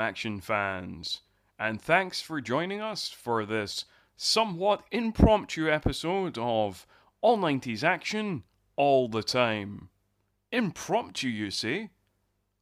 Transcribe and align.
Action 0.00 0.40
fans, 0.40 1.20
and 1.58 1.80
thanks 1.80 2.20
for 2.20 2.40
joining 2.40 2.80
us 2.80 3.08
for 3.10 3.44
this 3.44 3.84
somewhat 4.16 4.82
impromptu 4.90 5.70
episode 5.70 6.38
of 6.38 6.86
All 7.20 7.38
90s 7.38 7.84
Action 7.84 8.44
All 8.76 9.08
the 9.08 9.22
Time. 9.22 9.90
Impromptu, 10.50 11.28
you 11.28 11.50
say? 11.50 11.90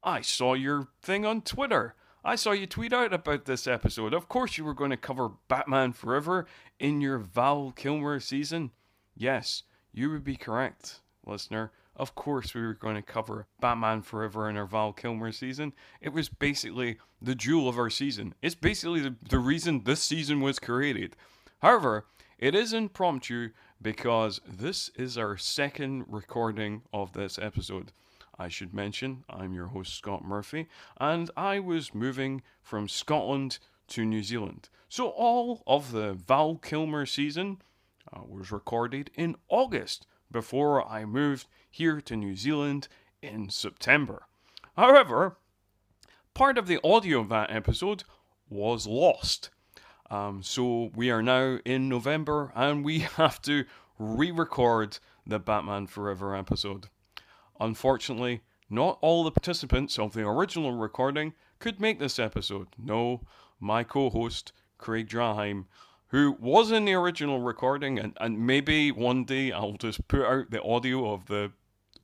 I 0.02 0.20
saw 0.20 0.54
your 0.54 0.88
thing 1.00 1.24
on 1.24 1.42
Twitter. 1.42 1.94
I 2.24 2.34
saw 2.34 2.50
you 2.50 2.66
tweet 2.66 2.92
out 2.92 3.12
about 3.12 3.44
this 3.44 3.66
episode. 3.66 4.12
Of 4.12 4.28
course, 4.28 4.58
you 4.58 4.64
were 4.64 4.74
going 4.74 4.90
to 4.90 4.96
cover 4.96 5.30
Batman 5.48 5.92
Forever 5.92 6.46
in 6.78 7.00
your 7.00 7.18
Val 7.18 7.72
Kilmer 7.74 8.20
season. 8.20 8.72
Yes, 9.16 9.62
you 9.92 10.10
would 10.10 10.24
be 10.24 10.36
correct, 10.36 11.00
listener. 11.24 11.72
Of 11.98 12.14
course, 12.14 12.54
we 12.54 12.60
were 12.60 12.74
going 12.74 12.94
to 12.94 13.02
cover 13.02 13.48
Batman 13.60 14.02
Forever 14.02 14.48
in 14.48 14.56
our 14.56 14.66
Val 14.66 14.92
Kilmer 14.92 15.32
season. 15.32 15.72
It 16.00 16.10
was 16.10 16.28
basically 16.28 16.98
the 17.20 17.34
jewel 17.34 17.68
of 17.68 17.78
our 17.78 17.90
season. 17.90 18.34
It's 18.40 18.54
basically 18.54 19.00
the, 19.00 19.16
the 19.28 19.40
reason 19.40 19.82
this 19.82 20.00
season 20.00 20.40
was 20.40 20.60
created. 20.60 21.16
However, 21.60 22.06
it 22.38 22.54
is 22.54 22.72
impromptu 22.72 23.50
because 23.82 24.40
this 24.46 24.90
is 24.94 25.18
our 25.18 25.36
second 25.36 26.04
recording 26.08 26.82
of 26.92 27.12
this 27.14 27.36
episode. 27.36 27.90
I 28.38 28.48
should 28.48 28.72
mention, 28.72 29.24
I'm 29.28 29.52
your 29.52 29.66
host, 29.66 29.94
Scott 29.94 30.24
Murphy, 30.24 30.68
and 31.00 31.28
I 31.36 31.58
was 31.58 31.92
moving 31.92 32.42
from 32.62 32.88
Scotland 32.88 33.58
to 33.88 34.04
New 34.04 34.22
Zealand. 34.22 34.68
So 34.88 35.08
all 35.08 35.64
of 35.66 35.90
the 35.90 36.12
Val 36.12 36.56
Kilmer 36.56 37.06
season 37.06 37.60
uh, 38.12 38.20
was 38.24 38.52
recorded 38.52 39.10
in 39.16 39.34
August 39.48 40.06
before 40.30 40.86
I 40.86 41.04
moved 41.04 41.46
here 41.70 42.00
to 42.00 42.16
New 42.16 42.36
Zealand 42.36 42.88
in 43.22 43.50
September. 43.50 44.26
However, 44.76 45.38
part 46.34 46.58
of 46.58 46.66
the 46.66 46.80
audio 46.84 47.20
of 47.20 47.28
that 47.30 47.50
episode 47.50 48.04
was 48.48 48.86
lost. 48.86 49.50
Um, 50.10 50.42
so 50.42 50.90
we 50.94 51.10
are 51.10 51.22
now 51.22 51.58
in 51.64 51.88
November 51.88 52.52
and 52.54 52.84
we 52.84 52.98
have 53.16 53.42
to 53.42 53.64
re 53.98 54.30
record 54.30 54.98
the 55.26 55.38
Batman 55.38 55.86
Forever 55.86 56.34
episode. 56.34 56.88
Unfortunately, 57.60 58.42
not 58.70 58.98
all 59.00 59.24
the 59.24 59.30
participants 59.30 59.98
of 59.98 60.12
the 60.12 60.26
original 60.26 60.72
recording 60.72 61.34
could 61.58 61.80
make 61.80 61.98
this 61.98 62.18
episode. 62.18 62.68
No, 62.78 63.22
my 63.60 63.82
co 63.82 64.10
host, 64.10 64.52
Craig 64.78 65.08
Draheim, 65.08 65.64
who 66.08 66.36
was 66.40 66.70
in 66.72 66.84
the 66.84 66.94
original 66.94 67.40
recording, 67.40 67.98
and, 67.98 68.16
and 68.20 68.46
maybe 68.46 68.90
one 68.90 69.24
day 69.24 69.52
I'll 69.52 69.72
just 69.74 70.06
put 70.08 70.22
out 70.22 70.50
the 70.50 70.62
audio 70.62 71.12
of 71.12 71.26
the 71.26 71.52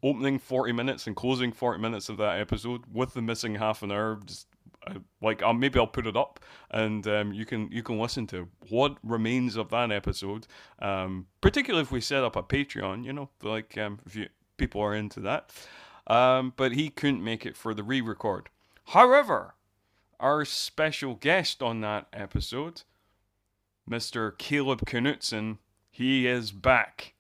opening 0.03 0.39
40 0.39 0.73
minutes 0.73 1.07
and 1.07 1.17
closing 1.17 1.53
40 1.53 1.81
minutes 1.81 2.09
of 2.09 2.19
that 2.19 2.39
episode 2.39 2.83
with 2.93 3.15
the 3.15 3.23
missing 3.23 3.55
half 3.55 3.83
an 3.83 3.91
hour. 3.91 4.21
Just 4.25 4.47
uh, 4.87 4.95
like 5.23 5.43
uh, 5.43 5.53
maybe 5.53 5.79
I'll 5.79 5.87
put 5.87 6.07
it 6.07 6.17
up 6.17 6.41
and 6.71 7.07
um, 7.07 7.33
you 7.33 7.47
can 7.47 7.71
you 7.73 7.83
can 7.83 7.99
listen 7.99 8.27
to 8.27 8.49
what 8.69 8.99
remains 9.03 9.57
of 9.57 9.71
that 9.71 9.91
episode. 9.91 10.47
Um, 10.79 11.27
particularly 11.41 11.83
if 11.83 11.91
we 11.91 12.03
set 12.03 12.23
up 12.23 12.37
a 12.37 12.43
Patreon, 12.43 13.05
you 13.05 13.15
know, 13.15 13.31
like 13.43 13.79
um, 13.79 13.99
if 14.05 14.15
you 14.15 14.29
people 14.57 14.81
are 14.81 14.95
into 14.95 15.21
that. 15.21 15.51
Um, 16.07 16.53
but 16.57 16.73
he 16.73 16.91
couldn't 16.91 17.25
make 17.25 17.47
it 17.47 17.57
for 17.57 17.73
the 17.73 17.83
re-record. 17.83 18.51
However, 18.89 19.55
our 20.21 20.45
special 20.45 21.15
guest 21.15 21.63
on 21.63 21.81
that 21.81 22.09
episode, 22.13 22.83
Mr. 23.89 24.37
Caleb 24.39 24.81
Knutson, 24.87 25.59
he 25.91 26.27
is 26.27 26.51
back, 26.51 27.15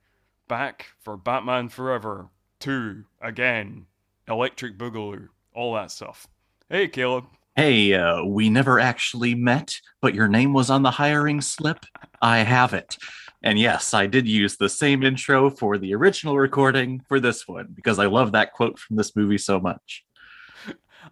back 0.48 0.86
for 1.02 1.16
Batman 1.16 1.68
Forever 1.68 2.28
2 2.60 3.04
again, 3.20 3.86
Electric 4.26 4.78
Boogaloo, 4.78 5.28
all 5.54 5.74
that 5.74 5.90
stuff. 5.90 6.26
Hey, 6.70 6.88
Caleb. 6.88 7.24
Hey, 7.54 7.92
uh, 7.92 8.24
we 8.24 8.48
never 8.48 8.80
actually 8.80 9.34
met, 9.34 9.78
but 10.00 10.14
your 10.14 10.26
name 10.26 10.52
was 10.52 10.70
on 10.70 10.82
the 10.82 10.90
hiring 10.90 11.40
slip. 11.40 11.84
I 12.22 12.38
have 12.38 12.72
it. 12.72 12.96
And 13.42 13.58
yes, 13.58 13.92
I 13.92 14.06
did 14.06 14.26
use 14.26 14.56
the 14.56 14.70
same 14.70 15.02
intro 15.02 15.50
for 15.50 15.76
the 15.76 15.94
original 15.94 16.38
recording 16.38 17.02
for 17.06 17.20
this 17.20 17.46
one 17.46 17.68
because 17.76 17.98
I 17.98 18.06
love 18.06 18.32
that 18.32 18.54
quote 18.54 18.78
from 18.78 18.96
this 18.96 19.14
movie 19.14 19.38
so 19.38 19.60
much. 19.60 20.02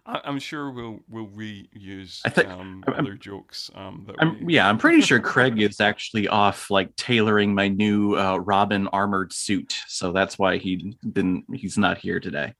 I'm 0.05 0.39
sure 0.39 0.71
we'll 0.71 0.99
we'll 1.09 1.27
reuse 1.27 2.21
I 2.25 2.29
think- 2.29 2.49
um, 2.49 2.83
I'm- 2.87 2.99
other 2.99 3.15
jokes. 3.15 3.69
Um, 3.75 4.03
that 4.07 4.15
I'm, 4.19 4.43
we, 4.45 4.55
yeah, 4.55 4.67
I'm 4.67 4.77
pretty 4.77 5.01
sure 5.01 5.19
Craig 5.33 5.61
is 5.61 5.79
actually 5.81 6.27
off 6.27 6.69
like 6.71 6.95
tailoring 6.95 7.53
my 7.53 7.67
new 7.67 8.15
uh, 8.17 8.37
Robin 8.37 8.87
armored 8.89 9.33
suit, 9.33 9.75
so 9.87 10.11
that's 10.11 10.37
why 10.39 10.57
he 10.57 10.95
didn't. 11.11 11.45
He's 11.53 11.77
not 11.77 11.97
here 11.97 12.19
today. 12.19 12.53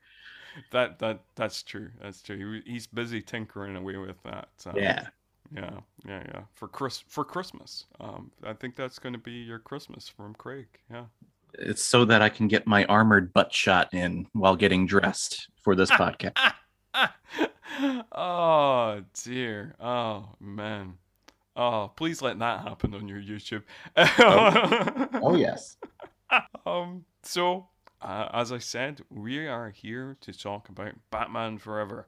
that 0.71 0.99
that 0.99 1.21
that's 1.35 1.63
true. 1.63 1.89
That's 2.01 2.21
true. 2.21 2.61
He, 2.65 2.71
he's 2.73 2.87
busy 2.87 3.21
tinkering 3.21 3.75
away 3.75 3.97
with 3.97 4.21
that. 4.23 4.49
um, 4.65 4.75
Yeah, 4.75 5.07
yeah, 5.55 5.79
yeah, 6.07 6.23
yeah. 6.27 6.41
For 6.53 6.67
Chris 6.67 7.03
for 7.07 7.23
Christmas. 7.25 7.85
Um, 7.99 8.31
I 8.45 8.53
think 8.53 8.75
that's 8.75 8.99
going 8.99 9.13
to 9.13 9.19
be 9.19 9.31
your 9.33 9.59
Christmas 9.59 10.07
from 10.07 10.33
Craig. 10.35 10.67
Yeah. 10.91 11.05
it's 11.59 11.83
so 11.83 12.03
that 12.05 12.21
I 12.21 12.29
can 12.29 12.47
get 12.47 12.65
my 12.67 12.83
armored 12.85 13.31
butt 13.33 13.53
shot 13.53 13.93
in 13.93 14.27
while 14.33 14.55
getting 14.55 14.85
dressed 14.87 15.47
for 15.63 15.75
this 15.75 15.89
podcast. 16.01 16.33
oh 18.11 19.01
dear. 19.23 19.75
Oh 19.79 20.29
man. 20.39 20.97
Oh, 21.55 21.91
please 21.95 22.21
let 22.21 22.39
that 22.39 22.61
happen 22.61 22.93
on 22.95 23.07
your 23.07 23.21
YouTube. 23.21 23.63
Oh 25.21 25.35
yes. 25.35 25.77
Um, 26.65 27.05
so, 27.21 27.67
uh, 28.01 28.27
as 28.33 28.51
I 28.51 28.57
said, 28.57 29.01
we 29.09 29.47
are 29.47 29.69
here 29.69 30.17
to 30.21 30.33
talk 30.33 30.69
about 30.69 30.93
Batman 31.11 31.59
Forever. 31.59 32.07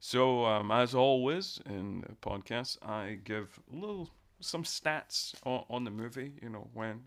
So, 0.00 0.44
um, 0.44 0.70
as 0.70 0.94
always 0.94 1.60
in 1.66 2.00
the 2.00 2.14
podcast, 2.14 2.78
I 2.82 3.18
give 3.22 3.60
a 3.72 3.76
little 3.76 4.10
some 4.40 4.64
stats 4.64 5.34
on, 5.44 5.64
on 5.70 5.84
the 5.84 5.90
movie. 5.90 6.32
You 6.42 6.48
know 6.48 6.68
when 6.74 7.02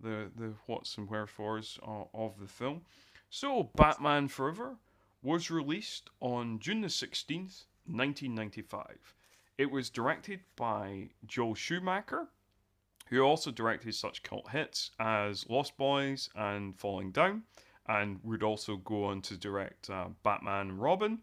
the 0.00 0.30
the 0.36 0.54
what's 0.66 0.98
and 0.98 1.08
wherefores 1.08 1.78
of, 1.82 2.08
of 2.12 2.38
the 2.38 2.48
film. 2.48 2.82
So, 3.30 3.70
Batman 3.76 4.28
Forever 4.28 4.76
was 5.24 5.50
released 5.50 6.10
on 6.20 6.60
June 6.60 6.82
the 6.82 6.88
sixteenth, 6.88 7.64
nineteen 7.86 8.34
ninety 8.34 8.62
five. 8.62 9.14
It 9.58 9.70
was 9.70 9.90
directed 9.90 10.40
by 10.56 11.10
Joel 11.26 11.54
Schumacher 11.54 12.28
who 13.10 13.20
also 13.20 13.50
directed 13.50 13.94
such 13.94 14.22
cult 14.22 14.50
hits 14.50 14.90
as 14.98 15.48
Lost 15.48 15.76
Boys 15.76 16.30
and 16.34 16.76
Falling 16.78 17.10
Down, 17.10 17.42
and 17.86 18.18
would 18.22 18.42
also 18.42 18.76
go 18.76 19.04
on 19.04 19.20
to 19.22 19.36
direct 19.36 19.90
uh, 19.90 20.06
Batman 20.22 20.70
and 20.70 20.80
Robin. 20.80 21.18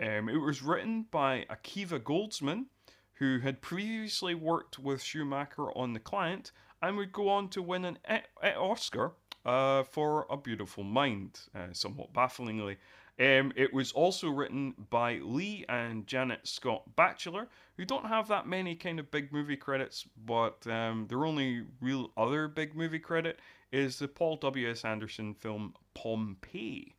Um, 0.00 0.28
it 0.28 0.38
was 0.38 0.62
written 0.62 1.06
by 1.10 1.44
Akiva 1.50 2.00
Goldsman, 2.00 2.66
who 3.14 3.38
had 3.40 3.60
previously 3.60 4.34
worked 4.34 4.78
with 4.78 5.02
Schumacher 5.02 5.70
on 5.76 5.92
The 5.92 6.00
Client 6.00 6.52
and 6.80 6.96
would 6.96 7.12
go 7.12 7.28
on 7.28 7.48
to 7.50 7.60
win 7.60 7.84
an 7.84 7.98
e- 8.10 8.14
e- 8.42 8.54
Oscar 8.56 9.12
uh, 9.44 9.82
for 9.82 10.26
A 10.30 10.38
Beautiful 10.38 10.84
Mind, 10.84 11.38
uh, 11.54 11.72
somewhat 11.72 12.14
bafflingly. 12.14 12.78
Um, 13.20 13.52
it 13.54 13.74
was 13.74 13.92
also 13.92 14.30
written 14.30 14.74
by 14.88 15.18
Lee 15.18 15.66
and 15.68 16.06
Janet 16.06 16.48
Scott 16.48 16.84
Batchler, 16.96 17.48
who 17.76 17.84
don't 17.84 18.06
have 18.06 18.28
that 18.28 18.46
many 18.46 18.74
kind 18.74 18.98
of 18.98 19.10
big 19.10 19.30
movie 19.30 19.58
credits, 19.58 20.06
but 20.24 20.66
um, 20.66 21.06
their 21.06 21.26
only 21.26 21.64
real 21.82 22.12
other 22.16 22.48
big 22.48 22.74
movie 22.74 22.98
credit 22.98 23.38
is 23.72 23.98
the 23.98 24.08
Paul 24.08 24.36
W.S. 24.36 24.86
Anderson 24.86 25.34
film 25.34 25.74
Pompeii. 25.92 26.94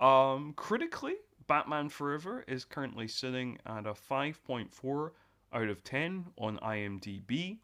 Um, 0.00 0.52
critically, 0.56 1.14
Batman 1.46 1.90
Forever 1.90 2.44
is 2.48 2.64
currently 2.64 3.06
sitting 3.06 3.58
at 3.66 3.86
a 3.86 3.94
5.4 3.94 5.10
out 5.52 5.68
of 5.68 5.84
10 5.84 6.26
on 6.38 6.58
IMDb, 6.58 7.58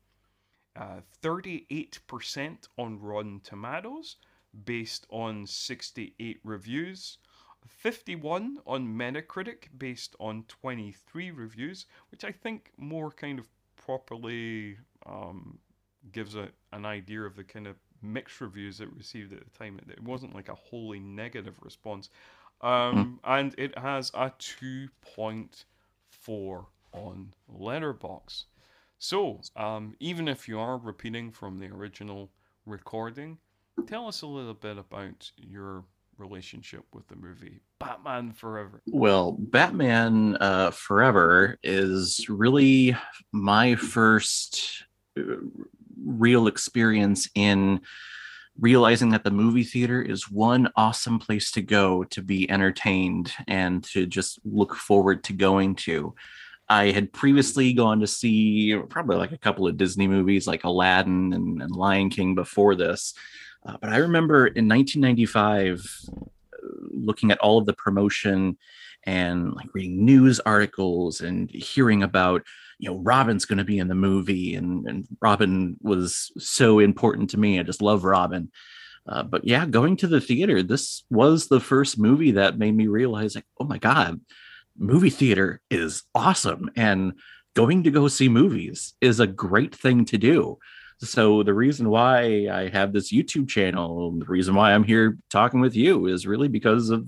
uh, 0.77 1.01
38% 1.21 2.69
on 2.79 3.01
Rotten 3.01 3.41
Tomatoes, 3.43 4.17
based 4.65 5.05
on 5.11 5.47
68 5.47 6.41
reviews. 6.45 7.19
51 7.67 8.59
on 8.67 8.87
Metacritic 8.87 9.69
based 9.77 10.17
on 10.19 10.45
23 10.49 11.31
reviews, 11.31 11.87
which 12.11 12.25
I 12.25 12.33
think 12.33 12.73
more 12.77 13.11
kind 13.11 13.39
of 13.39 13.49
properly 13.77 14.77
um, 15.07 15.59
gives 16.13 16.37
a, 16.37 16.49
an 16.73 16.87
idea 16.87 17.23
of 17.23 17.37
the 17.37 17.45
kind 17.45 17.67
of 17.67 17.77
mixed 18.03 18.41
reviews 18.41 18.81
it 18.81 18.89
received 18.97 19.33
at 19.33 19.45
the 19.45 19.59
time. 19.59 19.79
It, 19.79 19.91
it 19.93 20.03
wasn't 20.03 20.35
like 20.35 20.49
a 20.49 20.55
wholly 20.55 21.01
negative 21.01 21.59
response. 21.63 22.11
Um, 22.61 23.21
And 23.25 23.55
it 23.59 23.77
has 23.79 24.11
a 24.15 24.31
2.4 24.39 26.67
on 26.93 27.35
Letterboxd. 27.53 28.45
So, 28.99 29.41
um, 29.57 29.97
even 29.99 30.29
if 30.29 30.49
you 30.49 30.61
are 30.61 30.79
repeating 30.79 31.33
from 31.33 31.59
the 31.59 31.67
original 31.67 32.31
recording, 32.67 33.39
tell 33.87 34.07
us 34.07 34.23
a 34.23 34.27
little 34.29 34.55
bit 34.55 34.79
about 34.79 35.33
your 35.37 35.85
relationship 36.23 36.85
with 36.93 37.07
the 37.09 37.17
movie 37.17 37.61
Batman 37.81 38.33
Forever. 38.33 38.81
Well, 38.87 39.33
Batman 39.39 40.37
uh, 40.41 40.71
Forever 40.71 41.59
is 41.63 42.27
really 42.29 42.97
my 43.33 43.75
first 43.75 44.85
uh, 45.19 45.23
real 46.05 46.47
experience 46.47 47.29
in 47.35 47.81
realizing 48.59 49.11
that 49.11 49.25
the 49.25 49.31
movie 49.31 49.65
theater 49.65 50.01
is 50.01 50.31
one 50.31 50.71
awesome 50.77 51.19
place 51.19 51.51
to 51.53 51.63
go 51.63 52.05
to 52.05 52.23
be 52.23 52.51
entertained 52.51 53.33
and 53.49 53.83
to 53.85 54.07
just 54.07 54.39
look 54.45 54.75
forward 54.75 55.25
to 55.25 55.33
going 55.33 55.75
to. 55.75 56.15
I 56.69 56.91
had 56.91 57.13
previously 57.13 57.73
gone 57.73 58.01
to 58.01 58.07
see 58.07 58.79
probably 58.89 59.17
like 59.17 59.33
a 59.33 59.39
couple 59.39 59.67
of 59.67 59.77
Disney 59.77 60.07
movies 60.07 60.47
like 60.47 60.65
Aladdin 60.65 61.33
and, 61.33 61.61
and 61.63 61.75
Lion 61.75 62.11
King 62.11 62.35
before 62.35 62.75
this. 62.75 63.15
Uh, 63.65 63.77
but 63.81 63.91
I 63.91 63.99
remember 63.99 64.47
in 64.47 64.69
1995 64.69 65.87
uh, 66.13 66.23
looking 66.91 67.31
at 67.31 67.39
all 67.39 67.59
of 67.59 67.67
the 67.67 67.73
promotion 67.73 68.57
and 69.05 69.53
like 69.55 69.69
reading 69.75 70.05
news 70.05 70.41
articles 70.41 71.21
and 71.21 71.51
hearing 71.51 72.03
about 72.03 72.43
you 72.79 72.89
know 72.89 72.99
robin's 72.99 73.45
going 73.45 73.59
to 73.59 73.65
be 73.65 73.79
in 73.79 73.89
the 73.89 73.95
movie 73.95 74.55
and, 74.55 74.87
and 74.87 75.07
robin 75.21 75.77
was 75.81 76.31
so 76.39 76.79
important 76.79 77.31
to 77.31 77.39
me 77.39 77.59
i 77.59 77.63
just 77.63 77.83
love 77.83 78.05
robin. 78.05 78.51
Uh, 79.09 79.23
but 79.23 79.45
yeah 79.45 79.67
going 79.67 79.97
to 79.97 80.07
the 80.07 80.21
theater 80.21 80.63
this 80.63 81.05
was 81.11 81.49
the 81.49 81.59
first 81.59 81.99
movie 81.99 82.31
that 82.33 82.59
made 82.59 82.77
me 82.77 82.87
realize 82.87 83.35
like 83.35 83.47
oh 83.59 83.65
my 83.65 83.79
god 83.79 84.21
movie 84.79 85.11
theater 85.11 85.61
is 85.71 86.05
awesome 86.15 86.71
and 86.77 87.13
going 87.55 87.83
to 87.83 87.91
go 87.91 88.07
see 88.07 88.29
movies 88.29 88.95
is 89.01 89.19
a 89.19 89.27
great 89.27 89.75
thing 89.75 90.05
to 90.05 90.17
do 90.17 90.57
so 90.99 91.43
the 91.43 91.55
reason 91.55 91.89
why 91.89 92.49
i 92.53 92.69
have 92.69 92.93
this 92.93 93.13
youtube 93.13 93.49
channel 93.49 94.13
the 94.19 94.25
reason 94.27 94.55
why 94.55 94.73
i'm 94.73 94.85
here 94.85 95.19
talking 95.31 95.61
with 95.61 95.75
you 95.75 96.07
is 96.07 96.27
really 96.27 96.49
because 96.49 96.91
of 96.91 97.07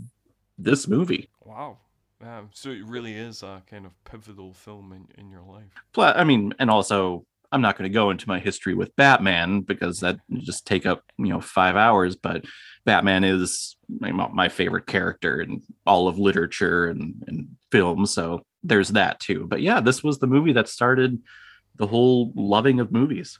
this 0.58 0.86
movie 0.88 1.28
wow 1.44 1.76
um, 2.24 2.48
so 2.52 2.70
it 2.70 2.84
really 2.86 3.14
is 3.14 3.42
a 3.42 3.62
kind 3.68 3.84
of 3.84 3.92
pivotal 4.04 4.54
film 4.54 4.92
in, 4.92 5.06
in 5.22 5.30
your 5.30 5.42
life. 5.42 5.70
Plus, 5.92 6.14
I 6.16 6.24
mean, 6.24 6.54
and 6.58 6.70
also, 6.70 7.26
I'm 7.52 7.60
not 7.60 7.76
going 7.76 7.90
to 7.90 7.94
go 7.94 8.10
into 8.10 8.28
my 8.28 8.40
history 8.40 8.74
with 8.74 8.96
Batman 8.96 9.60
because 9.60 10.00
that 10.00 10.18
just 10.38 10.66
take 10.66 10.86
up 10.86 11.02
you 11.18 11.28
know 11.28 11.40
five 11.40 11.76
hours. 11.76 12.16
But 12.16 12.44
Batman 12.84 13.24
is 13.24 13.76
my, 13.88 14.10
my 14.10 14.48
favorite 14.48 14.86
character 14.86 15.40
in 15.40 15.62
all 15.86 16.08
of 16.08 16.18
literature 16.18 16.86
and, 16.86 17.22
and 17.26 17.48
film, 17.70 18.06
so 18.06 18.42
there's 18.62 18.90
that 18.90 19.20
too. 19.20 19.46
But 19.46 19.60
yeah, 19.60 19.80
this 19.80 20.02
was 20.02 20.18
the 20.18 20.26
movie 20.26 20.52
that 20.52 20.68
started 20.68 21.20
the 21.76 21.86
whole 21.86 22.32
loving 22.34 22.80
of 22.80 22.90
movies. 22.90 23.38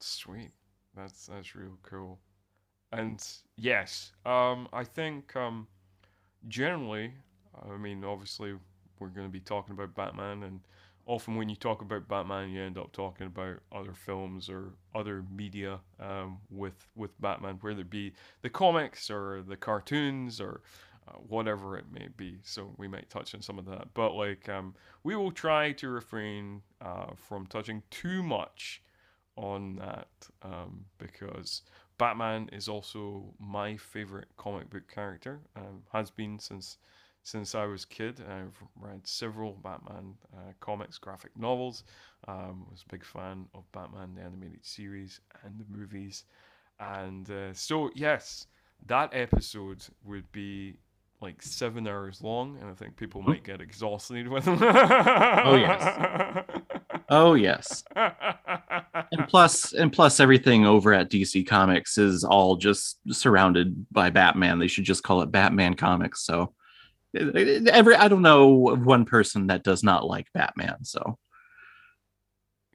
Sweet, 0.00 0.50
that's 0.96 1.26
that's 1.26 1.54
real 1.54 1.78
cool. 1.82 2.18
And 2.92 3.24
yes, 3.56 4.12
um, 4.26 4.68
I 4.72 4.84
think 4.84 5.36
um, 5.36 5.68
generally 6.48 7.14
I 7.70 7.76
mean, 7.78 8.04
obviously, 8.04 8.54
we're 9.00 9.08
going 9.08 9.26
to 9.26 9.32
be 9.32 9.40
talking 9.40 9.74
about 9.74 9.94
Batman, 9.94 10.44
and 10.44 10.60
often 11.06 11.36
when 11.36 11.48
you 11.48 11.56
talk 11.56 11.82
about 11.82 12.08
Batman, 12.08 12.50
you 12.50 12.62
end 12.62 12.78
up 12.78 12.92
talking 12.92 13.26
about 13.26 13.58
other 13.72 13.94
films 13.94 14.50
or 14.50 14.74
other 14.94 15.24
media 15.34 15.80
um, 16.00 16.38
with 16.50 16.88
with 16.96 17.20
Batman, 17.20 17.58
whether 17.60 17.80
it 17.82 17.90
be 17.90 18.14
the 18.42 18.50
comics 18.50 19.10
or 19.10 19.42
the 19.42 19.56
cartoons 19.56 20.40
or 20.40 20.62
uh, 21.08 21.12
whatever 21.14 21.78
it 21.78 21.86
may 21.92 22.08
be. 22.16 22.38
So 22.44 22.74
we 22.78 22.88
might 22.88 23.10
touch 23.10 23.34
on 23.34 23.42
some 23.42 23.58
of 23.58 23.66
that, 23.66 23.94
but 23.94 24.14
like 24.14 24.48
um, 24.48 24.74
we 25.04 25.16
will 25.16 25.32
try 25.32 25.72
to 25.72 25.88
refrain 25.88 26.62
uh, 26.80 27.12
from 27.16 27.46
touching 27.46 27.82
too 27.90 28.22
much 28.22 28.82
on 29.36 29.76
that 29.76 30.08
um, 30.42 30.84
because 30.98 31.62
Batman 31.98 32.48
is 32.52 32.68
also 32.68 33.34
my 33.38 33.76
favorite 33.76 34.28
comic 34.36 34.70
book 34.70 34.88
character. 34.92 35.40
Um, 35.56 35.82
has 35.92 36.10
been 36.10 36.38
since 36.38 36.78
since 37.22 37.54
I 37.54 37.66
was 37.66 37.84
a 37.84 37.88
kid. 37.88 38.22
I've 38.26 38.56
read 38.80 39.06
several 39.06 39.52
Batman 39.62 40.14
uh, 40.34 40.52
comics, 40.60 40.96
graphic 40.96 41.32
novels. 41.36 41.84
Um, 42.26 42.66
was 42.70 42.82
a 42.86 42.90
big 42.90 43.04
fan 43.04 43.46
of 43.54 43.70
Batman 43.72 44.14
the 44.14 44.22
animated 44.22 44.64
series 44.64 45.20
and 45.44 45.58
the 45.58 45.78
movies, 45.78 46.24
and 46.78 47.30
uh, 47.30 47.52
so 47.52 47.90
yes, 47.94 48.46
that 48.86 49.10
episode 49.12 49.84
would 50.04 50.30
be 50.32 50.76
like 51.20 51.42
seven 51.42 51.86
hours 51.86 52.22
long, 52.22 52.56
and 52.60 52.70
I 52.70 52.74
think 52.74 52.96
people 52.96 53.20
might 53.22 53.44
get 53.44 53.60
exhausted 53.60 54.26
with 54.28 54.46
them. 54.46 54.58
oh 54.62 55.56
yes. 55.56 56.44
Oh 57.10 57.34
yes. 57.34 57.82
and 57.96 59.26
plus 59.26 59.72
and 59.72 59.92
plus 59.92 60.20
everything 60.20 60.64
over 60.64 60.94
at 60.94 61.10
DC 61.10 61.46
Comics 61.46 61.98
is 61.98 62.22
all 62.22 62.56
just 62.56 62.98
surrounded 63.10 63.86
by 63.90 64.10
Batman. 64.10 64.60
They 64.60 64.68
should 64.68 64.84
just 64.84 65.02
call 65.02 65.20
it 65.22 65.32
Batman 65.32 65.74
Comics. 65.74 66.24
So 66.24 66.54
eh, 67.16 67.62
every 67.70 67.96
I 67.96 68.06
don't 68.06 68.22
know 68.22 68.48
one 68.48 69.04
person 69.04 69.48
that 69.48 69.64
does 69.64 69.82
not 69.82 70.06
like 70.06 70.28
Batman. 70.32 70.84
So 70.84 71.18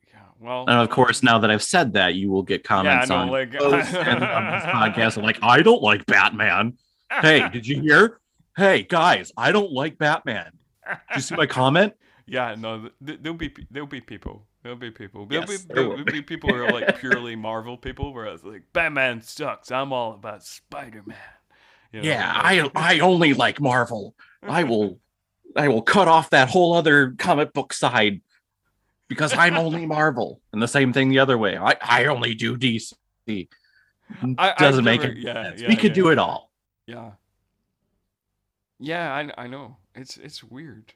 yeah, 0.10 0.20
well, 0.38 0.66
and 0.68 0.82
of 0.82 0.90
course, 0.90 1.24
now 1.24 1.40
that 1.40 1.50
I've 1.50 1.64
said 1.64 1.94
that, 1.94 2.16
you 2.16 2.30
will 2.30 2.44
get 2.44 2.66
comments 2.66 3.10
yeah, 3.10 3.16
on, 3.16 3.30
like, 3.30 3.56
on 3.62 3.72
this 3.72 3.88
podcast. 3.88 5.24
like, 5.24 5.40
I 5.42 5.62
don't 5.62 5.82
like 5.82 6.06
Batman. 6.08 6.78
Hey, 7.10 7.48
did 7.50 7.66
you 7.66 7.80
hear? 7.80 8.20
Hey 8.58 8.84
guys, 8.84 9.32
I 9.38 9.54
don't 9.54 9.72
like 9.72 9.98
Batman. 9.98 10.52
Did 10.86 11.16
you 11.16 11.22
see 11.22 11.36
my 11.36 11.46
comment? 11.46 11.94
Yeah, 12.28 12.56
no, 12.58 12.90
there'll 13.02 13.38
be 13.38 13.54
there'll 13.70 13.88
be 13.88 14.02
people. 14.02 14.48
There'll 14.64 14.78
be 14.78 14.90
people. 14.90 15.28
There'll, 15.28 15.48
yes, 15.48 15.62
be, 15.64 15.74
there 15.74 15.90
there'll 15.90 16.04
be 16.06 16.24
people 16.24 16.52
who 16.52 16.64
are 16.64 16.72
like 16.72 16.98
purely 17.00 17.36
Marvel 17.36 17.78
people, 17.78 18.14
whereas 18.14 18.44
like 18.44 18.64
Batman 18.74 19.22
sucks. 19.22 19.72
I'm 19.72 19.94
all 19.94 20.14
about 20.14 20.44
Spider 20.44 21.04
Man. 21.06 21.18
You 21.92 22.02
know, 22.02 22.10
yeah, 22.10 22.32
I 22.34 22.70
I 22.76 23.00
only 23.00 23.34
like 23.34 23.62
Marvel. 23.62 24.16
I 24.42 24.64
will 24.64 25.00
I 25.56 25.68
will 25.68 25.84
cut 25.84 26.08
off 26.08 26.32
that 26.32 26.50
whole 26.50 26.74
other 26.74 27.12
comic 27.12 27.54
book 27.54 27.74
side 27.74 28.22
because 29.08 29.34
I'm 29.34 29.56
only 29.56 29.86
Marvel. 29.86 30.42
And 30.52 30.62
the 30.62 30.68
same 30.68 30.94
thing 30.94 31.10
the 31.10 31.20
other 31.20 31.38
way. 31.38 31.58
I, 31.58 31.76
I 31.82 32.06
only 32.06 32.34
do 32.34 32.58
DC. 32.58 32.94
I, 34.38 34.54
Doesn't 34.58 34.84
make 34.84 35.04
it. 35.04 35.18
Yeah, 35.18 35.54
yeah, 35.56 35.68
we 35.68 35.76
could 35.76 35.92
yeah. 35.92 36.04
do 36.04 36.10
it 36.10 36.18
all. 36.18 36.52
Yeah. 36.88 37.12
Yeah, 38.80 39.14
I 39.14 39.44
I 39.44 39.48
know. 39.48 39.78
It's 39.94 40.18
it's 40.18 40.44
weird. 40.44 40.94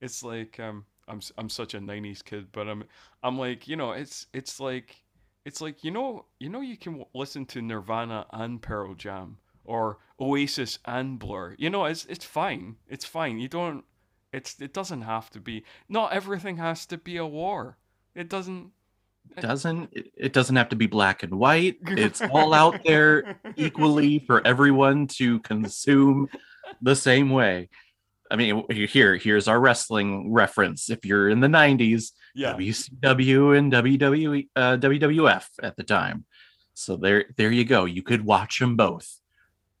It's 0.00 0.22
like 0.22 0.58
um 0.60 0.84
I'm 1.08 1.20
I'm 1.36 1.48
such 1.48 1.74
a 1.74 1.78
90s 1.78 2.24
kid, 2.24 2.48
but 2.52 2.68
I'm 2.68 2.84
I'm 3.22 3.38
like, 3.38 3.68
you 3.68 3.76
know, 3.76 3.92
it's 3.92 4.26
it's 4.32 4.60
like 4.60 4.96
it's 5.44 5.60
like 5.60 5.82
you 5.84 5.90
know, 5.90 6.26
you 6.38 6.48
know 6.48 6.60
you 6.60 6.76
can 6.76 7.04
listen 7.14 7.46
to 7.46 7.62
Nirvana 7.62 8.26
and 8.32 8.62
Pearl 8.62 8.94
Jam 8.94 9.38
or 9.64 9.98
Oasis 10.20 10.78
and 10.84 11.18
Blur. 11.18 11.54
You 11.58 11.70
know, 11.70 11.84
it's 11.84 12.04
it's 12.06 12.24
fine. 12.24 12.76
It's 12.88 13.04
fine. 13.04 13.38
You 13.38 13.48
don't. 13.48 13.84
It's 14.32 14.60
it 14.60 14.72
doesn't 14.72 15.02
have 15.02 15.30
to 15.30 15.40
be. 15.40 15.64
Not 15.88 16.12
everything 16.12 16.56
has 16.58 16.86
to 16.86 16.98
be 16.98 17.16
a 17.16 17.26
war. 17.26 17.76
It 18.14 18.28
doesn't. 18.28 18.70
It 19.36 19.42
doesn't 19.42 19.90
it 19.92 20.32
doesn't 20.32 20.56
have 20.56 20.68
to 20.70 20.76
be 20.76 20.86
black 20.86 21.22
and 21.22 21.34
white. 21.34 21.78
It's 21.86 22.20
all 22.20 22.52
out 22.52 22.82
there 22.84 23.40
equally 23.56 24.18
for 24.20 24.44
everyone 24.46 25.06
to 25.18 25.40
consume 25.40 26.28
the 26.82 26.96
same 26.96 27.30
way. 27.30 27.68
I 28.30 28.36
mean, 28.36 28.64
here 28.70 29.16
here's 29.16 29.48
our 29.48 29.58
wrestling 29.58 30.32
reference. 30.32 30.88
If 30.90 31.04
you're 31.04 31.28
in 31.28 31.40
the 31.40 31.48
'90s, 31.48 32.12
yeah. 32.34 32.54
WCW 32.54 33.58
and 33.58 33.72
WWE, 33.72 34.48
uh, 34.54 34.76
WWF 34.76 35.46
at 35.62 35.76
the 35.76 35.82
time. 35.82 36.24
So 36.74 36.96
there, 36.96 37.26
there 37.36 37.50
you 37.50 37.64
go. 37.64 37.84
You 37.84 38.02
could 38.02 38.24
watch 38.24 38.58
them 38.58 38.76
both. 38.76 39.20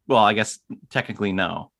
Well, 0.06 0.18
I 0.18 0.34
guess 0.34 0.58
technically 0.90 1.32
no, 1.32 1.70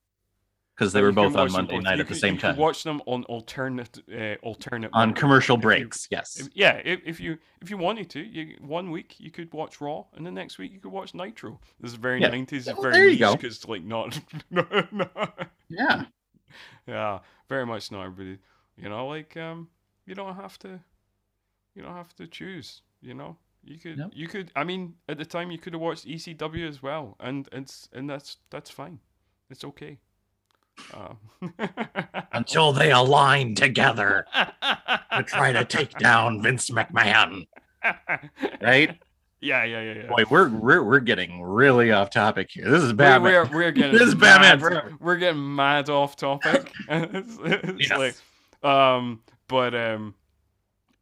because 0.74 0.92
they 0.92 1.02
were 1.02 1.12
both 1.12 1.36
on 1.36 1.52
Monday 1.52 1.78
night 1.78 2.00
at 2.00 2.08
the 2.08 2.14
same 2.14 2.38
time. 2.38 2.56
watch 2.56 2.84
them 2.84 3.02
on 3.06 3.24
alternate, 3.24 4.00
uh, 4.16 4.36
alternate 4.42 4.90
on 4.94 5.12
commercial 5.12 5.56
breaks. 5.56 6.06
You, 6.10 6.16
yes. 6.16 6.38
If, 6.38 6.48
yeah, 6.54 6.80
if, 6.84 7.00
if, 7.04 7.20
you 7.20 7.38
if 7.60 7.70
you 7.70 7.76
wanted 7.76 8.08
to, 8.10 8.20
you 8.20 8.56
one 8.60 8.90
week 8.90 9.16
you 9.18 9.30
could 9.30 9.52
watch 9.52 9.80
Raw, 9.80 10.04
and 10.14 10.24
the 10.24 10.30
next 10.30 10.58
week 10.58 10.72
you 10.72 10.78
could 10.78 10.92
watch 10.92 11.12
Nitro. 11.12 11.60
This 11.80 11.90
is 11.90 11.98
very 11.98 12.20
nineties. 12.20 12.66
Yeah. 12.66 12.74
Well, 12.74 12.90
very 12.90 13.16
niche 13.16 13.32
because 13.32 13.68
like 13.68 13.82
not, 13.82 14.18
Yeah. 15.68 16.04
Yeah, 16.86 17.20
very 17.48 17.66
much 17.66 17.90
not 17.90 18.04
everybody. 18.06 18.38
You 18.76 18.88
know, 18.88 19.06
like 19.06 19.36
um, 19.36 19.68
you 20.06 20.14
don't 20.14 20.34
have 20.36 20.58
to, 20.60 20.80
you 21.74 21.82
don't 21.82 21.94
have 21.94 22.14
to 22.16 22.26
choose. 22.26 22.82
You 23.02 23.14
know, 23.14 23.36
you 23.64 23.78
could, 23.78 23.98
yep. 23.98 24.10
you 24.14 24.28
could. 24.28 24.50
I 24.56 24.64
mean, 24.64 24.94
at 25.08 25.18
the 25.18 25.24
time, 25.24 25.50
you 25.50 25.58
could 25.58 25.72
have 25.72 25.82
watched 25.82 26.06
ECW 26.06 26.68
as 26.68 26.82
well, 26.82 27.16
and 27.20 27.48
it's 27.52 27.88
and 27.92 28.08
that's 28.08 28.38
that's 28.50 28.70
fine. 28.70 29.00
It's 29.50 29.64
okay. 29.64 29.98
Uh. 30.94 31.14
Until 32.32 32.72
they 32.72 32.90
align 32.90 33.54
together 33.54 34.24
to 34.32 35.22
try 35.24 35.52
to 35.52 35.64
take 35.64 35.98
down 35.98 36.42
Vince 36.42 36.70
McMahon, 36.70 37.46
right? 38.62 38.98
Yeah, 39.40 39.64
yeah, 39.64 39.80
yeah, 39.80 39.92
yeah. 39.94 40.06
Boy, 40.06 40.24
we're 40.28 40.48
we're 40.50 40.82
we're 40.82 41.00
getting 41.00 41.42
really 41.42 41.92
off 41.92 42.10
topic 42.10 42.50
here. 42.50 42.70
This 42.70 42.82
is 42.82 42.92
Batman. 42.92 43.22
We're, 43.32 43.44
we're, 43.44 43.56
we're 43.56 43.70
getting 43.72 43.92
this 43.98 44.08
is 44.08 44.16
mad, 44.16 44.60
Batman. 44.60 44.98
We're 45.00 45.16
getting 45.16 45.54
mad 45.54 45.88
off 45.88 46.16
topic. 46.16 46.70
it's, 46.88 47.38
it's 47.42 47.90
yes. 47.90 47.98
like, 48.62 48.70
um, 48.70 49.22
but 49.48 49.74
um, 49.74 50.14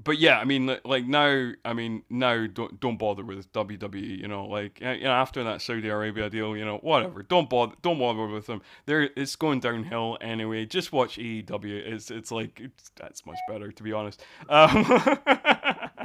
but 0.04 0.18
yeah, 0.18 0.38
I 0.38 0.44
mean, 0.44 0.76
like 0.84 1.06
now, 1.06 1.50
I 1.64 1.72
mean, 1.72 2.04
now 2.08 2.46
don't 2.46 2.78
don't 2.78 2.96
bother 2.96 3.24
with 3.24 3.52
WWE. 3.52 4.18
You 4.18 4.28
know, 4.28 4.46
like 4.46 4.80
you 4.80 5.02
know, 5.02 5.10
after 5.10 5.42
that 5.42 5.60
Saudi 5.60 5.88
Arabia 5.88 6.30
deal, 6.30 6.56
you 6.56 6.64
know, 6.64 6.78
whatever. 6.78 7.24
Don't 7.24 7.50
bother, 7.50 7.74
don't 7.82 7.98
bother 7.98 8.26
with 8.28 8.46
them. 8.46 8.62
There, 8.86 9.10
it's 9.16 9.34
going 9.34 9.58
downhill 9.58 10.16
anyway. 10.20 10.64
Just 10.66 10.92
watch 10.92 11.18
AEW. 11.18 11.92
It's 11.92 12.12
it's 12.12 12.30
like 12.30 12.60
it's, 12.60 12.90
that's 12.94 13.26
much 13.26 13.38
better 13.48 13.72
to 13.72 13.82
be 13.82 13.92
honest. 13.92 14.24
Um, 14.48 14.84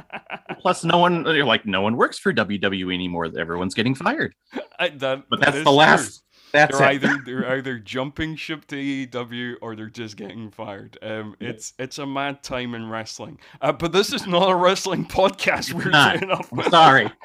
Plus, 0.64 0.82
no 0.82 0.96
one 0.96 1.26
you're 1.26 1.44
like 1.44 1.66
no 1.66 1.82
one 1.82 1.94
works 1.94 2.18
for 2.18 2.32
WWE 2.32 2.94
anymore. 2.94 3.30
Everyone's 3.38 3.74
getting 3.74 3.94
fired. 3.94 4.34
I, 4.78 4.88
that, 4.88 5.24
but 5.28 5.40
that's 5.40 5.58
that 5.58 5.64
the 5.64 5.70
last. 5.70 6.22
That's 6.52 6.78
they're 6.78 6.90
it. 6.90 6.94
either 6.94 7.18
they're 7.26 7.56
either 7.58 7.78
jumping 7.78 8.34
ship 8.36 8.64
to 8.68 8.76
AEW 8.76 9.56
or 9.60 9.76
they're 9.76 9.90
just 9.90 10.16
getting 10.16 10.50
fired. 10.50 10.96
Um, 11.02 11.36
it's 11.38 11.74
it's 11.78 11.98
a 11.98 12.06
mad 12.06 12.42
time 12.42 12.74
in 12.74 12.88
wrestling. 12.88 13.40
Uh, 13.60 13.72
but 13.72 13.92
this 13.92 14.10
is 14.10 14.26
not 14.26 14.48
a 14.48 14.54
wrestling 14.54 15.04
podcast. 15.04 15.74
We're 15.74 15.90
not. 15.90 16.70
Sorry. 16.70 17.10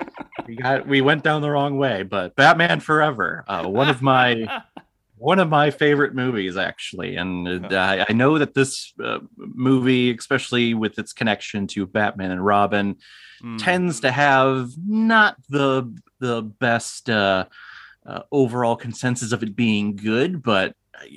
We 0.47 0.55
got 0.55 0.87
we 0.87 1.01
went 1.01 1.23
down 1.23 1.41
the 1.43 1.49
wrong 1.51 1.77
way, 1.77 2.01
but 2.01 2.35
Batman 2.35 2.79
Forever, 2.79 3.43
uh, 3.47 3.67
one 3.67 3.87
of 3.87 4.01
my 4.01 4.63
one 5.15 5.37
of 5.37 5.47
my 5.49 5.69
favorite 5.69 6.15
movies 6.15 6.57
actually, 6.57 7.17
and 7.17 7.71
uh, 7.71 7.77
I, 7.77 8.05
I 8.09 8.13
know 8.13 8.39
that 8.39 8.55
this 8.55 8.93
uh, 9.03 9.19
movie, 9.37 10.15
especially 10.15 10.73
with 10.73 10.97
its 10.97 11.13
connection 11.13 11.67
to 11.67 11.85
Batman 11.85 12.31
and 12.31 12.43
Robin, 12.43 12.95
Mm. 13.41 13.63
tends 13.63 14.01
to 14.01 14.11
have 14.11 14.71
not 14.85 15.37
the 15.49 15.93
the 16.19 16.41
best 16.41 17.09
uh, 17.09 17.45
uh, 18.05 18.21
overall 18.31 18.75
consensus 18.75 19.31
of 19.31 19.43
it 19.43 19.55
being 19.55 19.95
good, 19.95 20.43
but 20.43 20.75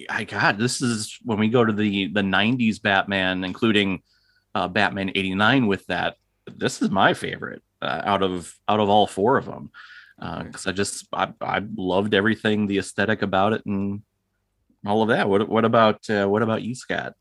I 0.08 0.24
God, 0.24 0.58
this 0.58 0.80
is 0.80 1.18
when 1.24 1.38
we 1.38 1.48
go 1.48 1.64
to 1.64 1.72
the 1.72 2.06
the 2.06 2.22
'90s 2.22 2.80
Batman, 2.80 3.44
including 3.44 4.02
uh, 4.54 4.68
Batman 4.68 5.10
'89. 5.14 5.66
With 5.66 5.86
that, 5.86 6.16
this 6.46 6.80
is 6.82 6.90
my 6.90 7.14
favorite 7.14 7.62
uh, 7.80 8.02
out 8.04 8.22
of 8.22 8.54
out 8.68 8.80
of 8.80 8.88
all 8.88 9.06
four 9.06 9.36
of 9.38 9.46
them 9.46 9.70
because 10.44 10.68
I 10.68 10.72
just 10.72 11.08
I, 11.12 11.32
I 11.40 11.62
loved 11.76 12.14
everything, 12.14 12.66
the 12.68 12.78
aesthetic 12.78 13.22
about 13.22 13.52
it, 13.54 13.66
and 13.66 14.02
all 14.86 15.02
of 15.02 15.08
that. 15.08 15.28
What 15.28 15.48
what 15.48 15.64
about 15.64 16.08
uh, 16.08 16.26
what 16.26 16.42
about 16.42 16.62
you, 16.62 16.74
Scott? 16.76 17.14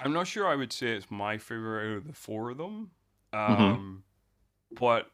I'm 0.00 0.12
not 0.12 0.26
sure 0.26 0.48
I 0.48 0.56
would 0.56 0.72
say 0.72 0.88
it's 0.88 1.10
my 1.10 1.38
favorite 1.38 1.92
out 1.92 1.96
of 1.98 2.06
the 2.08 2.12
four 2.12 2.50
of 2.50 2.58
them. 2.58 2.90
Mhm. 3.32 3.60
Um, 3.60 4.04
but 4.78 5.10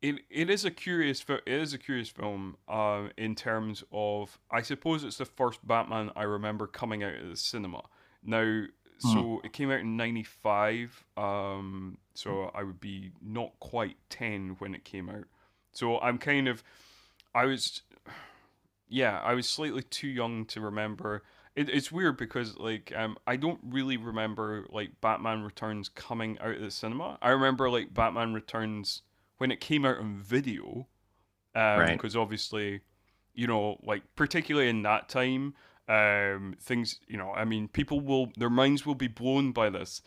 it 0.00 0.16
it 0.30 0.48
is 0.50 0.64
a 0.64 0.70
curious 0.70 1.24
it 1.28 1.42
is 1.46 1.74
a 1.74 1.78
curious 1.78 2.08
film 2.08 2.56
uh, 2.68 3.08
in 3.16 3.34
terms 3.34 3.82
of 3.92 4.38
I 4.50 4.62
suppose 4.62 5.04
it's 5.04 5.18
the 5.18 5.24
first 5.24 5.66
Batman 5.66 6.10
I 6.14 6.22
remember 6.22 6.66
coming 6.66 7.02
out 7.02 7.14
of 7.14 7.28
the 7.28 7.36
cinema. 7.36 7.82
Now, 8.22 8.64
so 8.98 9.40
it 9.44 9.52
came 9.52 9.70
out 9.70 9.78
in 9.78 9.96
'95, 9.96 11.04
um, 11.16 11.98
so 12.14 12.50
I 12.52 12.64
would 12.64 12.80
be 12.80 13.12
not 13.22 13.52
quite 13.60 13.96
ten 14.10 14.56
when 14.58 14.74
it 14.74 14.84
came 14.84 15.08
out. 15.08 15.24
So 15.72 15.98
I'm 16.00 16.18
kind 16.18 16.48
of 16.48 16.62
I 17.34 17.44
was 17.46 17.82
yeah 18.88 19.20
I 19.20 19.34
was 19.34 19.48
slightly 19.48 19.82
too 19.82 20.08
young 20.08 20.44
to 20.46 20.60
remember 20.60 21.22
it, 21.58 21.68
it's 21.68 21.90
weird 21.90 22.16
because 22.16 22.56
like 22.56 22.92
um 22.96 23.16
I 23.26 23.36
don't 23.36 23.60
really 23.62 23.96
remember 23.96 24.66
like 24.70 25.00
Batman 25.00 25.42
Returns 25.42 25.88
coming 25.88 26.38
out 26.40 26.54
of 26.56 26.60
the 26.60 26.70
cinema. 26.70 27.18
I 27.20 27.30
remember 27.30 27.68
like 27.68 27.92
Batman 27.92 28.32
Returns 28.34 29.02
when 29.38 29.50
it 29.50 29.60
came 29.60 29.84
out 29.84 29.98
on 29.98 30.18
video, 30.18 30.86
um, 31.54 31.78
Right. 31.78 31.92
because 31.96 32.16
obviously, 32.16 32.80
you 33.34 33.46
know, 33.46 33.78
like 33.82 34.02
particularly 34.16 34.68
in 34.68 34.82
that 34.82 35.08
time, 35.08 35.54
um, 35.88 36.54
things 36.60 37.00
you 37.08 37.16
know, 37.16 37.32
I 37.32 37.44
mean, 37.44 37.68
people 37.68 38.00
will 38.00 38.30
their 38.36 38.50
minds 38.50 38.86
will 38.86 38.94
be 38.94 39.08
blown 39.08 39.52
by 39.52 39.70
this, 39.70 40.02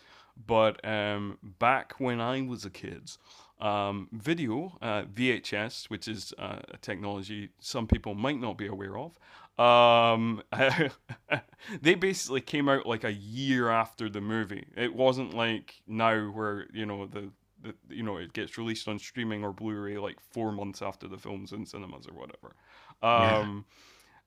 but 0.48 0.84
um, 0.88 1.38
back 1.60 2.00
when 2.00 2.22
I 2.22 2.41
was 2.41 2.65
a 2.65 2.70
kid. 2.70 3.12
Um, 3.60 4.08
video, 4.12 4.75
uh, 4.81 5.03
VHS, 5.03 5.86
which 5.91 6.08
is 6.08 6.34
uh, 6.39 6.62
a 6.74 6.77
technology 6.77 7.50
some 7.60 7.86
people 7.86 8.15
might 8.15 8.39
not 8.39 8.58
be 8.58 8.65
aware 8.65 8.98
of, 8.98 9.20
um, 9.62 10.41
they 11.82 11.96
basically 11.96 12.41
came 12.41 12.68
out 12.68 12.86
like 12.86 13.03
a 13.03 13.13
year 13.13 13.70
after 13.70 14.10
the 14.10 14.22
movie. 14.22 14.65
It 14.75 14.96
wasn't 14.96 15.34
like 15.34 15.82
now 15.88 16.25
where 16.32 16.68
you 16.74 16.86
know 16.86 17.06
the, 17.06 17.30
the 17.62 17.75
you 17.89 18.03
know 18.03 18.18
it 18.18 18.34
gets 18.34 18.58
released 18.58 18.88
on 18.88 18.98
streaming 18.98 19.44
or 19.44 19.53
Blu-ray 19.53 19.98
like 19.98 20.20
four 20.20 20.51
months 20.51 20.82
after 20.82 21.08
the 21.08 21.18
film's 21.18 21.51
in 21.51 21.65
cinemas 21.65 22.08
or 22.08 22.13
whatever. 22.13 22.56
Yeah. 23.03 23.38
Um, 23.38 23.65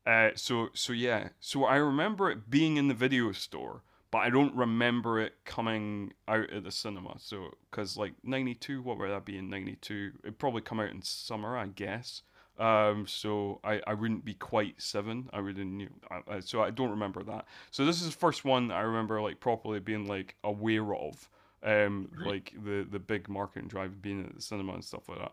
uh, 0.06 0.30
so 0.36 0.68
so 0.74 0.92
yeah, 0.92 1.30
so 1.40 1.64
I 1.64 1.76
remember 1.76 2.30
it 2.30 2.48
being 2.50 2.76
in 2.76 2.88
the 2.88 2.94
video 2.94 3.32
store, 3.32 3.82
but 4.10 4.18
I 4.18 4.30
don't 4.30 4.54
remember 4.54 5.18
it 5.18 5.34
coming 5.44 6.12
out 6.28 6.50
at 6.50 6.62
the 6.62 6.70
cinema. 6.70 7.16
So 7.18 7.54
because 7.70 7.96
like 7.96 8.12
'92, 8.22 8.82
what 8.82 8.98
would 8.98 9.10
that 9.10 9.24
be 9.24 9.38
in 9.38 9.50
'92? 9.50 10.12
It'd 10.22 10.38
probably 10.38 10.60
come 10.60 10.78
out 10.78 10.90
in 10.90 11.02
summer, 11.02 11.56
I 11.56 11.66
guess. 11.66 12.22
Um, 12.58 13.06
so 13.06 13.60
I, 13.64 13.80
I 13.86 13.94
wouldn't 13.94 14.24
be 14.24 14.34
quite 14.34 14.80
seven. 14.80 15.28
I 15.32 15.40
wouldn't. 15.40 15.80
You 15.80 15.86
know, 15.86 16.22
I, 16.28 16.36
I, 16.36 16.40
so 16.40 16.62
I 16.62 16.70
don't 16.70 16.90
remember 16.90 17.22
that. 17.24 17.46
So 17.70 17.84
this 17.84 18.00
is 18.00 18.06
the 18.06 18.16
first 18.16 18.44
one 18.44 18.70
I 18.70 18.80
remember 18.80 19.20
like 19.20 19.40
properly 19.40 19.80
being 19.80 20.06
like 20.06 20.36
aware 20.44 20.94
of. 20.94 21.28
Um, 21.62 22.10
like 22.26 22.52
the 22.62 22.86
the 22.88 22.98
big 22.98 23.28
marketing 23.28 23.68
drive 23.68 24.02
being 24.02 24.24
at 24.24 24.34
the 24.34 24.42
cinema 24.42 24.74
and 24.74 24.84
stuff 24.84 25.08
like 25.08 25.18
that. 25.18 25.32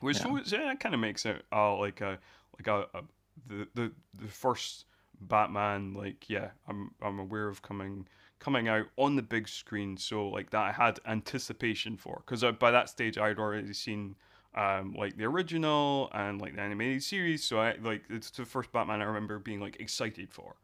Which 0.00 0.18
Yeah. 0.18 0.40
so 0.44 0.56
yeah, 0.58 0.74
kind 0.74 0.94
of 0.94 1.00
makes 1.00 1.24
it 1.24 1.44
uh, 1.52 1.76
like 1.76 2.00
a 2.00 2.18
like 2.58 2.66
a, 2.66 2.86
a 2.98 3.02
the, 3.46 3.68
the 3.74 3.92
the 4.20 4.28
first 4.28 4.86
Batman 5.20 5.94
like 5.94 6.28
yeah 6.28 6.50
I'm 6.68 6.90
I'm 7.00 7.18
aware 7.18 7.48
of 7.48 7.62
coming 7.62 8.06
coming 8.38 8.68
out 8.68 8.86
on 8.96 9.16
the 9.16 9.22
big 9.22 9.48
screen 9.48 9.96
so 9.96 10.28
like 10.28 10.50
that 10.50 10.62
I 10.62 10.72
had 10.72 11.00
anticipation 11.06 11.96
for 11.96 12.22
because 12.26 12.44
by 12.58 12.70
that 12.70 12.88
stage 12.88 13.16
I'd 13.16 13.38
already 13.38 13.72
seen 13.72 14.16
um 14.56 14.92
like 14.94 15.16
the 15.16 15.24
original 15.24 16.10
and 16.14 16.40
like 16.40 16.54
the 16.54 16.60
animated 16.62 17.02
series 17.02 17.44
so 17.44 17.58
I 17.60 17.76
like 17.82 18.04
it's 18.08 18.30
the 18.30 18.44
first 18.44 18.72
Batman 18.72 19.00
I 19.02 19.04
remember 19.04 19.38
being 19.38 19.60
like 19.60 19.76
excited 19.80 20.32
for 20.32 20.56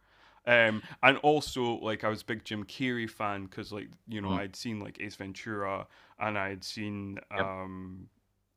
um 0.46 0.82
and 1.02 1.18
also 1.18 1.74
like 1.76 2.04
I 2.04 2.08
was 2.08 2.22
a 2.22 2.24
big 2.24 2.44
Jim 2.44 2.64
Carrey 2.64 3.08
fan 3.08 3.44
because 3.44 3.72
like 3.72 3.88
you 4.08 4.20
know 4.20 4.30
Mm. 4.30 4.42
I'd 4.42 4.56
seen 4.56 4.80
like 4.80 5.00
Ace 5.00 5.16
Ventura 5.16 5.86
and 6.18 6.38
I'd 6.38 6.64
seen 6.64 7.18
Yep. 7.36 7.48
um 7.48 8.08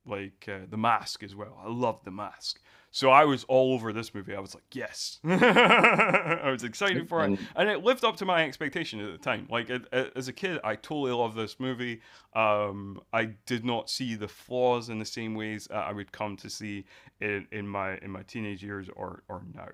like 0.05 0.47
uh, 0.47 0.59
the 0.69 0.77
mask 0.77 1.23
as 1.23 1.35
well 1.35 1.57
I 1.63 1.69
loved 1.69 2.05
the 2.05 2.11
mask 2.11 2.61
so 2.95 3.09
I 3.09 3.25
was 3.25 3.43
all 3.49 3.73
over 3.73 3.91
this 3.91 4.13
movie. 4.13 4.33
I 4.33 4.39
was 4.39 4.55
like, 4.55 4.63
yes. 4.73 5.19
I 5.25 6.49
was 6.49 6.63
excited 6.63 7.09
for 7.09 7.25
it. 7.25 7.37
And- 7.57 7.69
it 7.69 7.83
lived 7.83 8.05
up 8.05 8.15
to 8.17 8.25
my 8.25 8.45
expectation 8.45 9.01
at 9.01 9.11
the 9.11 9.17
time. 9.17 9.47
Like, 9.51 9.69
it, 9.69 9.81
it- 9.91 10.13
as 10.15 10.29
a 10.29 10.33
kid, 10.33 10.61
I 10.63 10.75
totally 10.77 11.11
loved 11.11 11.35
this 11.35 11.59
movie. 11.59 11.99
Um, 12.37 13.01
I 13.11 13.25
did 13.45 13.65
not 13.65 13.89
see 13.89 14.15
the 14.15 14.29
flaws 14.29 14.87
in 14.87 14.99
the 14.99 15.05
same 15.05 15.35
ways 15.35 15.67
that 15.69 15.83
I 15.85 15.91
would 15.91 16.13
come 16.13 16.37
to 16.37 16.49
see 16.49 16.85
in, 17.19 17.45
in 17.51 17.67
my 17.67 17.97
in 17.97 18.11
my 18.11 18.23
teenage 18.23 18.63
years 18.63 18.87
or 18.95 19.23
or 19.27 19.41
now. 19.53 19.67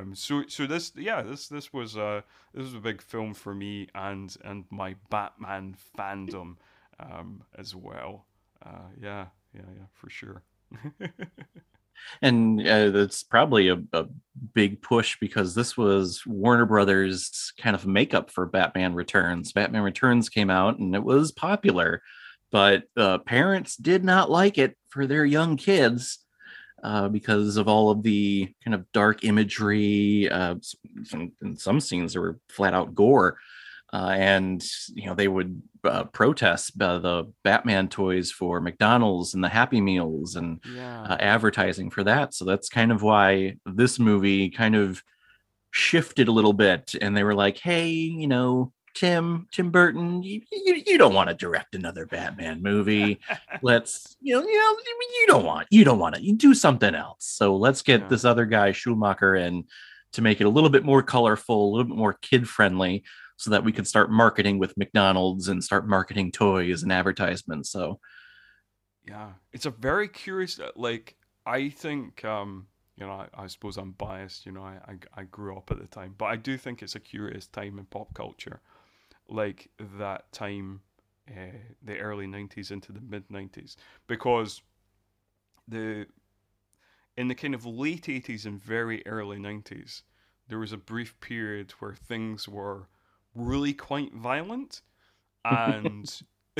Um, 0.00 0.16
so 0.16 0.42
so 0.48 0.66
this 0.66 0.90
yeah 0.96 1.22
this 1.22 1.46
this 1.46 1.72
was 1.72 1.96
uh 1.96 2.22
this 2.52 2.64
was 2.64 2.74
a 2.74 2.80
big 2.80 3.00
film 3.00 3.32
for 3.32 3.54
me 3.54 3.86
and 3.94 4.36
and 4.44 4.64
my 4.70 4.96
Batman 5.08 5.76
fandom 5.96 6.56
um, 6.98 7.44
as 7.56 7.76
well. 7.76 8.26
Uh, 8.66 8.88
yeah 9.00 9.26
yeah 9.54 9.62
yeah 9.76 9.86
for 9.92 10.10
sure. 10.10 10.42
and 12.22 12.66
uh, 12.66 12.90
that's 12.90 13.22
probably 13.22 13.68
a, 13.68 13.82
a 13.92 14.06
big 14.54 14.82
push 14.82 15.18
because 15.20 15.54
this 15.54 15.76
was 15.76 16.22
Warner 16.26 16.66
Brothers 16.66 17.52
kind 17.58 17.74
of 17.74 17.86
makeup 17.86 18.30
for 18.30 18.46
Batman 18.46 18.94
Returns. 18.94 19.52
Batman 19.52 19.82
Returns 19.82 20.28
came 20.28 20.50
out 20.50 20.78
and 20.78 20.94
it 20.94 21.02
was 21.02 21.32
popular, 21.32 22.02
but 22.50 22.84
uh, 22.96 23.18
parents 23.18 23.76
did 23.76 24.04
not 24.04 24.30
like 24.30 24.58
it 24.58 24.76
for 24.88 25.06
their 25.06 25.24
young 25.24 25.56
kids 25.56 26.18
uh, 26.82 27.08
because 27.08 27.56
of 27.56 27.68
all 27.68 27.90
of 27.90 28.02
the 28.02 28.52
kind 28.64 28.74
of 28.74 28.90
dark 28.92 29.24
imagery. 29.24 30.28
Uh, 30.30 30.56
some, 31.04 31.32
in 31.42 31.56
some 31.56 31.80
scenes, 31.80 32.12
there 32.12 32.22
were 32.22 32.38
flat 32.48 32.74
out 32.74 32.94
gore. 32.94 33.38
Uh, 33.92 34.14
and 34.14 34.64
you 34.94 35.06
know 35.06 35.14
they 35.14 35.26
would 35.26 35.60
uh, 35.84 36.04
protest 36.04 36.80
uh, 36.80 36.98
the 36.98 37.32
Batman 37.44 37.88
toys 37.88 38.30
for 38.30 38.60
McDonald's 38.60 39.34
and 39.34 39.42
the 39.44 39.48
Happy 39.48 39.80
Meals 39.80 40.36
and 40.36 40.60
Yeah. 40.64 41.02
uh, 41.02 41.16
advertising 41.20 41.90
for 41.90 42.04
that. 42.04 42.34
So 42.34 42.44
that's 42.44 42.68
kind 42.68 42.92
of 42.92 43.02
why 43.02 43.56
this 43.66 43.98
movie 43.98 44.50
kind 44.50 44.74
of 44.76 45.02
shifted 45.70 46.28
a 46.28 46.32
little 46.32 46.52
bit. 46.52 46.94
And 47.00 47.16
they 47.16 47.24
were 47.24 47.34
like, 47.34 47.58
hey, 47.58 47.88
you 47.90 48.26
know, 48.26 48.72
Tim, 48.94 49.46
Tim 49.52 49.70
Burton, 49.70 50.22
you, 50.22 50.42
you, 50.50 50.82
you 50.84 50.98
don't 50.98 51.14
want 51.14 51.28
to 51.30 51.34
direct 51.34 51.74
another 51.76 52.06
Batman 52.06 52.60
movie. 52.60 53.20
let's, 53.62 54.16
you 54.20 54.34
know, 54.34 54.42
you 54.46 54.58
know, 54.58 54.76
you 55.20 55.26
don't 55.28 55.44
want, 55.44 55.68
you 55.70 55.84
don't 55.84 55.98
want 56.00 56.16
to, 56.16 56.22
you 56.22 56.34
do 56.36 56.54
something 56.54 56.94
else. 56.94 57.24
So 57.24 57.54
let's 57.56 57.82
get 57.82 58.00
Yeah. 58.02 58.08
this 58.08 58.24
other 58.24 58.46
guy, 58.46 58.72
Schumacher, 58.72 59.36
in 59.36 59.64
to 60.12 60.22
make 60.22 60.40
it 60.40 60.44
a 60.44 60.50
little 60.50 60.70
bit 60.70 60.84
more 60.84 61.04
colorful, 61.04 61.68
a 61.68 61.70
little 61.70 61.84
bit 61.84 61.96
more 61.96 62.14
kid 62.14 62.48
friendly. 62.48 63.04
So 63.40 63.50
that 63.50 63.64
we 63.64 63.72
could 63.72 63.88
start 63.88 64.10
marketing 64.10 64.58
with 64.58 64.76
McDonald's 64.76 65.48
and 65.48 65.64
start 65.64 65.88
marketing 65.88 66.32
toys 66.32 66.82
and 66.82 66.92
advertisements. 66.92 67.70
So 67.70 68.00
Yeah, 69.06 69.32
it's 69.52 69.66
a 69.66 69.70
very 69.70 70.08
curious. 70.08 70.58
uh, 70.60 70.70
Like 70.76 71.16
I 71.46 71.68
think, 71.70 72.24
um, 72.24 72.68
you 72.96 73.06
know, 73.06 73.12
I, 73.12 73.28
I 73.34 73.46
suppose 73.46 73.76
I'm 73.76 73.92
biased. 73.92 74.46
You 74.46 74.52
know, 74.52 74.62
I, 74.62 74.78
I 74.86 75.20
I 75.22 75.24
grew 75.24 75.56
up 75.56 75.70
at 75.70 75.78
the 75.78 75.86
time, 75.86 76.14
but 76.18 76.26
I 76.26 76.36
do 76.36 76.58
think 76.58 76.82
it's 76.82 76.94
a 76.94 77.00
curious 77.00 77.46
time 77.46 77.78
in 77.78 77.86
pop 77.86 78.12
culture, 78.14 78.60
like 79.28 79.70
that 79.80 80.32
time, 80.32 80.82
uh, 81.30 81.58
the 81.82 81.98
early 81.98 82.26
'90s 82.28 82.70
into 82.72 82.92
the 82.92 83.00
mid 83.00 83.30
'90s, 83.30 83.76
because 84.08 84.62
the 85.68 86.06
in 87.16 87.28
the 87.28 87.34
kind 87.36 87.54
of 87.54 87.64
late 87.64 88.08
'80s 88.08 88.44
and 88.46 88.60
very 88.60 89.06
early 89.06 89.38
'90s, 89.38 90.02
there 90.48 90.58
was 90.58 90.72
a 90.72 90.76
brief 90.76 91.20
period 91.20 91.70
where 91.78 91.94
things 91.94 92.48
were 92.48 92.88
really 93.34 93.74
quite 93.74 94.14
violent, 94.14 94.82
and 95.44 96.22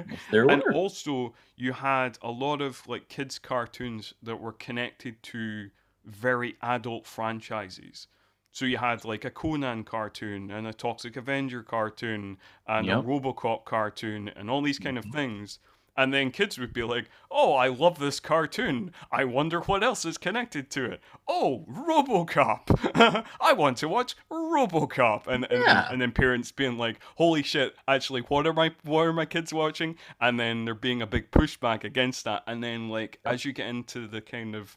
there 0.30 0.48
and 0.48 0.62
also 0.70 1.34
you 1.56 1.72
had 1.72 2.18
a 2.22 2.30
lot 2.30 2.60
of 2.60 2.86
like 2.88 3.08
kids 3.08 3.38
cartoons 3.38 4.14
that 4.22 4.36
were 4.40 4.52
connected 4.52 5.22
to 5.22 5.70
very 6.04 6.56
adult 6.62 7.06
franchises. 7.06 8.08
So 8.52 8.64
you 8.66 8.76
had 8.78 9.04
like 9.04 9.24
a 9.24 9.30
Conan 9.30 9.84
cartoon 9.84 10.50
and 10.50 10.66
a 10.66 10.72
Toxic 10.72 11.16
Avenger 11.16 11.62
cartoon 11.62 12.38
and 12.66 12.90
a 12.90 12.94
RoboCop 12.94 13.64
cartoon 13.64 14.28
and 14.28 14.48
all 14.50 14.62
these 14.62 14.78
kind 14.78 14.98
of 14.98 15.04
Mhm. 15.04 15.06
things. 15.06 15.58
And 15.96 16.12
then 16.12 16.30
kids 16.32 16.58
would 16.58 16.72
be 16.72 16.82
like, 16.82 17.08
"Oh, 17.30 17.54
I 17.54 17.68
love 17.68 17.98
this 17.98 18.18
cartoon. 18.20 18.92
I 19.12 19.24
wonder 19.24 19.60
what 19.60 19.84
else 19.84 20.04
is 20.04 20.18
connected 20.18 20.68
to 20.70 20.84
it. 20.86 21.00
Oh, 21.28 21.64
RoboCop. 21.70 23.24
I 23.40 23.52
want 23.52 23.76
to 23.78 23.88
watch 23.88 24.16
RoboCop." 24.30 25.26
And 25.28 25.44
and, 25.50 25.62
Yeah. 25.62 25.86
and 25.90 26.00
then 26.00 26.10
parents 26.12 26.50
being 26.52 26.76
like, 26.78 26.98
"Holy 27.16 27.42
shit! 27.42 27.76
Actually, 27.86 28.22
what 28.22 28.46
are 28.46 28.52
my 28.52 28.72
what 28.82 29.02
are 29.06 29.12
my 29.12 29.26
kids 29.26 29.52
watching?" 29.54 29.96
And 30.20 30.38
then 30.40 30.64
there 30.64 30.74
being 30.74 31.00
a 31.02 31.06
big 31.06 31.30
pushback 31.30 31.84
against 31.84 32.24
that. 32.24 32.42
And 32.46 32.62
then 32.62 32.88
like 32.88 33.20
as 33.24 33.44
you 33.44 33.52
get 33.52 33.68
into 33.68 34.08
the 34.08 34.20
kind 34.20 34.54
of 34.56 34.76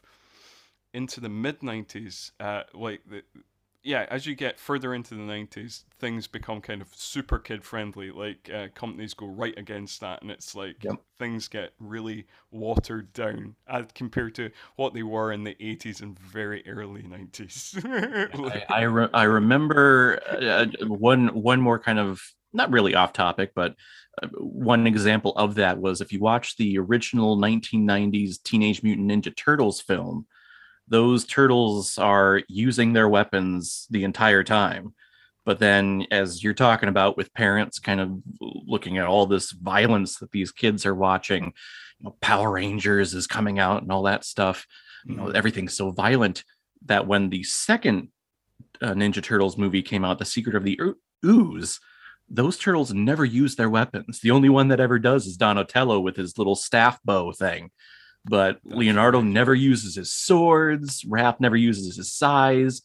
into 0.94 1.20
the 1.20 1.28
mid 1.28 1.60
'90s, 1.60 2.30
uh, 2.40 2.62
like 2.74 3.02
the 3.08 3.22
yeah, 3.82 4.06
as 4.10 4.26
you 4.26 4.34
get 4.34 4.58
further 4.58 4.92
into 4.94 5.14
the 5.14 5.22
90s, 5.22 5.84
things 5.98 6.26
become 6.26 6.60
kind 6.60 6.82
of 6.82 6.94
super 6.94 7.38
kid 7.38 7.64
friendly. 7.64 8.10
Like, 8.10 8.50
uh, 8.52 8.68
companies 8.74 9.14
go 9.14 9.26
right 9.26 9.56
against 9.58 10.00
that, 10.00 10.22
and 10.22 10.30
it's 10.30 10.54
like 10.54 10.76
Yep. 10.82 11.00
things 11.18 11.48
get 11.48 11.72
really 11.80 12.26
watered 12.50 13.12
down 13.12 13.56
as 13.66 13.86
compared 13.94 14.34
to 14.36 14.50
what 14.76 14.94
they 14.94 15.02
were 15.02 15.32
in 15.32 15.44
the 15.44 15.56
80s 15.60 16.00
and 16.00 16.18
very 16.18 16.66
early 16.68 17.02
90s. 17.02 17.76
I 18.44 18.62
I, 18.68 18.82
re- 18.82 19.08
I 19.12 19.22
remember 19.24 20.20
uh, 20.26 20.66
one 20.86 21.28
one 21.28 21.60
more 21.60 21.78
kind 21.78 21.98
of 21.98 22.20
not 22.52 22.70
really 22.70 22.94
off 22.94 23.12
topic, 23.12 23.52
but 23.54 23.74
uh, 24.22 24.28
one 24.38 24.86
example 24.86 25.32
of 25.36 25.54
that 25.56 25.78
was 25.78 26.00
if 26.00 26.12
you 26.12 26.20
watch 26.20 26.56
the 26.56 26.78
original 26.78 27.36
1990s 27.36 28.38
Teenage 28.38 28.82
Mutant 28.82 29.10
Ninja 29.10 29.34
Turtles 29.34 29.80
film, 29.80 30.26
those 30.88 31.24
turtles 31.24 31.98
are 31.98 32.42
using 32.48 32.92
their 32.92 33.08
weapons 33.08 33.86
the 33.90 34.04
entire 34.04 34.44
time. 34.44 34.94
But 35.44 35.58
then, 35.58 36.06
as 36.10 36.42
you're 36.42 36.54
talking 36.54 36.88
about 36.88 37.16
with 37.16 37.32
parents 37.32 37.78
kind 37.78 38.00
of 38.00 38.20
looking 38.40 38.98
at 38.98 39.06
all 39.06 39.26
this 39.26 39.52
violence 39.52 40.18
that 40.18 40.30
these 40.30 40.52
kids 40.52 40.84
are 40.84 40.94
watching, 40.94 41.44
you 41.98 42.04
know, 42.04 42.16
Power 42.20 42.50
Rangers 42.50 43.14
is 43.14 43.26
coming 43.26 43.58
out 43.58 43.82
and 43.82 43.90
all 43.90 44.02
that 44.02 44.24
stuff 44.24 44.66
you 45.04 45.16
know 45.16 45.28
everything's 45.28 45.74
so 45.76 45.90
violent 45.90 46.44
that 46.86 47.06
when 47.06 47.30
the 47.30 47.42
second 47.42 48.08
uh, 48.82 48.92
ninja 48.92 49.22
turtles 49.22 49.56
movie 49.56 49.82
came 49.82 50.04
out 50.04 50.18
the 50.18 50.24
secret 50.24 50.54
of 50.54 50.64
the 50.64 50.78
Oo- 50.80 50.98
ooze 51.24 51.80
those 52.30 52.58
turtles 52.58 52.92
never 52.92 53.24
use 53.24 53.56
their 53.56 53.70
weapons. 53.70 54.20
The 54.20 54.32
only 54.32 54.50
one 54.50 54.68
that 54.68 54.80
ever 54.80 54.98
does 54.98 55.26
is 55.26 55.38
donatello 55.38 55.98
with 56.00 56.14
his 56.14 56.36
little 56.36 56.56
staff 56.56 57.00
bow 57.02 57.32
thing 57.32 57.70
but 58.24 58.58
leonardo 58.64 59.20
never 59.20 59.54
uses 59.54 59.96
his 59.96 60.12
swords 60.12 61.02
raph 61.04 61.40
never 61.40 61.56
uses 61.56 61.96
his 61.96 62.12
sais 62.12 62.82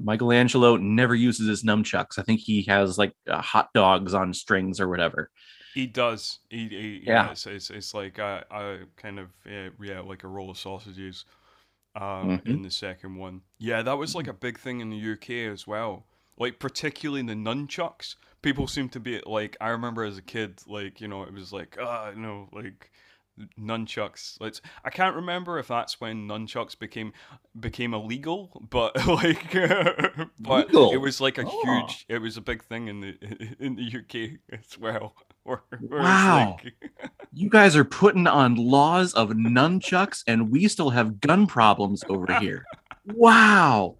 michelangelo 0.00 0.76
never 0.76 1.14
uses 1.14 1.48
his 1.48 1.64
nunchucks 1.64 2.18
i 2.18 2.22
think 2.22 2.40
he 2.40 2.62
has 2.62 2.98
like 2.98 3.12
uh, 3.28 3.40
hot 3.42 3.68
dogs 3.74 4.14
on 4.14 4.34
strings 4.34 4.80
or 4.80 4.88
whatever 4.88 5.30
He 5.72 5.86
does. 5.86 6.38
He, 6.50 6.68
he 6.68 7.02
yeah. 7.06 7.30
It's, 7.32 7.46
it's, 7.46 7.70
it's 7.70 7.94
like 7.94 8.18
a, 8.18 8.44
a 8.50 8.78
kind 8.96 9.18
of 9.18 9.30
yeah, 9.44 9.70
yeah, 9.82 10.00
like 10.00 10.24
a 10.24 10.28
roll 10.28 10.50
of 10.50 10.58
sausages. 10.58 11.24
Um, 11.96 12.42
Mhm. 12.42 12.44
in 12.46 12.62
the 12.62 12.70
second 12.70 13.16
one, 13.16 13.42
yeah, 13.58 13.82
that 13.82 13.98
was 13.98 14.14
like 14.14 14.28
a 14.28 14.32
big 14.34 14.58
thing 14.58 14.80
in 14.80 14.90
the 14.90 14.96
UK 14.98 15.48
as 15.48 15.66
well. 15.66 16.06
Like 16.38 16.58
particularly 16.60 17.22
the 17.22 17.34
nunchucks, 17.34 18.16
people 18.42 18.68
seem 18.68 18.88
to 18.90 19.00
be 19.00 19.22
like. 19.26 19.56
I 19.60 19.70
remember 19.70 20.04
as 20.04 20.18
a 20.18 20.22
kid, 20.22 20.60
like 20.66 21.00
you 21.00 21.08
know, 21.08 21.24
it 21.24 21.32
was 21.34 21.52
like 21.52 21.76
ah, 21.80 22.10
you 22.10 22.20
know, 22.22 22.48
like 22.52 22.92
nunchucks. 23.60 24.40
Like 24.40 24.54
I 24.84 24.90
can't 24.90 25.16
remember 25.16 25.58
if 25.58 25.68
that's 25.68 26.00
when 26.00 26.28
nunchucks 26.28 26.78
became 26.78 27.12
became 27.58 27.94
illegal, 27.94 28.62
but 28.70 28.94
like, 29.06 29.52
but 30.38 30.66
Legal? 30.68 30.92
it 30.92 30.98
was 30.98 31.20
like 31.20 31.38
a 31.38 31.44
Oh. 31.46 31.62
huge. 31.62 32.06
It 32.08 32.18
was 32.18 32.36
a 32.36 32.40
big 32.40 32.64
thing 32.64 32.88
in 32.88 33.00
the 33.00 33.56
in 33.58 33.76
the 33.76 33.84
UK 33.98 34.38
as 34.58 34.78
well. 34.78 35.14
Wow. 35.44 36.56
like- 36.64 36.74
You 37.32 37.50
guys 37.50 37.76
are 37.76 37.84
putting 37.84 38.26
on 38.26 38.54
laws 38.54 39.12
of 39.14 39.30
nunchucks, 39.30 40.22
and 40.26 40.50
we 40.50 40.68
still 40.68 40.90
have 40.90 41.20
gun 41.20 41.46
problems 41.46 42.02
over 42.08 42.38
here. 42.40 42.64
Wow. 43.06 43.96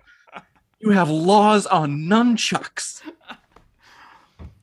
You 0.81 0.90
have 0.90 1.11
laws 1.11 1.66
on 1.66 1.99
nunchucks. 2.05 3.03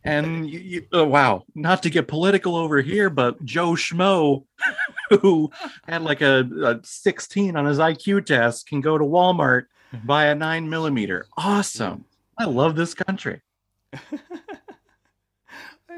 And 0.04 0.50
you, 0.50 0.60
you, 0.60 0.88
oh, 0.94 1.06
wow, 1.06 1.44
not 1.54 1.84
to 1.84 1.90
get 1.90 2.08
political 2.08 2.56
over 2.56 2.82
here, 2.82 3.10
but 3.10 3.44
Joe 3.46 3.72
Schmo, 3.72 4.46
who 5.22 5.52
had 5.88 6.02
like 6.02 6.22
a, 6.22 6.50
a 6.64 6.80
16 6.84 7.56
on 7.56 7.66
his 7.66 7.78
IQ 7.78 8.26
test, 8.26 8.68
can 8.68 8.82
go 8.82 8.98
to 8.98 9.06
Walmart 9.06 9.66
buy 10.06 10.26
a 10.26 10.36
nine 10.36 10.70
millimeter. 10.70 11.26
Awesome. 11.38 12.06
I 12.38 12.46
love 12.46 12.76
this 12.76 12.94
country. 12.94 13.42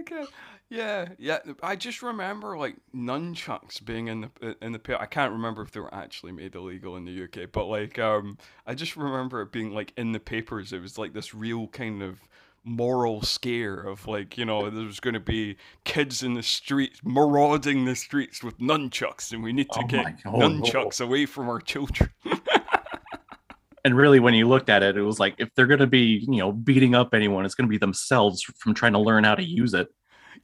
Okay. 0.02 0.26
Yeah, 0.70 1.10
yeah. 1.18 1.40
I 1.62 1.76
just 1.76 2.02
remember 2.02 2.58
like 2.58 2.76
nunchucks 2.96 3.84
being 3.84 4.08
in 4.08 4.22
the 4.22 4.56
in 4.62 4.72
the 4.72 4.80
pit. 4.80 4.98
I 5.00 5.06
can't 5.06 5.32
remember 5.32 5.62
if 5.62 5.72
they 5.72 5.80
were 5.80 5.94
actually 5.94 6.32
made 6.32 6.56
illegal 6.56 6.98
in 6.98 7.06
the 7.06 7.24
UK, 7.24 7.52
but 7.52 7.66
like 7.66 8.00
um, 8.00 8.38
I 8.66 8.74
just 8.74 8.98
remember 8.98 9.42
it 9.42 9.52
being 9.52 9.72
like 9.72 9.94
in 9.98 10.12
the 10.12 10.20
papers. 10.20 10.74
It 10.74 10.82
was 10.82 10.98
like 10.98 11.14
this 11.14 11.34
real 11.34 11.68
kind 11.68 12.02
of 12.02 12.20
moral 12.66 13.22
scare 13.22 13.76
of 13.82 14.08
like 14.08 14.38
you 14.38 14.46
know 14.46 14.70
there's 14.70 15.00
going 15.02 15.14
to 15.14 15.20
be 15.20 15.58
kids 15.84 16.24
in 16.24 16.34
the 16.34 16.44
streets 16.44 17.00
marauding 17.04 17.86
the 17.86 17.96
streets 17.96 18.42
with 18.44 18.58
nunchucks, 18.60 19.32
and 19.34 19.44
we 19.44 19.52
need 19.54 19.70
to 19.72 19.80
Oh 19.84 19.88
get 19.88 20.24
God. 20.24 20.34
Oh, 20.34 20.38
no. 20.40 20.50
nunchucks 20.62 21.02
away 21.02 21.26
from 21.26 21.50
our 21.50 21.60
children. 21.60 22.10
and 23.86 23.98
really 23.98 24.20
when 24.22 24.34
you 24.34 24.48
looked 24.48 24.70
at 24.70 24.82
it 24.82 24.96
it 24.96 25.02
was 25.02 25.20
like 25.20 25.36
if 25.40 25.50
they're 25.56 25.68
going 25.68 25.80
to 25.80 25.88
be 25.88 26.26
you 26.30 26.38
know 26.38 26.54
beating 26.54 26.96
up 26.96 27.14
anyone 27.14 27.44
it's 27.44 27.54
going 27.54 27.68
to 27.68 27.70
be 27.72 27.78
themselves 27.78 28.42
from 28.42 28.74
trying 28.74 28.94
to 28.94 29.00
learn 29.00 29.26
how 29.26 29.36
to 29.36 29.44
use 29.44 29.74
it 29.74 29.90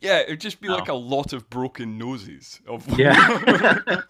Yeah, 0.01 0.19
it'd 0.19 0.41
just 0.41 0.59
be 0.59 0.67
Oh. 0.67 0.73
like 0.75 0.89
a 0.89 0.93
lot 0.93 1.31
of 1.31 1.49
broken 1.49 1.97
noses. 1.97 2.59
Of 2.67 2.85
Yeah. 2.99 3.15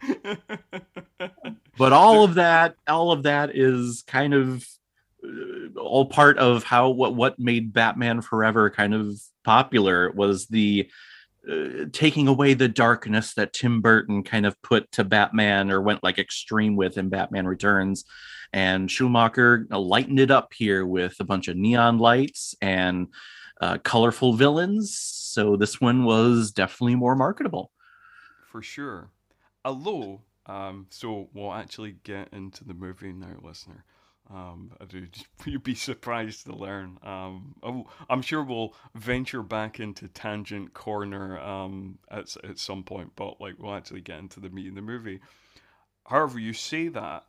but 1.78 1.92
all 1.92 2.24
of 2.24 2.34
that 2.34 2.74
all 2.86 3.12
of 3.12 3.22
that 3.24 3.56
is 3.56 4.04
kind 4.06 4.34
of 4.34 4.66
all 5.76 6.06
part 6.06 6.38
of 6.38 6.64
how 6.64 6.88
what 6.88 7.14
what 7.14 7.38
made 7.38 7.72
batman 7.72 8.20
forever 8.20 8.70
kind 8.70 8.94
of 8.94 9.20
popular 9.44 10.10
was 10.12 10.46
the 10.46 10.88
uh, 11.50 11.84
taking 11.92 12.28
away 12.28 12.54
the 12.54 12.68
darkness 12.68 13.34
that 13.34 13.52
tim 13.52 13.80
burton 13.80 14.22
kind 14.22 14.46
of 14.46 14.60
put 14.62 14.90
to 14.92 15.04
batman 15.04 15.70
or 15.70 15.80
went 15.80 16.02
like 16.02 16.18
extreme 16.18 16.76
with 16.76 16.98
in 16.98 17.08
batman 17.08 17.46
returns 17.46 18.04
and 18.52 18.90
schumacher 18.90 19.66
lightened 19.70 20.20
it 20.20 20.30
up 20.30 20.52
here 20.54 20.84
with 20.86 21.14
a 21.20 21.24
bunch 21.24 21.48
of 21.48 21.56
neon 21.56 21.98
lights 21.98 22.54
and 22.60 23.08
uh, 23.60 23.78
colorful 23.78 24.32
villains 24.34 24.98
so 24.98 25.56
this 25.56 25.80
one 25.80 26.04
was 26.04 26.52
definitely 26.52 26.94
more 26.96 27.16
marketable 27.16 27.70
For 28.50 28.62
sure. 28.62 29.10
Although, 29.64 30.22
um, 30.46 30.86
so 30.90 31.28
we'll 31.34 31.52
actually 31.52 31.96
get 32.02 32.28
into 32.32 32.64
the 32.64 32.74
movie 32.74 33.12
now, 33.12 33.36
listener. 33.42 33.84
Um, 34.30 34.72
I 34.80 34.84
do. 34.86 35.06
You'd 35.44 35.62
be 35.62 35.74
surprised 35.74 36.46
to 36.46 36.54
learn. 36.54 36.98
Um, 37.02 37.54
oh, 37.62 37.86
I'm 38.08 38.22
sure 38.22 38.42
we'll 38.42 38.74
venture 38.94 39.42
back 39.42 39.80
into 39.80 40.08
tangent 40.08 40.74
corner 40.74 41.38
um, 41.38 41.98
at 42.10 42.36
at 42.44 42.58
some 42.58 42.82
point, 42.82 43.12
but 43.16 43.40
like 43.40 43.54
we'll 43.58 43.74
actually 43.74 44.02
get 44.02 44.18
into 44.18 44.40
the 44.40 44.50
meat 44.50 44.68
of 44.68 44.74
the 44.74 44.82
movie. 44.82 45.20
However, 46.06 46.38
you 46.38 46.52
say 46.52 46.88
that 46.88 47.24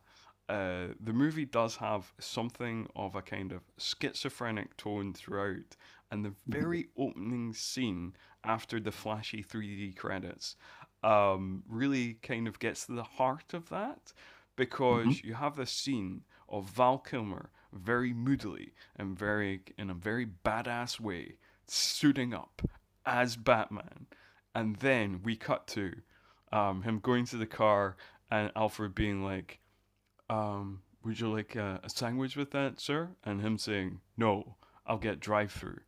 uh, 0.48 0.88
the 0.98 1.12
movie 1.12 1.44
does 1.44 1.76
have 1.76 2.12
something 2.18 2.88
of 2.96 3.14
a 3.14 3.22
kind 3.22 3.52
of 3.52 3.60
schizophrenic 3.78 4.76
tone 4.76 5.12
throughout, 5.14 5.76
and 6.10 6.24
the 6.24 6.34
very 6.46 6.88
opening 6.98 7.54
scene 7.54 8.14
after 8.42 8.80
the 8.80 8.90
flashy 8.90 9.44
3D 9.44 9.96
credits 9.96 10.56
um, 11.02 11.62
really 11.68 12.14
kind 12.22 12.48
of 12.48 12.58
gets 12.58 12.86
to 12.86 12.92
the 12.92 13.04
heart 13.04 13.54
of 13.54 13.68
that 13.68 14.12
because 14.56 15.22
you 15.22 15.34
have 15.34 15.56
this 15.56 15.70
scene 15.70 16.22
of 16.50 16.70
Val 16.70 16.98
Kilmer 16.98 17.50
very 17.72 18.12
moodily 18.12 18.72
and 18.96 19.18
very 19.18 19.62
in 19.78 19.90
a 19.90 19.94
very 19.94 20.26
badass 20.26 20.98
way 20.98 21.36
suiting 21.66 22.34
up 22.34 22.62
as 23.06 23.36
Batman, 23.36 24.06
and 24.54 24.76
then 24.76 25.20
we 25.22 25.36
cut 25.36 25.66
to 25.68 25.92
um, 26.52 26.82
him 26.82 26.98
going 26.98 27.24
to 27.26 27.36
the 27.36 27.46
car 27.46 27.96
and 28.30 28.50
Alfred 28.56 28.94
being 28.94 29.24
like, 29.24 29.60
um, 30.28 30.82
"Would 31.04 31.20
you 31.20 31.32
like 31.32 31.56
a, 31.56 31.80
a 31.82 31.90
sandwich 31.90 32.36
with 32.36 32.50
that, 32.52 32.80
sir?" 32.80 33.10
and 33.24 33.40
him 33.40 33.58
saying, 33.58 34.00
"No, 34.16 34.56
I'll 34.86 34.98
get 34.98 35.20
drive-through." 35.20 35.80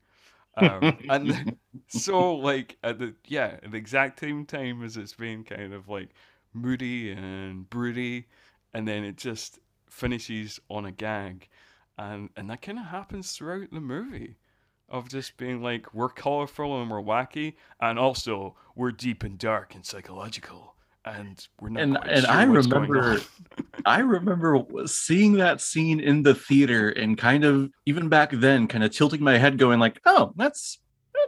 Um, 0.57 0.99
and 1.09 1.31
then, 1.31 1.59
so 1.89 2.35
like 2.37 2.77
at 2.83 2.99
the 2.99 3.15
yeah 3.27 3.59
at 3.63 3.71
the 3.71 3.77
exact 3.77 4.21
same 4.21 4.47
time 4.47 4.83
as 4.83 4.97
it's 4.97 5.15
being 5.15 5.45
kind 5.45 5.73
of 5.73 5.89
like 5.89 6.11
moody 6.53 7.11
and 7.11 7.69
broody, 7.69 8.27
and 8.73 8.87
then 8.87 9.05
it 9.05 9.17
just 9.17 9.59
finishes 9.93 10.59
on 10.69 10.85
a 10.87 10.93
gag, 10.93 11.49
and 11.99 12.31
and 12.37 12.49
that 12.51 12.63
kind 12.63 12.79
of 12.79 12.87
happens 12.87 13.33
throughout 13.33 13.71
the 13.71 13.81
movie. 13.81 14.37
of 14.89 15.09
just 15.09 15.37
being 15.39 15.63
like 15.63 15.95
we're 15.95 16.09
colorful 16.11 16.81
and 16.81 16.91
we're 16.91 17.01
wacky, 17.01 17.55
and 17.81 17.99
also 17.99 18.55
we're 18.77 18.93
deep 18.93 19.23
and 19.23 19.39
dark 19.39 19.75
and 19.75 19.87
psychological, 19.87 20.75
and 21.05 21.47
we're 21.61 21.71
not. 21.71 21.83
and 21.83 21.99
and 22.07 22.25
sure 22.25 22.31
I 22.31 22.43
remember. 22.45 23.21
I 23.87 24.01
remember 24.01 24.63
seeing 24.87 25.35
that 25.35 25.61
scene 25.61 25.99
in 26.01 26.23
the 26.23 26.35
theater 26.35 26.91
and 26.91 27.17
kind 27.19 27.45
of 27.45 27.71
even 27.87 28.09
back 28.09 28.31
then, 28.33 28.69
kind 28.69 28.85
of 28.85 28.91
tilting 28.93 29.23
my 29.23 29.39
head, 29.39 29.59
going 29.59 29.79
like, 29.81 30.01
"Oh, 30.05 30.33
that's 30.37 30.79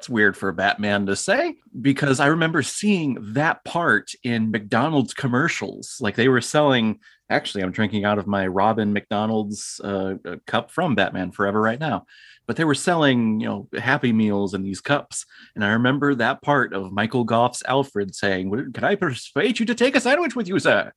that's 0.05 0.11
weird 0.11 0.37
for 0.37 0.53
Batman 0.53 1.07
to 1.07 1.17
say," 1.17 1.57
because 1.81 2.21
I 2.21 2.27
remember 2.27 2.63
seeing 2.63 3.17
that 3.33 3.65
part 3.65 4.13
in 4.23 4.51
McDonald's 4.51 5.15
commercials, 5.15 5.97
like 6.01 6.15
they 6.17 6.29
were 6.29 6.43
selling. 6.43 7.01
Actually, 7.31 7.65
I'm 7.65 7.73
drinking 7.73 8.05
out 8.05 8.19
of 8.19 8.27
my 8.27 8.47
Robin 8.47 8.93
McDonald's 8.93 9.81
uh, 9.83 10.17
uh, 10.27 10.37
cup 10.47 10.71
from 10.71 10.95
Batman 10.95 11.31
Forever 11.33 11.59
right 11.59 11.81
now, 11.81 12.05
but 12.47 12.57
they 12.57 12.65
were 12.65 12.75
selling, 12.75 13.41
you 13.41 13.47
know, 13.49 13.67
Happy 13.79 14.13
Meals 14.13 14.53
in 14.53 14.63
these 14.63 14.83
cups, 14.83 15.25
and 15.55 15.65
I 15.65 15.69
remember 15.69 16.15
that 16.17 16.43
part 16.43 16.75
of 16.75 16.93
Michael 16.93 17.25
Gough's 17.25 17.63
Alfred 17.67 18.15
saying, 18.15 18.73
"Can 18.75 18.85
I 18.85 18.97
persuade 18.97 19.59
you 19.59 19.65
to 19.67 19.75
take 19.75 19.97
a 19.97 20.01
sandwich 20.01 20.37
with 20.37 20.49
you, 20.49 20.59
sir?" 20.59 20.93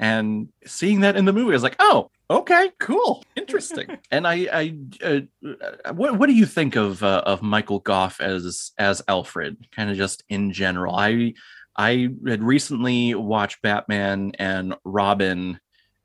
And 0.00 0.48
seeing 0.64 1.00
that 1.00 1.14
in 1.14 1.26
the 1.26 1.32
movie, 1.32 1.50
I 1.50 1.52
was 1.52 1.62
like, 1.62 1.76
"Oh, 1.78 2.10
okay, 2.30 2.70
cool, 2.80 3.22
interesting." 3.36 3.98
and 4.10 4.26
I, 4.26 4.48
I, 4.50 4.76
uh, 5.04 5.92
what, 5.92 6.18
what 6.18 6.26
do 6.26 6.32
you 6.32 6.46
think 6.46 6.74
of 6.74 7.02
uh, 7.04 7.22
of 7.26 7.42
Michael 7.42 7.80
Gough 7.80 8.18
as 8.18 8.72
as 8.78 9.02
Alfred? 9.08 9.58
Kind 9.76 9.90
of 9.90 9.98
just 9.98 10.24
in 10.30 10.52
general. 10.52 10.96
I, 10.96 11.34
I 11.76 12.08
had 12.26 12.42
recently 12.42 13.14
watched 13.14 13.60
Batman 13.60 14.32
and 14.38 14.74
Robin. 14.84 15.60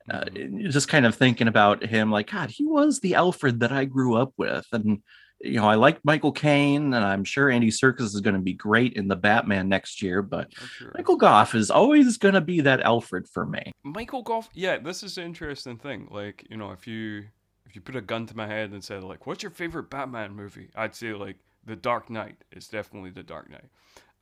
Uh, 0.07 0.25
just 0.69 0.87
kind 0.87 1.05
of 1.05 1.15
thinking 1.15 1.47
about 1.47 1.83
him, 1.83 2.11
like 2.11 2.29
God, 2.29 2.51
he 2.51 2.63
was 2.63 2.99
the 2.99 3.15
Alfred 3.15 3.61
that 3.61 3.71
I 3.71 3.85
grew 3.85 4.17
up 4.17 4.33
with, 4.37 4.67
and 4.73 5.01
you 5.41 5.59
know, 5.59 5.67
I 5.67 5.75
like 5.75 6.03
Michael 6.03 6.31
Caine, 6.31 6.93
and 6.93 7.05
I'm 7.05 7.23
sure 7.23 7.49
Andy 7.49 7.69
Serkis 7.69 8.01
is 8.15 8.21
going 8.21 8.35
to 8.35 8.41
be 8.41 8.53
great 8.53 8.93
in 8.93 9.07
the 9.07 9.15
Batman 9.15 9.69
next 9.69 10.01
year, 10.01 10.21
but 10.21 10.53
sure. 10.53 10.91
Michael 10.95 11.17
Gough 11.17 11.53
is 11.55 11.69
always 11.69 12.17
going 12.17 12.33
to 12.35 12.41
be 12.41 12.61
that 12.61 12.81
Alfred 12.81 13.27
for 13.27 13.45
me. 13.45 13.71
Michael 13.83 14.23
Gough, 14.23 14.49
yeah, 14.53 14.77
this 14.77 15.03
is 15.03 15.17
an 15.17 15.25
interesting 15.25 15.77
thing. 15.77 16.07
Like, 16.09 16.45
you 16.49 16.57
know, 16.57 16.71
if 16.71 16.87
you 16.87 17.25
if 17.65 17.75
you 17.75 17.81
put 17.81 17.95
a 17.95 18.01
gun 18.01 18.25
to 18.27 18.37
my 18.37 18.47
head 18.47 18.71
and 18.71 18.83
said 18.83 19.03
like, 19.03 19.27
"What's 19.27 19.43
your 19.43 19.51
favorite 19.51 19.89
Batman 19.89 20.33
movie?" 20.33 20.69
I'd 20.75 20.95
say 20.95 21.13
like 21.13 21.37
The 21.65 21.75
Dark 21.75 22.09
Knight. 22.09 22.37
It's 22.51 22.67
definitely 22.67 23.09
The 23.11 23.23
Dark 23.23 23.49
Knight. 23.49 23.69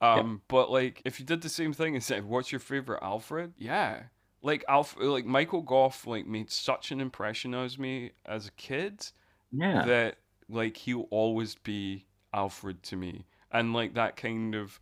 Um, 0.01 0.41
but 0.49 0.69
like, 0.69 1.01
if 1.05 1.19
you 1.19 1.25
did 1.25 1.41
the 1.41 1.49
same 1.49 1.71
thing 1.73 1.95
and 1.95 2.03
said, 2.03 2.25
"What's 2.25 2.51
your 2.51 2.59
favorite 2.59 2.99
Alfred?" 3.01 3.53
Yeah, 3.57 4.03
like 4.41 4.65
Alf, 4.67 4.95
like 4.99 5.25
Michael 5.25 5.61
Gough, 5.61 6.05
like 6.05 6.25
made 6.27 6.51
such 6.51 6.91
an 6.91 6.99
impression 6.99 7.53
on 7.53 7.69
me 7.79 8.11
as 8.25 8.47
a 8.47 8.51
kid 8.51 9.07
Yeah. 9.51 9.85
that 9.85 10.17
like 10.53 10.77
he'll 10.77 11.07
always 11.09 11.55
be 11.55 12.05
Alfred 12.33 12.83
to 12.83 12.95
me, 12.95 13.25
and 13.51 13.73
like 13.73 13.93
that 13.95 14.15
kind 14.15 14.55
of 14.55 14.79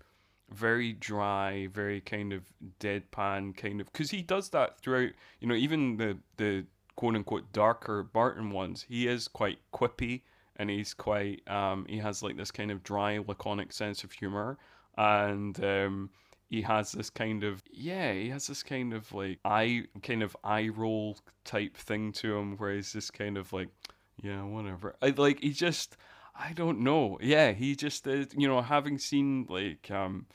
very 0.50 0.94
dry, 0.94 1.68
very 1.68 2.02
kind 2.02 2.34
of 2.34 2.44
deadpan 2.80 3.56
kind 3.56 3.82
of 3.82 3.92
because 3.92 4.12
he 4.12 4.22
does 4.22 4.50
that 4.50 4.80
throughout. 4.80 5.12
You 5.40 5.48
know, 5.48 5.56
even 5.56 5.98
the 5.98 6.18
the 6.38 6.66
quote 6.96 7.16
unquote 7.16 7.52
darker 7.54 8.04
Burton 8.04 8.52
ones, 8.52 8.86
he 8.88 9.08
is 9.08 9.28
quite 9.28 9.60
quippy 9.74 10.22
and 10.58 10.70
he's 10.70 10.94
quite 10.94 11.42
um 11.50 11.86
he 11.90 11.98
has 11.98 12.22
like 12.22 12.38
this 12.38 12.52
kind 12.52 12.72
of 12.72 12.84
dry, 12.84 13.18
laconic 13.18 13.74
sense 13.74 14.04
of 14.04 14.12
humor, 14.12 14.58
and 14.98 15.64
um 15.64 16.10
he 16.50 16.62
has 16.62 16.92
this 16.92 17.10
kind 17.10 17.44
of 17.44 17.64
yeah 17.72 18.12
he 18.14 18.30
has 18.30 18.46
this 18.48 18.62
kind 18.62 18.94
of 18.94 19.12
like 19.14 19.40
eye 19.46 19.86
kind 20.04 20.22
of 20.22 20.36
eye 20.44 20.68
roll 20.68 21.18
type 21.46 21.76
thing 21.78 22.12
to 22.12 22.36
him 22.36 22.58
where 22.58 22.76
he's 22.76 22.92
just 22.92 23.14
kind 23.14 23.38
of 23.38 23.52
like 23.54 23.70
yeah 24.22 24.44
whatever 24.44 24.96
I, 25.02 25.10
like 25.18 25.40
he 25.42 25.52
just 25.52 25.98
i 26.36 26.54
don't 26.54 26.80
know 26.80 27.18
yeah 27.22 27.52
he 27.52 27.76
just 27.76 28.08
uh, 28.08 28.26
you 28.36 28.48
know 28.48 28.62
having 28.62 28.98
seen 28.98 29.46
like 29.50 29.90
um 29.92 30.26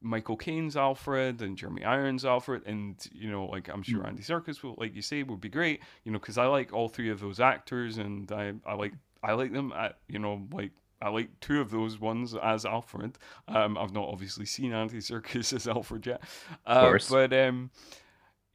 michael 0.00 0.36
caine's 0.36 0.76
alfred 0.76 1.40
and 1.42 1.56
jeremy 1.56 1.84
irons 1.84 2.24
alfred 2.24 2.62
and 2.66 2.96
you 3.12 3.30
know 3.30 3.46
like 3.46 3.68
i'm 3.68 3.82
sure 3.82 4.02
Mm. 4.02 4.08
andy 4.08 4.22
Serkis 4.22 4.62
will 4.62 4.74
like 4.78 4.94
you 4.96 5.02
say 5.02 5.22
would 5.22 5.40
be 5.40 5.48
great 5.48 5.80
you 6.04 6.10
know 6.12 6.18
because 6.18 6.38
i 6.38 6.46
like 6.46 6.72
all 6.72 6.88
three 6.88 7.10
of 7.10 7.20
those 7.20 7.38
actors 7.40 7.98
and 7.98 8.30
i 8.32 8.52
i 8.66 8.74
like 8.74 8.92
i 9.22 9.32
like 9.32 9.52
them 9.52 9.72
at 9.72 9.98
you 10.08 10.18
know 10.18 10.46
like 10.52 10.72
I 11.04 11.08
like 11.08 11.30
two 11.40 11.60
of 11.60 11.68
those 11.72 11.98
ones 11.98 12.32
as 12.40 12.64
Alfred. 12.64 13.18
Um, 13.48 13.76
I've 13.76 13.92
not 13.92 14.08
obviously 14.08 14.46
seen 14.46 14.72
Andy 14.72 14.98
Serkis 14.98 15.52
as 15.56 15.66
Alfred 15.66 16.06
yet, 16.06 16.22
uh, 16.64 16.82
course. 16.82 17.10
but 17.10 17.32
um, 17.32 17.72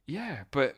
yeah, 0.06 0.44
but 0.50 0.74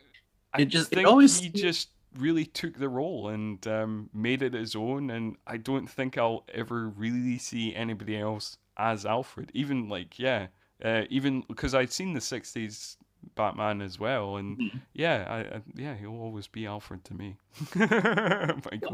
I 0.53 0.63
It 0.63 0.65
just- 0.65 0.91
it 0.93 0.97
think 0.97 1.07
always- 1.07 1.39
he 1.39 1.49
just 1.49 1.91
really 2.17 2.45
took 2.45 2.79
the 2.79 2.89
role 2.89 3.29
and 3.29 3.65
um, 3.67 4.11
made 4.13 4.43
it 4.43 4.55
his 4.55 4.75
own. 4.77 5.11
And 5.11 5.37
I 5.47 5.57
don't 5.57 5.87
think 5.87 6.19
I'll 6.19 6.45
ever 6.53 6.89
really 6.89 7.39
see 7.39 7.75
anybody 7.75 8.19
else 8.19 8.57
as 8.77 9.07
Alfred. 9.07 9.51
Even 9.55 9.89
like 9.89 10.19
yeah, 10.19 10.49
uh, 10.85 11.05
even 11.11 11.43
because 11.49 11.75
I'd 11.75 11.93
seen 11.93 12.15
the 12.15 12.21
'60s 12.21 12.97
Batman 13.35 13.81
as 13.83 13.99
well, 13.99 14.37
and 14.37 14.59
Mhm. 14.59 14.81
yeah, 14.95 15.27
I, 15.29 15.57
I 15.57 15.63
yeah, 15.75 15.95
he'll 15.97 16.21
always 16.21 16.47
be 16.47 16.67
Alfred 16.67 17.05
to 17.05 17.15
me. 17.15 17.37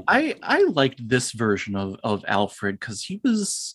I 0.09 0.35
I 0.43 0.63
liked 0.65 1.09
this 1.09 1.33
version 1.33 1.77
of 1.77 1.97
of 2.03 2.25
Alfred 2.27 2.79
because 2.81 3.03
he 3.03 3.21
was 3.25 3.75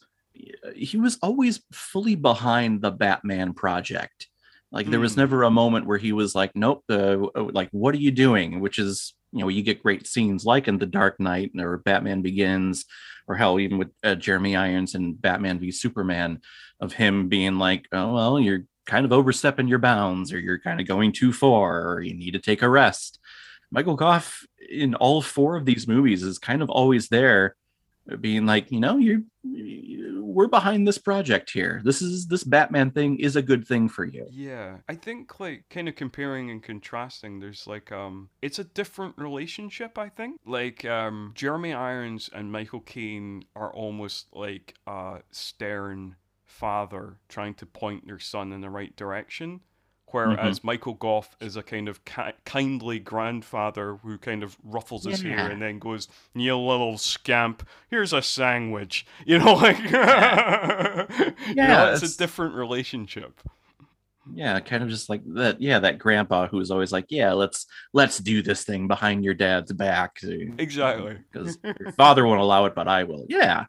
he 0.75 0.97
was 0.97 1.17
always 1.21 1.61
fully 1.71 2.15
behind 2.15 2.81
the 2.81 2.91
Batman 2.91 3.53
project. 3.53 4.27
Like 4.71 4.89
there 4.89 4.99
was 4.99 5.15
Hmm. 5.15 5.17
never 5.17 5.43
a 5.43 5.51
moment 5.51 5.85
where 5.85 5.97
he 5.97 6.13
was 6.13 6.33
like, 6.35 6.55
"Nope," 6.55 6.83
uh, 6.89 7.17
like 7.35 7.69
"What 7.71 7.93
are 7.95 7.99
you 7.99 8.11
doing?" 8.11 8.59
Which 8.61 8.79
is 8.79 9.13
you 9.31 9.39
know 9.39 9.47
you 9.47 9.63
get 9.63 9.83
great 9.83 10.07
scenes 10.07 10.45
like 10.45 10.67
in 10.67 10.77
The 10.77 10.85
Dark 10.85 11.19
Knight 11.19 11.51
or 11.57 11.77
Batman 11.77 12.21
Begins, 12.21 12.85
or 13.27 13.35
hell 13.35 13.59
even 13.59 13.77
with 13.77 13.89
uh, 14.03 14.15
Jeremy 14.15 14.55
Irons 14.55 14.95
and 14.95 15.19
Batman 15.21 15.59
v 15.59 15.71
Superman, 15.71 16.41
of 16.79 16.93
him 16.93 17.29
being 17.29 17.57
like, 17.57 17.87
"Oh 17.91 18.13
well, 18.13 18.39
you're 18.39 18.65
kind 18.85 19.05
of 19.05 19.13
overstepping 19.13 19.67
your 19.67 19.79
bounds, 19.79 20.33
or 20.33 20.39
you're 20.39 20.59
kind 20.59 20.81
of 20.81 20.87
going 20.87 21.11
too 21.11 21.33
far, 21.33 21.93
or 21.93 22.01
you 22.01 22.13
need 22.13 22.31
to 22.31 22.39
take 22.39 22.61
a 22.61 22.69
rest." 22.69 23.19
Michael 23.71 23.95
Gough 23.95 24.45
in 24.69 24.95
all 24.95 25.21
four 25.21 25.55
of 25.55 25.65
these 25.65 25.87
movies 25.87 26.23
is 26.23 26.37
kind 26.37 26.61
of 26.61 26.69
always 26.69 27.07
there, 27.07 27.55
being 28.19 28.45
like, 28.45 28.71
you 28.71 28.79
know, 28.79 28.97
you're 28.97 29.21
you- 29.43 30.01
we're 30.23 30.47
behind 30.47 30.87
this 30.87 30.97
project 30.97 31.49
here. 31.51 31.81
This 31.83 32.01
is 32.01 32.27
this 32.27 32.43
Batman 32.45 32.91
thing 32.91 33.19
is 33.19 33.35
a 33.35 33.41
good 33.41 33.67
thing 33.67 33.89
for 33.89 34.05
you. 34.05 34.27
Yeah, 34.31 34.77
I 34.87 34.95
think 34.95 35.39
like 35.41 35.65
kind 35.69 35.89
of 35.89 35.95
comparing 35.95 36.49
and 36.49 36.63
contrasting, 36.63 37.39
there's 37.39 37.67
like 37.67 37.91
um 37.91 38.29
it's 38.41 38.59
a 38.59 38.63
different 38.63 39.17
relationship, 39.17 39.97
I 39.97 40.07
think. 40.09 40.39
Like 40.45 40.85
um 40.85 41.33
Jeremy 41.35 41.73
Irons 41.73 42.29
and 42.33 42.51
Michael 42.51 42.79
Caine 42.81 43.43
are 43.55 43.73
almost 43.73 44.27
like 44.33 44.75
a 44.87 45.19
stern 45.31 46.15
father 46.45 47.17
trying 47.27 47.55
to 47.55 47.65
point 47.65 48.05
their 48.05 48.19
son 48.19 48.51
in 48.53 48.61
the 48.61 48.69
right 48.69 48.95
direction. 48.95 49.61
Whereas 50.11 50.59
mm-hmm. 50.59 50.67
Michael 50.67 50.93
Gough 50.95 51.35
is 51.39 51.55
a 51.55 51.63
kind 51.63 51.87
of 51.89 52.03
ki- 52.05 52.33
kindly 52.45 52.99
grandfather 52.99 53.95
who 54.03 54.17
kind 54.17 54.43
of 54.43 54.57
ruffles 54.63 55.05
his 55.05 55.23
Yeah. 55.23 55.35
hair 55.35 55.51
and 55.51 55.61
then 55.61 55.79
goes, 55.79 56.07
"You 56.33 56.57
little 56.57 56.97
scamp, 56.97 57.67
here's 57.89 58.13
a 58.13 58.21
sandwich." 58.21 59.05
You 59.25 59.39
know, 59.39 59.53
like 59.53 59.77
you 59.79 59.91
know, 59.91 61.05
Yeah, 61.55 61.91
it's 61.91 62.03
it's- 62.03 62.15
a 62.15 62.17
different 62.17 62.55
relationship. 62.55 63.39
Yeah, 64.33 64.59
kind 64.59 64.83
of 64.83 64.89
just 64.89 65.09
like 65.09 65.21
that. 65.33 65.59
Yeah, 65.59 65.79
that 65.79 65.97
grandpa 65.97 66.47
who 66.47 66.59
is 66.59 66.69
always 66.69 66.91
like, 66.91 67.05
yeah, 67.09 67.33
let's 67.33 67.65
let's 67.91 68.19
do 68.19 68.43
this 68.43 68.63
thing 68.63 68.87
behind 68.87 69.23
your 69.25 69.33
dad's 69.33 69.73
back. 69.73 70.19
Exactly. 70.23 71.17
because 71.31 71.57
your 71.63 71.91
father 71.97 72.25
won't 72.25 72.39
allow 72.39 72.65
it, 72.65 72.75
but 72.75 72.87
I 72.87 73.03
will. 73.03 73.25
Yeah, 73.29 73.65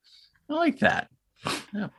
I 0.51 0.53
like 0.53 0.79
that. 0.81 1.09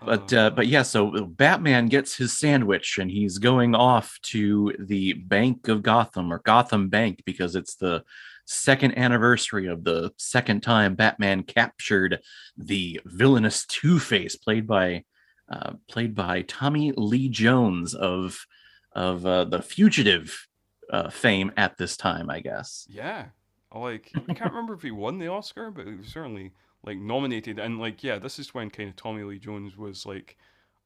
But 0.06 0.32
uh, 0.32 0.52
but 0.52 0.68
yeah, 0.68 0.84
so 0.84 1.26
Batman 1.26 1.88
gets 1.88 2.16
his 2.16 2.38
sandwich 2.38 2.98
and 2.98 3.10
he's 3.10 3.38
going 3.38 3.76
off 3.76 4.20
to 4.24 4.74
the 4.80 5.14
Bank 5.14 5.68
of 5.68 5.82
Gotham 5.82 6.32
or 6.32 6.40
Gotham 6.40 6.90
Bank 6.90 7.24
because 7.26 7.56
it's 7.56 7.76
the 7.76 8.04
second 8.46 8.98
anniversary 8.98 9.68
of 9.68 9.84
the 9.84 10.12
second 10.18 10.62
time 10.62 10.96
Batman 10.96 11.44
captured 11.44 12.20
the 12.58 13.02
villainous 13.06 13.66
Two 13.66 14.00
Face, 14.00 14.36
played 14.36 14.68
by 14.68 15.04
uh, 15.50 15.74
played 15.90 16.16
by 16.16 16.44
Tommy 16.44 16.94
Lee 16.96 17.30
Jones 17.30 17.94
of 17.94 18.46
of 18.94 19.26
uh, 19.26 19.46
the 19.46 19.62
Fugitive 19.62 20.48
uh, 20.92 21.10
fame 21.10 21.52
at 21.58 21.78
this 21.78 21.98
time, 21.98 22.30
I 22.30 22.40
guess. 22.40 22.86
Yeah. 22.90 23.26
Like 23.74 24.12
I 24.16 24.34
can't 24.34 24.52
remember 24.52 24.76
if 24.76 24.84
he 24.84 24.92
won 24.92 25.18
the 25.18 25.28
Oscar, 25.28 25.72
but 25.72 25.88
he 25.88 25.96
certainly 26.04 26.52
like 26.84 26.98
nominated 26.98 27.60
and 27.60 27.80
like 27.80 28.04
yeah, 28.04 28.20
this 28.20 28.40
is 28.40 28.54
when 28.54 28.70
kind 28.70 28.90
of 28.90 28.96
Tommy 28.96 29.24
Lee 29.24 29.40
Jones 29.40 29.78
was 29.78 30.06
like 30.06 30.38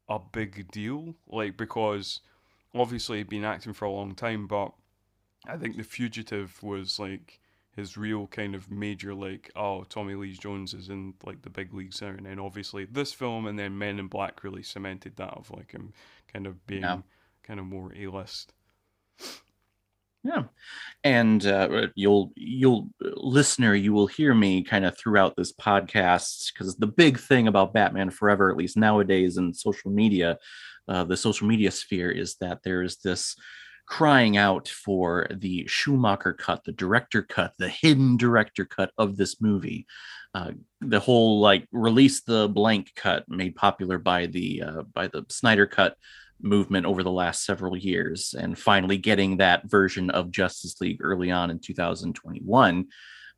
a 0.09 0.19
big 0.19 0.69
deal. 0.71 1.15
Like 1.27 1.57
because 1.57 2.21
obviously 2.75 3.17
he'd 3.19 3.29
been 3.29 3.45
acting 3.45 3.73
for 3.73 3.85
a 3.85 3.91
long 3.91 4.13
time, 4.15 4.47
but 4.47 4.73
I 5.47 5.57
think 5.57 5.77
The 5.77 5.83
Fugitive 5.83 6.61
was 6.61 6.99
like 6.99 7.39
his 7.75 7.95
real 7.95 8.25
kind 8.27 8.55
of 8.55 8.71
major 8.71 9.13
like 9.13 9.51
oh 9.55 9.83
Tommy 9.83 10.15
Lee 10.15 10.33
Jones 10.33 10.73
is 10.73 10.89
in 10.89 11.13
like 11.23 11.43
the 11.43 11.49
big 11.49 11.73
leagues 11.73 12.01
now 12.01 12.07
and 12.07 12.25
then 12.25 12.39
obviously 12.39 12.85
this 12.85 13.13
film 13.13 13.45
and 13.45 13.57
then 13.57 13.77
Men 13.77 13.99
in 13.99 14.07
Black 14.07 14.43
really 14.43 14.63
cemented 14.63 15.15
that 15.17 15.29
of 15.35 15.51
like 15.51 15.71
him 15.73 15.93
kind 16.31 16.47
of 16.47 16.65
being 16.65 16.81
Yeah. 16.81 16.99
kind 17.43 17.59
of 17.59 17.67
more 17.67 17.93
A 17.95 18.07
list. 18.07 18.53
Yeah. 20.27 20.43
and 21.05 21.45
uh, 21.45 21.87
you'll 21.95 22.33
you'll 22.35 22.89
listener 22.99 23.75
you 23.75 23.93
will 23.93 24.07
hear 24.07 24.33
me 24.33 24.61
kind 24.61 24.83
of 24.83 24.97
throughout 24.97 25.35
this 25.37 25.53
podcast 25.53 26.51
because 26.51 26.75
the 26.75 26.87
big 26.87 27.17
thing 27.17 27.47
about 27.47 27.73
batman 27.73 28.09
forever 28.09 28.51
at 28.51 28.57
least 28.57 28.75
nowadays 28.75 29.37
in 29.37 29.53
social 29.53 29.89
media 29.89 30.37
uh, 30.89 31.05
the 31.05 31.15
social 31.15 31.47
media 31.47 31.71
sphere 31.71 32.11
is 32.11 32.35
that 32.41 32.59
there's 32.63 32.97
this 32.97 33.35
crying 33.85 34.35
out 34.35 34.67
for 34.67 35.27
the 35.31 35.65
schumacher 35.67 36.33
cut 36.33 36.61
the 36.65 36.73
director 36.73 37.21
cut 37.21 37.53
the 37.57 37.69
hidden 37.69 38.17
director 38.17 38.65
cut 38.65 38.91
of 38.97 39.15
this 39.15 39.39
movie 39.39 39.85
uh, 40.33 40.51
the 40.81 40.99
whole 40.99 41.39
like 41.39 41.65
release 41.71 42.21
the 42.23 42.49
blank 42.49 42.91
cut 42.95 43.23
made 43.29 43.55
popular 43.55 43.97
by 43.97 44.25
the 44.25 44.61
uh, 44.61 44.81
by 44.93 45.07
the 45.07 45.25
snyder 45.29 45.65
cut 45.65 45.95
movement 46.41 46.85
over 46.85 47.03
the 47.03 47.11
last 47.11 47.45
several 47.45 47.75
years 47.75 48.35
and 48.37 48.57
finally 48.57 48.97
getting 48.97 49.37
that 49.37 49.69
version 49.69 50.09
of 50.09 50.31
Justice 50.31 50.79
League 50.81 50.99
early 51.01 51.31
on 51.31 51.49
in 51.49 51.59
2021. 51.59 52.87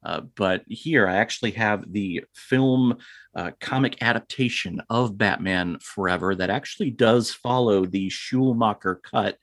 Uh, 0.04 0.22
but 0.36 0.64
here 0.68 1.08
I 1.08 1.18
actually 1.18 1.52
have 1.52 1.92
the 1.92 2.24
film 2.34 2.98
uh, 3.36 3.52
comic 3.60 3.98
adaptation 4.02 4.82
of 4.90 5.18
Batman 5.18 5.78
Forever 5.82 6.36
that 6.36 6.50
actually 6.50 6.92
does 6.92 7.34
follow 7.34 7.86
the 7.86 8.10
Schumacher 8.10 8.96
cut, 8.96 9.38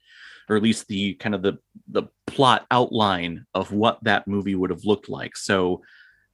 or 0.49 0.57
at 0.57 0.63
least 0.63 0.89
the 0.89 1.15
kind 1.15 1.35
of 1.35 1.43
the 1.43 1.59
the 1.89 2.05
plot 2.27 2.67
outline 2.71 3.45
of 3.53 3.73
what 3.73 3.99
that 4.05 4.27
movie 4.27 4.55
would 4.55 4.71
have 4.71 4.85
looked 4.85 5.11
like. 5.11 5.37
So, 5.37 5.83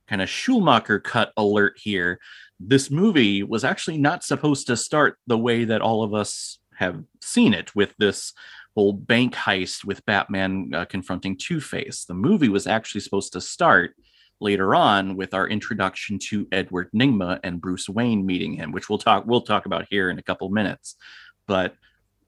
kind 0.06 0.22
of 0.22 0.28
Schumacher 0.28 1.00
cut 1.00 1.32
alert 1.36 1.74
here. 1.82 2.20
This 2.60 2.92
movie 2.92 3.42
was 3.42 3.64
actually 3.64 3.98
not 3.98 4.22
supposed 4.22 4.68
to 4.68 4.76
start 4.76 5.18
the 5.26 5.38
way 5.38 5.64
that 5.64 5.80
all 5.80 6.04
of 6.04 6.14
us 6.14 6.58
have 6.82 7.02
seen 7.20 7.54
it 7.54 7.74
with 7.74 7.94
this 7.98 8.32
whole 8.74 8.92
bank 8.92 9.34
heist 9.34 9.84
with 9.84 10.04
Batman 10.06 10.70
uh, 10.74 10.84
confronting 10.84 11.36
Two 11.36 11.60
Face. 11.60 12.04
The 12.04 12.14
movie 12.14 12.48
was 12.48 12.66
actually 12.66 13.02
supposed 13.02 13.32
to 13.34 13.40
start 13.40 13.94
later 14.40 14.74
on 14.74 15.16
with 15.16 15.34
our 15.34 15.46
introduction 15.48 16.18
to 16.18 16.46
Edward 16.50 16.90
Nygma 16.92 17.38
and 17.44 17.60
Bruce 17.60 17.88
Wayne 17.88 18.26
meeting 18.26 18.54
him, 18.54 18.72
which 18.72 18.88
we'll 18.88 18.98
talk 18.98 19.24
we'll 19.26 19.42
talk 19.42 19.66
about 19.66 19.86
here 19.88 20.10
in 20.10 20.18
a 20.18 20.22
couple 20.22 20.48
minutes. 20.48 20.96
But 21.46 21.74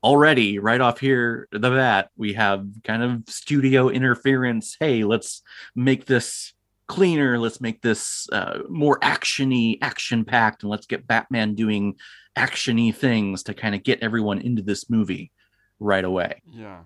already, 0.03 0.59
right 0.59 0.81
off 0.81 1.01
here, 1.01 1.49
the 1.51 1.71
bat, 1.71 2.11
we 2.17 2.35
have 2.35 2.67
kind 2.85 3.03
of 3.03 3.23
studio 3.29 3.89
interference. 3.89 4.77
Hey, 4.79 5.03
let's 5.03 5.43
make 5.75 6.05
this 6.05 6.53
cleaner. 6.87 7.39
Let's 7.39 7.61
make 7.61 7.81
this 7.81 8.29
uh, 8.31 8.59
more 8.69 8.99
actiony, 9.01 9.79
action 9.81 10.25
packed, 10.25 10.63
and 10.63 10.71
let's 10.71 10.87
get 10.87 11.07
Batman 11.07 11.55
doing 11.55 11.97
actiony 12.37 12.95
things 12.95 13.43
to 13.45 13.55
kind 13.55 13.75
of 13.75 13.83
get 13.83 14.01
everyone 14.03 14.41
into 14.41 14.63
this 14.63 14.91
movie 14.91 15.33
right 15.81 16.05
away. 16.05 16.43
Yeah, 16.47 16.83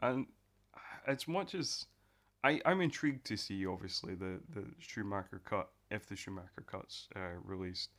and 0.00 0.26
as 1.06 1.26
much 1.28 1.54
as 1.54 1.86
I, 2.44 2.60
I'm 2.64 2.80
intrigued 2.80 3.26
to 3.26 3.36
see, 3.36 3.66
obviously 3.66 4.14
the 4.14 4.40
the 4.54 4.64
Schumacher 4.78 5.40
cut 5.44 5.68
if 5.90 6.06
the 6.06 6.16
Schumacher 6.16 6.64
cuts 6.66 7.08
uh, 7.16 7.36
released, 7.44 7.90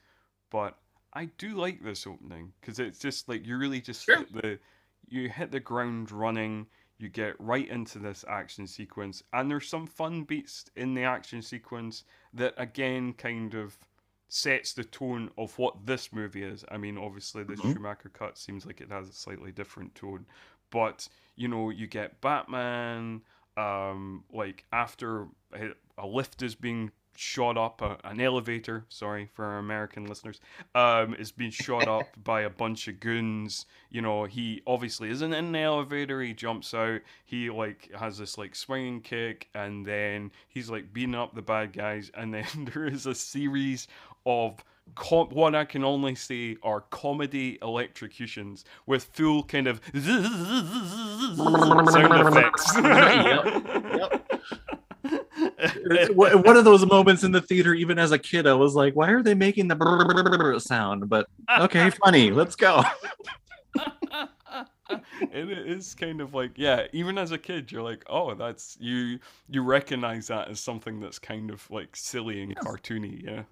but 0.50 0.78
I 1.14 1.26
do 1.26 1.56
like 1.56 1.84
this 1.84 2.08
opening 2.08 2.54
because 2.62 2.80
it's 2.80 3.00
just 3.00 3.28
like 3.30 3.46
you 3.46 3.58
really 3.58 3.82
just 3.82 4.06
Sure. 4.06 4.18
hit 4.18 4.34
the 4.34 4.60
you 5.08 5.30
hit 5.30 5.52
the 5.52 5.60
ground 5.60 6.12
running. 6.12 6.68
You 6.98 7.10
get 7.10 7.40
right 7.40 7.68
into 7.68 7.98
this 7.98 8.24
action 8.30 8.68
sequence, 8.68 9.24
and 9.34 9.50
there's 9.50 9.68
some 9.68 9.88
fun 9.88 10.24
beats 10.24 10.66
in 10.76 10.94
the 10.94 11.04
action 11.04 11.42
sequence 11.42 12.04
that 12.34 12.54
again 12.58 13.14
kind 13.14 13.56
of 13.56 13.76
sets 14.34 14.74
the 14.74 14.84
tone 14.84 15.30
of 15.38 15.58
what 15.60 15.86
this 15.86 16.14
movie 16.14 16.44
is. 16.44 16.64
I 16.72 16.78
mean, 16.78 16.98
obviously, 16.98 17.44
the 17.44 17.58
Mhm. 17.58 17.76
Schumacher 17.76 18.10
cut 18.10 18.38
seems 18.38 18.66
like 18.66 18.80
it 18.82 18.90
has 18.90 19.10
a 19.10 19.14
slightly 19.14 19.52
different 19.52 19.94
tone, 19.96 20.26
but 20.70 21.08
you 21.36 21.48
know, 21.48 21.70
you 21.70 21.88
get 21.88 22.22
Batman, 22.22 23.24
um, 23.58 24.24
like 24.32 24.66
after 24.72 25.28
a 25.54 25.72
a 25.98 26.08
lift 26.08 26.42
is 26.42 26.56
being 26.56 26.92
shot 27.16 27.58
up, 27.58 27.82
a, 27.82 27.98
an 28.04 28.20
elevator, 28.20 28.86
sorry 28.90 29.30
for 29.34 29.46
our 29.46 29.58
American 29.58 30.06
listeners, 30.06 30.40
um, 30.76 31.14
is 31.16 31.32
being 31.32 31.52
shot 31.52 31.88
up 31.88 32.08
by 32.24 32.42
a 32.42 32.50
bunch 32.50 32.88
of 32.88 33.00
goons. 33.00 33.66
You 33.90 34.02
know, 34.02 34.26
he 34.26 34.62
obviously 34.66 35.10
isn't 35.10 35.34
in 35.34 35.52
the 35.52 35.60
elevator. 35.60 36.22
He 36.22 36.34
jumps 36.34 36.74
out. 36.74 37.02
He 37.26 37.50
like 37.50 37.90
has 37.98 38.18
this 38.18 38.38
like 38.38 38.56
swinging 38.56 39.02
kick, 39.02 39.50
and 39.54 39.86
then 39.86 40.32
he's 40.50 40.70
like 40.70 40.94
beating 40.94 41.16
up 41.16 41.36
the 41.36 41.42
bad 41.42 41.74
guys. 41.74 42.12
And 42.14 42.34
then 42.34 42.46
there 42.74 42.86
is 42.86 43.06
a 43.06 43.16
series 43.16 43.88
of 44.26 44.64
com- 44.96 45.30
what 45.30 45.56
I 45.56 45.66
can 45.66 45.84
only 45.84 46.16
say 46.16 46.58
are 46.64 46.82
comedy 46.82 47.58
electrocutions 47.62 48.66
with 48.86 49.06
full 49.14 49.44
kind 49.44 49.68
of 49.68 49.82
sound 51.92 52.28
effects. 52.28 52.76
Yep, 52.76 53.71
one 56.14 56.58
of 56.58 56.66
those 56.66 56.86
moments 56.86 57.24
in 57.24 57.32
the 57.32 57.42
theater, 57.42 57.74
even 57.74 58.00
as 58.00 58.12
a 58.12 58.20
kid, 58.20 58.48
I 58.48 58.54
was 58.54 58.76
like, 58.76 58.96
why 58.96 59.10
are 59.12 59.24
they 59.24 59.36
making 59.36 59.68
the 59.68 60.60
sound? 60.60 61.10
But 61.10 61.28
okay, 61.60 61.90
funny, 61.90 62.32
let's 62.32 62.56
go. 62.56 62.84
and 65.32 65.50
it 65.50 65.68
is 65.68 65.96
kind 65.96 66.20
of 66.20 66.34
like 66.34 66.52
yeah 66.58 66.86
even 66.92 67.18
as 67.18 67.32
a 67.32 67.38
kid 67.38 67.72
you're 67.72 67.82
like 67.82 68.04
oh 68.10 68.34
that's 68.34 68.78
you 68.82 69.18
you 69.50 69.62
recognize 69.62 70.28
that 70.28 70.50
as 70.50 70.60
something 70.60 71.00
that's 71.00 71.20
kind 71.20 71.50
of 71.50 71.70
like 71.72 71.96
silly 71.96 72.42
and 72.44 72.56
cartoony 72.58 73.24
yeah 73.24 73.44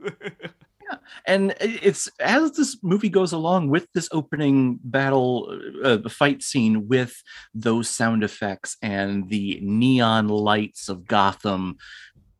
and 1.25 1.53
it's 1.59 2.09
as 2.19 2.51
this 2.53 2.77
movie 2.83 3.09
goes 3.09 3.31
along 3.31 3.69
with 3.69 3.87
this 3.93 4.09
opening 4.11 4.79
battle 4.83 5.59
uh, 5.83 5.97
fight 6.09 6.41
scene 6.41 6.87
with 6.87 7.21
those 7.53 7.89
sound 7.89 8.23
effects 8.23 8.77
and 8.81 9.29
the 9.29 9.59
neon 9.61 10.27
lights 10.27 10.89
of 10.89 11.05
gotham 11.05 11.77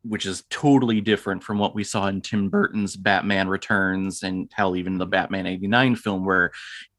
which 0.02 0.24
is 0.24 0.44
totally 0.48 1.02
different 1.02 1.42
from 1.42 1.58
what 1.58 1.74
we 1.74 1.84
saw 1.84 2.06
in 2.06 2.20
tim 2.20 2.48
burton's 2.48 2.96
batman 2.96 3.48
returns 3.48 4.22
and 4.22 4.50
hell 4.54 4.76
even 4.76 4.98
the 4.98 5.06
batman 5.06 5.46
89 5.46 5.96
film 5.96 6.24
where 6.24 6.50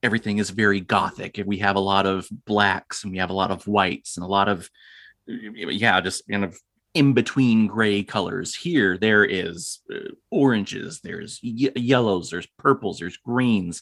everything 0.03 0.37
is 0.37 0.49
very 0.49 0.79
gothic 0.79 1.41
we 1.45 1.57
have 1.57 1.75
a 1.75 1.79
lot 1.79 2.05
of 2.05 2.27
blacks 2.45 3.03
and 3.03 3.11
we 3.11 3.17
have 3.17 3.29
a 3.29 3.33
lot 3.33 3.51
of 3.51 3.67
whites 3.67 4.17
and 4.17 4.23
a 4.23 4.29
lot 4.29 4.47
of 4.47 4.69
yeah 5.27 5.99
just 6.01 6.27
kind 6.27 6.43
of 6.43 6.57
in 6.93 7.13
between 7.13 7.67
gray 7.67 8.03
colors. 8.03 8.55
Here, 8.55 8.97
there 8.97 9.23
is 9.23 9.79
uh, 9.93 10.09
oranges, 10.29 11.01
there's 11.01 11.39
ye- 11.41 11.71
yellows, 11.75 12.29
there's 12.29 12.47
purples, 12.57 12.99
there's 12.99 13.17
greens. 13.17 13.81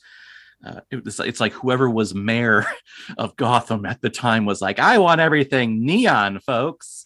Uh, 0.65 0.81
it 0.91 1.05
was, 1.05 1.19
it's 1.19 1.39
like 1.39 1.53
whoever 1.53 1.89
was 1.89 2.13
mayor 2.13 2.65
of 3.17 3.35
Gotham 3.35 3.85
at 3.85 4.01
the 4.01 4.09
time 4.09 4.45
was 4.45 4.61
like, 4.61 4.79
I 4.79 4.97
want 4.97 5.21
everything 5.21 5.85
neon, 5.85 6.39
folks. 6.39 7.05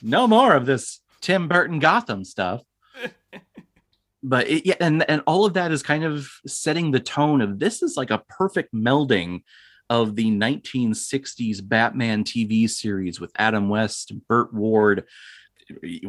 No 0.00 0.26
more 0.26 0.54
of 0.54 0.66
this 0.66 1.00
Tim 1.20 1.48
Burton 1.48 1.78
Gotham 1.78 2.24
stuff. 2.24 2.62
But 4.24 4.48
it, 4.48 4.64
yeah, 4.64 4.76
and 4.78 5.02
and 5.10 5.20
all 5.26 5.44
of 5.44 5.54
that 5.54 5.72
is 5.72 5.82
kind 5.82 6.04
of 6.04 6.28
setting 6.46 6.92
the 6.92 7.00
tone 7.00 7.40
of 7.40 7.58
this 7.58 7.82
is 7.82 7.96
like 7.96 8.12
a 8.12 8.22
perfect 8.28 8.72
melding 8.72 9.42
of 9.90 10.16
the 10.16 10.30
1960s 10.30 11.60
Batman 11.68 12.24
TV 12.24 12.70
series 12.70 13.20
with 13.20 13.32
Adam 13.36 13.68
West, 13.68 14.12
Burt 14.28 14.54
Ward, 14.54 15.04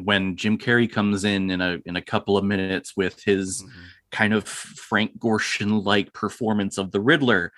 when 0.03 0.35
Jim 0.35 0.57
Carrey 0.57 0.91
comes 0.91 1.23
in 1.23 1.49
in 1.49 1.61
a 1.61 1.79
in 1.85 1.95
a 1.95 2.01
couple 2.01 2.37
of 2.37 2.43
minutes 2.45 2.93
with 2.95 3.21
his 3.23 3.63
Mhm. 3.63 3.69
kind 4.11 4.33
of 4.33 4.47
Frank 4.47 5.17
Gorshin 5.19 5.83
like 5.85 6.13
performance 6.13 6.77
of 6.77 6.91
the 6.91 7.01
Riddler. 7.01 7.51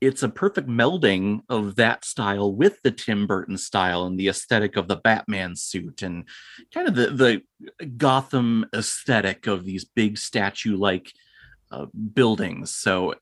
It's 0.00 0.22
a 0.22 0.28
perfect 0.28 0.68
melding 0.68 1.40
of 1.48 1.74
that 1.74 2.04
style 2.04 2.54
with 2.54 2.80
the 2.82 2.92
Tim 2.92 3.26
Burton 3.26 3.58
style 3.58 4.04
and 4.04 4.18
the 4.18 4.28
aesthetic 4.28 4.76
of 4.76 4.86
the 4.86 4.96
Batman 4.96 5.56
suit 5.56 6.02
and 6.02 6.24
kind 6.72 6.86
of 6.88 6.94
the 6.94 7.42
the 7.78 7.86
Gotham 7.96 8.64
aesthetic 8.74 9.46
of 9.46 9.64
these 9.64 9.84
big 9.84 10.16
statue 10.16 10.76
like 10.76 11.12
uh, 11.70 11.86
buildings. 12.14 12.70
So 12.74 13.14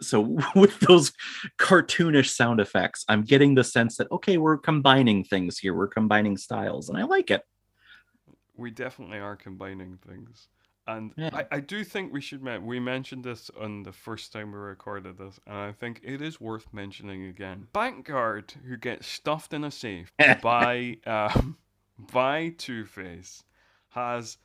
so 0.00 0.38
with 0.56 0.78
those 0.80 1.12
cartoonish 1.58 2.28
sound 2.30 2.60
effects, 2.60 3.04
I'm 3.08 3.22
getting 3.22 3.54
the 3.54 3.64
sense 3.64 3.96
that 3.96 4.10
okay, 4.10 4.38
we're 4.38 4.58
combining 4.58 5.24
things 5.24 5.58
here. 5.58 5.72
We're 5.74 5.88
combining 5.88 6.36
styles 6.36 6.88
and 6.88 6.98
I 6.98 7.04
like 7.04 7.30
it. 7.30 7.42
We 8.58 8.70
definitely 8.70 9.18
are 9.18 9.36
combining 9.36 9.98
things. 10.06 10.48
And 10.86 11.12
Yeah. 11.16 11.30
I, 11.32 11.46
I 11.56 11.60
do 11.60 11.84
think 11.84 12.12
we 12.12 12.20
should 12.20 12.42
men- 12.42 12.64
we 12.64 12.80
mentioned 12.80 13.22
this 13.24 13.50
on 13.60 13.82
the 13.82 13.92
first 13.92 14.32
time 14.32 14.52
we 14.52 14.58
recorded 14.58 15.18
this 15.18 15.38
and 15.46 15.56
i 15.56 15.70
think 15.72 16.00
it 16.02 16.22
is 16.22 16.40
worth 16.40 16.72
mentioning 16.72 17.24
again. 17.26 17.68
Bank 17.74 18.06
guard 18.06 18.54
who 18.66 18.76
gets 18.78 19.06
stuffed 19.06 19.52
in 19.52 19.64
a 19.64 19.70
safe 19.70 20.10
by 20.42 20.96
um, 21.06 21.58
by 21.98 22.54
two 22.56 22.86
face 22.86 23.44
has 23.90 24.38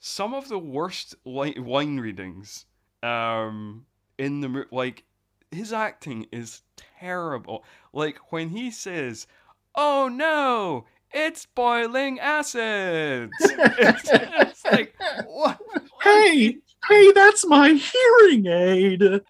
some 0.00 0.32
of 0.34 0.48
the 0.48 0.58
worst 0.58 1.14
li- 1.24 1.58
wine 1.58 1.98
readings 1.98 2.64
um 3.02 3.84
in 4.18 4.40
the 4.40 4.48
mo- 4.48 4.64
like 4.70 5.04
his 5.50 5.72
acting 5.72 6.26
is 6.32 6.62
terrible. 6.98 7.62
Like 7.92 8.32
when 8.32 8.48
he 8.48 8.70
says 8.70 9.26
oh 9.74 10.08
no 10.08 10.86
it's 11.14 11.46
boiling 11.54 12.20
acid 12.20 13.30
it's, 13.40 14.10
it's 14.12 14.64
like 14.66 14.94
what 15.26 15.58
hey, 16.04 16.58
hey, 16.88 17.12
that's 17.12 17.46
my 17.46 17.70
hearing 17.70 18.46
aid. 18.46 19.02
it's, 19.02 19.24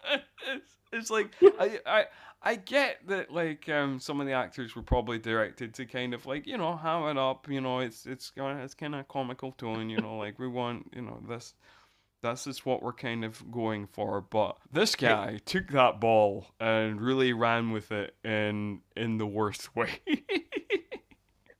it's 0.93 1.09
like 1.09 1.33
I, 1.59 1.79
I 1.85 2.05
I 2.41 2.55
get 2.55 3.07
that 3.07 3.31
like 3.31 3.67
um 3.69 3.99
some 3.99 4.21
of 4.21 4.27
the 4.27 4.33
actors 4.33 4.75
were 4.75 4.83
probably 4.83 5.17
directed 5.17 5.73
to 5.75 5.85
kind 5.85 6.13
of 6.13 6.25
like 6.25 6.45
you 6.45 6.57
know 6.57 6.75
ham 6.75 7.03
it 7.09 7.17
up. 7.17 7.49
You 7.49 7.61
know, 7.61 7.79
it's 7.79 8.05
it's 8.05 8.29
kind 8.31 8.59
it's 8.61 8.75
kind 8.75 8.95
of 8.95 9.07
comical 9.07 9.53
tone. 9.53 9.89
You 9.89 9.97
know, 9.97 10.17
like 10.17 10.37
we 10.37 10.47
want 10.47 10.91
you 10.95 11.01
know 11.01 11.21
this. 11.27 11.53
This 12.21 12.47
is 12.47 12.65
what 12.65 12.81
we're 12.81 12.93
kind 12.93 13.23
of 13.23 13.51
going 13.51 13.85
for, 13.85 14.19
but 14.19 14.57
this 14.71 14.95
guy 14.95 15.39
took 15.45 15.67
that 15.67 15.99
ball 16.01 16.47
and 16.59 16.99
really 16.99 17.33
ran 17.33 17.69
with 17.69 17.91
it 17.91 18.15
in 18.23 18.81
in 18.95 19.19
the 19.19 19.27
worst 19.27 19.75
way. 19.75 19.99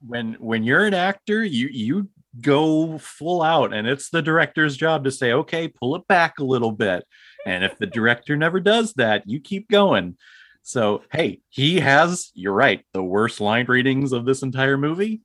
When 0.06 0.34
when 0.36 0.64
you're 0.64 0.86
an 0.86 0.94
actor, 0.94 1.44
you 1.44 1.68
you 1.68 2.10
go 2.42 2.98
full 2.98 3.42
out 3.42 3.74
and 3.74 3.88
it's 3.88 4.10
the 4.10 4.22
director's 4.22 4.76
job 4.76 5.06
to 5.06 5.12
say 5.12 5.32
okay 5.32 5.70
pull 5.70 5.96
it 5.96 6.06
back 6.08 6.40
a 6.40 6.44
little 6.44 6.72
bit. 6.72 7.06
And 7.46 7.64
if 7.64 7.78
the 7.78 7.86
director 7.86 8.36
never 8.36 8.60
does 8.60 8.94
that 8.94 9.24
you 9.26 9.40
keep 9.40 9.70
going. 9.70 10.18
So 10.64 11.04
hey 11.12 11.42
he 11.50 11.80
has 11.80 12.32
you're 12.34 12.54
right 12.54 12.84
the 12.94 13.04
worst 13.04 13.40
line 13.40 13.66
readings 13.68 14.12
of 14.12 14.26
this 14.26 14.42
entire 14.42 14.78
movie. 14.78 15.22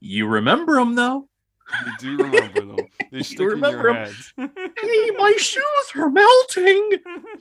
You 0.00 0.26
remember 0.26 0.74
them 0.76 0.94
though. 0.94 1.28
You 1.86 1.92
do 1.98 2.24
remember 2.24 2.60
them. 2.60 2.76
They 3.10 3.22
stick 3.22 3.38
you 3.38 3.50
remember 3.50 3.88
in 3.88 3.94
your 3.96 4.48
them. 4.48 4.50
hey 4.80 5.10
my 5.16 5.32
shoes 5.38 5.64
are 5.94 6.10
melting. 6.10 6.90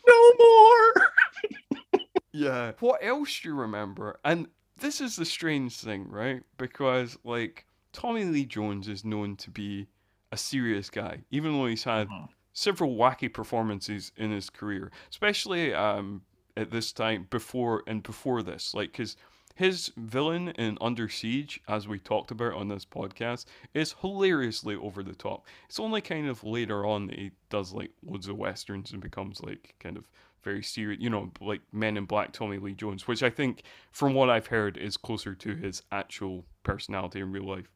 No 0.07 0.31
more. 0.39 0.93
Yeah. 2.33 2.73
What 2.79 3.03
else 3.03 3.39
do 3.41 3.49
you 3.49 3.55
remember? 3.55 4.19
And 4.23 4.47
this 4.79 5.01
is 5.01 5.15
the 5.15 5.25
strange 5.25 5.77
thing 5.77 6.07
right 6.09 6.43
because 6.57 7.17
like 7.23 7.65
Tommy 7.93 8.25
Lee 8.25 8.45
Jones 8.45 8.87
is 8.87 9.03
known 9.03 9.35
to 9.37 9.49
be 9.49 9.87
a 10.31 10.37
serious 10.37 10.89
guy, 10.89 11.23
even 11.31 11.53
though 11.53 11.65
he's 11.65 11.83
had 11.83 12.07
mm-hmm. 12.07 12.25
several 12.53 12.95
wacky 12.95 13.31
performances 13.31 14.11
in 14.17 14.31
his 14.31 14.49
career, 14.49 14.91
especially 15.09 15.73
um, 15.73 16.21
at 16.55 16.71
this 16.71 16.91
time 16.91 17.27
before 17.29 17.83
and 17.87 18.03
before 18.03 18.43
this. 18.43 18.73
Like, 18.73 18.91
because 18.91 19.15
his 19.55 19.91
villain 19.97 20.49
in 20.49 20.77
Under 20.79 21.09
Siege, 21.09 21.59
as 21.67 21.87
we 21.87 21.97
talked 21.97 22.29
about 22.29 22.53
on 22.53 22.67
this 22.67 22.85
podcast, 22.85 23.45
is 23.73 23.95
hilariously 24.01 24.75
over 24.75 25.01
the 25.01 25.15
top. 25.15 25.47
It's 25.67 25.79
only 25.79 26.01
kind 26.01 26.27
of 26.27 26.43
later 26.43 26.85
on 26.85 27.07
that 27.07 27.17
he 27.17 27.31
does 27.49 27.73
like 27.73 27.91
loads 28.05 28.27
of 28.27 28.37
westerns 28.37 28.91
and 28.91 29.01
becomes 29.01 29.41
like 29.41 29.73
kind 29.79 29.97
of 29.97 30.07
very 30.43 30.63
serious, 30.63 31.01
you 31.01 31.09
know, 31.09 31.31
like 31.41 31.61
Men 31.71 31.97
in 31.97 32.05
Black 32.05 32.31
Tommy 32.31 32.57
Lee 32.57 32.73
Jones, 32.73 33.07
which 33.07 33.23
I 33.23 33.29
think, 33.29 33.63
from 33.91 34.13
what 34.13 34.29
I've 34.29 34.47
heard, 34.47 34.77
is 34.77 34.97
closer 34.97 35.35
to 35.35 35.55
his 35.55 35.83
actual 35.91 36.45
personality 36.63 37.19
in 37.19 37.31
real 37.31 37.47
life. 37.47 37.69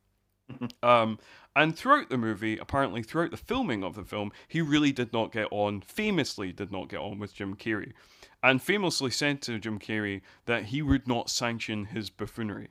um, 0.84 1.20
and 1.56 1.76
throughout 1.76 2.10
the 2.10 2.18
movie, 2.18 2.58
apparently 2.58 3.04
throughout 3.04 3.32
the 3.32 3.38
filming 3.38 3.84
of 3.84 3.96
the 3.96 4.04
film, 4.04 4.32
he 4.48 4.62
really 4.62 4.92
did 4.92 5.14
not 5.14 5.32
get 5.32 5.48
on, 5.52 5.82
famously 5.82 6.52
did 6.52 6.72
not 6.72 6.90
get 6.90 7.00
on 7.00 7.20
with 7.20 7.34
Jim 7.34 7.56
Carrey, 7.56 7.94
and 8.44 8.62
famously 8.62 9.12
said 9.12 9.42
to 9.44 9.60
Jim 9.60 9.80
Carrey 9.80 10.22
that 10.46 10.66
he 10.66 10.82
would 10.82 11.08
not 11.08 11.30
sanction 11.30 11.86
his 11.86 12.10
buffoonery. 12.10 12.70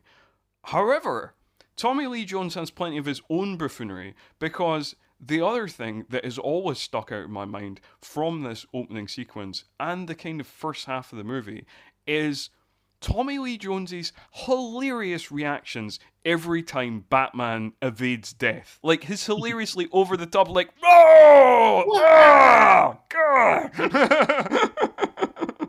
However, 0.65 1.35
Tommy 1.75 2.07
Lee 2.07 2.25
Jones 2.25 2.55
has 2.55 2.69
plenty 2.69 2.97
of 2.97 3.05
his 3.05 3.21
own 3.29 3.57
buffoonery 3.57 4.13
because 4.39 4.95
the 5.23 5.45
other 5.45 5.67
thing 5.67 6.05
that 6.09 6.25
has 6.25 6.37
always 6.37 6.79
stuck 6.79 7.11
out 7.11 7.25
in 7.25 7.31
my 7.31 7.45
mind 7.45 7.79
from 8.01 8.41
this 8.41 8.65
opening 8.73 9.07
sequence 9.07 9.65
and 9.79 10.07
the 10.07 10.15
kind 10.15 10.41
of 10.41 10.47
first 10.47 10.85
half 10.85 11.11
of 11.11 11.17
the 11.17 11.23
movie 11.23 11.65
is 12.07 12.49
Tommy 13.01 13.39
Lee 13.39 13.57
Jones's 13.57 14.13
hilarious 14.31 15.31
reactions 15.31 15.99
every 16.23 16.63
time 16.63 17.05
Batman 17.09 17.73
evades 17.81 18.31
death. 18.33 18.79
Like 18.83 19.03
his 19.03 19.25
hilariously 19.25 19.89
over 19.91 20.15
the 20.15 20.27
top, 20.27 20.49
like, 20.49 20.69
oh, 20.83 21.83
oh 21.87 22.97
God. 23.09 23.71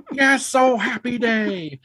yeah, 0.12 0.36
so 0.36 0.76
happy 0.76 1.18
day. 1.18 1.80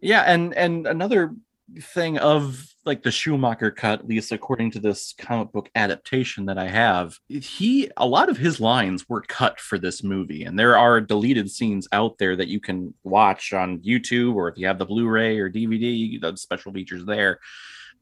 Yeah, 0.00 0.22
and 0.22 0.54
and 0.54 0.86
another 0.86 1.34
thing 1.80 2.18
of 2.18 2.75
like 2.86 3.02
the 3.02 3.10
Schumacher 3.10 3.70
cut, 3.70 4.00
at 4.00 4.08
least 4.08 4.32
according 4.32 4.70
to 4.72 4.80
this 4.80 5.14
comic 5.18 5.52
book 5.52 5.68
adaptation 5.74 6.46
that 6.46 6.58
I 6.58 6.68
have, 6.68 7.18
he 7.28 7.90
a 7.96 8.06
lot 8.06 8.28
of 8.28 8.36
his 8.36 8.60
lines 8.60 9.08
were 9.08 9.22
cut 9.22 9.60
for 9.60 9.78
this 9.78 10.02
movie, 10.02 10.44
and 10.44 10.58
there 10.58 10.78
are 10.78 11.00
deleted 11.00 11.50
scenes 11.50 11.88
out 11.92 12.18
there 12.18 12.36
that 12.36 12.48
you 12.48 12.60
can 12.60 12.94
watch 13.04 13.52
on 13.52 13.78
YouTube 13.80 14.34
or 14.34 14.48
if 14.48 14.56
you 14.56 14.66
have 14.66 14.78
the 14.78 14.86
Blu-ray 14.86 15.38
or 15.38 15.50
DVD, 15.50 16.20
the 16.20 16.36
special 16.36 16.72
features 16.72 17.04
there 17.04 17.40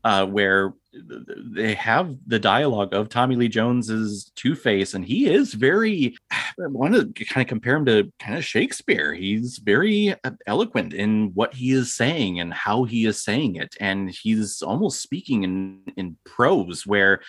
uh, 0.04 0.26
where 0.26 0.74
they 0.92 1.74
have 1.74 2.14
the 2.26 2.38
dialogue 2.38 2.94
of 2.94 3.08
Tommy 3.08 3.36
Lee 3.36 3.48
Jones's 3.48 4.30
Two 4.36 4.54
Face, 4.54 4.94
and 4.94 5.04
he 5.04 5.28
is 5.28 5.54
very. 5.54 6.16
I 6.30 6.46
want 6.58 6.94
to 6.94 7.24
kind 7.24 7.44
of 7.44 7.48
compare 7.48 7.76
him 7.76 7.86
to 7.86 8.12
kind 8.20 8.36
of 8.36 8.44
Shakespeare. 8.44 9.12
He's 9.14 9.58
very 9.58 10.14
eloquent 10.46 10.92
in 10.94 11.32
what 11.34 11.54
he 11.54 11.72
is 11.72 11.94
saying 11.94 12.38
and 12.38 12.52
how 12.52 12.84
he 12.84 13.06
is 13.06 13.22
saying 13.22 13.56
it, 13.56 13.74
and 13.80 14.10
he's 14.10 14.62
almost 14.62 15.02
speaking 15.02 15.42
in 15.42 15.80
in 15.96 16.16
prose 16.24 16.86
where 16.86 17.20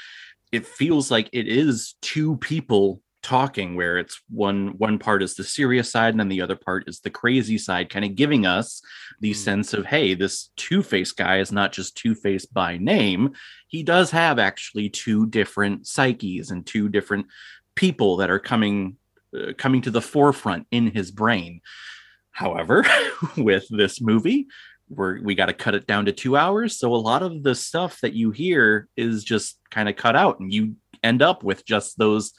it 0.52 0.66
feels 0.66 1.10
like 1.10 1.30
it 1.34 1.48
is 1.48 1.96
two 2.02 2.38
people 2.38 3.02
talking 3.26 3.76
where 3.76 3.98
it's 3.98 4.22
one 4.30 4.68
one 4.78 5.00
part 5.00 5.24
is 5.24 5.34
the 5.34 5.44
serious 5.44 5.92
side 5.92 6.14
and 6.14 6.20
then 6.20 6.30
the 6.30 6.42
other 6.42 6.56
part 6.56 6.84
is 6.88 7.00
the 7.00 7.10
crazy 7.10 7.58
side 7.58 7.90
kind 7.90 8.06
of 8.06 8.14
giving 8.14 8.46
us 8.46 8.84
the 9.20 9.32
mm. 9.32 9.36
sense 9.36 9.74
of 9.74 9.84
hey 9.84 10.14
this 10.14 10.52
two-face 10.58 11.12
guy 11.12 11.40
is 11.40 11.52
not 11.52 11.72
just 11.72 11.98
two-faced 11.98 12.54
by 12.54 12.78
name. 12.78 13.34
He 13.68 13.82
does 13.82 14.12
have 14.12 14.38
actually 14.38 14.90
two 14.90 15.26
different 15.26 15.88
psyches 15.88 16.52
and 16.52 16.64
two 16.64 16.88
different 16.88 17.26
people 17.74 18.18
that 18.18 18.30
are 18.30 18.38
coming 18.38 18.98
uh, 19.36 19.54
coming 19.58 19.82
to 19.82 19.92
the 19.92 20.04
forefront 20.04 20.68
in 20.70 20.92
his 20.92 21.10
brain. 21.10 21.62
However 22.30 22.86
with 23.38 23.66
this 23.70 24.00
movie 24.00 24.46
we're 24.90 25.20
we 25.22 25.34
got 25.34 25.48
to 25.48 25.54
cut 25.54 25.74
it 25.76 25.88
down 25.88 26.06
to 26.06 26.12
two 26.12 26.38
hours. 26.38 26.78
So 26.78 26.94
a 26.94 26.98
lot 26.98 27.24
of 27.24 27.42
the 27.42 27.56
stuff 27.56 28.00
that 28.02 28.14
you 28.14 28.30
hear 28.32 28.88
is 28.96 29.24
just 29.24 29.58
kind 29.72 29.90
of 29.90 29.96
cut 29.96 30.16
out 30.16 30.40
and 30.40 30.54
you 30.54 30.76
end 31.06 31.22
up 31.22 31.44
with 31.44 31.66
just 31.66 31.98
those 31.98 32.34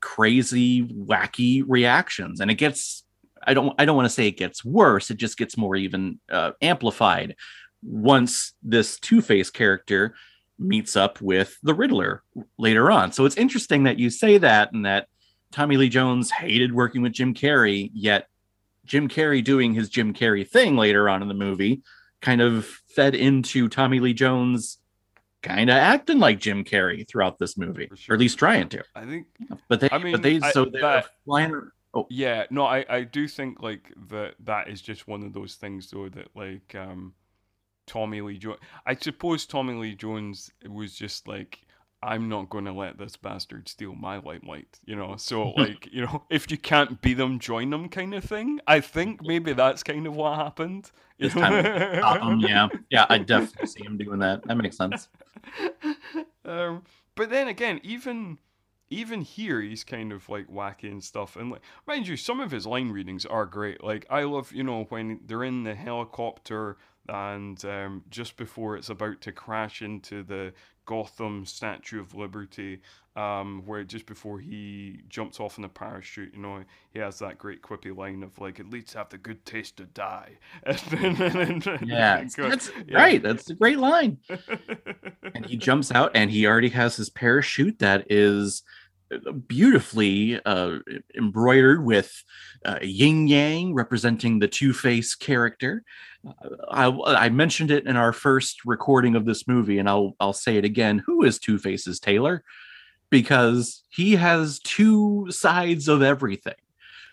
crazy, 0.00 0.82
wacky 0.84 1.62
reactions. 1.66 2.40
And 2.40 2.50
it 2.50 2.54
gets, 2.54 3.04
I 3.46 3.54
don't, 3.54 3.74
I 3.78 3.84
don't 3.84 3.96
want 3.96 4.06
to 4.06 4.14
say 4.14 4.28
it 4.28 4.38
gets 4.38 4.64
worse. 4.64 5.10
It 5.10 5.18
just 5.18 5.36
gets 5.36 5.56
more 5.56 5.76
even 5.76 6.20
uh, 6.30 6.52
amplified 6.62 7.36
once 7.82 8.54
this 8.62 8.98
Two 8.98 9.20
Face 9.20 9.50
character 9.50 10.14
meets 10.58 10.96
up 10.96 11.20
with 11.20 11.58
the 11.62 11.74
Riddler 11.74 12.22
later 12.58 12.90
on. 12.90 13.12
So 13.12 13.24
it's 13.26 13.36
interesting 13.36 13.84
that 13.84 13.98
you 13.98 14.08
say 14.08 14.38
that 14.38 14.72
and 14.72 14.86
that 14.86 15.08
Tommy 15.52 15.76
Lee 15.76 15.88
Jones 15.88 16.30
hated 16.30 16.72
working 16.72 17.02
with 17.02 17.12
Jim 17.12 17.34
Carrey, 17.34 17.90
yet 17.92 18.28
Jim 18.84 19.08
Carrey 19.08 19.44
doing 19.44 19.74
his 19.74 19.88
Jim 19.88 20.14
Carrey 20.14 20.48
thing 20.48 20.76
later 20.76 21.08
on 21.08 21.22
in 21.22 21.28
the 21.28 21.34
movie 21.34 21.82
kind 22.22 22.40
of 22.40 22.66
fed 22.88 23.14
into 23.14 23.68
Tommy 23.68 24.00
Lee 24.00 24.14
Jones 24.14 24.78
kind 25.42 25.70
of 25.70 25.76
acting 25.76 26.18
like 26.18 26.40
Jim 26.40 26.64
Carrey 26.64 27.06
throughout 27.08 27.38
this 27.38 27.56
movie, 27.56 27.88
sure. 27.94 28.12
or 28.12 28.14
at 28.14 28.20
least 28.20 28.38
trying 28.38 28.68
to. 28.70 28.82
I 28.94 29.04
think, 29.04 29.26
but 29.68 29.80
they, 29.80 29.88
I 29.90 29.98
mean, 29.98 30.12
but 30.12 30.22
they, 30.22 30.40
I, 30.40 30.50
so 30.50 30.64
they're 30.64 31.04
flying. 31.24 31.70
Oh. 31.94 32.06
Yeah, 32.10 32.44
no, 32.50 32.64
I, 32.66 32.84
I 32.88 33.02
do 33.04 33.26
think 33.26 33.62
like 33.62 33.92
that 34.10 34.34
that 34.40 34.68
is 34.68 34.82
just 34.82 35.08
one 35.08 35.22
of 35.22 35.32
those 35.32 35.54
things 35.54 35.90
though 35.90 36.08
that 36.10 36.28
like 36.34 36.74
um 36.74 37.14
Tommy 37.86 38.20
Lee 38.20 38.38
Jones. 38.38 38.58
I 38.84 38.94
suppose 38.94 39.46
Tommy 39.46 39.74
Lee 39.74 39.94
Jones 39.94 40.50
was 40.68 40.94
just 40.94 41.26
like 41.26 41.60
I'm 42.06 42.28
not 42.28 42.48
going 42.48 42.64
to 42.66 42.72
let 42.72 42.98
this 42.98 43.16
bastard 43.16 43.68
steal 43.68 43.94
my 43.94 44.18
limelight, 44.18 44.78
you 44.84 44.94
know. 44.94 45.16
So 45.16 45.50
like, 45.56 45.88
you 45.92 46.02
know, 46.02 46.22
if 46.30 46.50
you 46.50 46.56
can't 46.56 47.02
be 47.02 47.12
them, 47.14 47.38
join 47.38 47.70
them, 47.70 47.88
kind 47.88 48.14
of 48.14 48.24
thing. 48.24 48.60
I 48.66 48.80
think 48.80 49.20
maybe 49.22 49.52
that's 49.52 49.82
kind 49.82 50.06
of 50.06 50.14
what 50.14 50.36
happened. 50.36 50.90
Know? 52.40 52.48
yeah, 52.48 52.68
yeah, 52.90 53.06
I 53.08 53.18
definitely 53.18 53.66
see 53.66 53.84
him 53.84 53.96
doing 53.98 54.20
that. 54.20 54.46
That 54.46 54.56
makes 54.56 54.76
sense. 54.76 55.08
Um, 56.44 56.84
but 57.16 57.28
then 57.28 57.48
again, 57.48 57.80
even 57.82 58.38
even 58.88 59.22
here, 59.22 59.60
he's 59.60 59.82
kind 59.82 60.12
of 60.12 60.28
like 60.28 60.46
wacky 60.48 60.84
and 60.84 61.02
stuff. 61.02 61.36
And 61.36 61.50
like, 61.50 61.62
mind 61.86 62.06
you, 62.06 62.16
some 62.16 62.38
of 62.40 62.52
his 62.52 62.66
line 62.66 62.90
readings 62.90 63.26
are 63.26 63.46
great. 63.46 63.82
Like, 63.82 64.06
I 64.08 64.22
love, 64.22 64.52
you 64.52 64.62
know, 64.62 64.84
when 64.90 65.20
they're 65.26 65.42
in 65.42 65.64
the 65.64 65.74
helicopter 65.74 66.76
and 67.08 67.64
um, 67.64 68.02
just 68.10 68.36
before 68.36 68.76
it's 68.76 68.90
about 68.90 69.20
to 69.22 69.32
crash 69.32 69.82
into 69.82 70.22
the 70.22 70.52
Gotham 70.86 71.44
Statue 71.44 72.00
of 72.00 72.14
Liberty, 72.14 72.80
um, 73.16 73.62
where 73.66 73.82
just 73.82 74.06
before 74.06 74.38
he 74.38 75.00
jumps 75.08 75.40
off 75.40 75.58
in 75.58 75.62
the 75.62 75.68
parachute, 75.68 76.34
you 76.34 76.40
know, 76.40 76.62
he 76.92 76.98
has 76.98 77.18
that 77.18 77.38
great 77.38 77.62
quippy 77.62 77.96
line 77.96 78.22
of 78.22 78.38
like, 78.38 78.60
"At 78.60 78.70
least 78.70 78.94
have 78.94 79.08
the 79.08 79.18
good 79.18 79.44
taste 79.44 79.78
to 79.78 79.84
die." 79.84 80.38
yeah, 81.82 82.24
that's 82.36 82.70
yeah. 82.86 82.96
right. 82.96 83.22
That's 83.22 83.50
a 83.50 83.54
great 83.54 83.78
line. 83.78 84.18
and 85.34 85.46
he 85.46 85.56
jumps 85.56 85.90
out, 85.90 86.12
and 86.14 86.30
he 86.30 86.46
already 86.46 86.68
has 86.70 86.96
his 86.96 87.10
parachute 87.10 87.78
that 87.80 88.06
is 88.10 88.62
beautifully 89.46 90.40
uh, 90.44 90.78
embroidered 91.16 91.84
with 91.84 92.24
uh, 92.64 92.78
yin 92.82 93.28
yang 93.28 93.74
representing 93.74 94.38
the 94.38 94.48
two 94.48 94.72
face 94.72 95.14
character. 95.14 95.82
Uh, 96.26 96.90
I, 97.00 97.26
I, 97.26 97.28
mentioned 97.28 97.70
it 97.70 97.86
in 97.86 97.96
our 97.96 98.12
first 98.12 98.64
recording 98.64 99.14
of 99.14 99.24
this 99.24 99.46
movie, 99.46 99.78
and 99.78 99.88
I'll 99.88 100.16
I'll 100.18 100.32
say 100.32 100.56
it 100.56 100.64
again. 100.64 101.02
Who 101.06 101.22
is 101.22 101.38
Two 101.38 101.58
Faces 101.58 102.00
tailor? 102.00 102.42
Because 103.10 103.84
he 103.88 104.16
has 104.16 104.58
two 104.60 105.26
sides 105.30 105.86
of 105.88 106.02
everything. 106.02 106.54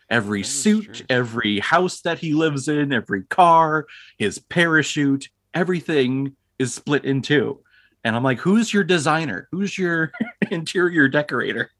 Every 0.09 0.43
suit, 0.43 0.93
true. 0.93 1.05
every 1.09 1.59
house 1.59 2.01
that 2.01 2.19
he 2.19 2.33
lives 2.33 2.67
in, 2.67 2.91
every 2.91 3.23
car, 3.23 3.87
his 4.17 4.37
parachute, 4.37 5.29
everything 5.53 6.35
is 6.59 6.73
split 6.73 7.05
in 7.05 7.21
two. 7.21 7.59
And 8.03 8.15
I'm 8.15 8.23
like, 8.23 8.39
who's 8.39 8.73
your 8.73 8.83
designer? 8.83 9.47
Who's 9.51 9.77
your 9.77 10.11
interior 10.51 11.07
decorator? 11.07 11.71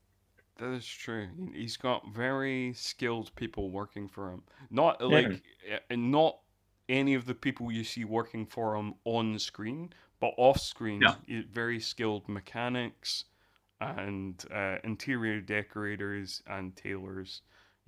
That 0.64 0.72
is 0.76 0.88
true. 0.88 1.28
He's 1.54 1.76
got 1.76 2.08
very 2.14 2.72
skilled 2.74 3.36
people 3.36 3.70
working 3.70 4.08
for 4.08 4.32
him. 4.32 4.44
Not 4.72 5.02
like, 5.02 5.44
yeah. 5.68 5.80
not 5.94 6.38
any 6.88 7.16
of 7.16 7.26
the 7.26 7.34
people 7.34 7.70
you 7.70 7.84
see 7.84 8.06
working 8.06 8.46
for 8.46 8.78
him 8.78 8.94
on 9.04 9.38
screen, 9.40 9.92
but 10.22 10.34
off 10.38 10.62
screen, 10.62 11.02
yeah. 11.02 11.42
very 11.52 11.82
skilled 11.82 12.30
mechanics 12.30 13.26
and 13.82 14.42
uh, 14.54 14.78
interior 14.86 15.42
decorators 15.42 16.42
and 16.48 16.74
tailors. 16.78 17.42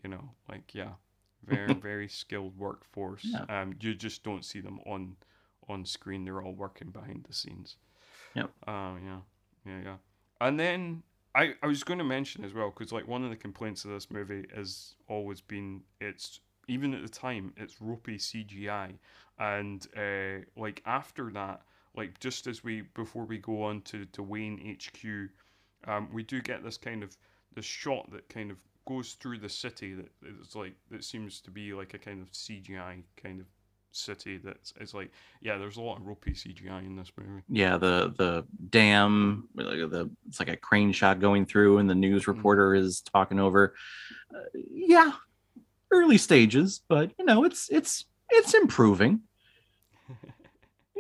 You 0.03 0.09
know, 0.09 0.32
like 0.49 0.76
yeah, 0.76 0.95
very 1.45 1.73
very 1.73 2.09
skilled 2.09 2.57
workforce. 2.57 3.23
Yeah. 3.23 3.45
Um, 3.47 3.76
you 3.80 3.95
just 3.95 4.21
don't 4.26 4.43
see 4.43 4.59
them 4.59 4.82
on 4.86 5.15
on 5.69 5.86
screen. 5.86 6.26
They're 6.26 6.41
all 6.41 6.51
working 6.51 6.89
behind 6.89 7.23
the 7.26 7.34
scenes. 7.34 7.78
Yep. 8.34 8.51
Um, 8.67 8.99
yeah, 9.05 9.19
yeah, 9.65 9.82
yeah. 9.82 9.95
And 10.41 10.59
then 10.59 11.03
I, 11.36 11.53
I 11.61 11.67
was 11.67 11.83
going 11.83 11.97
to 11.97 12.05
mention 12.05 12.45
as 12.45 12.53
well 12.53 12.69
because 12.69 12.93
like 12.93 13.07
one 13.07 13.23
of 13.23 13.29
the 13.29 13.36
complaints 13.36 13.83
of 13.83 13.91
this 13.91 14.09
movie 14.09 14.45
has 14.55 14.95
always 15.09 15.41
been 15.41 15.81
it's 15.99 16.39
even 16.67 16.93
at 16.93 17.01
the 17.01 17.09
time 17.09 17.53
it's 17.57 17.81
ropey 17.81 18.17
CGI, 18.17 18.93
and 19.38 19.86
uh, 19.97 20.45
like 20.55 20.81
after 20.86 21.29
that, 21.31 21.61
like 21.95 22.19
just 22.19 22.47
as 22.47 22.63
we 22.63 22.81
before 22.93 23.25
we 23.25 23.38
go 23.38 23.63
on 23.63 23.81
to 23.81 24.05
to 24.05 24.23
Wayne 24.23 24.77
HQ, 24.79 25.89
um, 25.89 26.09
we 26.11 26.23
do 26.23 26.41
get 26.41 26.63
this 26.63 26.77
kind 26.77 27.03
of 27.03 27.15
this 27.53 27.65
shot 27.65 28.09
that 28.11 28.27
kind 28.29 28.49
of 28.49 28.57
goes 28.88 29.13
through 29.13 29.39
the 29.39 29.49
city 29.49 29.93
that 29.93 30.09
is 30.23 30.55
like 30.55 30.73
that 30.89 31.03
seems 31.03 31.41
to 31.41 31.51
be 31.51 31.73
like 31.73 31.93
a 31.93 31.99
kind 31.99 32.21
of 32.21 32.31
CGI 32.31 33.03
kind 33.21 33.41
of 33.41 33.47
city 33.95 34.37
that's 34.37 34.73
it's 34.79 34.93
like 34.93 35.11
yeah 35.41 35.57
there's 35.57 35.77
a 35.77 35.81
lot 35.81 35.97
of 35.97 36.05
ropey 36.05 36.31
cgi 36.31 36.85
in 36.85 36.95
this 36.95 37.11
movie 37.17 37.41
yeah 37.49 37.77
the 37.77 38.13
the 38.17 38.45
dam 38.69 39.47
the 39.55 40.09
it's 40.27 40.39
like 40.39 40.49
a 40.49 40.57
crane 40.57 40.91
shot 40.91 41.19
going 41.19 41.45
through 41.45 41.77
and 41.77 41.89
the 41.89 41.95
news 41.95 42.23
mm-hmm. 42.23 42.31
reporter 42.31 42.71
mm-hmm. 42.71 42.85
is 42.85 43.01
talking 43.01 43.39
over 43.39 43.73
uh, 44.33 44.39
yeah 44.71 45.13
early 45.91 46.17
stages 46.17 46.81
but 46.87 47.11
you 47.17 47.25
know 47.25 47.43
it's 47.43 47.69
it's 47.71 48.05
it's 48.29 48.53
improving 48.53 49.21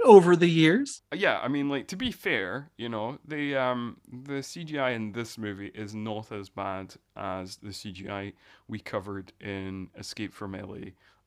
over 0.05 0.35
the 0.35 0.49
years 0.49 1.01
uh, 1.11 1.15
yeah 1.15 1.39
i 1.41 1.47
mean 1.47 1.69
like 1.69 1.87
to 1.87 1.95
be 1.95 2.11
fair 2.11 2.69
you 2.77 2.87
know 2.87 3.17
the 3.27 3.55
um 3.55 3.97
the 4.07 4.35
cgi 4.35 4.95
in 4.95 5.11
this 5.11 5.37
movie 5.37 5.71
is 5.73 5.95
not 5.95 6.31
as 6.31 6.49
bad 6.49 6.93
as 7.15 7.57
the 7.57 7.69
cgi 7.69 8.33
we 8.67 8.79
covered 8.79 9.33
in 9.41 9.89
escape 9.97 10.33
from 10.33 10.53
la 10.53 10.77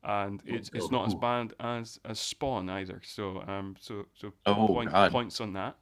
and 0.05 0.41
it's 0.47 0.71
it's 0.73 0.91
not 0.91 1.07
as 1.07 1.15
bad 1.15 1.53
as 1.61 1.99
as 2.05 2.19
Spawn 2.21 2.69
either. 2.71 3.01
So 3.05 3.43
um 3.47 3.77
so 3.81 4.07
so 4.15 4.33
oh, 4.47 4.67
point, 4.67 4.91
points 4.91 5.41
on 5.41 5.53
that. 5.55 5.77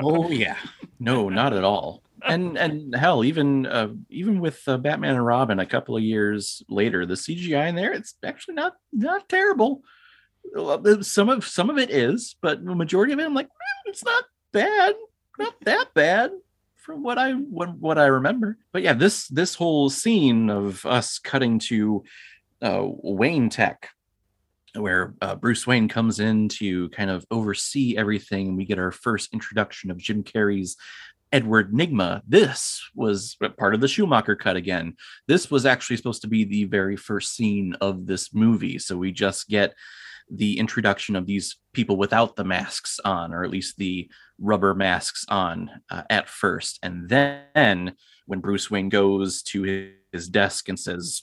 oh 0.00 0.30
yeah, 0.30 0.56
no, 0.98 1.28
not 1.28 1.52
at 1.52 1.64
all. 1.64 2.02
And 2.26 2.56
and 2.56 2.94
hell, 2.94 3.24
even 3.24 3.66
uh, 3.66 3.88
even 4.10 4.40
with 4.40 4.62
uh, 4.66 4.76
Batman 4.78 5.14
and 5.14 5.26
Robin 5.26 5.58
a 5.58 5.66
couple 5.66 5.96
of 5.96 6.02
years 6.02 6.62
later, 6.68 7.06
the 7.06 7.14
CGI 7.14 7.68
in 7.68 7.74
there 7.74 7.92
it's 7.92 8.14
actually 8.24 8.54
not 8.54 8.74
not 8.92 9.28
terrible. 9.28 9.82
Some 11.00 11.30
of 11.30 11.46
some 11.46 11.70
of 11.70 11.78
it 11.78 11.90
is, 11.90 12.36
but 12.40 12.64
the 12.64 12.74
majority 12.74 13.12
of 13.12 13.18
it, 13.18 13.24
I'm 13.24 13.34
like, 13.34 13.48
it's 13.86 14.04
not 14.04 14.24
bad, 14.52 14.94
not 15.38 15.54
that 15.62 15.94
bad 15.94 16.32
from 16.76 17.02
what 17.02 17.18
I 17.18 17.32
what, 17.32 17.76
what 17.78 17.98
I 17.98 18.06
remember. 18.06 18.58
But 18.72 18.82
yeah, 18.82 18.92
this 18.92 19.26
this 19.28 19.54
whole 19.54 19.88
scene 19.88 20.50
of 20.50 20.84
us 20.84 21.18
cutting 21.18 21.58
to 21.60 22.04
uh, 22.64 22.82
Wayne 22.84 23.50
Tech, 23.50 23.90
where 24.74 25.14
uh, 25.20 25.36
Bruce 25.36 25.66
Wayne 25.66 25.86
comes 25.86 26.18
in 26.18 26.48
to 26.48 26.88
kind 26.88 27.10
of 27.10 27.24
oversee 27.30 27.96
everything. 27.96 28.56
We 28.56 28.64
get 28.64 28.78
our 28.78 28.90
first 28.90 29.32
introduction 29.32 29.90
of 29.90 29.98
Jim 29.98 30.24
Carrey's 30.24 30.76
Edward 31.30 31.72
Nygma. 31.72 32.22
This 32.26 32.82
was 32.94 33.36
part 33.58 33.74
of 33.74 33.80
the 33.80 33.88
Schumacher 33.88 34.36
cut 34.36 34.56
again. 34.56 34.96
This 35.28 35.50
was 35.50 35.66
actually 35.66 35.96
supposed 35.96 36.22
to 36.22 36.28
be 36.28 36.44
the 36.44 36.64
very 36.64 36.96
first 36.96 37.34
scene 37.34 37.74
of 37.80 38.06
this 38.06 38.32
movie. 38.32 38.78
So 38.78 38.96
we 38.96 39.12
just 39.12 39.48
get 39.48 39.74
the 40.30 40.58
introduction 40.58 41.16
of 41.16 41.26
these 41.26 41.56
people 41.72 41.96
without 41.96 42.34
the 42.36 42.44
masks 42.44 42.98
on, 43.04 43.34
or 43.34 43.44
at 43.44 43.50
least 43.50 43.76
the 43.76 44.08
rubber 44.38 44.74
masks 44.74 45.26
on 45.28 45.70
uh, 45.90 46.02
at 46.08 46.28
first. 46.28 46.78
And 46.82 47.08
then 47.08 47.94
when 48.26 48.40
Bruce 48.40 48.70
Wayne 48.70 48.88
goes 48.88 49.42
to 49.42 49.62
his, 49.62 49.90
his 50.14 50.28
desk 50.28 50.70
and 50.70 50.80
says 50.80 51.22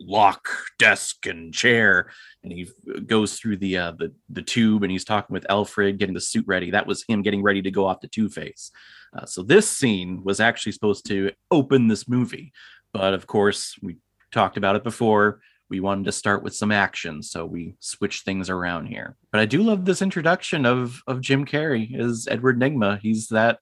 lock 0.00 0.48
desk 0.78 1.26
and 1.26 1.54
chair. 1.54 2.10
And 2.42 2.52
he 2.52 2.68
goes 3.06 3.38
through 3.38 3.58
the 3.58 3.76
uh, 3.76 3.92
the 3.92 4.12
the 4.28 4.42
tube 4.42 4.82
and 4.82 4.90
he's 4.90 5.04
talking 5.04 5.32
with 5.32 5.46
Alfred 5.48 5.98
getting 5.98 6.14
the 6.14 6.20
suit 6.20 6.46
ready. 6.48 6.72
That 6.72 6.88
was 6.88 7.04
him 7.06 7.22
getting 7.22 7.42
ready 7.42 7.62
to 7.62 7.70
go 7.70 7.86
off 7.86 8.00
to 8.00 8.08
Two-Face. 8.08 8.72
Uh, 9.16 9.26
so 9.26 9.42
this 9.42 9.68
scene 9.68 10.22
was 10.24 10.40
actually 10.40 10.72
supposed 10.72 11.06
to 11.06 11.30
open 11.50 11.86
this 11.86 12.08
movie 12.08 12.52
but 12.92 13.14
of 13.14 13.26
course 13.26 13.76
we 13.82 13.96
talked 14.32 14.56
about 14.56 14.76
it 14.76 14.84
before. 14.84 15.40
We 15.68 15.80
wanted 15.80 16.06
to 16.06 16.12
start 16.12 16.42
with 16.42 16.54
some 16.54 16.72
action 16.72 17.22
so 17.22 17.46
we 17.46 17.76
switched 17.78 18.24
things 18.24 18.50
around 18.50 18.86
here. 18.86 19.16
But 19.30 19.40
I 19.40 19.46
do 19.46 19.62
love 19.62 19.84
this 19.84 20.02
introduction 20.02 20.66
of 20.66 21.00
of 21.06 21.20
Jim 21.20 21.44
Carrey 21.44 21.98
as 21.98 22.26
Edward 22.30 22.58
Nygma 22.60 22.98
he's 23.00 23.28
that 23.28 23.58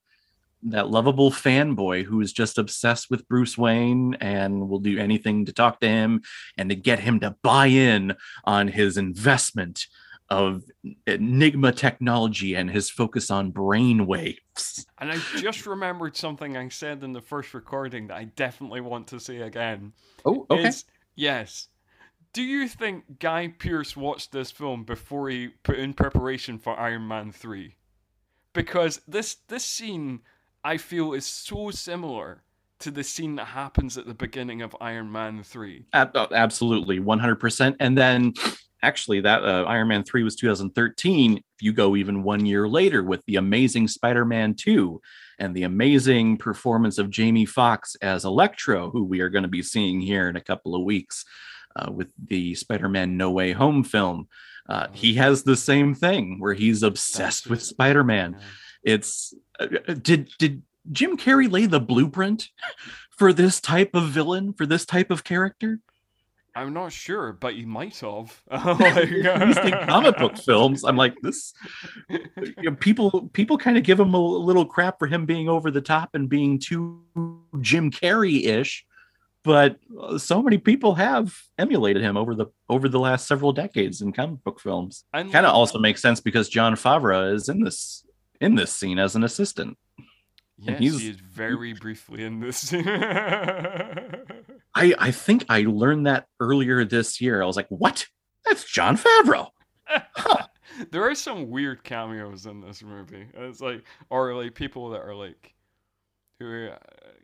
that 0.62 0.90
lovable 0.90 1.30
fanboy 1.30 2.04
who 2.04 2.20
is 2.20 2.32
just 2.32 2.58
obsessed 2.58 3.10
with 3.10 3.28
Bruce 3.28 3.56
Wayne 3.56 4.14
and 4.20 4.68
will 4.68 4.80
do 4.80 4.98
anything 4.98 5.44
to 5.46 5.52
talk 5.52 5.80
to 5.80 5.88
him 5.88 6.22
and 6.56 6.70
to 6.70 6.76
get 6.76 7.00
him 7.00 7.20
to 7.20 7.36
buy 7.42 7.66
in 7.66 8.14
on 8.44 8.68
his 8.68 8.96
investment 8.96 9.86
of 10.30 10.64
Enigma 11.06 11.72
technology 11.72 12.54
and 12.54 12.70
his 12.70 12.90
focus 12.90 13.30
on 13.30 13.50
brain 13.50 14.06
waves. 14.06 14.86
And 14.98 15.10
I 15.10 15.18
just 15.36 15.66
remembered 15.66 16.16
something 16.16 16.56
I 16.56 16.68
said 16.68 17.02
in 17.02 17.12
the 17.12 17.20
first 17.20 17.54
recording 17.54 18.08
that 18.08 18.16
I 18.16 18.24
definitely 18.24 18.80
want 18.80 19.06
to 19.08 19.20
say 19.20 19.38
again. 19.40 19.92
Oh, 20.26 20.46
okay. 20.50 20.68
Is, 20.68 20.84
yes. 21.14 21.68
Do 22.34 22.42
you 22.42 22.68
think 22.68 23.18
Guy 23.18 23.54
Pearce 23.58 23.96
watched 23.96 24.32
this 24.32 24.50
film 24.50 24.84
before 24.84 25.30
he 25.30 25.48
put 25.48 25.78
in 25.78 25.94
preparation 25.94 26.58
for 26.58 26.78
Iron 26.78 27.08
Man 27.08 27.32
3? 27.32 27.74
Because 28.52 29.00
this 29.08 29.36
this 29.48 29.64
scene 29.64 30.20
I 30.64 30.76
feel 30.76 31.12
is 31.12 31.26
so 31.26 31.70
similar 31.70 32.42
to 32.80 32.90
the 32.90 33.02
scene 33.02 33.36
that 33.36 33.46
happens 33.46 33.98
at 33.98 34.06
the 34.06 34.14
beginning 34.14 34.62
of 34.62 34.76
Iron 34.80 35.10
Man 35.10 35.42
3. 35.42 35.86
absolutely, 35.92 37.00
100%. 37.00 37.76
And 37.80 37.98
then 37.98 38.34
actually, 38.82 39.20
that 39.22 39.44
uh, 39.44 39.64
Iron 39.64 39.88
Man 39.88 40.04
3 40.04 40.22
was 40.22 40.36
2013. 40.36 41.36
If 41.36 41.42
you 41.60 41.72
go 41.72 41.96
even 41.96 42.22
one 42.22 42.46
year 42.46 42.68
later 42.68 43.02
with 43.02 43.24
the 43.26 43.36
amazing 43.36 43.88
Spider 43.88 44.24
Man 44.24 44.54
2 44.54 45.00
and 45.38 45.54
the 45.54 45.64
amazing 45.64 46.36
performance 46.36 46.98
of 46.98 47.10
Jamie 47.10 47.46
Foxx 47.46 47.96
as 47.96 48.24
Electro, 48.24 48.90
who 48.90 49.04
we 49.04 49.20
are 49.20 49.28
going 49.28 49.42
to 49.42 49.48
be 49.48 49.62
seeing 49.62 50.00
here 50.00 50.28
in 50.28 50.36
a 50.36 50.40
couple 50.40 50.74
of 50.74 50.82
weeks 50.82 51.24
uh, 51.76 51.90
with 51.90 52.12
the 52.26 52.54
Spider 52.54 52.88
Man 52.88 53.16
No 53.16 53.30
Way 53.30 53.52
Home 53.52 53.82
film. 53.82 54.28
Uh, 54.68 54.86
he 54.92 55.14
has 55.14 55.42
the 55.42 55.56
same 55.56 55.94
thing 55.94 56.38
where 56.38 56.52
he's 56.54 56.82
obsessed 56.82 57.48
with 57.48 57.62
Spider 57.62 58.04
Man. 58.04 58.36
It's 58.88 59.34
uh, 59.60 59.66
did 60.00 60.30
did 60.38 60.62
Jim 60.90 61.16
Carrey 61.18 61.50
lay 61.50 61.66
the 61.66 61.80
blueprint 61.80 62.48
for 63.10 63.32
this 63.32 63.60
type 63.60 63.90
of 63.94 64.08
villain 64.08 64.54
for 64.54 64.64
this 64.64 64.86
type 64.86 65.10
of 65.10 65.24
character? 65.24 65.80
I'm 66.54 66.72
not 66.72 66.90
sure, 66.90 67.34
but 67.34 67.54
he 67.54 67.64
might 67.64 67.96
have. 67.98 68.42
like, 68.50 69.10
These 69.10 69.74
comic 69.84 70.16
book 70.16 70.36
films, 70.38 70.84
I'm 70.84 70.96
like 70.96 71.14
this. 71.22 71.52
You 72.08 72.54
know, 72.62 72.74
people 72.76 73.28
people 73.32 73.58
kind 73.58 73.76
of 73.76 73.84
give 73.84 74.00
him 74.00 74.14
a 74.14 74.18
little 74.18 74.64
crap 74.64 74.98
for 74.98 75.06
him 75.06 75.26
being 75.26 75.48
over 75.48 75.70
the 75.70 75.80
top 75.80 76.10
and 76.14 76.28
being 76.28 76.58
too 76.58 77.02
Jim 77.60 77.90
Carrey 77.90 78.46
ish, 78.46 78.86
but 79.44 79.78
uh, 80.00 80.18
so 80.18 80.42
many 80.42 80.58
people 80.58 80.94
have 80.94 81.32
emulated 81.58 82.02
him 82.02 82.16
over 82.16 82.34
the 82.34 82.46
over 82.68 82.88
the 82.88 82.98
last 82.98 83.28
several 83.28 83.52
decades 83.52 84.00
in 84.00 84.12
comic 84.12 84.42
book 84.42 84.60
films. 84.60 85.04
Kind 85.12 85.34
of 85.34 85.54
also 85.54 85.78
makes 85.78 86.02
sense 86.02 86.20
because 86.20 86.48
Jon 86.48 86.74
Favreau 86.74 87.32
is 87.34 87.48
in 87.48 87.62
this 87.62 88.04
in 88.40 88.54
this 88.54 88.72
scene 88.72 88.98
as 88.98 89.16
an 89.16 89.24
assistant. 89.24 89.78
Yes, 90.58 90.78
he's, 90.78 91.00
he 91.00 91.10
is 91.10 91.16
very 91.16 91.72
briefly 91.72 92.24
in 92.24 92.40
this. 92.40 92.72
I 92.74 94.14
I 94.74 95.10
think 95.12 95.44
I 95.48 95.62
learned 95.62 96.06
that 96.06 96.26
earlier 96.40 96.84
this 96.84 97.20
year. 97.20 97.42
I 97.42 97.46
was 97.46 97.56
like, 97.56 97.68
"What? 97.68 98.06
That's 98.44 98.64
Jon 98.64 98.96
Favreau." 98.96 99.48
Huh. 99.86 100.46
there 100.90 101.08
are 101.08 101.14
some 101.14 101.48
weird 101.48 101.84
cameos 101.84 102.46
in 102.46 102.60
this 102.60 102.82
movie. 102.82 103.26
It's 103.34 103.60
like, 103.60 103.84
or 104.10 104.34
like 104.34 104.54
people 104.54 104.90
that 104.90 105.00
are 105.00 105.14
like, 105.14 105.54
who, 106.38 106.68
uh, 106.68 106.78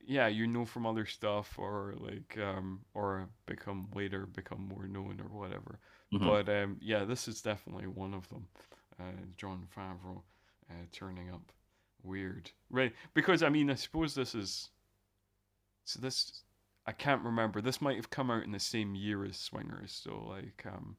yeah, 0.07 0.29
you 0.29 0.47
know 0.47 0.65
from 0.65 0.87
other 0.87 1.07
stuff, 1.07 1.59
or 1.59 1.95
like, 1.99 2.39
um, 2.43 2.81
or 2.95 3.29
become 3.47 3.89
later 3.95 4.27
become 4.27 4.69
more 4.69 4.87
known 4.87 5.21
or 5.21 5.39
whatever. 5.39 5.79
Mm-hmm. 6.13 6.27
But 6.27 6.49
um, 6.49 6.77
yeah, 6.81 7.05
this 7.05 7.29
is 7.29 7.41
definitely 7.41 7.87
one 7.87 8.15
of 8.15 8.29
them. 8.29 8.47
Uh, 8.99 9.25
Jon 9.37 9.67
Favreau 9.77 10.23
uh, 10.71 10.87
turning 10.93 11.31
up 11.31 11.53
weird, 12.03 12.51
right? 12.71 12.93
Because 13.15 13.43
I 13.43 13.49
mean, 13.49 13.71
I 13.71 13.75
suppose 13.75 14.15
this 14.15 14.35
is 14.35 14.71
so 15.85 16.01
this. 16.01 16.43
I 16.87 16.93
can't 16.93 17.23
remember. 17.23 17.63
This 17.63 17.81
might 17.81 17.97
have 17.97 18.11
come 18.11 18.31
out 18.31 18.45
in 18.45 18.53
the 18.53 18.61
same 18.61 18.95
year 18.95 19.25
as 19.25 19.39
Swingers, 19.39 19.93
so 19.93 20.27
like 20.29 20.65
um, 20.67 20.97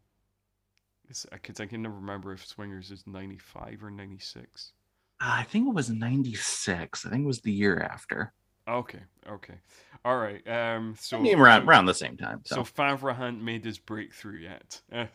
because 1.08 1.60
I 1.60 1.66
can 1.68 1.82
never 1.82 1.96
remember 1.96 2.34
if 2.34 2.46
Swingers 2.46 2.92
is 2.92 3.06
ninety 3.06 3.38
five 3.38 3.84
or 3.84 3.92
ninety 3.92 4.20
six. 4.20 4.74
I 5.20 5.44
think 5.44 5.68
it 5.68 5.74
was 5.74 5.90
96. 5.90 7.06
I 7.06 7.10
think 7.10 7.24
it 7.24 7.28
was 7.28 7.42
the 7.42 7.52
year 7.52 7.80
after. 7.80 8.34
Okay, 8.68 9.00
okay. 9.30 9.56
All 10.04 10.18
right. 10.18 10.46
Um 10.48 10.96
so 11.00 11.18
I 11.18 11.22
mean, 11.22 11.40
around, 11.40 11.68
around 11.68 11.86
the 11.86 11.94
same 11.94 12.18
time. 12.18 12.42
so 12.46 12.56
So, 12.56 12.64
Favre 12.64 13.14
hadn't 13.14 13.44
made 13.44 13.64
his 13.64 13.78
breakthrough 13.78 14.40
yet. 14.40 14.82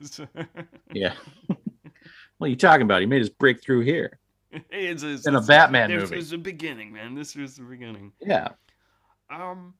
yeah. 0.92 1.14
what 2.38 2.46
are 2.46 2.48
you 2.48 2.56
talking 2.56 2.82
about? 2.82 3.00
He 3.00 3.06
made 3.06 3.20
his 3.20 3.30
breakthrough 3.30 3.80
here. 3.80 4.18
it's, 4.70 5.02
it's, 5.02 5.26
In 5.26 5.36
a 5.36 5.40
Batman 5.40 5.90
this 5.90 6.02
movie. 6.02 6.16
was 6.16 6.30
the 6.30 6.38
beginning, 6.38 6.92
man. 6.92 7.14
This 7.14 7.34
was 7.36 7.56
the 7.56 7.62
beginning. 7.62 8.12
Yeah. 8.20 8.48
Um, 9.30 9.74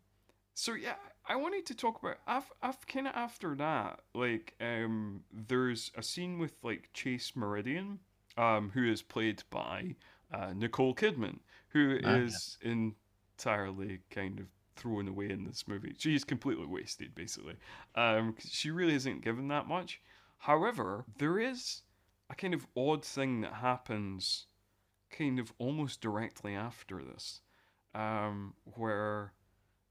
so 0.54 0.74
yeah, 0.74 0.94
I 1.26 1.36
wanted 1.36 1.66
to 1.66 1.74
talk 1.74 2.00
about. 2.02 2.18
I've, 2.26 2.50
I've 2.62 2.86
kind 2.86 3.06
of 3.08 3.14
after 3.14 3.54
that, 3.56 4.00
like, 4.14 4.54
um, 4.60 5.22
there's 5.48 5.90
a 5.96 6.02
scene 6.02 6.38
with 6.38 6.54
like 6.62 6.88
Chase 6.92 7.32
Meridian, 7.34 7.98
um, 8.36 8.70
who 8.72 8.84
is 8.90 9.02
played 9.02 9.42
by 9.50 9.94
uh, 10.32 10.52
Nicole 10.54 10.94
Kidman, 10.94 11.38
who 11.68 11.98
Ah, 12.04 12.14
is 12.16 12.58
entirely 12.62 14.00
kind 14.10 14.38
of 14.38 14.46
thrown 14.76 15.08
away 15.08 15.30
in 15.30 15.44
this 15.44 15.66
movie. 15.66 15.94
She's 15.98 16.24
completely 16.24 16.66
wasted, 16.66 17.14
basically. 17.14 17.54
Um, 17.96 18.34
she 18.38 18.70
really 18.70 18.94
isn't 18.94 19.22
given 19.22 19.48
that 19.48 19.66
much. 19.68 20.00
However, 20.38 21.04
there 21.18 21.38
is 21.38 21.82
a 22.30 22.34
kind 22.34 22.54
of 22.54 22.66
odd 22.76 23.04
thing 23.04 23.40
that 23.42 23.52
happens, 23.54 24.46
kind 25.10 25.38
of 25.38 25.52
almost 25.58 26.00
directly 26.00 26.54
after 26.54 27.02
this 27.02 27.40
um, 27.94 28.54
where, 28.64 29.32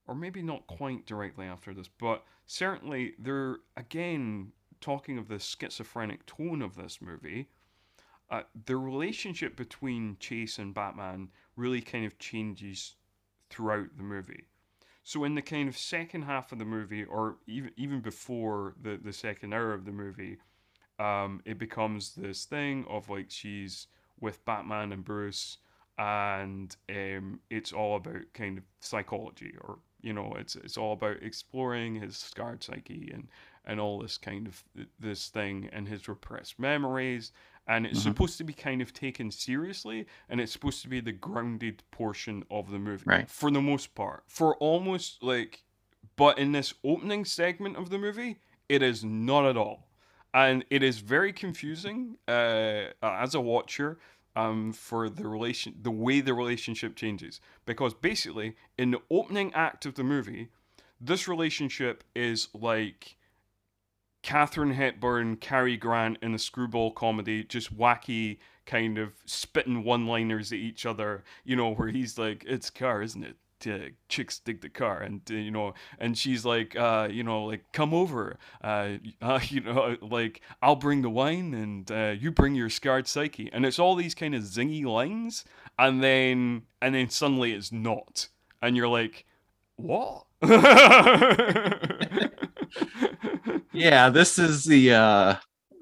or 0.08 0.16
maybe 0.16 0.42
not 0.42 0.68
quite 0.68 1.06
directly 1.06 1.46
after 1.46 1.74
this, 1.74 1.90
but 2.00 2.24
certainly 2.46 3.14
they're 3.20 3.58
again 3.76 4.52
talking 4.82 5.18
of 5.18 5.28
the 5.28 5.40
schizophrenic 5.40 6.26
tone 6.26 6.62
of 6.62 6.76
this 6.76 7.00
movie. 7.02 7.48
Uh, 8.30 8.44
the 8.66 8.78
relationship 8.78 9.56
between 9.56 10.16
Chase 10.20 10.60
and 10.60 10.74
Batman 10.74 11.30
really 11.56 11.82
kind 11.82 12.06
of 12.06 12.20
changes 12.20 12.96
throughout 13.50 13.98
the 13.98 14.04
movie. 14.04 14.46
So 15.04 15.24
in 15.24 15.34
the 15.34 15.42
kind 15.42 15.68
of 15.68 15.76
second 15.78 16.24
half 16.24 16.52
of 16.52 16.60
the 16.60 16.66
movie, 16.66 17.04
or 17.04 17.38
even 17.48 17.72
even 17.76 18.02
before 18.02 18.76
the 18.80 19.00
the 19.04 19.14
second 19.14 19.54
hour 19.54 19.74
of 19.74 19.86
the 19.86 19.92
movie, 19.92 20.38
um, 21.00 21.42
it 21.46 21.58
becomes 21.58 22.14
this 22.14 22.46
thing 22.46 22.86
of 22.88 23.10
like 23.10 23.32
she's 23.32 23.88
with 24.22 24.44
Batman 24.46 24.92
and 24.92 25.04
Bruce, 25.04 25.58
and 25.98 26.76
um, 26.90 27.40
it's 27.50 27.74
all 27.74 27.96
about 27.98 28.22
kind 28.34 28.58
of 28.58 28.64
psychology, 28.80 29.54
or 29.62 29.80
you 30.02 30.14
know, 30.14 30.34
it's 30.38 30.56
it's 30.56 30.78
all 30.78 30.94
about 30.94 31.22
exploring 31.22 31.96
his 31.96 32.18
scarred 32.18 32.64
psyche 32.64 33.12
and 33.14 33.28
and 33.66 33.80
all 33.80 34.00
this 34.00 34.18
kind 34.18 34.48
of 34.48 34.64
this 35.00 35.28
thing 35.28 35.70
and 35.74 35.88
his 35.88 36.08
repressed 36.08 36.58
memories. 36.60 37.32
And 37.68 37.86
it's 37.86 38.00
Mhm. 38.00 38.04
supposed 38.04 38.38
to 38.40 38.44
be 38.44 38.54
kind 38.54 38.82
of 38.82 38.94
taken 38.94 39.30
seriously, 39.30 40.08
and 40.28 40.42
it's 40.42 40.52
supposed 40.52 40.82
to 40.82 40.88
be 40.88 41.02
the 41.02 41.12
grounded 41.12 41.84
portion 41.92 42.44
of 42.50 42.72
the 42.72 42.80
movie, 42.80 43.06
Right. 43.06 43.30
for 43.30 43.52
the 43.52 43.62
most 43.62 43.94
part. 43.94 44.24
For 44.28 44.56
almost 44.58 45.22
like, 45.22 45.64
but 46.16 46.40
in 46.40 46.52
this 46.54 46.74
opening 46.84 47.26
segment 47.26 47.76
of 47.78 47.90
the 47.92 48.00
movie, 48.00 48.38
it 48.70 48.82
is 48.82 49.04
not 49.04 49.46
at 49.46 49.56
all 49.58 49.89
and 50.34 50.66
it 50.70 50.84
is 50.84 51.00
very 51.00 51.34
confusing 51.34 52.18
uh, 52.28 52.86
as 53.02 53.36
a 53.36 53.42
watcher 53.42 53.98
um, 54.36 54.72
for 54.72 55.10
the 55.10 55.28
relation, 55.28 55.76
the 55.82 55.92
way 55.92 56.22
the 56.22 56.34
relationship 56.34 56.96
changes, 56.96 57.42
because 57.66 57.94
basically 57.94 58.56
in 58.78 58.92
the 58.92 59.02
opening 59.10 59.54
act 59.54 59.86
of 59.86 59.96
the 59.96 60.04
movie, 60.04 60.50
this 61.02 61.28
relationship 61.28 62.04
is 62.16 62.50
like 62.54 63.16
Katharine 64.22 64.74
Hepburn, 64.74 65.38
Cary 65.38 65.78
Grant 65.78 66.18
in 66.22 66.34
a 66.34 66.40
screwball 66.40 66.92
comedy, 66.92 67.44
just 67.44 67.76
wacky 67.76 68.38
kind 68.66 68.98
of 68.98 69.14
spitting 69.26 69.84
one-liners 69.84 70.52
at 70.52 70.60
each 70.60 70.86
other. 70.86 71.24
You 71.44 71.56
know, 71.56 71.74
where 71.74 71.88
he's 71.88 72.18
like, 72.18 72.44
"It's 72.46 72.70
car, 72.70 73.02
isn't 73.02 73.24
it?" 73.24 73.38
Uh, 73.68 73.90
chicks 74.08 74.40
dig 74.40 74.62
the 74.62 74.70
car, 74.70 75.02
and 75.02 75.22
uh, 75.30 75.34
you 75.34 75.52
know, 75.52 75.74
and 76.00 76.18
she's 76.18 76.46
like, 76.46 76.76
uh, 76.76 77.08
you 77.12 77.24
know, 77.24 77.46
like 77.46 77.64
come 77.74 77.94
over, 77.94 78.38
uh, 78.64 78.94
uh, 79.22 79.40
you 79.44 79.62
know, 79.62 79.98
like 80.02 80.42
I'll 80.62 80.76
bring 80.76 81.02
the 81.02 81.10
wine, 81.10 81.54
and 81.54 81.92
uh, 81.92 82.16
you 82.20 82.32
bring 82.32 82.56
your 82.56 82.70
scarred 82.70 83.08
psyche, 83.08 83.50
and 83.52 83.66
it's 83.66 83.80
all 83.80 83.96
these 83.96 84.16
kind 84.16 84.36
of 84.36 84.44
zingy 84.44 84.86
lines, 84.86 85.44
and 85.78 86.04
then 86.04 86.64
and 86.82 86.96
then 86.96 87.10
suddenly 87.10 87.54
it's 87.54 87.72
not, 87.72 88.30
and 88.62 88.76
you're 88.76 88.88
like, 88.88 89.26
what? 89.76 90.26
Yeah. 93.72 94.10
This 94.10 94.40
is 94.40 94.66
the, 94.66 94.94
uh, 94.94 95.36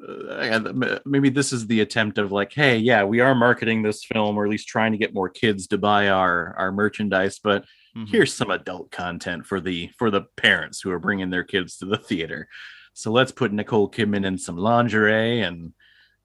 uh, 0.07 0.99
maybe 1.05 1.29
this 1.29 1.51
is 1.51 1.67
the 1.67 1.81
attempt 1.81 2.17
of 2.17 2.31
like, 2.31 2.53
hey, 2.53 2.77
yeah, 2.77 3.03
we 3.03 3.19
are 3.19 3.35
marketing 3.35 3.81
this 3.83 4.03
film, 4.05 4.37
or 4.37 4.45
at 4.45 4.51
least 4.51 4.67
trying 4.67 4.91
to 4.93 4.97
get 4.97 5.13
more 5.13 5.29
kids 5.29 5.67
to 5.67 5.77
buy 5.77 6.09
our 6.09 6.55
our 6.57 6.71
merchandise, 6.71 7.39
but 7.43 7.65
Mhm. 7.95 8.09
here's 8.09 8.33
some 8.33 8.51
adult 8.51 8.91
content 8.91 9.45
for 9.45 9.59
the 9.59 9.89
for 9.97 10.11
the 10.11 10.21
parents 10.35 10.81
who 10.81 10.91
are 10.91 10.99
bringing 10.99 11.29
their 11.31 11.43
kids 11.43 11.77
to 11.77 11.85
the 11.85 11.97
theater. 11.97 12.47
So 12.93 13.11
let's 13.11 13.31
put 13.31 13.51
Nicole 13.51 13.89
Kidman 13.89 14.25
in 14.25 14.37
some 14.37 14.57
lingerie 14.57 15.41
and 15.41 15.73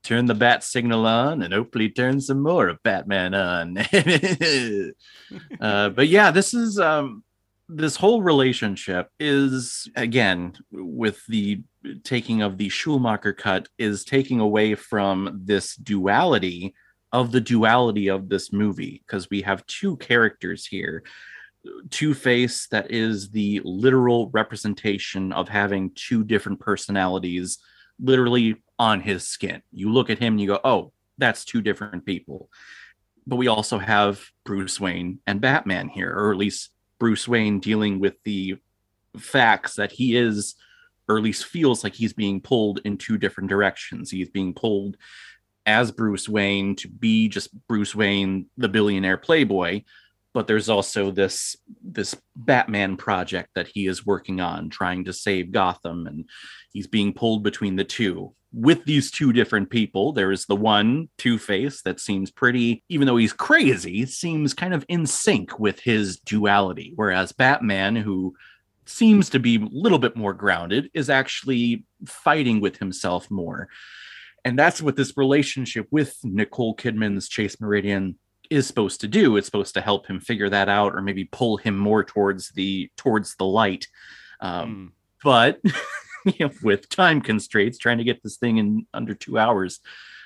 turn 0.04 0.26
the 0.26 0.34
bat 0.34 0.64
signal 0.64 1.06
on, 1.06 1.42
and 1.42 1.54
hopefully 1.54 1.88
turn 1.88 2.20
some 2.20 2.42
more 2.42 2.68
of 2.68 2.82
Batman 2.82 3.34
on. 3.34 3.78
uh, 5.60 5.88
but 5.90 6.08
yeah, 6.08 6.30
this 6.30 6.54
is 6.54 6.78
um, 6.78 7.24
this 7.68 7.96
whole 7.96 8.22
relationship 8.22 9.08
is 9.18 9.88
again 9.96 10.54
with 10.70 11.24
the 11.26 11.62
taking 12.04 12.42
of 12.42 12.58
the 12.58 12.68
Schumacher 12.68 13.32
cut 13.32 13.68
is 13.78 14.04
taking 14.04 14.40
away 14.40 14.74
from 14.74 15.40
this 15.44 15.76
duality 15.76 16.74
of 17.12 17.30
the 17.30 17.40
duality 17.40 18.08
of 18.08 18.28
this 18.28 18.52
movie 18.52 19.02
because 19.06 19.28
we 19.28 19.42
have 19.42 19.66
two 19.66 19.96
characters 19.98 20.66
here 20.66 21.02
Two 21.90 22.14
Face 22.14 22.66
that 22.68 22.90
is 22.90 23.30
the 23.30 23.60
literal 23.64 24.30
representation 24.30 25.32
of 25.32 25.48
having 25.48 25.92
two 25.94 26.24
different 26.24 26.60
personalities 26.60 27.58
literally 28.00 28.56
on 28.78 29.00
his 29.00 29.26
skin. 29.28 29.62
You 29.70 29.92
look 29.92 30.10
at 30.10 30.18
him 30.18 30.34
and 30.34 30.40
you 30.40 30.48
go, 30.48 30.60
oh, 30.64 30.92
that's 31.18 31.44
two 31.44 31.62
different 31.62 32.04
people. 32.04 32.48
But 33.26 33.36
we 33.36 33.46
also 33.46 33.78
have 33.78 34.24
Bruce 34.44 34.80
Wayne 34.80 35.20
and 35.26 35.40
Batman 35.40 35.88
here, 35.88 36.12
or 36.12 36.32
at 36.32 36.38
least 36.38 36.70
Bruce 36.98 37.28
Wayne 37.28 37.60
dealing 37.60 38.00
with 38.00 38.14
the 38.24 38.56
facts 39.16 39.76
that 39.76 39.92
he 39.92 40.16
is, 40.16 40.56
or 41.12 41.18
at 41.18 41.24
least 41.24 41.44
feels 41.44 41.84
like 41.84 41.94
he's 41.94 42.12
being 42.12 42.40
pulled 42.40 42.80
in 42.84 42.96
two 42.96 43.18
different 43.18 43.50
directions. 43.50 44.10
He's 44.10 44.30
being 44.30 44.54
pulled 44.54 44.96
as 45.66 45.92
Bruce 45.92 46.28
Wayne 46.28 46.74
to 46.76 46.88
be 46.88 47.28
just 47.28 47.50
Bruce 47.68 47.94
Wayne, 47.94 48.46
the 48.56 48.68
billionaire 48.68 49.18
playboy, 49.18 49.82
but 50.32 50.46
there's 50.46 50.68
also 50.68 51.10
this 51.10 51.56
this 51.82 52.16
Batman 52.34 52.96
project 52.96 53.50
that 53.54 53.68
he 53.68 53.86
is 53.86 54.06
working 54.06 54.40
on 54.40 54.70
trying 54.70 55.04
to 55.04 55.12
save 55.12 55.52
Gotham 55.52 56.06
and 56.06 56.28
he's 56.72 56.86
being 56.86 57.12
pulled 57.12 57.42
between 57.42 57.76
the 57.76 57.84
two 57.84 58.34
with 58.54 58.84
these 58.84 59.10
two 59.10 59.32
different 59.32 59.70
people 59.70 60.12
there 60.12 60.30
is 60.30 60.44
the 60.44 60.56
one 60.56 61.08
Two-Face 61.16 61.82
that 61.82 62.00
seems 62.00 62.30
pretty 62.30 62.82
even 62.88 63.06
though 63.06 63.16
he's 63.16 63.32
crazy 63.32 64.04
seems 64.04 64.52
kind 64.52 64.74
of 64.74 64.84
in 64.88 65.06
sync 65.06 65.58
with 65.58 65.80
his 65.80 66.18
duality 66.18 66.92
whereas 66.96 67.32
Batman 67.32 67.96
who 67.96 68.34
seems 68.86 69.30
to 69.30 69.38
be 69.38 69.56
a 69.56 69.68
little 69.70 69.98
bit 69.98 70.16
more 70.16 70.32
grounded 70.34 70.90
is 70.94 71.08
actually 71.10 71.84
fighting 72.06 72.60
with 72.60 72.78
himself 72.78 73.30
more. 73.30 73.68
And 74.44 74.58
that's 74.58 74.82
what 74.82 74.96
this 74.96 75.16
relationship 75.16 75.86
with 75.90 76.16
Nicole 76.24 76.74
Kidman's 76.74 77.28
Chase 77.28 77.60
Meridian 77.60 78.18
is 78.50 78.66
supposed 78.66 79.00
to 79.00 79.08
do. 79.08 79.36
It's 79.36 79.46
supposed 79.46 79.74
to 79.74 79.80
help 79.80 80.06
him 80.06 80.20
figure 80.20 80.50
that 80.50 80.68
out 80.68 80.94
or 80.94 81.00
maybe 81.02 81.24
pull 81.24 81.56
him 81.56 81.78
more 81.78 82.02
towards 82.04 82.50
the 82.50 82.90
towards 82.96 83.36
the 83.36 83.46
light. 83.46 83.86
Um, 84.40 84.62
Mm. 84.62 84.90
but 85.22 85.60
you 86.24 86.34
know, 86.46 86.50
with 86.62 86.88
time 86.88 87.20
constraints 87.20 87.78
trying 87.78 87.98
to 87.98 88.04
get 88.04 88.22
this 88.22 88.36
thing 88.36 88.58
in 88.58 88.86
under 88.92 89.14
two 89.14 89.38
hours 89.38 89.80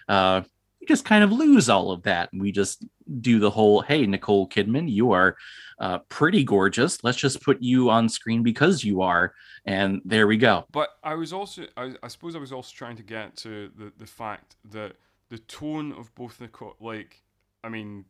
uh 0.09 0.41
we 0.81 0.87
just 0.87 1.05
kind 1.05 1.25
of 1.25 1.33
lose 1.33 1.69
all 1.69 1.91
of 1.91 2.03
that. 2.03 2.33
And 2.33 2.41
we 2.41 2.53
just 2.53 2.85
do 3.21 3.39
the 3.39 3.51
whole 3.51 3.83
hey 3.83 4.05
nicole 4.05 4.49
kidman 4.49 4.91
you 4.91 5.13
are 5.13 5.37
uh, 5.79 5.99
pretty 6.09 6.43
gorgeous. 6.43 7.05
Let's 7.05 7.19
just 7.19 7.43
put 7.43 7.63
you 7.63 7.91
on 7.91 8.09
screen 8.09 8.43
because 8.43 8.83
you 8.83 9.03
are. 9.03 9.35
And 9.67 10.01
there 10.05 10.27
we 10.27 10.37
go. 10.37 10.65
But 10.73 10.91
I 11.03 11.15
was 11.15 11.33
also, 11.33 11.67
I, 11.77 11.95
I 12.03 12.09
suppose, 12.09 12.37
I 12.37 12.39
was 12.39 12.53
also 12.53 12.73
trying 12.75 12.97
to 12.97 13.03
get 13.03 13.37
to 13.39 13.71
the 13.77 13.93
the 13.99 14.07
fact 14.07 14.57
that 14.71 14.95
the 15.29 15.39
tone 15.39 15.93
of 15.93 16.15
both 16.15 16.41
Nicole, 16.41 16.77
like, 16.81 17.23
I 17.65 17.69
mean, 17.69 18.05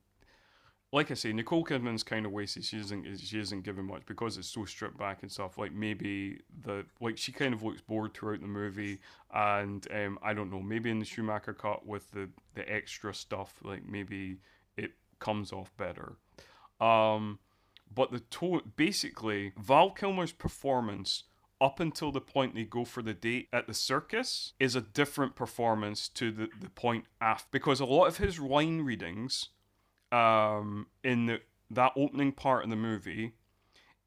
like 0.96 1.10
I 1.10 1.14
say, 1.14 1.30
Nicole 1.30 1.62
Kidman's 1.62 2.02
kind 2.02 2.24
of 2.24 2.32
wasted. 2.32 2.64
She 2.64 2.78
isn't, 2.78 3.20
she 3.20 3.38
isn't 3.38 3.64
given 3.64 3.84
much 3.84 4.06
because 4.06 4.38
it's 4.38 4.48
so 4.48 4.64
stripped 4.64 4.96
back 4.96 5.18
and 5.20 5.30
stuff. 5.30 5.58
Like 5.58 5.74
maybe 5.74 6.40
the, 6.64 6.86
like 7.02 7.18
she 7.18 7.32
kind 7.32 7.52
of 7.52 7.62
looks 7.62 7.82
bored 7.82 8.14
throughout 8.14 8.40
the 8.40 8.46
movie, 8.46 9.00
and 9.30 9.86
um, 9.92 10.18
I 10.22 10.32
don't 10.32 10.50
know, 10.50 10.62
maybe 10.62 10.90
in 10.90 10.98
the 10.98 11.04
Schumacher 11.04 11.52
cut 11.52 11.86
with 11.86 12.10
the 12.12 12.30
the 12.54 12.66
extra 12.72 13.12
stuff, 13.12 13.56
like 13.62 13.86
maybe 13.86 14.38
it 14.78 14.92
comes 15.18 15.52
off 15.52 15.70
better. 15.76 16.16
Um, 16.80 17.40
but 17.94 18.10
the 18.10 18.20
to- 18.20 18.62
basically 18.76 19.52
Val 19.58 19.90
Kilmer's 19.90 20.32
performance 20.32 21.24
up 21.60 21.78
until 21.78 22.10
the 22.10 22.22
point 22.22 22.54
they 22.54 22.64
go 22.64 22.86
for 22.86 23.02
the 23.02 23.12
date 23.12 23.48
at 23.52 23.66
the 23.66 23.74
circus 23.74 24.54
is 24.58 24.74
a 24.74 24.80
different 24.80 25.36
performance 25.36 26.08
to 26.08 26.30
the, 26.30 26.48
the 26.58 26.70
point 26.70 27.04
after 27.20 27.48
because 27.50 27.80
a 27.80 27.84
lot 27.84 28.06
of 28.06 28.16
his 28.16 28.40
line 28.40 28.80
readings 28.80 29.50
um, 30.12 30.86
in 31.02 31.26
the, 31.26 31.40
that 31.70 31.92
opening 31.96 32.32
part 32.32 32.64
of 32.64 32.70
the 32.70 32.76
movie 32.76 33.32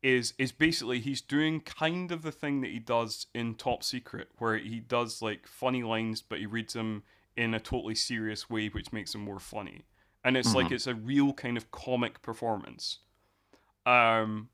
is 0.01 0.33
is 0.37 0.53
basically 0.53 0.99
he's 1.01 1.19
doing 1.19 1.59
kind 1.59 2.11
of 2.11 2.21
the 2.21 2.31
thing 2.31 2.61
that 2.61 2.71
he 2.71 2.79
does 2.79 3.27
in 3.33 3.55
Top 3.55 3.83
Secret, 3.83 4.29
where 4.37 4.57
he 4.57 4.79
does 4.79 5.21
like 5.21 5.45
funny 5.45 5.83
lines, 5.83 6.21
but 6.21 6.39
he 6.39 6.45
reads 6.45 6.73
them 6.73 7.03
in 7.35 7.53
a 7.53 7.59
totally 7.59 7.95
serious 7.95 8.49
way, 8.49 8.67
which 8.67 8.93
makes 8.93 9.11
them 9.11 9.21
more 9.21 9.39
funny. 9.39 9.83
And 10.23 10.37
it's 10.37 10.55
like 10.55 10.67
Mhm. 10.67 10.73
it's 10.73 10.87
a 10.87 10.95
real 10.95 11.33
kind 11.33 11.57
of 11.57 11.71
comic 11.71 12.21
performance. 12.21 12.99
Um, 13.85 14.49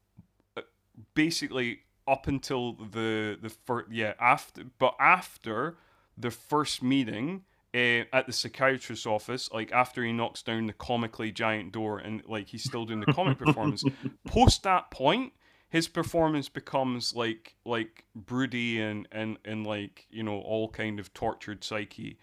basically 1.14 1.80
up 2.08 2.28
until 2.28 2.74
the 2.74 3.38
the 3.42 3.50
first 3.50 3.92
yeah 3.92 4.14
after 4.20 4.64
but 4.78 4.96
after 5.00 5.78
the 6.18 6.32
first 6.32 6.84
meeting 6.84 7.44
uh, 7.76 8.06
at 8.14 8.26
the 8.26 8.32
psychiatrist's 8.34 9.06
office 9.06 9.50
like 9.52 9.72
after 9.74 10.04
he 10.04 10.14
knocks 10.14 10.42
down 10.42 10.66
the 10.66 10.74
comically 10.74 11.32
giant 11.32 11.72
door 11.74 12.00
and 12.00 12.24
like 12.26 12.48
he's 12.48 12.64
still 12.64 12.86
doing 12.86 13.02
the 13.02 13.14
comic 13.14 13.38
performance 13.46 13.84
post 14.28 14.64
that 14.64 14.90
point 14.92 15.34
his 15.70 15.88
performance 15.90 16.48
becomes 16.48 17.14
like 17.16 17.56
like 17.66 18.06
broody 18.16 18.80
and 18.82 19.08
and 19.12 19.38
and 19.44 19.68
like 19.68 20.08
you 20.10 20.24
know 20.24 20.40
all 20.40 20.70
kind 20.70 21.00
of 21.00 21.14
tortured 21.14 21.64
psyche 21.64 22.18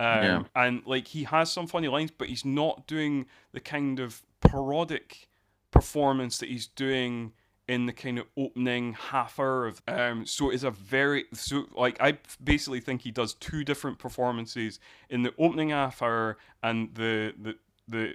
um, 0.00 0.06
Yeah. 0.24 0.42
and 0.56 0.82
like 0.86 1.06
he 1.08 1.24
has 1.24 1.52
some 1.52 1.66
funny 1.66 1.88
lines 1.88 2.10
but 2.10 2.28
he's 2.28 2.44
not 2.44 2.86
doing 2.86 3.26
the 3.52 3.60
kind 3.60 4.00
of 4.00 4.22
parodic 4.40 5.28
performance 5.70 6.38
that 6.38 6.48
he's 6.48 6.66
doing 6.66 7.32
in 7.68 7.86
the 7.86 7.92
kind 7.92 8.18
of 8.18 8.26
opening 8.36 8.92
half 8.92 9.38
hour 9.38 9.66
of 9.66 9.80
um 9.88 10.26
so 10.26 10.50
it's 10.50 10.64
a 10.64 10.70
very 10.70 11.24
so 11.32 11.64
like 11.74 12.00
i 12.00 12.16
basically 12.42 12.80
think 12.80 13.00
he 13.00 13.10
does 13.10 13.34
two 13.34 13.64
different 13.64 13.98
performances 13.98 14.80
in 15.08 15.22
the 15.22 15.32
opening 15.38 15.70
half 15.70 16.02
hour 16.02 16.36
and 16.62 16.94
the 16.94 17.32
the 17.40 17.54
the 17.88 18.14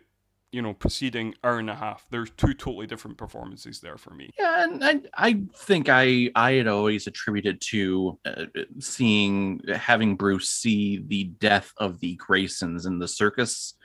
you 0.51 0.61
know 0.61 0.73
preceding 0.73 1.33
hour 1.43 1.59
and 1.59 1.69
a 1.69 1.75
half. 1.75 2.05
There's 2.09 2.31
two 2.31 2.53
totally 2.53 2.87
different 2.87 3.17
performances 3.17 3.79
there 3.79 3.97
for 3.97 4.11
me. 4.11 4.31
Yeah, 4.37 4.63
and 4.63 4.83
I, 4.83 5.01
I 5.13 5.41
think 5.55 5.89
I 5.89 6.31
I 6.35 6.53
had 6.53 6.67
always 6.67 7.07
attributed 7.07 7.61
to 7.61 8.19
uh, 8.25 8.45
seeing 8.79 9.61
having 9.73 10.15
Bruce 10.15 10.49
see 10.49 11.03
the 11.05 11.25
death 11.25 11.73
of 11.77 11.99
the 11.99 12.17
Graysons 12.17 12.87
in 12.87 12.99
the 12.99 13.07
circus, 13.07 13.75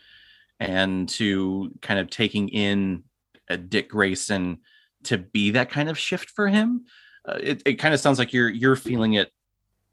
and 0.61 1.09
to 1.11 1.71
kind 1.83 2.01
of 2.01 2.11
taking 2.11 2.49
in 2.49 3.05
uh, 3.51 3.57
Dick 3.57 3.91
Grayson 3.91 4.59
to 5.05 5.19
be 5.19 5.53
that 5.53 5.71
kind 5.71 5.89
of 5.89 5.99
shift 5.99 6.31
for 6.31 6.49
him. 6.49 6.85
Uh, 7.27 7.39
it 7.41 7.63
it 7.65 7.75
kind 7.75 7.95
of 7.95 8.01
sounds 8.01 8.19
like 8.19 8.33
you're 8.33 8.49
you're 8.49 8.77
feeling 8.77 9.15
it 9.15 9.31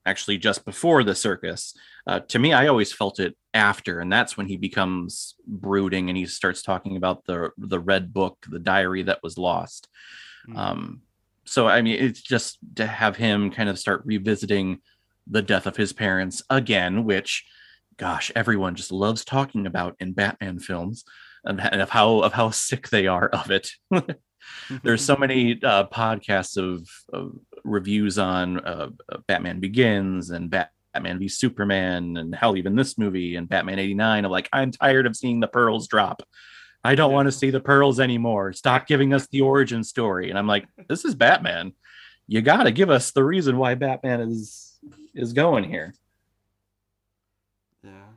actually 0.06 0.38
just 0.38 0.66
before 0.66 1.04
the 1.04 1.16
circus. 1.16 1.74
Uh, 2.08 2.20
to 2.20 2.40
me, 2.40 2.54
I 2.54 2.68
always 2.68 2.92
felt 2.92 3.20
it 3.20 3.38
after, 3.54 4.00
and 4.00 4.12
that's 4.12 4.36
when 4.36 4.48
he 4.48 4.58
becomes 4.58 5.36
brooding 5.46 6.10
and 6.10 6.18
he 6.18 6.26
starts 6.26 6.62
talking 6.62 6.98
about 6.98 7.26
the 7.26 7.52
the 7.58 7.80
red 7.80 8.14
book, 8.14 8.38
the 8.50 8.60
diary 8.60 9.04
that 9.04 9.24
was 9.24 9.38
lost. 9.38 9.88
Mm. 10.50 10.58
Um, 10.58 11.02
so 11.46 11.68
I 11.68 11.82
mean, 11.82 12.02
it's 12.02 12.22
just 12.22 12.58
to 12.76 12.86
have 12.86 13.16
him 13.16 13.52
kind 13.52 13.70
of 13.70 13.80
start 13.80 14.04
revisiting 14.06 14.80
the 15.28 15.42
death 15.42 15.68
of 15.68 15.78
his 15.78 15.94
parents 15.94 16.42
again, 16.50 17.04
which, 17.04 17.46
gosh, 17.98 18.32
everyone 18.36 18.76
just 18.76 18.92
loves 18.92 19.24
talking 19.24 19.66
about 19.68 19.96
in 20.00 20.14
Batman 20.14 20.60
films, 20.60 21.04
and 21.44 21.60
of 21.60 21.90
how 21.90 22.22
of 22.22 22.34
how 22.34 22.50
sick 22.50 22.90
they 22.90 23.08
are 23.08 23.28
of 23.30 23.52
it. 23.52 23.72
There's 24.84 25.04
so 25.04 25.16
many 25.16 25.60
uh, 25.64 25.88
podcasts 25.88 26.58
of, 26.58 26.88
of 27.14 27.34
reviews 27.64 28.18
on 28.18 28.60
uh, 28.66 28.90
Batman 29.28 29.60
Begins 29.60 30.30
and 30.32 30.50
Bat- 30.50 30.72
Batman 30.94 31.20
v 31.20 31.28
Superman, 31.28 32.18
and 32.18 32.36
hell, 32.36 32.58
even 32.58 32.76
this 32.76 32.98
movie 32.98 33.36
and 33.36 33.48
Batman 33.48 33.80
'89. 33.80 34.26
I'm 34.26 34.32
like, 34.32 34.50
I'm 34.52 34.72
tired 34.72 35.06
of 35.06 35.16
seeing 35.16 35.40
the 35.40 35.48
pearls 35.48 35.88
drop. 35.88 36.22
I 36.84 36.96
don't 36.96 37.12
Yeah. 37.12 37.16
want 37.16 37.28
to 37.28 37.32
see 37.32 37.50
the 37.52 37.60
pearls 37.62 38.00
anymore. 38.00 38.54
Stop 38.54 38.88
giving 38.88 39.14
us 39.14 39.28
the 39.28 39.42
origin 39.42 39.84
story. 39.84 40.30
And 40.30 40.38
I'm 40.40 40.48
like, 40.48 40.68
this 40.90 41.06
is 41.06 41.14
Batman. 41.16 41.74
You 42.28 42.42
got 42.42 42.64
to 42.64 42.72
give 42.72 42.90
us 42.90 43.12
the 43.12 43.24
reason 43.24 43.58
why 43.58 43.76
Batman 43.76 44.22
is 44.22 44.80
is 45.14 45.34
going 45.34 45.64
here. 45.66 45.94
yeah 47.84 48.10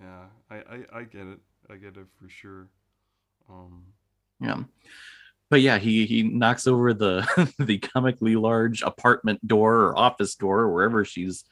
yeah 0.00 0.24
I, 0.50 0.56
I 0.56 0.84
i 1.00 1.02
get 1.02 1.26
it 1.26 1.38
i 1.70 1.76
get 1.76 1.96
it 1.96 2.06
for 2.20 2.28
sure 2.28 2.68
um 3.50 3.82
Yeah. 4.40 4.62
But 5.50 5.62
yeah, 5.62 5.78
he 5.78 6.06
he 6.06 6.22
knocks 6.22 6.66
over 6.66 6.92
the 6.92 7.52
the 7.58 7.78
comically 7.78 8.36
large 8.36 8.82
apartment 8.82 9.46
door 9.46 9.76
or 9.76 9.98
office 9.98 10.34
door 10.34 10.60
or 10.60 10.72
wherever 10.72 11.04
she's 11.04 11.44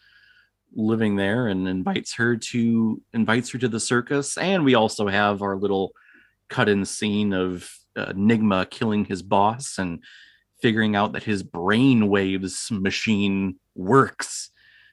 living 0.75 1.17
there 1.17 1.49
and 1.49 1.67
invites 1.67 2.15
her 2.15 2.37
to 2.37 3.01
invites 3.13 3.51
her 3.51 3.59
to 3.59 3.69
the 3.69 3.81
circus. 3.81 4.37
And 4.37 4.65
we 4.65 4.75
also 4.75 5.09
have 5.09 5.43
our 5.43 5.57
little 5.57 5.93
cut-in 6.49 6.85
scene 6.85 7.33
of 7.33 7.71
uh, 7.97 8.13
Nigma 8.13 8.69
killing 8.71 9.05
his 9.05 9.23
boss 9.23 9.79
and 9.79 10.03
figuring 10.61 10.97
out 10.97 11.13
that 11.13 11.25
his 11.25 11.43
brain 11.43 12.09
waves 12.09 12.71
machine 12.71 13.57
works 13.75 14.51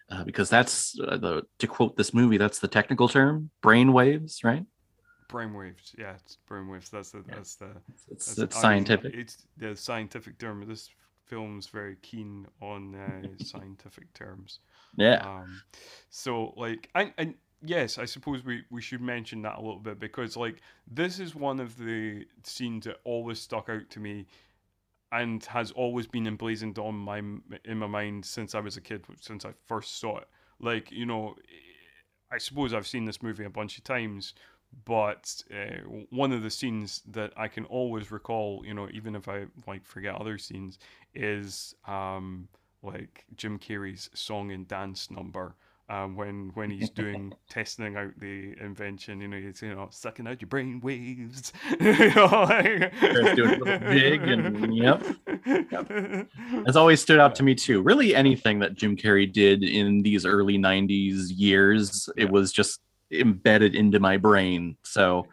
uh, 0.09 0.23
because 0.23 0.49
that's 0.49 0.99
uh, 0.99 1.17
the 1.17 1.43
to 1.59 1.67
quote 1.67 1.95
this 1.95 2.13
movie 2.13 2.37
that's 2.37 2.59
the 2.59 2.67
technical 2.67 3.07
term 3.07 3.49
brain 3.61 3.93
waves 3.93 4.43
right 4.43 4.65
brainwaves 5.33 5.97
yeah 5.97 6.13
it's 6.13 6.37
brainwaves 6.49 6.89
that's 6.89 7.11
the 7.11 7.23
Yeah. 7.27 7.35
that's 7.35 7.55
the 7.55 7.69
it's, 7.91 8.05
That's- 8.05 8.37
it's 8.37 8.55
I 8.57 8.61
scientific 8.61 9.13
it's 9.15 9.37
the 9.57 9.75
scientific 9.75 10.37
term. 10.37 10.63
This 10.67 10.89
film's 11.25 11.67
very 11.67 11.95
keen 12.01 12.45
on 12.61 12.95
uh, 12.95 13.27
scientific 13.43 14.13
terms. 14.13 14.59
yeah 14.97 15.19
Um, 15.25 15.61
so 16.09 16.53
like, 16.57 16.89
and, 16.95 17.13
and 17.17 17.33
yes, 17.65 17.97
I 17.97 18.05
suppose 18.05 18.43
we, 18.43 18.63
we 18.69 18.81
should 18.81 19.01
mention 19.01 19.41
that 19.43 19.55
a 19.57 19.61
little 19.61 19.79
bit 19.79 19.99
because 19.99 20.35
like 20.37 20.57
this 20.85 21.19
is 21.19 21.33
one 21.33 21.59
of 21.59 21.77
the 21.77 22.25
scenes 22.43 22.85
that 22.85 22.97
always 23.05 23.39
stuck 23.39 23.69
out 23.69 23.89
to 23.91 23.99
me, 23.99 24.25
and 25.11 25.43
has 25.45 25.71
always 25.71 26.07
been 26.07 26.27
emblazoned 26.27 26.77
on 26.77 26.95
my 26.95 27.19
in 27.19 27.77
my 27.77 27.87
mind 27.87 28.25
since 28.25 28.53
I 28.53 28.59
was 28.59 28.77
a 28.77 28.81
kid, 28.81 29.05
since 29.21 29.45
I 29.45 29.53
first 29.65 29.99
saw 29.99 30.17
it. 30.17 30.27
Like 30.59 30.91
you 30.91 31.05
know, 31.05 31.35
I 32.31 32.37
suppose 32.37 32.73
I've 32.73 32.87
seen 32.87 33.05
this 33.05 33.21
movie 33.23 33.45
a 33.45 33.49
bunch 33.49 33.77
of 33.77 33.83
times, 33.83 34.33
but 34.85 35.43
uh, 35.51 35.77
one 36.09 36.31
of 36.31 36.43
the 36.43 36.49
scenes 36.49 37.01
that 37.11 37.31
I 37.37 37.47
can 37.47 37.65
always 37.65 38.11
recall, 38.11 38.63
you 38.65 38.73
know, 38.73 38.87
even 38.91 39.15
if 39.15 39.27
I 39.27 39.45
like 39.67 39.85
forget 39.85 40.15
other 40.15 40.37
scenes, 40.37 40.77
is 41.13 41.75
um, 41.87 42.47
like 42.81 43.25
Jim 43.35 43.59
Carrey's 43.59 44.09
song 44.13 44.51
and 44.51 44.67
dance 44.67 45.09
number. 45.11 45.55
Um, 45.89 46.15
when 46.15 46.51
when 46.53 46.71
he's 46.71 46.89
doing 46.89 47.33
testing 47.49 47.97
out 47.97 48.17
the 48.17 48.55
invention, 48.59 49.19
you 49.19 49.27
know, 49.27 49.37
he's 49.37 49.61
you 49.61 49.75
know 49.75 49.89
sucking 49.91 50.27
out 50.27 50.41
your 50.41 50.47
brain 50.47 50.79
waves. 50.79 51.51
you 51.79 52.15
know, 52.15 52.25
like... 52.49 52.93
Starts 52.97 53.35
doing 53.35 53.51
it 53.51 53.61
real 53.61 53.79
big 53.79 54.21
and- 54.23 54.75
yep. 54.77 55.03
It's 56.65 56.77
always 56.77 57.01
stood 57.01 57.19
out 57.19 57.35
to 57.35 57.43
me 57.43 57.53
too. 57.53 57.81
Really, 57.81 58.15
anything 58.15 58.59
that 58.59 58.75
Jim 58.75 58.95
Carrey 58.95 59.31
did 59.31 59.61
in 59.61 60.01
these 60.01 60.25
early 60.25 60.57
'90s 60.57 61.25
years, 61.35 62.09
Yeah. 62.15 62.23
it 62.23 62.31
was 62.31 62.53
just 62.53 62.79
embedded 63.11 63.75
into 63.75 63.99
my 63.99 64.17
brain. 64.17 64.77
So, 64.83 65.27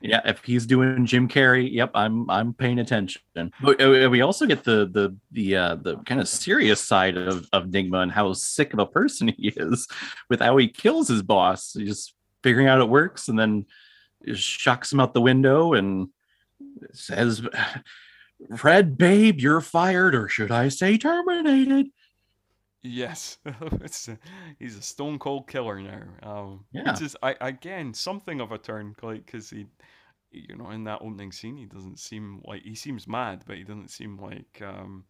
yeah, 0.00 0.20
if 0.24 0.42
he's 0.44 0.66
doing 0.66 1.06
Jim 1.06 1.28
Carrey, 1.28 1.72
yep, 1.72 1.90
I'm 1.94 2.28
I'm 2.30 2.52
paying 2.52 2.78
attention. 2.78 3.22
But 3.34 3.80
uh, 3.80 4.08
we 4.10 4.20
also 4.20 4.46
get 4.46 4.64
the 4.64 4.86
the 4.86 5.16
the 5.32 5.56
uh, 5.56 5.74
the 5.76 5.96
kind 5.98 6.20
of 6.20 6.28
serious 6.28 6.80
side 6.80 7.16
of 7.16 7.48
of 7.52 7.66
Nigma 7.66 8.02
and 8.02 8.12
how 8.12 8.32
sick 8.32 8.72
of 8.72 8.78
a 8.78 8.86
person 8.86 9.28
he 9.36 9.48
is 9.56 9.88
with 10.28 10.40
how 10.40 10.56
he 10.56 10.68
kills 10.68 11.08
his 11.08 11.22
boss. 11.22 11.72
He's 11.72 11.88
just 11.88 12.14
figuring 12.42 12.68
out 12.68 12.80
it 12.80 12.88
works 12.88 13.28
and 13.28 13.38
then 13.38 13.66
just 14.24 14.42
shucks 14.42 14.92
him 14.92 15.00
out 15.00 15.14
the 15.14 15.20
window 15.20 15.72
and 15.72 16.08
says 16.92 17.42
Fred, 18.56 18.98
babe, 18.98 19.40
you're 19.40 19.60
fired, 19.60 20.14
or 20.14 20.28
should 20.28 20.50
I 20.50 20.68
say 20.68 20.98
terminated? 20.98 21.86
Yes, 22.82 23.38
a, 23.46 24.18
he's 24.58 24.76
a 24.76 24.82
stone 24.82 25.18
cold 25.18 25.48
killer 25.48 25.80
now. 25.80 26.02
Um, 26.22 26.64
Yeah. 26.70 26.82
which 26.82 27.00
is 27.00 27.16
I 27.22 27.34
again 27.40 27.94
something 27.94 28.40
of 28.40 28.52
a 28.52 28.58
turn, 28.58 28.94
like 29.02 29.26
because 29.26 29.50
he, 29.50 29.66
you 30.30 30.56
know, 30.56 30.70
in 30.70 30.84
that 30.84 31.00
opening 31.02 31.32
scene, 31.32 31.56
he 31.56 31.66
doesn't 31.66 31.98
seem 31.98 32.42
like 32.44 32.62
he 32.62 32.74
seems 32.74 33.08
mad, 33.08 33.44
but 33.46 33.56
he 33.56 33.64
doesn't 33.64 33.90
seem 33.90 34.18
like 34.18 34.62
um, 34.62 35.04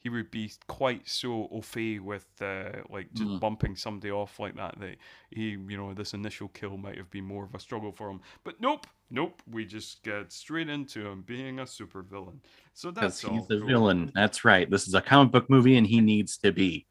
he 0.00 0.10
would 0.10 0.30
be 0.30 0.52
quite 0.68 1.08
so 1.08 1.48
au 1.52 1.62
fait 1.62 2.00
with 2.00 2.26
uh, 2.42 2.82
like 2.90 3.14
just 3.14 3.30
Mm. 3.30 3.40
bumping 3.40 3.76
somebody 3.76 4.10
off 4.12 4.40
like 4.40 4.56
that. 4.56 4.78
That 4.80 4.96
he, 5.30 5.50
you 5.50 5.76
know, 5.78 5.94
this 5.94 6.14
initial 6.14 6.48
kill 6.48 6.76
might 6.78 6.98
have 6.98 7.10
been 7.10 7.24
more 7.24 7.44
of 7.44 7.54
a 7.54 7.60
struggle 7.60 7.92
for 7.92 8.10
him, 8.10 8.20
but 8.44 8.60
nope, 8.60 8.86
nope, 9.10 9.42
we 9.50 9.66
just 9.66 10.02
get 10.04 10.32
straight 10.32 10.68
into 10.70 11.06
him 11.08 11.22
being 11.22 11.60
a 11.60 11.64
supervillain. 11.64 12.38
So 12.74 12.90
Because 12.98 13.20
that's 13.20 13.24
he's 13.24 13.46
the 13.46 13.60
villain. 13.60 14.10
That's 14.14 14.44
right. 14.44 14.70
This 14.70 14.86
is 14.88 14.94
a 14.94 15.00
comic 15.00 15.32
book 15.32 15.50
movie, 15.50 15.76
and 15.76 15.86
he 15.86 16.00
needs 16.00 16.36
to 16.38 16.52
be. 16.52 16.86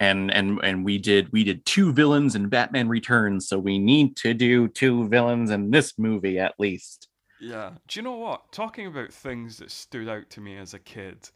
And 0.00 0.30
and 0.30 0.60
and 0.62 0.84
we 0.84 0.98
did 0.98 1.32
we 1.32 1.44
did 1.44 1.64
two 1.64 1.92
villains 1.92 2.34
in 2.34 2.48
Batman 2.48 2.88
Returns, 2.88 3.48
so 3.48 3.58
we 3.58 3.78
need 3.78 4.16
to 4.18 4.34
do 4.34 4.68
two 4.68 5.08
villains 5.08 5.50
in 5.50 5.70
this 5.70 5.94
movie 5.98 6.38
at 6.38 6.54
least. 6.58 7.08
Yeah. 7.40 7.72
Do 7.86 7.98
you 7.98 8.02
know 8.02 8.16
what? 8.16 8.52
Talking 8.52 8.86
about 8.86 9.12
things 9.12 9.58
that 9.58 9.70
stood 9.70 10.08
out 10.08 10.30
to 10.30 10.40
me 10.40 10.56
as 10.56 10.74
a 10.74 10.78
kid, 10.78 11.30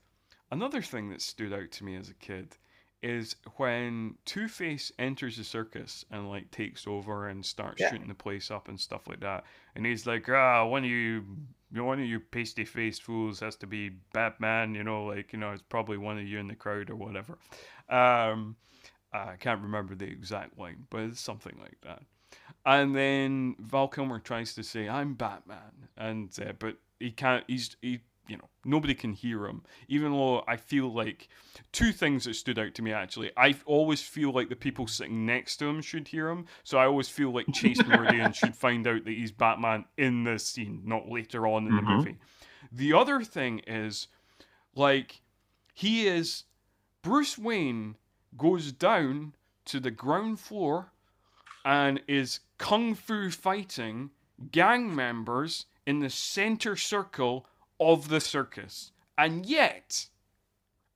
another 0.51 0.83
thing 0.83 1.11
that 1.11 1.23
stood 1.23 1.53
out 1.53 1.71
to 1.73 1.85
me 1.85 1.97
as 1.97 2.09
a 2.09 2.15
kid 2.15 2.57
is 3.03 3.37
when 3.57 4.17
Two 4.25 4.47
Face 4.49 4.93
enters 4.99 5.37
the 5.37 5.45
circus 5.45 6.05
and 6.11 6.29
like 6.29 6.51
takes 6.51 6.87
over 6.87 7.29
and 7.29 7.45
starts 7.45 7.81
Yeah. 7.81 7.91
shooting 7.91 8.09
the 8.09 8.15
place 8.15 8.51
up 8.51 8.69
and 8.69 8.79
stuff 8.79 9.07
like 9.07 9.21
that, 9.21 9.45
and 9.75 9.87
he's 9.87 10.07
like, 10.07 10.29
ah, 10.29 10.65
one 10.67 10.85
of 10.85 10.91
you, 10.91 11.25
one 11.73 11.99
of 12.01 12.07
you 12.07 12.21
pasty 12.21 12.65
faced 12.65 13.03
fools 13.03 13.41
has 13.41 13.57
to 13.57 13.67
be 13.67 13.91
Batman, 14.13 14.75
you 14.75 14.85
know, 14.85 15.05
like 15.07 15.33
you 15.33 15.39
know, 15.39 15.53
it's 15.53 15.63
probably 15.63 15.97
one 15.97 16.19
of 16.19 16.27
you 16.27 16.39
in 16.39 16.49
the 16.49 16.55
crowd 16.55 16.91
or 16.91 16.97
whatever. 16.97 17.39
Um, 17.89 18.57
I 19.13 19.37
can't 19.37 19.63
remember 19.63 19.95
the 19.95 20.07
exact 20.07 20.59
line, 20.59 20.87
but 20.91 21.01
it's 21.01 21.21
something 21.21 21.59
like 21.61 21.79
that. 21.83 22.03
And 22.65 22.95
then 22.95 23.57
Val 23.59 23.89
Kilmer 23.89 24.19
tries 24.21 24.55
to 24.55 24.63
say, 24.63 24.89
"I'm 24.89 25.15
Batman," 25.15 25.89
and 25.97 26.31
uh, 26.41 26.53
but 26.59 26.77
he 26.99 27.11
can't. 27.11 27.45
He's 27.49 27.77
he. 27.81 28.01
You 28.31 28.37
know, 28.37 28.49
nobody 28.65 28.95
can 28.95 29.13
hear 29.13 29.45
him. 29.45 29.65
Even 29.89 30.13
though 30.13 30.45
I 30.47 30.57
feel 30.57 30.89
like 30.93 31.29
two 31.73 31.91
things 31.93 32.25
that 32.25 32.35
stood 32.35 32.61
out 32.61 32.75
to 32.75 32.83
me 32.83 32.93
actually. 32.93 33.33
I 33.37 33.57
always 33.67 34.03
feel 34.03 34.31
like 34.33 34.49
the 34.49 34.55
people 34.57 34.87
sitting 34.87 35.27
next 35.27 35.57
to 35.57 35.67
him 35.67 35.83
should 35.83 36.07
hear 36.07 36.29
him. 36.29 36.47
So 36.63 36.79
I 36.79 36.87
always 36.87 37.09
feel 37.09 37.33
like 37.33 37.51
Chase 37.51 37.85
Meridian 37.89 38.33
should 38.33 38.55
find 38.55 38.87
out 38.87 39.05
that 39.05 39.11
he's 39.11 39.33
Batman 39.33 39.87
in 39.97 40.23
this 40.23 40.47
scene, 40.47 40.83
not 40.85 41.09
later 41.09 41.47
on 41.47 41.67
in 41.67 41.75
the 41.75 41.83
Mhm. 41.83 41.89
movie. 41.89 42.19
The 42.71 42.93
other 42.93 43.23
thing 43.25 43.61
is, 43.67 44.07
like, 44.75 45.23
he 45.75 46.07
is 46.07 46.45
Bruce 47.03 47.39
Wayne 47.39 47.97
goes 48.37 48.73
down 48.73 49.35
to 49.67 49.81
the 49.81 49.91
ground 49.91 50.41
floor 50.41 50.93
and 51.65 52.03
is 52.09 52.41
kung 52.59 52.95
fu 52.95 53.31
fighting 53.31 54.11
gang 54.51 54.95
members 54.95 55.67
in 55.87 56.01
the 56.01 56.11
center 56.11 56.77
circle 56.77 57.47
of 57.81 58.09
the 58.09 58.21
circus. 58.21 58.93
And 59.17 59.47
yet, 59.47 60.07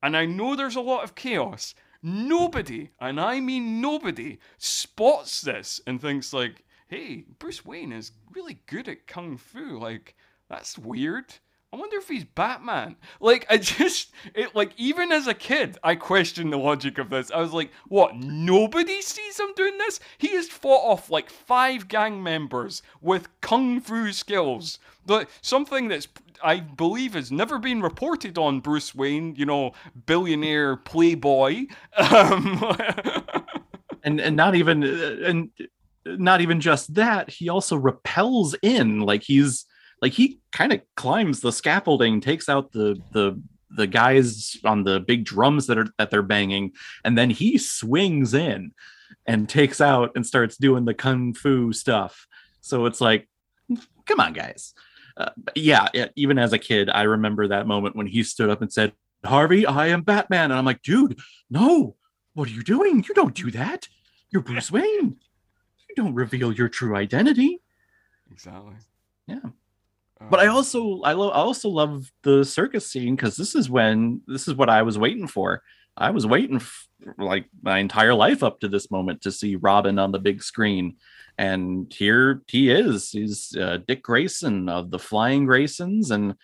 and 0.03 0.16
I 0.16 0.26
know 0.26 0.55
there's 0.55 0.76
a 0.76 0.80
lot 0.80 1.03
of 1.03 1.14
chaos, 1.14 1.74
nobody, 2.03 2.91
and 3.01 3.20
I 3.20 3.41
mean 3.41 3.80
nobody, 3.80 4.39
spots 4.59 5.41
this 5.41 5.80
and 5.87 6.01
thinks 6.01 6.32
like, 6.32 6.64
hey, 6.89 7.24
Bruce 7.39 7.64
Wayne 7.64 7.93
is 7.93 8.12
really 8.35 8.61
good 8.66 8.89
at 8.89 9.07
kung 9.07 9.39
fu. 9.39 9.78
Like, 9.78 10.14
that's 10.49 10.78
weird. 10.78 11.35
I 11.75 11.77
wonder 11.77 11.97
if 11.97 12.07
he's 12.07 12.22
Batman. 12.22 12.95
Like, 13.18 13.47
I 13.51 13.59
just, 13.59 14.12
it, 14.33 14.55
like, 14.55 14.70
even 14.77 15.11
as 15.11 15.27
a 15.27 15.35
kid, 15.35 15.77
I 15.83 15.97
questioned 15.97 16.53
the 16.53 16.57
logic 16.57 16.99
of 16.99 17.11
this. 17.11 17.33
I 17.33 17.41
was 17.41 17.53
like, 17.53 17.72
what? 17.89 18.14
Nobody 18.14 19.03
sees 19.03 19.41
him 19.41 19.53
doing 19.57 19.77
this? 19.79 19.99
He 20.18 20.37
has 20.37 20.47
fought 20.47 20.89
off 20.89 21.11
like 21.11 21.29
five 21.29 21.89
gang 21.89 22.22
members 22.22 22.81
with 23.01 23.29
kung 23.41 23.81
fu 23.81 24.12
skills. 24.12 24.79
Like, 25.09 25.29
something 25.43 25.89
that's, 25.89 26.07
I 26.45 26.61
believe, 26.61 27.14
has 27.14 27.33
never 27.33 27.59
been 27.59 27.83
reported 27.83 28.39
on 28.39 28.61
Bruce 28.61 28.95
Wayne, 28.95 29.35
you 29.35 29.45
know, 29.45 29.72
billionaire 30.07 30.77
playboy. 30.77 31.66
Um, 31.97 32.62
and 34.05 34.20
and 34.20 34.37
not 34.37 34.55
even 34.55 34.83
and 34.83 35.51
not 36.05 36.41
even 36.41 36.61
just 36.61 36.95
that 36.95 37.31
he 37.31 37.49
also 37.49 37.77
repels 37.77 38.55
in 38.62 39.01
like 39.01 39.22
he's 39.22 39.64
like 40.05 40.12
he 40.12 40.38
kind 40.52 40.70
of 40.70 40.82
climbs 40.96 41.40
the 41.40 41.50
scaffolding 41.50 42.20
takes 42.20 42.50
out 42.50 42.72
the 42.72 43.00
the 43.12 43.40
the 43.70 43.86
guys 43.86 44.59
on 44.62 44.84
the 44.84 45.00
big 45.00 45.24
drums 45.24 45.66
that 45.66 45.78
are 45.78 45.86
that 45.96 46.11
they're 46.11 46.20
banging 46.20 46.72
and 47.07 47.16
then 47.16 47.30
he 47.30 47.57
swings 47.57 48.34
in 48.34 48.72
and 49.26 49.48
takes 49.48 49.80
out 49.80 50.11
and 50.14 50.26
starts 50.26 50.59
doing 50.59 50.84
the 50.84 50.92
kung 50.92 51.32
fu 51.32 51.72
stuff. 51.72 52.26
So 52.61 52.84
it's 52.84 53.00
like 53.00 53.26
come 54.05 54.20
on 54.20 54.34
guys. 54.34 54.74
Uh, 55.16 55.30
yeah, 55.55 55.88
yeah 55.94 56.09
even 56.16 56.38
as 56.38 56.52
a 56.52 56.59
kid 56.59 56.90
i 56.90 57.02
remember 57.02 57.48
that 57.48 57.68
moment 57.68 57.96
when 57.96 58.09
he 58.09 58.24
stood 58.24 58.50
up 58.50 58.61
and 58.61 58.72
said 58.72 58.92
harvey 59.24 59.64
i 59.64 59.86
am 59.86 60.02
batman. 60.02 60.50
And 60.50 60.59
i'm 60.59 60.66
like 60.66 60.82
dude 60.82 61.18
no. 61.48 61.96
What 62.34 62.48
are 62.48 62.52
you 62.52 62.64
doing? 62.64 63.05
You 63.09 63.14
don't 63.14 63.34
do 63.34 63.50
that. 63.52 63.88
You're 64.28 64.42
bruce 64.42 64.70
wayne. 64.70 65.16
You 65.88 65.94
don't 65.96 66.14
reveal 66.14 66.52
your 66.52 66.68
true 66.68 66.94
identity. 66.94 67.62
Exactly. 68.30 68.74
Yeah. 69.28 69.50
But 70.30 70.40
i 70.40 70.46
Um, 70.46 70.56
also 70.56 71.00
i, 71.02 71.12
lo- 71.12 71.30
I 71.30 71.36
also 71.36 71.68
love 71.68 72.10
the 72.22 72.44
circus 72.44 72.86
scene 72.86 73.16
because 73.16 73.36
this 73.36 73.54
is 73.54 73.68
when 73.68 74.22
this 74.26 74.48
is 74.48 74.54
what 74.54 74.70
i 74.70 74.82
was 74.82 74.98
waiting 74.98 75.26
for. 75.26 75.62
I 75.96 76.10
was 76.10 76.26
waiting 76.26 76.56
f- 76.56 76.88
like 77.18 77.44
my 77.62 77.78
entire 77.78 78.14
life 78.14 78.42
up 78.42 78.58
to 78.60 78.68
this 78.68 78.90
moment 78.90 79.22
to 79.22 79.30
see 79.30 79.54
robin 79.56 79.98
on 80.00 80.10
the 80.10 80.18
big 80.18 80.42
screen. 80.42 80.96
And 81.38 81.92
here 81.92 82.42
he 82.48 82.70
is. 82.70 83.10
He's 83.10 83.54
uh, 83.56 83.78
dick 83.86 84.02
grayson 84.02 84.68
of 84.68 84.90
the 84.90 84.98
flying 84.98 85.46
graysons. 85.46 86.10
And 86.10 86.34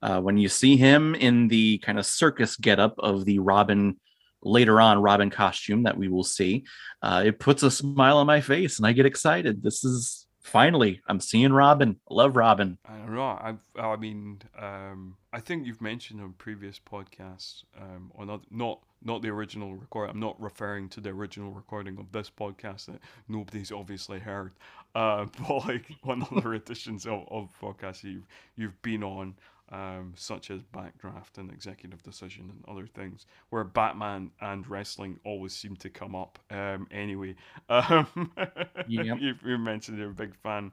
uh, 0.00 0.20
when 0.20 0.38
you 0.38 0.48
see 0.48 0.76
him 0.76 1.16
in 1.16 1.48
the 1.48 1.78
kind 1.78 1.98
of 1.98 2.06
circus 2.06 2.56
getup 2.56 2.94
of 2.98 3.24
the 3.24 3.38
robin 3.40 3.98
later 4.42 4.80
on 4.80 5.02
robin 5.02 5.28
costume 5.28 5.82
that 5.82 5.98
we 5.98 6.08
will 6.08 6.24
see 6.24 6.64
uh, 7.02 7.22
it 7.26 7.38
puts 7.38 7.62
a 7.62 7.70
smile 7.70 8.16
on 8.18 8.26
my 8.26 8.40
face 8.40 8.78
and 8.78 8.86
i 8.86 8.92
get 8.92 9.06
excited. 9.06 9.62
This 9.62 9.84
is 9.84 10.26
finally 10.40 11.00
i'm 11.08 11.20
seeing 11.20 11.52
robin 11.52 11.96
love 12.08 12.36
robin 12.36 12.78
I 12.84 12.96
don't 12.98 13.14
know. 13.14 13.38
I've, 13.40 13.60
I 13.76 13.96
mean, 13.96 14.40
um, 14.58 15.16
I 15.32 15.40
think 15.40 15.66
you've 15.66 15.80
mentioned 15.80 16.20
on 16.20 16.32
previous 16.32 16.80
podcasts, 16.80 17.64
um, 17.80 18.10
on 18.16 18.30
oth- 18.30 18.46
not 18.50 18.80
not 19.02 19.22
the 19.22 19.28
original 19.28 19.74
record. 19.74 20.10
I'm 20.10 20.20
not 20.20 20.40
referring 20.40 20.88
to 20.90 21.00
the 21.00 21.10
original 21.10 21.52
recording 21.52 21.98
of 21.98 22.12
this 22.12 22.30
podcast 22.30 22.86
that 22.86 23.00
nobody's 23.28 23.72
obviously 23.72 24.18
heard, 24.18 24.52
uh, 24.94 25.26
but 25.38 25.66
like 25.66 25.86
on 26.04 26.26
other 26.36 26.54
editions 26.60 27.06
of, 27.06 27.26
of 27.30 27.50
podcasts 27.60 28.04
you've 28.04 28.26
you've 28.56 28.80
been 28.82 29.02
on, 29.04 29.34
um, 29.70 30.14
such 30.16 30.50
as 30.50 30.62
Backdraft 30.62 31.38
and 31.38 31.50
Executive 31.50 32.02
Decision 32.02 32.50
and 32.50 32.64
other 32.68 32.86
things, 32.86 33.26
where 33.50 33.64
Batman 33.64 34.30
and 34.40 34.66
wrestling 34.68 35.20
always 35.24 35.54
seem 35.54 35.76
to 35.76 35.90
come 35.90 36.14
up. 36.14 36.38
Um, 36.50 36.86
anyway, 36.90 37.36
um, 37.68 38.32
Yep. 38.86 39.20
you, 39.20 39.34
you 39.44 39.58
mentioned 39.58 39.98
you're 39.98 40.10
a 40.10 40.14
big 40.14 40.34
fan 40.36 40.72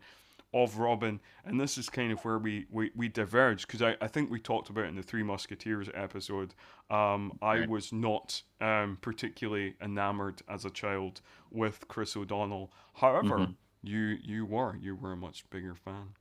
of 0.53 0.77
Robin, 0.79 1.19
and 1.45 1.59
this 1.59 1.77
is 1.77 1.89
kind 1.89 2.11
of 2.11 2.23
where 2.23 2.37
we, 2.39 2.65
we, 2.71 2.89
we 2.95 3.07
diverge 3.09 3.67
because 3.67 3.81
I, 3.81 3.95
I 4.01 4.07
think 4.07 4.31
we 4.31 4.39
talked 4.39 4.69
about 4.69 4.85
in 4.85 4.95
the 4.95 5.03
Three 5.03 5.23
Musketeers 5.23 5.89
episode. 5.93 6.53
Um, 6.89 7.33
I 7.41 7.59
Right. 7.59 7.69
was 7.69 7.91
not 7.91 8.41
um, 8.61 8.97
particularly 9.01 9.75
enamored 9.81 10.41
as 10.47 10.63
a 10.65 10.69
child 10.69 11.21
with 11.51 11.87
Chris 11.89 12.15
O'Donnell. 12.15 12.71
However, 12.95 13.49
Mhm. 13.49 13.55
you 13.83 14.17
you 14.23 14.45
were 14.45 14.75
you 14.77 14.95
were 14.95 15.11
a 15.11 15.17
much 15.17 15.47
bigger 15.49 15.75
fan. 15.75 16.13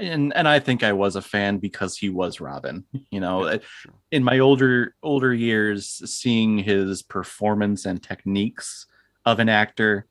And 0.00 0.34
and 0.34 0.48
I 0.48 0.58
think 0.60 0.82
I 0.82 0.92
was 0.92 1.16
a 1.16 1.22
fan 1.22 1.58
because 1.58 1.96
he 1.96 2.08
was 2.08 2.40
Robin. 2.40 2.84
You 3.10 3.20
know, 3.20 3.46
Yeah, 3.50 3.58
sure. 3.80 3.92
in 4.10 4.24
my 4.24 4.38
older 4.38 4.94
older 5.02 5.32
years, 5.34 6.02
seeing 6.10 6.58
his 6.58 7.02
performance 7.02 7.84
and 7.86 8.02
techniques 8.02 8.86
of 9.24 9.38
an 9.40 9.48
actor, 9.48 10.06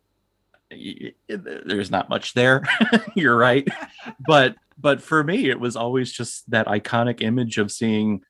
there's 1.28 1.92
not 1.92 2.10
much 2.10 2.34
there. 2.34 2.64
You're 3.16 3.38
right, 3.38 3.68
but 4.28 4.56
but 4.78 5.02
for 5.02 5.24
me, 5.24 5.50
it 5.50 5.60
was 5.60 5.76
always 5.76 6.12
just 6.12 6.50
that 6.52 6.68
iconic 6.68 7.22
image 7.22 7.58
of 7.58 7.72
seeing 7.72 8.22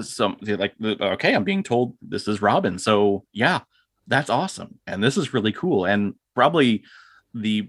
some 0.00 0.36
like 0.42 0.74
okay, 0.82 1.34
I'm 1.34 1.44
being 1.44 1.62
told 1.62 1.96
this 2.02 2.28
is 2.28 2.42
Robin, 2.42 2.78
so 2.78 3.24
yeah, 3.32 3.60
that's 4.06 4.30
awesome, 4.30 4.78
and 4.86 5.02
this 5.02 5.16
is 5.16 5.34
really 5.34 5.52
cool, 5.52 5.84
and 5.84 6.14
probably 6.34 6.84
the 7.34 7.68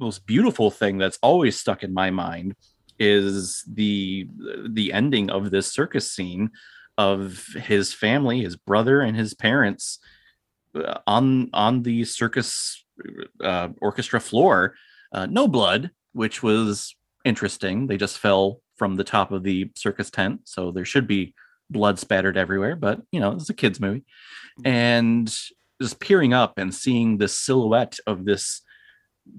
most 0.00 0.26
beautiful 0.26 0.70
thing 0.70 0.98
that's 0.98 1.18
always 1.22 1.58
stuck 1.58 1.82
in 1.82 1.92
my 1.92 2.10
mind 2.10 2.54
is 2.98 3.64
the 3.72 4.28
the 4.68 4.92
ending 4.92 5.30
of 5.30 5.50
this 5.50 5.72
circus 5.72 6.10
scene 6.10 6.50
of 6.98 7.44
his 7.54 7.94
family 7.94 8.42
his 8.42 8.56
brother 8.56 9.00
and 9.00 9.16
his 9.16 9.32
parents 9.34 9.98
uh, 10.74 10.98
on 11.06 11.48
on 11.52 11.82
the 11.82 12.04
circus 12.04 12.84
uh, 13.42 13.68
orchestra 13.80 14.20
floor 14.20 14.74
uh, 15.12 15.26
no 15.26 15.48
blood 15.48 15.90
which 16.12 16.42
was 16.42 16.94
interesting. 17.24 17.86
They 17.86 17.96
just 17.96 18.18
fell 18.18 18.60
from 18.76 18.96
the 18.96 19.04
top 19.04 19.30
of 19.30 19.42
the 19.42 19.70
circus 19.76 20.10
tent 20.10 20.40
so 20.44 20.70
there 20.70 20.84
should 20.84 21.06
be 21.06 21.34
blood 21.68 21.98
spattered 21.98 22.36
everywhere 22.36 22.74
but 22.74 23.00
you 23.12 23.20
know 23.20 23.32
it's 23.32 23.50
a 23.50 23.54
kids 23.54 23.80
movie. 23.80 24.04
And 24.64 25.32
just 25.80 26.00
peering 26.00 26.34
up 26.34 26.58
and 26.58 26.74
seeing 26.74 27.16
the 27.16 27.28
silhouette 27.28 27.98
of 28.06 28.24
this 28.24 28.62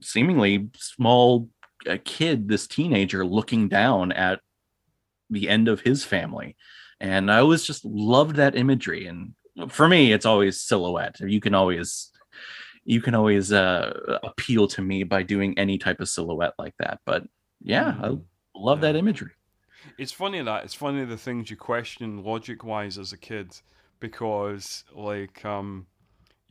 seemingly 0.01 0.69
small 0.77 1.49
uh, 1.89 1.97
kid, 2.03 2.47
this 2.47 2.67
teenager 2.67 3.25
looking 3.25 3.67
down 3.69 4.11
at 4.11 4.39
the 5.29 5.49
end 5.49 5.67
of 5.67 5.81
his 5.81 6.03
family. 6.03 6.55
And 6.99 7.31
I 7.31 7.39
always 7.39 7.63
just 7.63 7.83
loved 7.85 8.35
that 8.37 8.55
imagery. 8.55 9.07
And 9.07 9.33
for 9.69 9.87
me, 9.87 10.13
it's 10.13 10.25
always 10.25 10.61
silhouette. 10.61 11.19
You 11.19 11.39
can 11.41 11.55
always 11.55 12.11
you 12.83 13.01
can 13.01 13.15
always 13.15 13.51
uh, 13.53 14.19
appeal 14.23 14.67
to 14.69 14.81
me 14.81 15.03
by 15.03 15.23
doing 15.23 15.57
any 15.57 15.77
type 15.77 15.99
of 15.99 16.09
silhouette 16.09 16.53
like 16.57 16.73
that. 16.79 16.99
But 17.05 17.23
yeah, 17.61 17.95
I 18.01 18.09
Mm. 18.09 18.25
love 18.55 18.81
that 18.81 18.95
imagery. 18.95 19.31
It's 19.97 20.11
funny 20.11 20.41
that 20.41 20.63
it's 20.65 20.73
funny 20.73 21.05
the 21.05 21.17
things 21.17 21.49
you 21.49 21.55
question 21.57 22.23
logic 22.23 22.63
wise 22.63 22.97
as 22.97 23.13
a 23.13 23.17
kid 23.17 23.61
because 23.99 24.83
like 24.93 25.43
um 25.45 25.87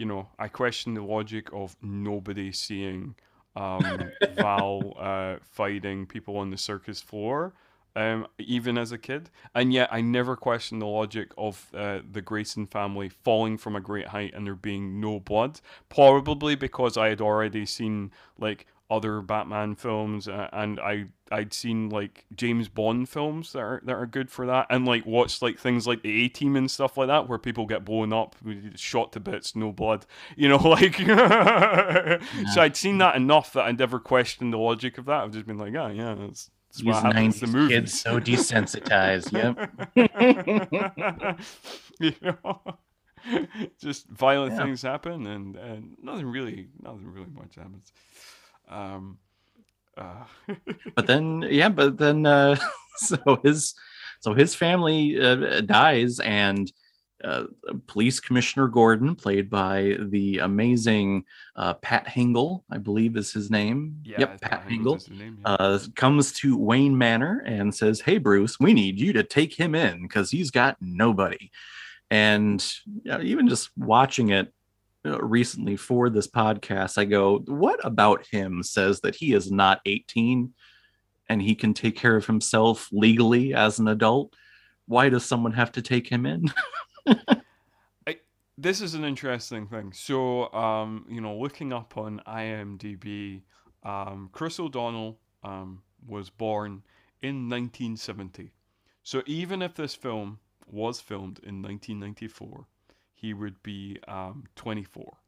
you 0.00 0.06
know 0.06 0.26
I 0.38 0.48
question 0.48 0.94
the 0.94 1.02
logic 1.02 1.50
of 1.52 1.76
nobody 1.82 2.52
seeing 2.52 3.14
um, 3.54 4.10
Val 4.34 4.94
uh, 4.98 5.36
fighting 5.42 6.06
people 6.06 6.38
on 6.38 6.48
the 6.48 6.56
circus 6.56 7.02
floor, 7.02 7.52
um, 7.94 8.26
even 8.38 8.78
as 8.78 8.92
a 8.92 8.98
kid. 8.98 9.28
And 9.54 9.74
yet, 9.74 9.90
I 9.92 10.00
never 10.00 10.36
questioned 10.36 10.80
the 10.80 10.86
logic 10.86 11.32
of 11.36 11.66
uh, 11.74 12.00
the 12.10 12.22
Grayson 12.22 12.66
family 12.66 13.10
falling 13.10 13.58
from 13.58 13.76
a 13.76 13.80
great 13.80 14.06
height 14.08 14.32
and 14.34 14.46
there 14.46 14.54
being 14.54 15.00
no 15.00 15.20
blood. 15.20 15.60
Probably 15.90 16.54
because 16.54 16.96
I 16.96 17.08
had 17.08 17.20
already 17.20 17.66
seen 17.66 18.10
like 18.38 18.66
other 18.90 19.20
Batman 19.20 19.76
films, 19.76 20.26
uh, 20.28 20.48
and 20.52 20.80
I 20.80 21.06
I'd 21.30 21.52
seen 21.54 21.90
like 21.90 22.24
James 22.34 22.68
Bond 22.68 23.08
films 23.08 23.52
that 23.52 23.60
are 23.60 23.80
that 23.84 23.94
are 23.94 24.06
good 24.06 24.30
for 24.30 24.46
that, 24.46 24.66
and 24.68 24.84
like 24.84 25.06
watched 25.06 25.42
like 25.42 25.58
things 25.58 25.86
like 25.86 26.02
the 26.02 26.24
A 26.24 26.28
Team 26.28 26.56
and 26.56 26.68
stuff 26.70 26.96
like 26.96 27.06
that, 27.06 27.28
where 27.28 27.38
people 27.38 27.66
get 27.66 27.84
blown 27.84 28.12
up, 28.12 28.34
shot 28.74 29.12
to 29.12 29.20
bits, 29.20 29.54
no 29.54 29.70
blood, 29.72 30.06
you 30.36 30.48
know, 30.48 30.56
like. 30.56 30.98
yeah. 30.98 32.18
So 32.52 32.60
I'd 32.60 32.76
seen 32.76 32.98
that 32.98 33.14
enough 33.16 33.52
that 33.52 33.64
I'd 33.64 33.78
never 33.78 33.98
questioned 34.00 34.52
the 34.52 34.58
logic 34.58 34.98
of 34.98 35.04
that. 35.06 35.22
I've 35.22 35.32
just 35.32 35.46
been 35.46 35.58
like, 35.58 35.74
oh 35.74 35.88
yeah, 35.88 36.14
that's. 36.18 36.50
that's 36.72 36.84
what 36.84 37.02
happens 37.02 37.42
in 37.42 37.50
the 37.52 37.58
movies. 37.58 37.76
kids 37.76 38.00
so 38.00 38.18
desensitized. 38.20 39.32
yep. 39.40 39.70
you 42.00 42.14
know, 42.22 42.60
just 43.80 44.08
violent 44.08 44.52
Yeah. 44.54 44.64
things 44.64 44.82
happen, 44.82 45.26
and, 45.26 45.56
and 45.56 45.96
nothing 46.02 46.26
really, 46.26 46.68
nothing 46.82 47.06
really 47.06 47.30
much 47.34 47.54
happens. 47.56 47.92
Um, 48.70 49.18
uh, 49.96 50.24
but 50.94 51.06
then 51.06 51.46
yeah 51.50 51.68
but 51.68 51.98
then 51.98 52.26
uh 52.26 52.56
so 52.96 53.40
his 53.42 53.74
so 54.20 54.34
his 54.34 54.54
family 54.54 55.20
uh, 55.20 55.60
dies 55.62 56.20
and 56.20 56.72
uh, 57.22 57.44
police 57.86 58.18
commissioner 58.18 58.66
gordon 58.66 59.14
played 59.14 59.50
by 59.50 59.94
the 60.08 60.38
amazing 60.38 61.22
uh, 61.56 61.74
pat 61.74 62.06
hingle 62.06 62.62
i 62.70 62.78
believe 62.78 63.16
is 63.16 63.30
his 63.30 63.50
name 63.50 63.96
yeah, 64.04 64.20
yep 64.20 64.40
pat 64.40 64.66
Hingle, 64.66 64.70
hingle 64.70 64.92
that's 64.94 65.06
his 65.06 65.18
name, 65.18 65.38
yeah. 65.42 65.52
uh, 65.52 65.78
comes 65.96 66.32
to 66.32 66.56
wayne 66.56 66.96
manor 66.96 67.42
and 67.44 67.74
says 67.74 68.00
hey 68.00 68.16
bruce 68.16 68.58
we 68.58 68.72
need 68.72 68.98
you 68.98 69.12
to 69.12 69.22
take 69.22 69.54
him 69.54 69.74
in 69.74 70.02
because 70.02 70.30
he's 70.30 70.50
got 70.50 70.78
nobody 70.80 71.50
and 72.10 72.64
you 72.86 73.12
know, 73.12 73.20
even 73.20 73.48
just 73.48 73.68
watching 73.76 74.30
it 74.30 74.52
recently 75.04 75.76
for 75.76 76.10
this 76.10 76.28
podcast, 76.28 76.98
I 76.98 77.04
go, 77.04 77.38
what 77.46 77.80
about 77.84 78.26
him 78.30 78.62
says 78.62 79.00
that 79.00 79.14
he 79.14 79.32
is 79.32 79.50
not 79.50 79.80
18 79.86 80.52
and 81.28 81.42
he 81.42 81.54
can 81.54 81.74
take 81.74 81.96
care 81.96 82.16
of 82.16 82.26
himself 82.26 82.88
legally 82.92 83.54
as 83.54 83.78
an 83.78 83.88
adult? 83.88 84.34
Why 84.86 85.08
does 85.08 85.24
someone 85.24 85.52
have 85.52 85.72
to 85.72 85.82
take 85.82 86.08
him 86.08 86.26
in? 86.26 86.52
this 88.58 88.80
is 88.82 88.94
an 88.94 89.04
interesting 89.04 89.66
thing. 89.66 89.92
So, 89.92 90.52
um, 90.52 91.06
you 91.08 91.20
know, 91.20 91.36
looking 91.36 91.72
up 91.72 91.96
on 91.96 92.20
IMDb, 92.26 93.42
um, 93.82 94.28
Chris 94.32 94.60
O'Donnell 94.60 95.18
um, 95.42 95.82
was 96.06 96.28
born 96.28 96.82
in 97.22 97.48
1970. 97.48 98.52
So, 99.02 99.22
even 99.26 99.62
if 99.62 99.74
this 99.74 99.94
film 99.94 100.40
was 100.66 101.00
filmed 101.00 101.38
in 101.38 101.62
1994, 101.62 102.66
he 103.20 103.34
would 103.34 103.62
be 103.62 103.98
um, 104.08 104.44
24. 104.56 105.18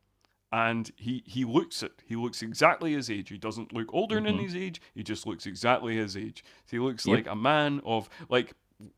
And 0.54 0.90
he, 0.96 1.22
he 1.26 1.44
looks 1.44 1.82
it. 1.82 2.02
He 2.06 2.14
looks 2.16 2.42
exactly 2.42 2.92
his 2.92 3.08
age. 3.10 3.30
He 3.30 3.38
doesn't 3.38 3.72
look 3.72 3.92
older 3.94 4.20
than 4.20 4.36
Mhm. 4.36 4.42
his 4.42 4.54
age. 4.56 4.80
He 4.94 5.02
just 5.02 5.26
looks 5.26 5.46
exactly 5.46 5.96
his 5.96 6.16
age. 6.16 6.44
So 6.66 6.76
he 6.76 6.78
looks 6.78 7.06
Yep. 7.06 7.16
like 7.16 7.26
a 7.26 7.36
man 7.36 7.80
of 7.84 8.08
like 8.28 8.52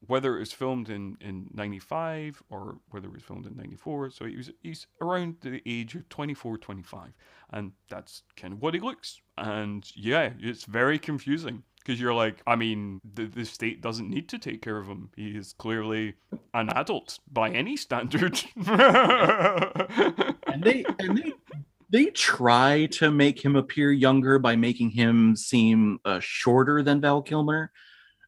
whether 0.07 0.37
it 0.37 0.41
was 0.41 0.53
filmed 0.53 0.89
in, 0.89 1.17
in 1.21 1.51
95 1.53 2.43
or 2.49 2.79
whether 2.91 3.07
it 3.09 3.13
was 3.13 3.23
filmed 3.23 3.45
in 3.45 3.55
94 3.55 4.09
so 4.09 4.25
he 4.25 4.35
was 4.35 4.51
he's 4.63 4.87
around 5.03 5.37
the 5.43 5.61
age 5.67 5.95
of 5.95 6.09
24 6.09 6.57
25 6.57 7.13
and 7.51 7.73
that's 7.91 8.23
kind 8.35 8.55
of 8.55 8.63
what 8.63 8.73
he 8.73 8.81
looks 8.81 9.21
and 9.37 9.91
yeah 9.95 10.33
it's 10.41 10.65
very 10.65 10.99
confusing 10.99 11.65
because 11.85 12.01
you're 12.01 12.15
like 12.15 12.43
i 12.47 12.57
mean 12.57 13.01
the, 13.15 13.27
the 13.27 13.45
state 13.45 13.83
doesn't 13.83 14.09
need 14.09 14.29
to 14.29 14.39
take 14.39 14.63
care 14.63 14.79
of 14.79 14.87
him. 14.87 15.11
He 15.17 15.37
is 15.37 15.53
clearly 15.53 16.15
an 16.53 16.71
adult 16.71 17.19
by 17.31 17.51
any 17.51 17.77
standard. 17.77 18.41
And 20.55 20.63
they 20.63 20.85
and 21.01 21.19
they 21.19 21.33
they 21.91 22.07
try 22.07 22.87
to 22.93 23.11
make 23.11 23.45
him 23.45 23.57
appear 23.57 23.91
younger 23.91 24.39
by 24.39 24.55
making 24.55 24.91
him 24.91 25.35
seem 25.35 25.99
uh, 26.05 26.21
shorter 26.21 26.81
than 26.83 27.01
Val 27.01 27.23
Kilmer, 27.23 27.73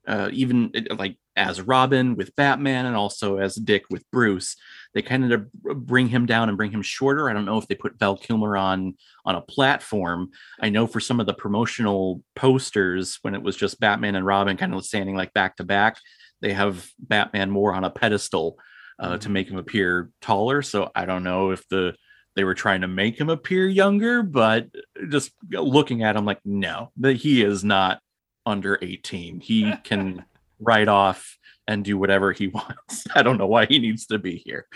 uh, 0.08 0.30
even 0.32 0.72
like 0.96 1.18
as 1.36 1.60
Robin 1.60 2.16
with 2.16 2.34
Batman 2.34 2.86
and 2.86 2.96
also 2.96 3.36
as 3.36 3.54
Dick 3.54 3.84
with 3.90 4.10
Bruce. 4.10 4.56
They 4.96 5.02
kind 5.02 5.30
of 5.30 5.52
bring 5.52 6.08
him 6.08 6.24
down 6.24 6.48
and 6.48 6.56
bring 6.56 6.70
him 6.70 6.80
shorter. 6.80 7.28
I 7.28 7.34
don't 7.34 7.44
know 7.44 7.58
if 7.58 7.68
they 7.68 7.74
put 7.74 7.98
Val 7.98 8.16
Kilmer 8.16 8.56
on 8.56 8.94
on 9.26 9.34
a 9.34 9.42
platform. 9.42 10.30
I 10.58 10.70
know 10.70 10.86
for 10.86 11.00
some 11.00 11.20
of 11.20 11.26
the 11.26 11.34
promotional 11.34 12.22
posters 12.34 13.18
when 13.20 13.34
it 13.34 13.42
was 13.42 13.56
just 13.56 13.78
Batman 13.78 14.14
and 14.14 14.24
Robin 14.24 14.56
kind 14.56 14.72
of 14.72 14.86
standing 14.86 15.14
like 15.14 15.34
back 15.34 15.58
to 15.58 15.64
back, 15.64 15.98
they 16.40 16.54
have 16.54 16.88
Batman 16.98 17.50
more 17.50 17.74
on 17.74 17.84
a 17.84 17.90
pedestal 17.90 18.56
uh, 18.98 19.18
to 19.18 19.28
Mhm. 19.28 19.32
make 19.32 19.50
him 19.50 19.58
appear 19.58 20.08
taller. 20.22 20.62
So 20.62 20.90
I 20.94 21.04
don't 21.04 21.24
know 21.24 21.50
if 21.50 21.68
the 21.68 21.94
they 22.34 22.44
were 22.44 22.54
trying 22.54 22.80
to 22.80 22.88
make 22.88 23.20
him 23.20 23.28
appear 23.28 23.66
younger, 23.68 24.22
but 24.22 24.68
just 25.10 25.32
looking 25.50 26.04
at 26.04 26.16
him 26.16 26.24
like 26.24 26.40
no, 26.46 26.90
that 26.96 27.16
he 27.16 27.42
is 27.42 27.62
not 27.64 28.00
under 28.46 28.78
18. 28.80 29.40
He 29.40 29.74
can 29.84 30.24
write 30.58 30.88
off 30.88 31.36
and 31.68 31.84
do 31.84 31.98
whatever 31.98 32.32
he 32.32 32.48
wants. 32.48 33.04
I 33.14 33.22
don't 33.22 33.38
know 33.38 33.46
why 33.46 33.66
he 33.66 33.78
needs 33.78 34.06
to 34.06 34.18
be 34.18 34.36
here. 34.36 34.66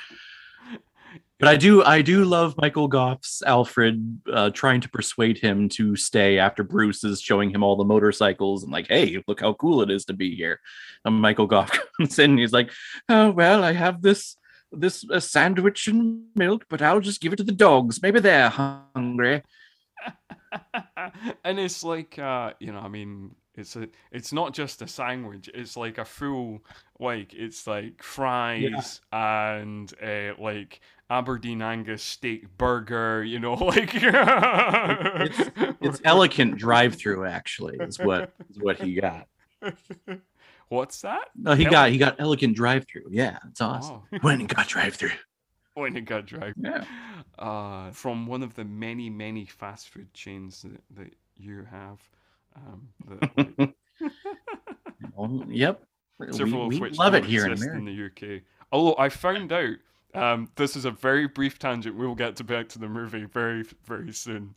But 1.38 1.48
I 1.48 1.56
do, 1.56 1.82
I 1.82 2.02
do 2.02 2.26
love 2.26 2.54
Michael 2.58 2.86
Gough's 2.86 3.42
Alfred 3.46 4.20
uh, 4.30 4.50
trying 4.50 4.82
to 4.82 4.90
persuade 4.90 5.38
him 5.38 5.70
to 5.70 5.96
stay 5.96 6.38
after 6.38 6.62
Bruce 6.62 7.02
is 7.02 7.22
showing 7.22 7.50
him 7.50 7.62
all 7.62 7.76
the 7.76 7.84
motorcycles 7.84 8.62
and 8.62 8.70
like, 8.70 8.88
hey, 8.88 9.24
look 9.26 9.40
how 9.40 9.54
cool 9.54 9.80
it 9.80 9.90
is 9.90 10.04
to 10.04 10.12
be 10.12 10.36
here. 10.36 10.60
And 11.06 11.14
Michael 11.14 11.46
Gough 11.46 11.72
comes 11.96 12.18
in 12.18 12.32
and 12.32 12.38
he's 12.38 12.52
like, 12.52 12.70
oh 13.08 13.30
well, 13.30 13.64
I 13.64 13.72
have 13.72 14.02
this 14.02 14.36
this 14.70 15.04
uh, 15.10 15.18
sandwich 15.18 15.88
and 15.88 16.24
milk, 16.36 16.66
but 16.68 16.82
I'll 16.82 17.00
just 17.00 17.22
give 17.22 17.32
it 17.32 17.36
to 17.36 17.44
the 17.44 17.52
dogs. 17.52 18.02
Maybe 18.02 18.20
they're 18.20 18.50
hungry. 18.50 19.42
and 21.44 21.58
it's 21.58 21.84
like 21.84 22.18
uh 22.18 22.52
you 22.58 22.72
know 22.72 22.80
i 22.80 22.88
mean 22.88 23.30
it's 23.60 23.76
a 23.76 23.88
it's 24.10 24.32
not 24.32 24.52
just 24.54 24.82
a 24.82 24.88
sandwich 24.88 25.48
it's 25.54 25.76
like 25.76 25.98
a 25.98 26.04
full 26.04 26.60
like 26.98 27.32
it's 27.34 27.66
like 27.66 28.02
fries 28.02 29.00
and 29.12 29.92
uh 30.02 30.32
like 30.38 30.80
aberdeen 31.10 31.62
angus 31.62 32.02
steak 32.02 32.56
burger 32.58 33.22
you 33.22 33.38
know 33.38 33.54
like 33.74 33.90
It's 33.94 35.50
it's 35.80 36.00
elegant 36.04 36.56
drive-through 36.56 37.26
actually 37.26 37.76
is 37.78 37.98
what 37.98 38.32
is 38.50 38.58
what 38.58 38.78
he 38.80 38.94
got. 38.94 39.26
what's 40.68 41.00
that 41.02 41.28
No, 41.36 41.54
he 41.54 41.64
got 41.64 41.90
he 41.90 41.98
got 41.98 42.16
elegant 42.20 42.56
drive-through. 42.56 43.06
Yeah, 43.10 43.38
it's 43.48 43.60
awesome. 43.60 44.02
oh 44.12 44.18
When 44.22 44.40
he 44.40 44.46
got 44.46 44.68
drive-through. 44.68 45.10
when 45.74 45.96
it 45.96 46.02
got 46.02 46.26
drive 46.26 46.54
Yeah. 46.56 46.84
uh 47.38 47.90
from 47.92 48.26
one 48.26 48.42
of 48.42 48.54
the 48.54 48.64
many 48.64 49.10
many 49.10 49.44
fast 49.46 49.88
food 49.88 50.12
chains 50.14 50.62
that, 50.62 50.80
that 50.96 51.14
you 51.36 51.66
have 51.70 51.98
um 52.56 52.88
like, 53.60 53.74
Well, 55.14 55.44
yep. 55.48 55.82
We, 56.18 56.32
several 56.32 56.68
we 56.68 56.76
of 56.76 56.80
which 56.80 56.98
love 56.98 57.14
it 57.14 57.24
here 57.24 57.46
in 57.46 57.52
America. 57.52 57.84
the 57.84 58.36
UK. 58.36 58.42
Although 58.72 58.96
I 58.98 59.08
found 59.08 59.52
out, 59.52 59.76
um, 60.14 60.50
this 60.56 60.76
is 60.76 60.84
a 60.84 60.90
very 60.90 61.26
brief 61.26 61.58
tangent. 61.58 61.96
We'll 61.96 62.14
get 62.14 62.36
to 62.36 62.44
back 62.44 62.68
to 62.70 62.78
the 62.78 62.88
movie 62.88 63.24
very, 63.24 63.64
very 63.86 64.12
soon. 64.12 64.54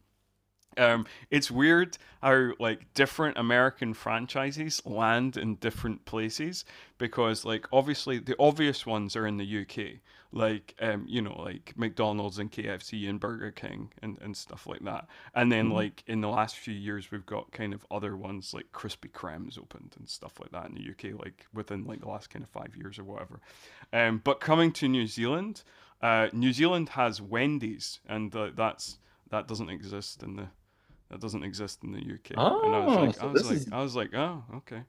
Um, 0.77 1.05
it's 1.29 1.49
weird 1.51 1.97
how 2.21 2.51
like 2.59 2.93
different 2.93 3.37
American 3.37 3.93
franchises 3.93 4.81
land 4.85 5.37
in 5.37 5.55
different 5.55 6.05
places 6.05 6.65
because 6.97 7.45
like 7.45 7.67
obviously 7.71 8.19
the 8.19 8.35
obvious 8.39 8.85
ones 8.85 9.15
are 9.15 9.27
in 9.27 9.37
the 9.37 9.61
UK, 9.61 9.99
like 10.31 10.73
um, 10.81 11.05
you 11.07 11.21
know 11.21 11.39
like 11.41 11.73
McDonald's 11.75 12.39
and 12.39 12.51
KFC 12.51 13.09
and 13.09 13.19
Burger 13.19 13.51
King 13.51 13.91
and, 14.01 14.17
and 14.21 14.35
stuff 14.37 14.65
like 14.65 14.83
that. 14.85 15.07
And 15.35 15.51
then 15.51 15.69
Mhm. 15.69 15.73
like 15.73 16.03
in 16.07 16.21
the 16.21 16.29
last 16.29 16.55
few 16.57 16.73
years 16.73 17.11
we've 17.11 17.25
got 17.25 17.51
kind 17.51 17.73
of 17.73 17.85
other 17.91 18.15
ones 18.15 18.53
like 18.53 18.71
Krispy 18.71 19.11
Kreme's 19.11 19.57
opened 19.57 19.95
and 19.99 20.09
stuff 20.09 20.39
like 20.39 20.51
that 20.51 20.67
in 20.69 20.75
the 20.75 20.81
UK, 20.91 21.19
like 21.19 21.45
within 21.53 21.85
like 21.85 21.99
the 22.01 22.07
last 22.09 22.29
kind 22.29 22.43
of 22.43 22.49
five 22.49 22.75
years 22.75 22.97
or 22.97 23.03
whatever. 23.03 23.41
Um, 23.91 24.21
but 24.23 24.39
coming 24.39 24.71
to 24.73 24.87
New 24.87 25.07
Zealand, 25.07 25.63
uh, 26.01 26.29
New 26.33 26.51
Zealand 26.53 26.89
has 26.89 27.21
Wendy's, 27.21 27.99
and 28.07 28.35
uh, 28.35 28.51
that's 28.55 28.97
that 29.29 29.47
doesn't 29.47 29.69
exist 29.69 30.21
in 30.21 30.35
the 30.35 30.47
that 31.13 31.21
doesn't 31.21 31.43
exist 31.43 31.83
in 31.83 31.91
the 31.91 31.99
UK. 31.99 32.31
and 32.31 32.39
I 32.75 32.85
was 32.85 32.97
Oh, 32.97 33.03
like, 33.03 33.15
so 33.15 33.21
I 33.21 33.31
was 33.31 33.45
like, 33.45 33.57
is- 33.57 33.71
I 33.71 33.81
was 33.81 33.95
like, 33.95 34.13
oh, 34.15 34.43
okay. 34.55 34.81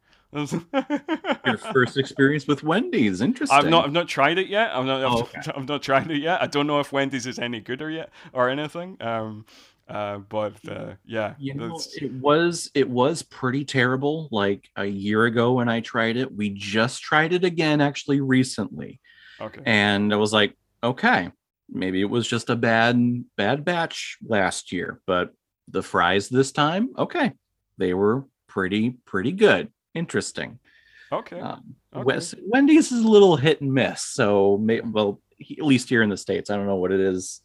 Your 1.47 1.59
first 1.59 1.99
experience 1.99 2.47
with 2.47 2.62
Wendy's. 2.62 3.20
Interesting. 3.20 3.57
I've 3.59 3.68
not, 3.68 3.85
I've 3.85 3.93
not 3.93 4.09
tried 4.09 4.39
it 4.39 4.49
yet. 4.49 4.75
I've 4.75 4.87
not, 4.87 5.05
I've, 5.05 5.12
Oh, 5.12 5.20
okay. 5.20 5.53
I've 5.57 5.68
not 5.68 5.83
tried 5.83 6.11
it 6.11 6.16
yet. 6.22 6.43
I 6.43 6.47
don't 6.47 6.66
know 6.66 6.81
if 6.81 6.93
Wendy's 6.93 7.27
is 7.27 7.39
any 7.39 7.61
gooder 7.61 7.91
yet 7.91 8.09
or 8.33 8.49
anything. 8.49 8.97
Um, 9.03 9.45
uh, 9.87 10.16
but 10.16 10.55
uh, 10.66 10.95
yeah, 11.05 11.35
you 11.39 11.53
know 11.53 11.79
it 12.01 12.11
was 12.12 12.70
it 12.75 12.89
was 12.89 13.22
pretty 13.22 13.66
terrible 13.66 14.29
like 14.33 14.66
a 14.77 14.87
year 14.87 15.27
ago 15.27 15.53
when 15.53 15.68
i 15.68 15.81
tried 15.81 16.16
it 16.16 16.35
we 16.35 16.49
just 16.49 17.03
tried 17.03 17.35
it 17.35 17.45
again 17.45 17.83
actually 17.83 18.22
recently 18.22 18.99
okay. 19.43 19.61
and 19.66 20.14
i 20.14 20.16
was 20.16 20.33
like 20.33 20.57
okay 20.83 21.31
maybe 21.68 22.01
it 22.01 22.09
was 22.09 22.27
just 22.27 22.49
a 22.49 22.57
bad 22.57 22.97
bad 23.37 23.62
batch 23.62 24.16
last 24.27 24.72
year 24.72 25.03
but 25.07 25.35
the 25.69 25.83
fries 25.83 26.29
this 26.29 26.53
time, 26.53 26.91
okay, 26.99 27.33
they 27.79 27.95
were 27.95 28.25
pretty 28.49 28.91
pretty 29.05 29.33
good. 29.33 29.71
Interesting. 29.95 30.59
Okay. 31.12 31.41
Um, 31.41 31.77
Okay. 31.97 32.27
Wendy's 32.49 32.91
is 32.91 33.05
a 33.05 33.09
little 33.09 33.37
hit 33.37 33.61
and 33.61 33.73
miss. 33.73 34.03
So, 34.03 34.59
may, 34.59 34.81
well, 34.81 35.21
he- 35.39 35.57
at 35.59 35.65
least 35.65 35.89
here 35.89 36.03
in 36.03 36.09
the 36.09 36.17
states, 36.17 36.51
I 36.51 36.57
don't 36.57 36.67
know 36.67 36.75
what 36.75 36.91
it 36.91 36.99
is 36.99 37.41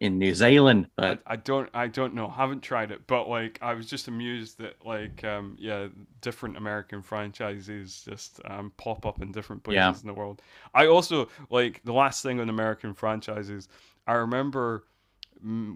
in 0.00 0.18
New 0.18 0.34
Zealand, 0.34 0.88
I, 0.98 1.00
but 1.02 1.22
I 1.26 1.36
don't 1.36 1.70
I 1.74 1.86
don't 1.88 2.12
know. 2.14 2.28
Haven't 2.28 2.60
tried 2.62 2.90
it, 2.92 3.06
but 3.06 3.28
like 3.28 3.58
I 3.62 3.72
was 3.74 3.86
just 3.86 4.06
amused 4.08 4.58
that 4.58 4.74
like 4.84 5.24
um 5.24 5.56
yeah, 5.58 5.88
different 6.20 6.56
American 6.58 7.00
franchises 7.02 8.02
just 8.08 8.40
um 8.44 8.72
pop 8.76 9.06
up 9.06 9.22
in 9.22 9.32
different 9.32 9.64
places 9.64 9.76
Yeah. 9.76 9.94
in 10.00 10.06
the 10.06 10.14
world. 10.14 10.42
I 10.74 10.86
also 10.86 11.28
like 11.50 11.80
the 11.84 11.92
last 11.94 12.22
thing 12.22 12.38
on 12.40 12.48
American 12.50 12.92
franchises. 12.94 13.68
I 14.06 14.12
remember 14.14 14.84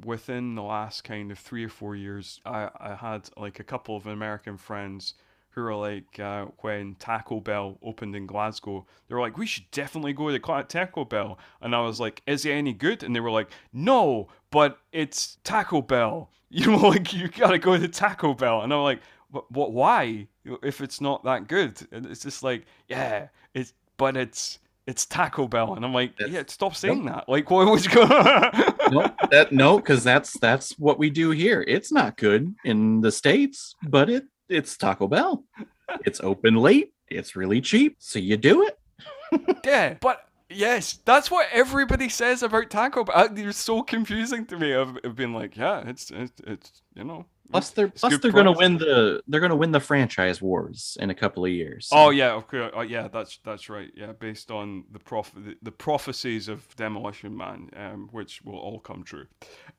within 0.04 0.54
the 0.54 0.62
last 0.62 1.04
kind 1.04 1.30
of 1.30 1.38
three 1.38 1.64
or 1.64 1.68
four 1.68 1.96
years, 1.96 2.40
I 2.44 2.70
I 2.76 2.94
had 2.94 3.28
like 3.36 3.60
a 3.60 3.64
couple 3.64 3.96
of 3.96 4.06
American 4.06 4.56
friends 4.56 5.14
who 5.50 5.62
were 5.62 5.74
like 5.74 6.18
uh, 6.18 6.46
when 6.58 6.94
Taco 6.98 7.40
Bell 7.40 7.78
opened 7.82 8.16
in 8.16 8.26
Glasgow, 8.26 8.86
they 9.06 9.14
were 9.14 9.20
like, 9.20 9.36
we 9.36 9.46
should 9.46 9.70
definitely 9.70 10.12
go 10.14 10.30
to 10.30 10.62
Taco 10.64 11.04
Bell, 11.04 11.38
and 11.60 11.74
I 11.74 11.80
was 11.80 12.00
like, 12.00 12.22
is 12.26 12.44
it 12.44 12.52
any 12.52 12.72
good? 12.72 13.02
And 13.02 13.14
they 13.14 13.20
were 13.20 13.30
like, 13.30 13.50
no, 13.72 14.28
but 14.50 14.78
it's 14.92 15.38
Taco 15.44 15.82
Bell. 15.82 16.30
You 16.54 16.70
know, 16.70 16.88
like 16.88 17.14
you 17.14 17.28
gotta 17.28 17.58
go 17.58 17.78
to 17.78 17.88
Taco 17.88 18.34
Bell, 18.34 18.60
and 18.60 18.74
I'm 18.74 18.82
like, 18.82 19.00
what? 19.30 19.72
Why? 19.72 20.26
If 20.62 20.82
it's 20.82 21.00
not 21.00 21.24
that 21.24 21.48
good, 21.48 21.80
and 21.90 22.04
it's 22.04 22.20
just 22.20 22.42
like, 22.42 22.66
yeah, 22.88 23.28
it's 23.54 23.72
but 23.96 24.18
it's 24.18 24.58
it's 24.86 25.06
Taco 25.06 25.46
Bell, 25.48 25.74
and 25.74 25.84
I'm 25.84 25.94
like, 25.94 26.16
That's- 26.16 26.34
yeah, 26.34 26.42
stop 26.48 26.74
saying 26.74 27.04
that. 27.06 27.28
Like, 27.28 27.50
what 27.50 27.66
was 27.68 27.86
going? 27.86 28.08
no, 28.08 29.10
that 29.30 29.48
no, 29.52 29.76
because 29.76 30.02
that's 30.04 30.38
that's 30.40 30.72
what 30.78 30.98
we 30.98 31.08
do 31.10 31.30
here. 31.30 31.64
It's 31.66 31.92
not 31.92 32.16
good 32.16 32.54
in 32.64 33.00
the 33.00 33.12
states, 33.12 33.74
but 33.88 34.10
it 34.10 34.24
it's 34.48 34.76
Taco 34.76 35.06
Bell. 35.08 35.44
It's 36.04 36.20
open 36.20 36.56
late. 36.56 36.92
It's 37.08 37.36
really 37.36 37.60
cheap, 37.60 37.96
so 37.98 38.18
you 38.18 38.36
do 38.36 38.62
it. 38.66 38.78
Yeah, 39.64 39.94
but 40.00 40.28
yes, 40.50 40.98
that's 41.06 41.30
what 41.30 41.46
everybody 41.52 42.08
says 42.10 42.42
about 42.42 42.68
Taco 42.68 43.04
Bell. 43.04 43.16
Uh, 43.16 43.28
It's 43.34 43.58
so 43.58 43.82
confusing 43.82 44.44
to 44.46 44.58
me. 44.58 44.74
I've, 44.74 44.98
I've 45.04 45.16
been 45.16 45.32
like, 45.32 45.56
yeah, 45.56 45.82
it's 45.86 46.10
it's, 46.10 46.32
it's 46.46 46.82
you 46.94 47.04
know. 47.04 47.24
Plus, 47.52 47.70
they're 47.70 47.86
It's 47.86 48.00
plus 48.00 48.18
they're 48.18 48.32
gonna 48.32 48.50
win 48.52 48.78
the 48.78 49.22
they're 49.28 49.40
gonna 49.40 49.54
win 49.56 49.70
the 49.72 49.80
franchise 49.80 50.42
wars 50.42 50.96
in 51.00 51.10
a 51.10 51.14
couple 51.14 51.44
of 51.44 51.50
years. 51.50 51.86
so- 51.86 51.96
Oh 51.96 52.10
yeah, 52.10 52.32
okay, 52.32 52.68
oh, 52.74 52.80
yeah, 52.80 53.06
that's 53.08 53.38
that's 53.44 53.68
right. 53.68 53.90
Yeah, 53.94 54.12
based 54.12 54.50
on 54.50 54.84
the 54.90 54.98
prof 54.98 55.30
the, 55.34 55.54
the 55.62 55.70
prophecies 55.70 56.48
of 56.48 56.66
Demolition 56.76 57.36
Man, 57.36 57.70
um, 57.76 58.08
which 58.10 58.42
will 58.42 58.58
all 58.58 58.80
come 58.80 59.04
true. 59.04 59.26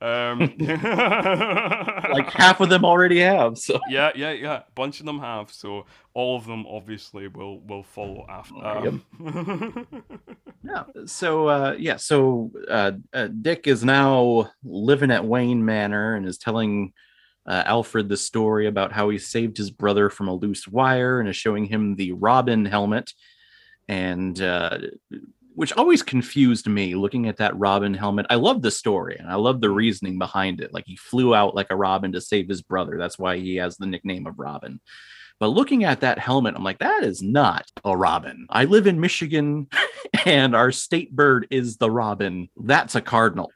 Um, 0.02 0.40
like 0.60 2.30
half 2.32 2.60
of 2.62 2.70
them 2.70 2.86
already 2.86 3.20
have. 3.20 3.58
So 3.58 3.80
yeah, 3.90 4.12
yeah, 4.16 4.32
yeah. 4.32 4.54
A 4.58 4.64
bunch 4.76 5.00
of 5.00 5.06
them 5.06 5.20
have, 5.20 5.52
so 5.52 5.86
all 6.14 6.36
of 6.38 6.46
them 6.46 6.66
obviously 6.68 7.28
will 7.28 7.60
will 7.62 7.84
follow 7.84 8.26
after. 8.30 8.56
Um, 8.66 9.04
Yeah. 10.64 10.84
So 11.06 11.48
uh 11.48 11.76
yeah, 11.78 11.98
so 11.98 12.50
uh, 12.70 12.94
uh 13.14 13.28
Dick 13.28 13.68
is 13.68 13.84
now 13.84 14.50
living 14.64 15.12
at 15.12 15.26
Wayne 15.26 15.64
Manor 15.66 16.16
and 16.16 16.26
is 16.26 16.38
telling 16.38 16.94
uh, 17.46 17.64
Alfred 17.66 18.10
the 18.10 18.18
story 18.18 18.68
about 18.68 18.92
how 18.92 19.10
he 19.10 19.18
saved 19.18 19.58
his 19.58 19.72
brother 19.72 20.10
from 20.10 20.28
a 20.28 20.34
loose 20.34 20.68
wire 20.68 21.20
and 21.20 21.28
is 21.28 21.36
showing 21.36 21.66
him 21.66 21.96
the 21.96 22.14
Robin 22.14 22.66
helmet 22.66 23.12
and 23.90 24.42
uh 24.42 24.78
which 25.56 25.74
always 25.74 26.02
confused 26.02 26.68
me 26.68 26.96
looking 26.96 27.28
at 27.28 27.38
that 27.38 27.58
Robin 27.58 27.94
helmet. 27.94 28.26
I 28.30 28.36
love 28.36 28.62
the 28.62 28.72
story 28.72 29.18
and 29.20 29.30
I 29.30 29.36
love 29.36 29.62
the 29.62 29.70
reasoning 29.70 30.18
behind 30.18 30.62
it. 30.62 30.74
Like 30.74 30.86
he 30.88 30.96
flew 30.96 31.36
out 31.36 31.56
like 31.56 31.68
a 31.70 31.76
Robin 31.76 32.12
to 32.14 32.22
save 32.22 32.50
his 32.50 32.62
brother. 32.62 32.98
That's 32.98 33.20
why 33.20 33.38
he 33.38 33.58
has 33.58 33.78
the 33.78 33.86
nickname 33.86 34.26
of 34.26 34.40
Robin. 34.40 34.80
But 35.44 35.50
looking 35.50 35.84
at 35.84 36.00
that 36.00 36.20
helmet, 36.20 36.56
I'm 36.56 36.64
like, 36.64 36.80
that 36.80 37.04
is 37.04 37.22
not 37.22 37.70
a 37.84 37.98
robin. 37.98 38.48
I 38.50 38.64
live 38.64 38.88
in 38.88 39.02
Michigan 39.02 39.68
and 40.26 40.56
our 40.56 40.72
state 40.72 41.14
bird 41.14 41.48
is 41.50 41.76
the 41.76 41.92
robin. 41.92 42.48
That's 42.56 42.96
a 42.96 43.02
cardinal. 43.02 43.52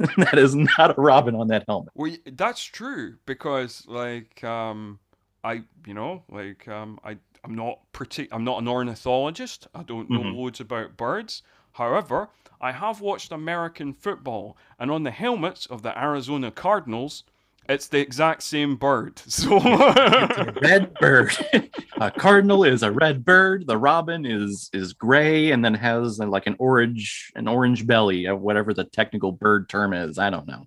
that 0.16 0.38
is 0.38 0.54
not 0.54 0.96
a 0.96 0.98
robin 0.98 1.34
on 1.34 1.48
that 1.48 1.64
helmet. 1.68 1.90
Well, 1.94 2.16
that's 2.24 2.64
true 2.64 3.16
because 3.26 3.84
like 3.86 4.42
um 4.44 4.98
I 5.44 5.64
you 5.86 5.92
know 5.92 6.22
like 6.30 6.66
um 6.68 6.98
I 7.04 7.18
I'm 7.44 7.54
not 7.54 7.80
partic- 7.92 8.28
I'm 8.32 8.44
not 8.44 8.62
an 8.62 8.66
ornithologist. 8.68 9.68
I 9.74 9.82
don't 9.82 10.08
know 10.08 10.20
Mhm. 10.20 10.36
loads 10.38 10.60
about 10.60 10.96
birds. 10.96 11.42
However, 11.72 12.30
I 12.62 12.72
have 12.72 13.02
watched 13.02 13.30
American 13.30 13.92
football 13.92 14.56
and 14.78 14.90
on 14.90 15.02
the 15.02 15.10
helmets 15.10 15.66
of 15.66 15.82
the 15.82 16.02
Arizona 16.02 16.50
Cardinals, 16.50 17.24
it's 17.68 17.88
the 17.88 17.98
exact 17.98 18.42
same 18.42 18.76
bird. 18.76 19.20
So 19.28 19.58
It's 19.62 20.38
a 20.38 20.52
red 20.62 20.94
bird. 20.94 21.36
a 22.00 22.10
cardinal 22.10 22.64
is 22.64 22.82
a 22.82 22.90
red 22.90 23.24
bird. 23.24 23.66
The 23.66 23.78
robin 23.78 24.24
is 24.24 24.70
is 24.72 24.92
gray 24.92 25.50
and 25.52 25.64
then 25.64 25.74
has 25.74 26.20
uh, 26.20 26.26
like 26.26 26.46
an 26.46 26.56
orange 26.58 27.32
an 27.36 27.48
orange 27.48 27.86
belly, 27.86 28.26
uh, 28.26 28.34
whatever 28.34 28.72
the 28.72 28.84
technical 28.84 29.32
bird 29.32 29.68
term 29.68 29.92
is. 29.92 30.18
I 30.18 30.30
don't 30.30 30.46
know. 30.46 30.66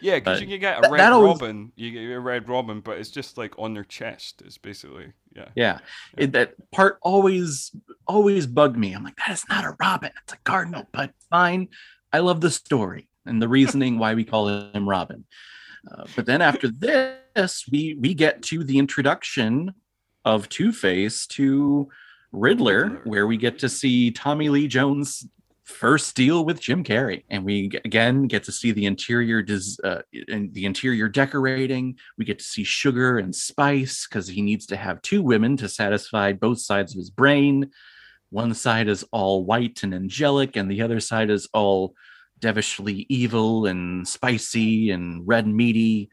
yeah, 0.00 0.16
because 0.16 0.40
you 0.40 0.46
can 0.46 0.60
get 0.60 0.84
a 0.84 0.90
red 0.90 1.00
that 1.00 1.10
robin, 1.10 1.72
you 1.76 1.90
get 1.90 2.14
a 2.14 2.20
red 2.20 2.48
robin, 2.48 2.80
but 2.80 2.98
it's 2.98 3.10
just 3.10 3.38
like 3.38 3.58
on 3.58 3.74
their 3.74 3.84
chest. 3.84 4.42
It's 4.44 4.58
basically 4.58 5.12
yeah. 5.34 5.48
Yeah, 5.54 5.78
It, 6.16 6.32
that 6.32 6.54
part 6.72 6.98
always 7.02 7.70
always 8.06 8.46
bugged 8.46 8.76
me. 8.76 8.92
I'm 8.92 9.04
like, 9.04 9.16
that 9.16 9.30
is 9.30 9.44
not 9.48 9.64
a 9.64 9.76
robin. 9.80 10.10
It's 10.24 10.32
a 10.32 10.38
cardinal. 10.44 10.88
But 10.92 11.12
fine, 11.30 11.68
I 12.12 12.18
love 12.18 12.40
the 12.40 12.50
story 12.50 13.08
and 13.26 13.40
the 13.40 13.48
reasoning 13.48 13.98
why 13.98 14.14
we 14.14 14.24
call 14.24 14.48
him 14.48 14.88
Robin. 14.88 15.24
Uh, 15.90 16.04
but 16.16 16.26
then 16.26 16.42
after 16.42 16.68
this, 16.68 17.64
we 17.70 17.96
we 18.00 18.14
get 18.14 18.42
to 18.42 18.64
the 18.64 18.78
introduction 18.78 19.74
of 20.24 20.48
Two 20.48 20.72
Face 20.72 21.26
to 21.28 21.88
Riddler, 22.32 23.00
where 23.04 23.26
we 23.26 23.36
get 23.36 23.58
to 23.60 23.68
see 23.68 24.10
Tommy 24.10 24.48
Lee 24.48 24.68
Jones 24.68 25.26
first 25.64 26.16
deal 26.16 26.44
with 26.44 26.60
Jim 26.60 26.82
Carrey, 26.82 27.24
and 27.30 27.44
we 27.44 27.70
again 27.84 28.26
get 28.26 28.44
to 28.44 28.52
see 28.52 28.72
the 28.72 28.86
interior 28.86 29.40
des- 29.40 29.80
uh, 29.84 30.02
in 30.12 30.50
the 30.52 30.66
interior 30.66 31.08
decorating. 31.08 31.96
We 32.18 32.24
get 32.24 32.38
to 32.38 32.44
see 32.44 32.64
sugar 32.64 33.18
and 33.18 33.34
spice 33.34 34.06
because 34.06 34.26
he 34.26 34.42
needs 34.42 34.66
to 34.66 34.76
have 34.76 35.02
two 35.02 35.22
women 35.22 35.56
to 35.58 35.68
satisfy 35.68 36.32
both 36.32 36.60
sides 36.60 36.92
of 36.92 36.98
his 36.98 37.10
brain. 37.10 37.70
One 38.30 38.54
side 38.54 38.88
is 38.88 39.04
all 39.12 39.44
white 39.44 39.82
and 39.82 39.94
angelic, 39.94 40.56
and 40.56 40.70
the 40.70 40.82
other 40.82 41.00
side 41.00 41.30
is 41.30 41.48
all 41.52 41.94
devilishly 42.40 43.06
evil 43.08 43.66
and 43.66 44.06
spicy 44.06 44.90
and 44.90 45.26
red 45.26 45.46
meaty. 45.46 46.10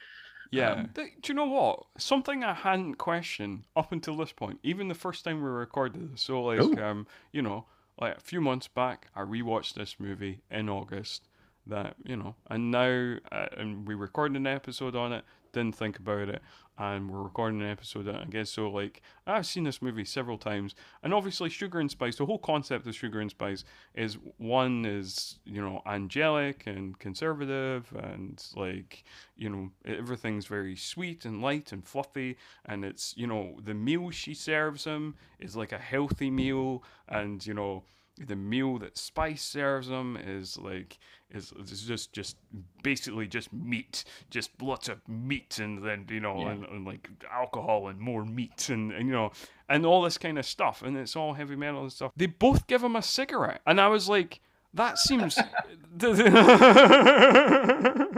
Yeah. 0.52 0.72
Um, 0.72 0.90
do 0.94 1.10
you 1.26 1.34
know 1.34 1.46
what? 1.46 1.84
Something 1.98 2.44
I 2.44 2.54
hadn't 2.54 2.96
questioned 2.96 3.64
up 3.76 3.92
until 3.92 4.16
this 4.16 4.32
point, 4.32 4.60
even 4.64 4.88
the 4.88 4.96
first 4.96 5.24
time 5.26 5.42
we 5.44 5.50
recorded 5.50 6.14
this. 6.14 6.22
So, 6.22 6.42
like, 6.44 6.60
Oh. 6.62 6.78
um, 6.82 7.08
you 7.34 7.42
know, 7.42 7.66
like 8.00 8.18
a 8.18 8.22
few 8.22 8.40
months 8.42 8.68
back, 8.68 9.08
I 9.16 9.22
rewatched 9.22 9.74
this 9.74 9.96
movie 10.00 10.42
in 10.52 10.70
August. 10.70 11.28
That 11.70 11.98
you 12.06 12.16
know, 12.16 12.36
and 12.50 12.72
now, 12.72 13.18
uh, 13.30 13.48
and 13.58 13.86
we 13.86 13.94
recorded 13.94 14.38
an 14.38 14.48
episode 14.48 14.96
on 14.96 15.12
it. 15.12 15.26
Didn't 15.58 15.76
think 15.76 15.98
about 15.98 16.30
it, 16.30 16.42
and 16.78 17.10
we're 17.10 17.24
recording 17.24 17.62
an 17.62 17.72
episode 17.72 18.08
it 18.08 18.22
again. 18.22 18.46
So, 18.46 18.70
like, 18.70 19.02
I've 19.26 19.48
seen 19.48 19.64
this 19.64 19.82
movie 19.82 20.06
several 20.06 20.38
times, 20.38 20.76
and 21.02 21.16
obviously, 21.16 21.50
Sugar 21.50 21.80
and 21.80 21.90
Spice. 21.90 22.18
The 22.18 22.28
whole 22.28 22.38
concept 22.38 22.86
of 22.86 22.96
Sugar 22.96 23.22
and 23.22 23.32
Spice 23.32 23.64
is 23.96 24.20
one 24.38 24.86
is 24.86 25.40
you 25.46 25.60
know 25.60 25.82
angelic 25.88 26.68
and 26.68 27.00
conservative, 27.00 27.92
and 28.04 28.40
like 28.56 29.04
you 29.36 29.50
know 29.50 29.72
everything's 29.86 30.46
very 30.46 30.76
sweet 30.76 31.26
and 31.26 31.42
light 31.42 31.72
and 31.72 31.84
fluffy 31.84 32.38
and 32.66 32.84
it's 32.86 33.16
you 33.18 33.28
know 33.28 33.58
the 33.64 33.74
meal 33.74 34.10
she 34.10 34.34
serves 34.34 34.84
him 34.84 35.16
is 35.40 35.56
like 35.56 35.72
a 35.72 35.78
healthy 35.78 36.30
meal 36.30 36.84
and 37.08 37.46
you 37.46 37.54
know 37.54 37.84
the 38.26 38.36
meal 38.36 38.78
that 38.80 38.98
spice 38.98 39.44
serves 39.44 39.88
them 39.88 40.18
is 40.18 40.58
like 40.58 40.98
is, 41.30 41.52
is 41.72 41.82
just 41.84 42.14
just 42.14 42.38
basically 42.84 43.28
just 43.28 43.52
meat 43.54 44.04
just 44.30 44.50
lots 44.62 44.88
of 44.90 45.00
meat 45.08 45.60
and 45.60 45.84
then 45.84 46.06
you 46.10 46.20
know 46.20 46.40
Yeah. 46.42 46.52
and, 46.52 46.66
and 46.66 46.86
like 46.86 47.10
alcohol 47.32 47.88
and 47.90 48.00
more 48.00 48.26
meat 48.26 48.70
and, 48.70 48.92
and 48.92 49.08
you 49.08 49.14
know 49.14 49.32
and 49.70 49.86
all 49.86 50.02
this 50.02 50.18
kind 50.18 50.40
of 50.40 50.46
stuff 50.46 50.82
and 50.84 50.96
it's 50.98 51.16
all 51.16 51.34
heavy 51.34 51.56
metal 51.56 51.82
and 51.82 51.92
stuff 51.92 52.12
they 52.16 52.28
both 52.28 52.66
give 52.68 52.84
him 52.84 52.96
a 52.96 53.02
cigarette 53.02 53.62
and 53.68 53.80
i 53.82 53.88
was 53.88 54.08
like 54.10 54.40
that 54.74 54.98
seems 55.00 55.38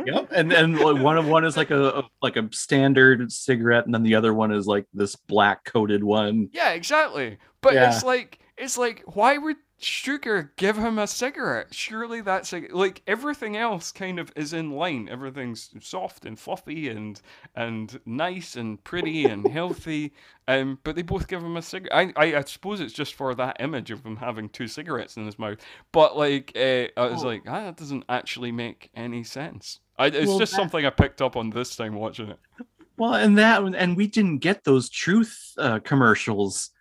Yep, 0.06 0.30
and 0.32 0.52
and 0.54 0.80
like 0.80 1.02
one 1.02 1.18
of 1.18 1.28
one 1.28 1.46
is 1.46 1.56
like 1.58 1.72
a, 1.72 2.00
a 2.00 2.04
like 2.22 2.36
a 2.38 2.50
standard 2.52 3.32
cigarette, 3.32 3.86
and 3.86 3.94
then 3.94 4.04
the 4.04 4.16
other 4.16 4.34
one 4.34 4.52
is 4.52 4.66
like 4.68 4.86
this 4.94 5.16
black 5.16 5.64
coated 5.66 6.04
one. 6.04 6.50
Yeah, 6.52 6.72
exactly. 6.72 7.38
But 7.62 7.74
Yeah. 7.76 7.94
it's 7.94 8.04
like 8.04 8.40
it's 8.60 8.78
like 8.78 9.04
why 9.06 9.38
would 9.38 9.58
Sugar 9.82 10.52
give 10.58 10.78
him 10.78 11.00
a 11.00 11.08
cigarette? 11.08 11.74
Surely 11.74 12.20
that's 12.20 12.52
like 12.52 12.74
like 12.74 13.02
everything 13.08 13.56
else 13.56 13.94
kind 13.94 14.20
of 14.20 14.30
is 14.36 14.52
in 14.52 14.72
line. 14.72 15.08
Everything's 15.10 15.70
soft 15.80 16.26
and 16.26 16.38
fluffy 16.38 16.90
and 16.90 17.22
and 17.56 17.98
nice 18.06 18.58
and 18.58 18.84
pretty 18.84 19.24
and 19.26 19.48
healthy. 19.52 20.12
Um, 20.50 20.80
but 20.84 20.96
they 20.98 21.02
both 21.02 21.28
give 21.30 21.42
him 21.42 21.56
a 21.56 21.62
cigarette. 21.62 22.14
I, 22.18 22.26
I 22.26 22.36
I 22.40 22.42
suppose 22.42 22.82
it's 22.82 22.94
just 22.94 23.14
for 23.16 23.34
that 23.36 23.58
image 23.62 23.90
of 23.90 24.06
him 24.06 24.18
having 24.18 24.50
two 24.50 24.68
cigarettes 24.68 25.16
in 25.16 25.26
his 25.26 25.40
mouth. 25.40 25.60
But 25.94 26.18
like 26.18 26.52
uh, 26.58 26.88
I 26.98 27.06
was 27.08 27.24
Oh. 27.24 27.28
like 27.28 27.44
ah, 27.48 27.66
that 27.66 27.78
doesn't 27.78 28.04
actually 28.10 28.52
make 28.52 28.90
any 28.96 29.24
sense. 29.24 29.80
I, 29.98 30.08
it's 30.08 30.28
Well, 30.28 30.40
just 30.40 30.52
that- 30.52 30.58
something 30.58 30.86
I 30.86 30.90
picked 30.90 31.22
up 31.22 31.38
on 31.38 31.52
this 31.52 31.76
time 31.78 31.96
watching 31.96 32.30
it. 32.30 32.40
Well, 32.98 33.14
and 33.14 33.38
that 33.38 33.64
and 33.64 33.96
we 33.96 34.08
didn't 34.08 34.40
get 34.40 34.66
those 34.66 34.90
truth 34.90 35.54
uh, 35.58 35.80
commercials 35.80 36.72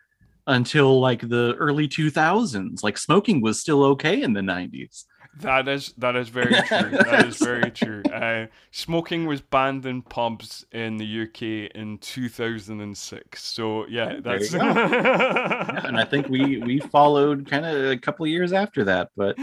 until 0.48 0.98
like 0.98 1.28
the 1.28 1.54
early 1.58 1.86
2000s. 1.86 2.82
Like 2.82 2.98
smoking 2.98 3.40
was 3.40 3.60
still 3.60 3.84
okay 3.84 4.22
in 4.22 4.32
the 4.32 4.40
90s. 4.40 5.04
That 5.40 5.68
is 5.68 5.92
that 5.98 6.16
is 6.16 6.30
very 6.30 6.52
true. 6.66 6.90
That 6.90 7.26
is 7.28 7.36
very 7.36 7.70
true. 7.70 8.02
Uh, 8.12 8.46
smoking 8.72 9.26
was 9.26 9.40
banned 9.40 9.86
in 9.86 10.02
pubs 10.02 10.66
in 10.72 10.96
the 10.96 11.22
UK 11.22 11.70
in 11.76 11.98
2006. 11.98 13.44
So 13.44 13.86
yeah, 13.86 14.18
that's. 14.20 14.52
Yeah, 14.58 15.86
and 15.86 15.98
I 15.98 16.04
think 16.04 16.28
we 16.28 16.58
we 16.58 16.80
followed 16.80 17.48
kind 17.48 17.64
of 17.64 17.90
a 17.90 17.96
couple 17.96 18.24
of 18.24 18.30
years 18.30 18.52
after 18.52 18.84
that, 18.84 19.10
but 19.16 19.36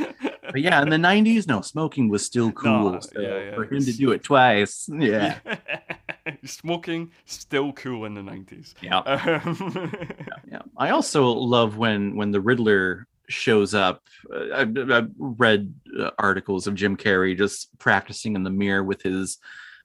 but 0.55 0.61
yeah, 0.61 0.81
in 0.81 0.89
the 0.89 0.97
90s, 0.97 1.47
no, 1.47 1.61
smoking 1.61 2.09
was 2.09 2.25
still 2.25 2.51
cool. 2.51 2.91
No, 2.93 2.99
so 2.99 3.19
yeah, 3.19 3.37
yeah, 3.37 3.55
for 3.55 3.63
him 3.63 3.83
to 3.83 3.93
do 3.93 4.11
it 4.11 4.23
twice, 4.23 4.89
yeah, 4.91 5.39
Smoking 6.45 7.11
still 7.25 7.73
cool 7.73 8.05
in 8.05 8.13
the 8.13 8.21
90s. 8.21 8.73
yeah. 8.81 8.99
Um, 8.99 9.91
Yeah, 10.51 10.61
I 10.77 10.89
also 10.91 11.27
love 11.27 11.77
when 11.77 12.15
when 12.15 12.31
the 12.31 12.41
Riddler 12.41 13.07
shows 13.27 13.73
up. 13.73 14.03
Uh, 14.33 14.53
I've, 14.53 14.91
I've 14.91 15.09
read 15.17 15.73
uh, 15.99 16.11
articles 16.19 16.67
of 16.67 16.75
Jim 16.75 16.95
Carrey 16.95 17.35
just 17.37 17.75
practicing 17.79 18.35
in 18.35 18.43
the 18.43 18.51
mirror 18.51 18.83
with 18.83 19.01
his 19.01 19.39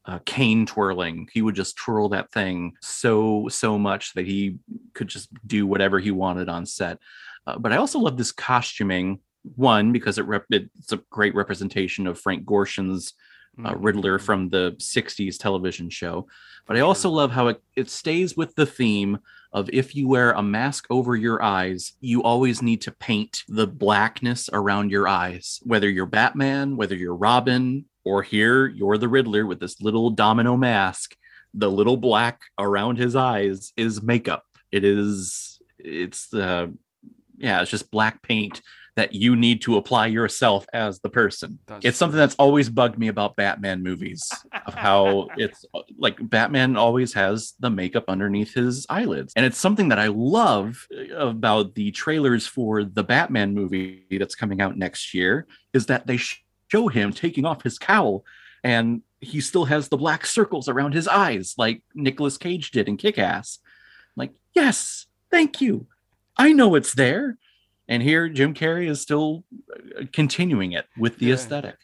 uh, 0.05 0.18
cane 0.26 0.66
twirling. 0.66 1.28
He 1.32 1.43
would 1.43 1.55
just 1.55 1.76
twirl 1.76 2.11
that 2.11 2.30
thing 2.32 2.74
so 2.80 3.49
so 3.49 3.78
much 3.78 4.14
that 4.14 4.26
he 4.26 4.57
could 4.95 5.09
just 5.09 5.28
do 5.47 5.66
whatever 5.66 5.99
he 5.99 6.11
wanted 6.11 6.49
on 6.49 6.66
set. 6.66 6.99
Uh, 7.47 7.59
but 7.59 7.72
I 7.72 7.76
also 7.76 7.99
love 7.99 8.16
this 8.16 8.32
costuming. 8.32 9.20
One 9.57 9.91
because 9.93 10.18
it 10.18 10.26
rep- 10.26 10.45
it's 10.51 10.93
a 10.93 11.01
great 11.09 11.34
representation 11.34 12.07
of 12.07 12.20
Frank 12.20 12.45
Gorshin's 12.45 13.14
uh, 13.64 13.70
Mm-hmm. 13.70 13.82
Riddler 13.82 14.18
from 14.18 14.48
the 14.48 14.72
60s 14.78 15.38
television 15.38 15.90
show. 15.90 16.26
But 16.66 16.76
I 16.76 16.80
also 16.80 17.11
love 17.11 17.30
how 17.30 17.48
it, 17.48 17.62
it 17.74 17.90
stays 17.90 18.36
with 18.36 18.54
the 18.54 18.66
theme 18.66 19.18
of 19.52 19.68
if 19.72 19.94
you 19.96 20.06
wear 20.06 20.32
a 20.32 20.42
mask 20.42 20.86
over 20.90 21.16
your 21.16 21.42
eyes, 21.42 21.94
you 22.00 22.22
always 22.22 22.62
need 22.62 22.80
to 22.82 22.92
paint 22.92 23.42
the 23.48 23.66
blackness 23.66 24.48
around 24.52 24.90
your 24.90 25.08
eyes. 25.08 25.61
Whether 25.64 25.88
you're 25.88 26.06
Batman, 26.06 26.76
whether 26.76 26.94
you're 26.94 27.16
Robin, 27.16 27.84
or 28.04 28.22
here 28.22 28.66
you're 28.68 28.98
the 28.98 29.08
Riddler 29.08 29.46
with 29.46 29.61
this 29.61 29.80
little 29.80 30.11
domino 30.11 30.56
mask, 30.56 31.16
the 31.52 31.70
little 31.70 31.96
black 31.96 32.40
around 32.58 32.96
his 32.96 33.16
eyes 33.16 33.72
is 33.76 34.02
makeup. 34.02 34.44
It 34.70 34.84
is, 34.84 35.61
it's 35.78 36.28
the, 36.28 36.72
yeah, 37.36 37.61
it's 37.62 37.70
just 37.70 37.90
black 37.90 38.22
paint 38.22 38.62
that 39.01 39.14
you 39.14 39.34
need 39.34 39.62
to 39.62 39.78
apply 39.78 40.07
yourself 40.09 40.66
as 40.74 41.01
the 41.01 41.09
person. 41.09 41.59
That's 41.66 41.86
it's 41.86 41.96
something 41.96 42.18
that's 42.18 42.34
always 42.34 42.68
bugged 42.68 42.98
me 42.98 43.09
about 43.09 43.34
Batman 43.34 43.82
movies 43.82 44.30
of 44.66 44.74
how 44.74 45.28
it's 45.38 45.64
like 45.96 46.18
Batman 46.20 46.76
always 46.76 47.14
has 47.14 47.55
the 47.61 47.70
makeup 47.70 48.05
underneath 48.09 48.53
his 48.53 48.84
eyelids. 48.90 49.32
And 49.36 49.46
it's 49.46 49.57
something 49.57 49.88
that 49.88 49.98
I 49.98 50.09
love 50.09 50.86
uh, 50.94 51.14
about 51.14 51.74
the 51.74 51.92
trailers 51.92 52.46
for 52.46 52.84
the 52.84 53.03
Batman 53.03 53.55
movie 53.55 54.05
that's 54.11 54.34
coming 54.34 54.61
out 54.61 54.76
next 54.76 55.14
year 55.14 55.46
is 55.72 55.86
that 55.86 56.07
they 56.07 56.18
show 56.68 56.88
him 56.88 57.11
taking 57.11 57.46
off 57.46 57.62
his 57.62 57.78
cowl 57.78 58.22
and 58.62 59.01
he 59.22 59.40
still 59.40 59.64
has 59.64 59.88
the 59.88 59.96
black 59.96 60.26
circles 60.26 60.68
around 60.68 60.92
his 60.92 61.09
eyes 61.09 61.55
like 61.57 61.80
Nicolas 61.94 62.36
Cage 62.36 62.70
did 62.70 62.86
in 62.86 62.98
Kick-Ass. 62.98 63.61
Like, 64.14 64.32
yes, 64.55 65.07
thank 65.30 65.62
you. 65.62 65.86
I 66.36 66.53
know 66.53 66.74
it's 66.74 66.92
there. 66.92 67.38
And 67.91 68.03
here 68.03 68.28
Jim 68.30 68.55
Carrey 68.55 68.88
is 68.88 69.03
still 69.03 69.45
uh, 69.99 70.05
continuing 70.14 70.72
it 70.72 70.86
with 70.97 71.18
the 71.18 71.26
Yeah. 71.26 71.34
aesthetic. 71.34 71.76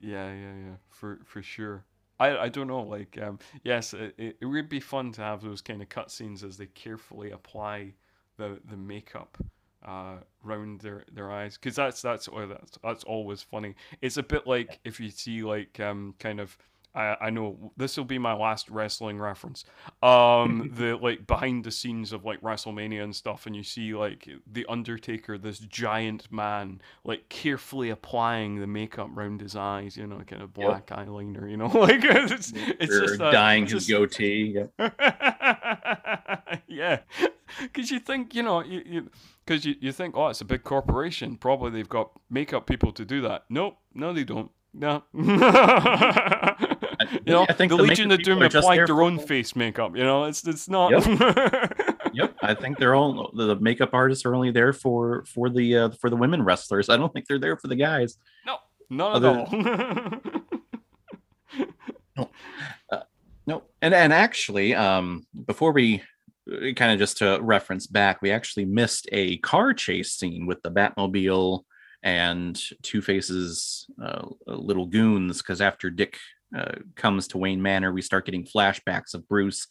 Yeah, 0.00 0.32
yeah, 0.34 0.54
yeah, 0.56 0.76
for 0.90 1.20
for 1.24 1.42
sure. 1.42 1.84
I 2.20 2.36
I 2.38 2.48
don't 2.50 2.68
know, 2.68 2.82
like 2.82 3.18
um, 3.22 3.38
yes, 3.64 3.94
it, 3.94 4.14
it 4.18 4.46
would 4.46 4.68
be 4.68 4.80
fun 4.80 5.12
to 5.12 5.22
have 5.22 5.42
those 5.42 5.62
kind 5.62 5.82
of 5.82 5.88
cutscenes 5.88 6.44
as 6.44 6.58
they 6.58 6.66
carefully 6.66 7.30
apply 7.32 7.94
the 8.36 8.60
the 8.70 8.76
makeup 8.76 9.38
uh 9.84 10.16
round 10.42 10.80
their 10.80 11.04
their 11.12 11.30
eyes 11.30 11.56
because 11.58 11.76
that's 11.76 12.02
that's 12.02 12.28
that's 12.48 12.78
that's 12.82 13.04
always 13.04 13.42
funny. 13.42 13.74
It's 14.02 14.18
a 14.18 14.22
bit 14.22 14.46
like 14.46 14.80
if 14.84 15.00
you 15.00 15.10
see 15.10 15.42
like 15.42 15.80
um 15.80 16.14
kind 16.18 16.40
of. 16.40 16.58
I, 16.94 17.16
I 17.22 17.30
know 17.30 17.72
this 17.76 17.96
will 17.96 18.04
be 18.04 18.18
my 18.18 18.32
last 18.34 18.70
wrestling 18.70 19.18
reference. 19.18 19.64
Um, 20.02 20.70
the 20.74 20.96
like 20.96 21.26
behind 21.26 21.64
the 21.64 21.70
scenes 21.70 22.12
of 22.12 22.24
like 22.24 22.40
WrestleMania 22.40 23.02
and 23.02 23.14
stuff, 23.14 23.46
and 23.46 23.56
you 23.56 23.62
see 23.64 23.94
like 23.94 24.28
the 24.50 24.64
Undertaker, 24.68 25.36
this 25.38 25.58
giant 25.58 26.30
man, 26.30 26.80
like 27.04 27.28
carefully 27.28 27.90
applying 27.90 28.60
the 28.60 28.66
makeup 28.66 29.08
around 29.16 29.40
his 29.40 29.56
eyes, 29.56 29.96
you 29.96 30.06
know, 30.06 30.20
kind 30.26 30.42
of 30.42 30.50
Yep. 30.56 30.66
black 30.68 30.86
eyeliner, 30.88 31.50
you 31.50 31.56
know, 31.56 31.66
like 31.78 32.04
it's 32.04 32.52
it's 32.54 32.94
Or 32.94 33.00
just 33.06 33.18
dyeing 33.18 33.64
it's 33.64 33.72
his 33.72 33.86
just- 33.86 33.98
goatee. 33.98 34.64
Yeah. 34.78 36.58
yeah, 36.68 36.98
because 37.62 37.90
you 37.90 37.98
think 38.00 38.34
you 38.34 38.42
know 38.42 38.62
you 38.62 39.10
because 39.44 39.64
you, 39.64 39.74
you 39.80 39.92
think 39.92 40.16
oh 40.16 40.28
it's 40.28 40.40
a 40.40 40.44
big 40.44 40.64
corporation 40.64 41.36
probably 41.36 41.70
they've 41.70 41.88
got 41.88 42.10
makeup 42.30 42.66
people 42.66 42.92
to 42.92 43.04
do 43.04 43.20
that. 43.22 43.44
Nope, 43.48 43.76
no 43.94 44.12
they 44.12 44.24
don't. 44.24 44.50
No. 44.72 45.02
You 47.12 47.32
know, 47.32 47.46
I 47.48 47.52
think 47.52 47.70
the 47.70 47.76
the 47.76 47.82
Legion 47.82 48.10
of 48.10 48.22
Doom 48.22 48.42
applied 48.42 48.86
their 48.86 49.02
own 49.02 49.18
face 49.18 49.54
makeup. 49.56 49.96
You 49.96 50.04
know, 50.04 50.24
it's 50.24 50.46
it's 50.46 50.68
not. 50.68 50.92
Yep, 52.14 52.36
I 52.42 52.54
think 52.54 52.78
they're 52.78 52.94
all 52.94 53.32
the 53.34 53.56
makeup 53.56 53.90
artists 53.92 54.24
are 54.24 54.36
only 54.36 54.52
there 54.52 54.72
for 54.72 55.24
for 55.24 55.50
the 55.50 55.76
uh, 55.76 55.90
for 56.00 56.10
the 56.10 56.16
women 56.16 56.44
wrestlers. 56.44 56.88
I 56.88 56.96
don't 56.96 57.12
think 57.12 57.26
they're 57.26 57.40
there 57.40 57.56
for 57.56 57.66
the 57.66 57.74
guys. 57.74 58.18
no, 58.46 58.58
not 58.88 59.14
Other- 59.16 59.40
at 59.40 59.52
all. 62.16 62.30
No, 63.46 63.62
and 63.82 63.92
and 63.92 64.12
actually, 64.12 64.74
um, 64.74 65.26
before 65.46 65.72
we 65.72 66.02
kind 66.46 66.92
of 66.92 66.98
just 66.98 67.18
to 67.18 67.38
reference 67.42 67.86
back, 67.86 68.22
we 68.22 68.30
actually 68.30 68.64
missed 68.64 69.06
a 69.12 69.36
car 69.38 69.74
chase 69.74 70.12
scene 70.12 70.46
with 70.46 70.62
the 70.62 70.70
Batmobile 70.70 71.64
and 72.02 72.58
Two 72.82 73.02
Face's 73.02 73.86
uh, 74.02 74.28
little 74.46 74.86
goons 74.86 75.42
because 75.42 75.60
after 75.60 75.90
Dick 75.90 76.16
uh, 76.56 76.72
comes 76.96 77.28
to 77.28 77.38
Wayne 77.38 77.62
Manor, 77.62 77.92
we 77.92 78.02
start 78.02 78.26
getting 78.26 78.44
flashbacks 78.44 79.14
of 79.14 79.28
Bruce. 79.28 79.66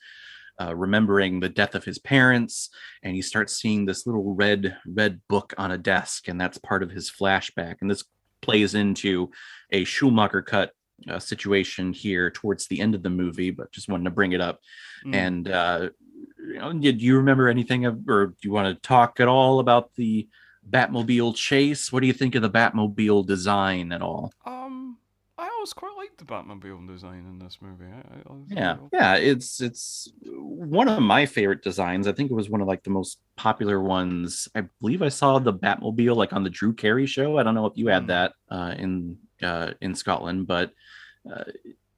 Uh, 0.61 0.75
remembering 0.75 1.39
the 1.39 1.49
death 1.49 1.73
of 1.73 1.83
his 1.83 1.97
parents, 1.97 2.69
and 3.01 3.15
he 3.15 3.23
starts 3.23 3.59
seeing 3.59 3.85
this 3.87 4.05
little 4.05 4.35
red 4.35 4.77
red 4.85 5.19
book 5.27 5.51
on 5.57 5.71
a 5.71 5.79
desk, 5.79 6.27
and 6.27 6.39
that's 6.39 6.59
part 6.59 6.83
of 6.83 6.91
his 6.91 7.09
flashback. 7.09 7.77
And 7.81 7.89
this 7.89 8.03
plays 8.43 8.75
into 8.75 9.31
a 9.71 9.83
Schumacher 9.83 10.43
cut 10.43 10.71
uh, 11.09 11.17
situation 11.17 11.91
here 11.91 12.29
towards 12.29 12.67
the 12.67 12.79
end 12.81 12.93
of 12.93 13.01
the 13.01 13.09
movie, 13.09 13.49
but 13.49 13.71
just 13.71 13.89
wanted 13.89 14.03
to 14.03 14.11
bring 14.11 14.33
it 14.33 14.41
up. 14.41 14.59
Mm. 15.05 15.15
And 15.15 15.49
uh, 15.49 15.89
you 16.37 16.59
know, 16.59 16.73
did 16.73 17.01
you 17.01 17.17
remember 17.17 17.47
anything 17.47 17.85
of, 17.85 18.07
or 18.07 18.27
do 18.27 18.35
you 18.43 18.51
want 18.51 18.75
to 18.75 18.87
talk 18.87 19.19
at 19.19 19.27
all 19.27 19.59
about 19.59 19.93
the 19.95 20.27
Batmobile 20.69 21.35
chase? 21.35 21.91
What 21.91 22.01
do 22.01 22.07
you 22.07 22.13
think 22.13 22.35
of 22.35 22.41
the 22.41 22.49
Batmobile 22.49 23.25
design 23.25 23.91
at 23.91 24.01
all? 24.01 24.31
Um, 24.45 24.97
I 25.37 25.49
always 25.49 25.73
quite 25.73 25.95
liked 26.13 26.19
the 26.19 26.25
Batmobile 26.25 26.87
design 26.87 27.25
in 27.27 27.39
this 27.39 27.57
movie. 27.61 27.85
I, 27.85 27.99
I, 28.33 28.33
I 28.33 28.37
Yeah, 28.49 28.77
yeah, 28.91 29.15
it's 29.15 29.61
it's 29.61 30.11
one 30.21 30.89
of 30.89 31.01
my 31.01 31.25
favorite 31.25 31.63
designs. 31.63 32.07
I 32.07 32.11
think 32.11 32.29
it 32.29 32.33
was 32.33 32.49
one 32.49 32.61
of 32.61 32.67
like 32.67 32.83
the 32.83 32.89
most 32.89 33.19
popular 33.37 33.81
ones. 33.81 34.49
I 34.53 34.63
believe 34.81 35.01
I 35.01 35.09
saw 35.09 35.39
the 35.39 35.53
Batmobile 35.53 36.15
like 36.15 36.33
on 36.33 36.43
the 36.43 36.49
Drew 36.49 36.73
Carey 36.73 37.05
show. 37.05 37.37
I 37.37 37.43
don't 37.43 37.55
know 37.55 37.65
if 37.65 37.77
you 37.77 37.87
had 37.87 38.07
Hmm. 38.07 38.07
that 38.07 38.33
uh, 38.49 38.75
in 38.77 39.17
uh, 39.41 39.71
in 39.81 39.95
Scotland, 39.95 40.45
but 40.47 40.71
uh, 41.31 41.45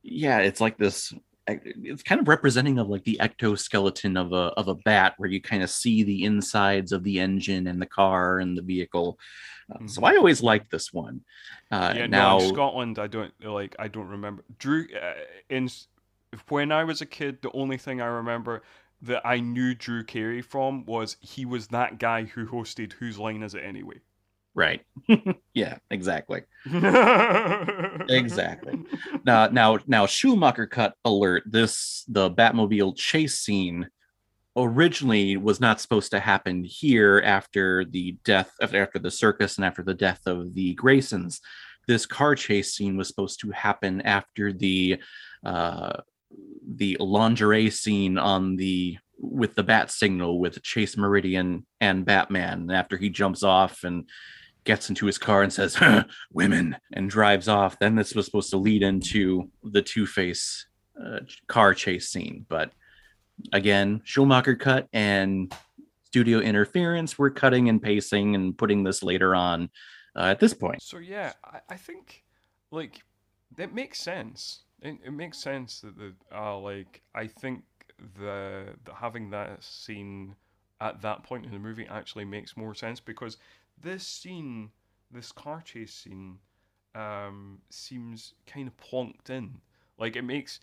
yeah, 0.04 0.40
it's 0.40 0.62
like 0.62 0.78
this. 0.78 1.14
It's 1.48 2.04
kind 2.04 2.22
of 2.22 2.28
representing 2.28 2.80
of 2.80 2.90
like 2.90 3.04
the 3.04 3.20
ectoskeleton 3.22 4.20
of 4.20 4.34
a 4.34 4.54
of 4.60 4.68
a 4.68 4.76
bat, 4.76 5.14
where 5.18 5.30
you 5.30 5.42
kind 5.42 5.64
of 5.64 5.70
see 5.70 6.04
the 6.04 6.24
insides 6.24 6.92
of 6.92 7.04
the 7.04 7.20
engine 7.20 7.68
and 7.68 7.82
the 7.82 7.86
car 7.88 8.40
and 8.40 8.58
the 8.58 8.64
vehicle. 8.64 9.20
Uh, 9.72 9.88
So 9.88 10.04
I 10.04 10.16
always 10.16 10.42
liked 10.42 10.72
this 10.72 10.94
one. 10.94 11.22
Uh, 11.72 11.94
yeah, 11.98 12.08
now, 12.08 12.38
no, 12.38 12.44
in 12.44 12.54
Scotland, 12.54 13.00
I 13.00 13.08
don't 13.08 13.34
like. 13.44 13.76
I 13.80 13.88
don't 13.88 14.08
remember. 14.08 14.44
Drew, 14.60 14.88
uh, 14.96 15.14
in 15.50 15.70
when 16.50 16.72
I 16.72 16.84
was 16.84 17.02
a 17.02 17.06
kid, 17.06 17.42
the 17.42 17.52
only 17.54 17.78
thing 17.78 18.02
I 18.02 18.08
remember 18.08 18.64
that 19.02 19.26
I 19.26 19.40
knew 19.40 19.76
Drew 19.76 20.04
Carey 20.04 20.42
from 20.42 20.86
was 20.86 21.18
he 21.20 21.46
was 21.46 21.68
that 21.68 22.00
guy 22.00 22.24
who 22.24 22.46
hosted 22.48 22.94
Whose 22.94 23.18
Line 23.18 23.44
Is 23.44 23.56
It 23.56 23.64
Anyway? 23.64 24.02
right? 24.56 24.82
yeah, 25.54 25.78
exactly. 25.92 26.44
Exactly. 28.10 28.80
now 29.26 29.48
now 29.48 29.78
now 29.86 30.06
schumacher 30.06 30.66
cut 30.66 30.96
alert 31.04 31.44
this 31.46 32.06
the 32.08 32.32
batmobile 32.32 32.96
chase 32.96 33.40
scene 33.40 33.90
originally 34.56 35.38
was 35.38 35.60
not 35.60 35.82
supposed 35.82 36.12
to 36.12 36.20
happen 36.20 36.64
here 36.64 37.22
after 37.26 37.86
the 37.86 38.18
death 38.24 38.52
after 38.62 39.00
the 39.00 39.12
circus 39.12 39.58
and 39.58 39.66
after 39.66 39.84
the 39.84 39.94
death 39.94 40.22
of 40.26 40.54
the 40.54 40.76
graysons 40.76 41.40
this 41.88 42.06
car 42.06 42.36
chase 42.36 42.74
scene 42.74 42.98
was 42.98 43.08
supposed 43.08 43.40
to 43.40 43.52
happen 43.52 44.02
after 44.02 44.54
the 44.54 44.98
uh 45.46 45.94
the 46.76 46.98
lingerie 47.00 47.70
scene 47.70 48.18
on 48.18 48.56
the 48.56 48.98
with 49.18 49.56
the 49.56 49.64
bat 49.64 49.92
signal 49.92 50.40
with 50.40 50.62
chase 50.64 50.96
meridian 50.96 51.66
and 51.82 52.06
batman 52.06 52.72
after 52.72 52.98
he 52.98 53.10
jumps 53.10 53.44
off 53.44 53.84
and 53.84 54.10
gets 54.66 54.90
into 54.90 55.06
his 55.06 55.18
car 55.18 55.44
and 55.44 55.54
says, 55.54 55.76
huh, 55.76 56.04
"Women," 56.34 56.76
and 56.92 57.10
drives 57.10 57.48
off. 57.48 57.80
Then 57.80 57.96
this 57.96 58.14
was 58.14 58.26
supposed 58.26 58.50
to 58.50 58.58
lead 58.58 58.84
into 58.84 59.50
the 59.64 59.82
Two 59.82 60.06
Face 60.06 60.66
uh, 61.02 61.20
car 61.48 61.74
chase 61.74 62.10
scene, 62.10 62.46
but 62.50 62.72
again, 63.54 64.02
Schumacher 64.04 64.56
cut 64.56 64.88
and 64.94 65.54
studio 66.04 66.40
interference. 66.40 67.18
We're 67.20 67.32
cutting 67.32 67.70
and 67.70 67.82
pacing 67.82 68.36
and 68.36 68.58
putting 68.58 68.84
this 68.84 69.04
later 69.04 69.36
on 69.36 69.70
uh, 70.16 70.24
at 70.24 70.40
this 70.40 70.54
point. 70.54 70.82
So 70.82 70.98
yeah, 70.98 71.34
I, 71.44 71.60
I 71.70 71.76
think 71.76 72.24
like 72.72 73.02
it 73.58 73.74
makes 73.74 74.00
sense. 74.00 74.64
It, 74.82 74.98
it 75.06 75.12
makes 75.12 75.38
sense 75.38 75.82
that 75.82 75.98
the 75.98 76.14
uh, 76.34 76.58
like 76.58 77.02
I 77.14 77.28
think 77.28 77.64
the, 78.18 78.68
the 78.84 78.94
having 78.94 79.30
that 79.32 79.64
scene 79.64 80.36
at 80.82 81.02
that 81.02 81.24
point 81.24 81.46
in 81.46 81.52
the 81.52 81.60
movie 81.60 81.88
actually 81.90 82.26
makes 82.26 82.58
more 82.58 82.76
sense 82.76 83.00
because 83.00 83.38
this 83.82 84.06
scene, 84.06 84.70
this 85.12 85.32
car 85.32 85.62
chase 85.62 85.94
scene, 85.94 86.38
um, 86.94 87.60
seems 87.70 88.34
kind 88.46 88.68
of 88.68 88.78
plonked 88.78 89.30
in. 89.30 89.60
Like 89.98 90.16
it 90.16 90.24
makes 90.24 90.60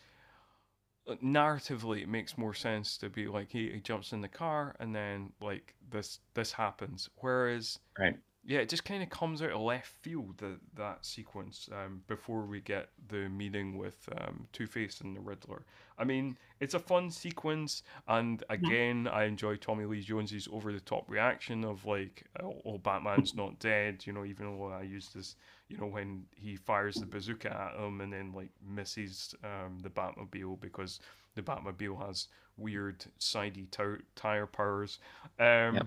Uh, 1.07 1.16
narratively, 1.16 2.03
it 2.03 2.09
makes 2.09 2.39
more 2.39 2.55
sense 2.55 2.97
to 2.99 3.11
be 3.11 3.27
like 3.27 3.51
he, 3.51 3.70
he 3.73 3.81
jumps 3.81 4.12
in 4.12 4.20
the 4.20 4.29
car 4.29 4.77
and 4.79 4.95
then 4.95 5.33
like 5.41 5.74
this 5.91 6.20
this 6.35 6.53
happens. 6.53 7.09
Whereas 7.16 7.81
right 7.99 8.15
yeah, 8.44 8.59
it 8.59 8.69
just 8.69 8.85
kind 8.85 9.02
of 9.02 9.10
comes 9.10 9.40
out 9.40 9.51
of 9.51 9.60
left 9.60 9.93
field 10.01 10.39
that 10.39 10.59
that 10.74 11.06
sequence 11.06 11.69
um, 11.73 12.02
before 12.09 12.44
we 12.44 12.60
get 12.60 12.89
the 13.09 13.28
meeting 13.28 13.78
with 13.78 14.09
um, 14.19 14.48
Two 14.52 14.66
Face 14.66 15.01
and 15.01 15.14
the 15.16 15.20
Riddler. 15.20 15.64
I 15.97 16.05
mean, 16.05 16.36
it's 16.59 16.74
a 16.74 16.81
fun 16.81 17.10
sequence, 17.10 17.85
and 18.09 18.43
again, 18.51 19.06
I 19.06 19.24
enjoy 19.24 19.56
Tommy 19.56 19.85
Lee 19.85 20.01
Jones's 20.01 20.48
over 20.51 20.73
the 20.73 20.81
top 20.81 21.09
reaction 21.09 21.64
of 21.64 21.85
like, 21.86 22.24
"Oh, 22.43 22.60
oh 22.64 22.78
Batman's 22.78 23.35
not 23.36 23.60
dead," 23.60 24.05
you 24.06 24.12
know. 24.12 24.24
Even 24.24 24.47
though 24.47 24.73
I 24.73 24.82
used 24.82 25.14
this, 25.14 25.36
you 25.69 25.77
know, 25.78 25.86
when 25.86 26.24
he 26.35 26.56
fires 26.56 26.97
the 26.97 27.06
bazooka 27.06 27.48
at 27.48 27.81
him 27.81 28.01
and 28.01 28.12
then 28.12 28.32
like 28.32 28.51
misses 28.66 29.36
um, 29.44 29.78
the 29.82 29.90
Batmobile 29.90 30.60
because 30.60 30.98
the 31.36 31.43
Batmobile 31.43 32.05
has 32.06 32.27
weird 32.56 33.05
sidey 33.19 33.66
t- 33.70 34.05
tire 34.16 34.47
powers. 34.47 34.98
Um, 35.39 35.77
yep. 35.77 35.86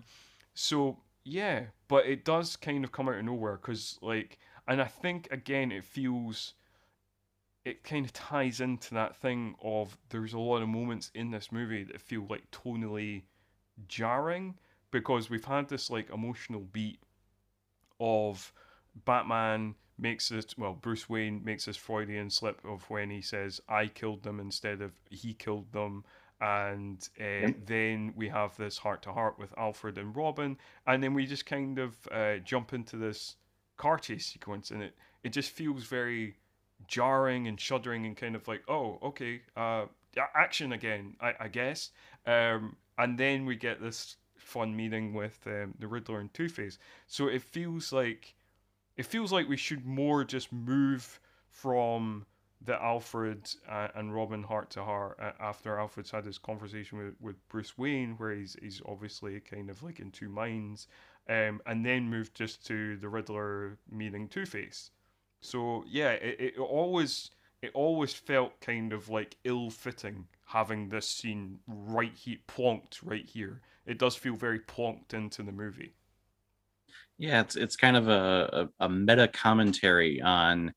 So 0.54 0.98
yeah, 1.26 1.64
but 1.88 2.06
it 2.06 2.24
does 2.24 2.56
kind 2.56 2.86
of 2.86 2.92
come 2.92 3.10
out 3.10 3.16
of 3.16 3.26
nowhere 3.26 3.58
because, 3.58 3.98
like, 4.02 4.38
and 4.68 4.80
I 4.82 4.86
think 4.86 5.28
again 5.32 5.72
it 5.72 5.84
feels, 5.84 6.54
it 7.66 7.84
kind 7.84 8.06
of 8.06 8.14
ties 8.14 8.62
into 8.62 8.94
that 8.94 9.16
thing 9.16 9.56
of 9.62 9.98
there's 10.10 10.34
a 10.34 10.40
lot 10.40 10.62
of 10.62 10.70
moments 10.70 11.12
in 11.16 11.32
this 11.32 11.52
movie 11.52 11.84
that 11.84 12.00
feel 12.00 12.26
like 12.30 12.50
tonally 12.52 13.24
jarring 13.88 14.56
because 14.92 15.30
we've 15.30 15.46
had 15.46 15.68
this 15.68 15.90
like 15.90 16.10
emotional 16.12 16.62
beat 16.72 17.00
of 18.00 18.54
Batman 19.06 19.76
makes 19.98 20.30
this 20.30 20.46
well 20.58 20.74
Bruce 20.74 21.10
Wayne 21.10 21.44
makes 21.44 21.66
this 21.66 21.78
Freudian 21.78 22.30
slip 22.30 22.64
of 22.66 22.90
when 22.90 23.10
he 23.10 23.22
says 23.22 23.60
I 23.68 23.88
killed 23.88 24.24
them 24.24 24.40
instead 24.40 24.82
of 24.82 24.92
he 25.10 25.34
killed 25.34 25.72
them 25.72 26.04
and 26.42 27.08
uh, 27.20 27.24
yep. 27.24 27.56
then 27.66 28.14
we 28.16 28.30
have 28.30 28.56
this 28.58 28.78
heart 28.78 29.02
to 29.04 29.14
heart 29.14 29.40
with 29.40 29.54
Alfred 29.58 29.98
and 29.98 30.16
Robin, 30.16 30.58
and 30.86 31.02
then 31.02 31.14
we 31.14 31.26
just 31.26 31.46
kind 31.46 31.80
of 31.80 31.96
uh, 32.12 32.38
jump 32.38 32.74
into 32.74 32.98
this 32.98 33.36
car 33.78 33.98
chase 33.98 34.26
sequence, 34.26 34.72
and 34.72 34.84
it 34.84 34.96
it 35.24 35.30
just 35.30 35.52
feels 35.52 35.84
very 35.84 36.36
jarring 36.88 37.48
and 37.48 37.60
shuddering 37.60 38.06
and 38.06 38.18
kind 38.18 38.36
of 38.36 38.48
like 38.48 38.62
oh 38.68 39.00
okay 39.02 39.42
uh 39.56 39.86
action 40.36 40.72
again 40.72 41.16
I, 41.20 41.34
I 41.40 41.48
guess 41.48 41.92
um 42.26 42.76
and 42.98 43.18
then 43.18 43.46
we 43.46 43.56
get 43.56 43.82
this 43.82 44.18
fun 44.38 44.76
meeting 44.76 45.14
with 45.14 45.40
um, 45.48 45.74
the 45.80 45.88
Riddler 45.88 46.20
and 46.20 46.34
Two 46.34 46.50
Face 46.50 46.78
so 47.08 47.28
it 47.28 47.42
feels 47.42 47.92
like 47.92 48.36
it 48.98 49.06
feels 49.06 49.32
like 49.32 49.50
we 49.50 49.58
should 49.58 49.86
more 49.86 50.24
just 50.24 50.54
move 50.54 51.20
from 51.50 52.26
that 52.66 52.82
Alfred 52.82 53.50
uh, 53.70 53.88
and 53.96 54.14
Robin 54.14 54.44
heart 54.44 54.70
to 54.72 54.84
heart 54.84 55.18
uh, 55.22 55.32
after 55.40 55.78
Alfred's 55.78 56.12
had 56.12 56.26
this 56.26 56.38
conversation 56.38 56.98
with, 56.98 57.16
with 57.20 57.50
Bruce 57.50 57.78
Wayne, 57.78 58.16
where 58.18 58.34
he's 58.34 58.56
he's 58.62 58.82
obviously 58.86 59.40
kind 59.40 59.70
of 59.70 59.82
like 59.84 60.00
in 60.00 60.12
two 60.12 60.30
minds, 60.30 60.88
um, 61.30 61.62
and 61.66 61.86
then 61.86 62.10
moved 62.10 62.36
just 62.36 62.66
to 62.68 62.98
the 62.98 63.10
Riddler 63.10 63.78
meeting 63.90 64.28
Two 64.28 64.46
Face. 64.46 64.92
So 65.42 65.84
yeah, 65.88 66.12
it, 66.12 66.40
it 66.40 66.60
always 66.60 67.32
it 67.62 67.72
always 67.74 68.14
felt 68.14 68.60
kind 68.62 68.94
of 68.94 69.10
like 69.10 69.38
ill 69.44 69.70
fitting 69.70 70.28
having 70.46 70.90
this 70.90 71.08
scene 71.08 71.60
right 71.68 72.14
here 72.14 72.38
plonked 72.48 73.00
right 73.04 73.26
here. 73.26 73.62
It 73.86 73.98
does 73.98 74.16
feel 74.16 74.36
very 74.36 74.60
plonked 74.60 75.14
into 75.14 75.44
the 75.44 75.52
movie. 75.52 75.94
Yeah, 77.18 77.42
it's 77.42 77.56
it's 77.56 77.76
kind 77.76 77.96
of 77.98 78.08
a, 78.08 78.70
a, 78.80 78.86
a 78.86 78.90
meta 78.90 79.28
commentary 79.28 80.22
on 80.22 80.74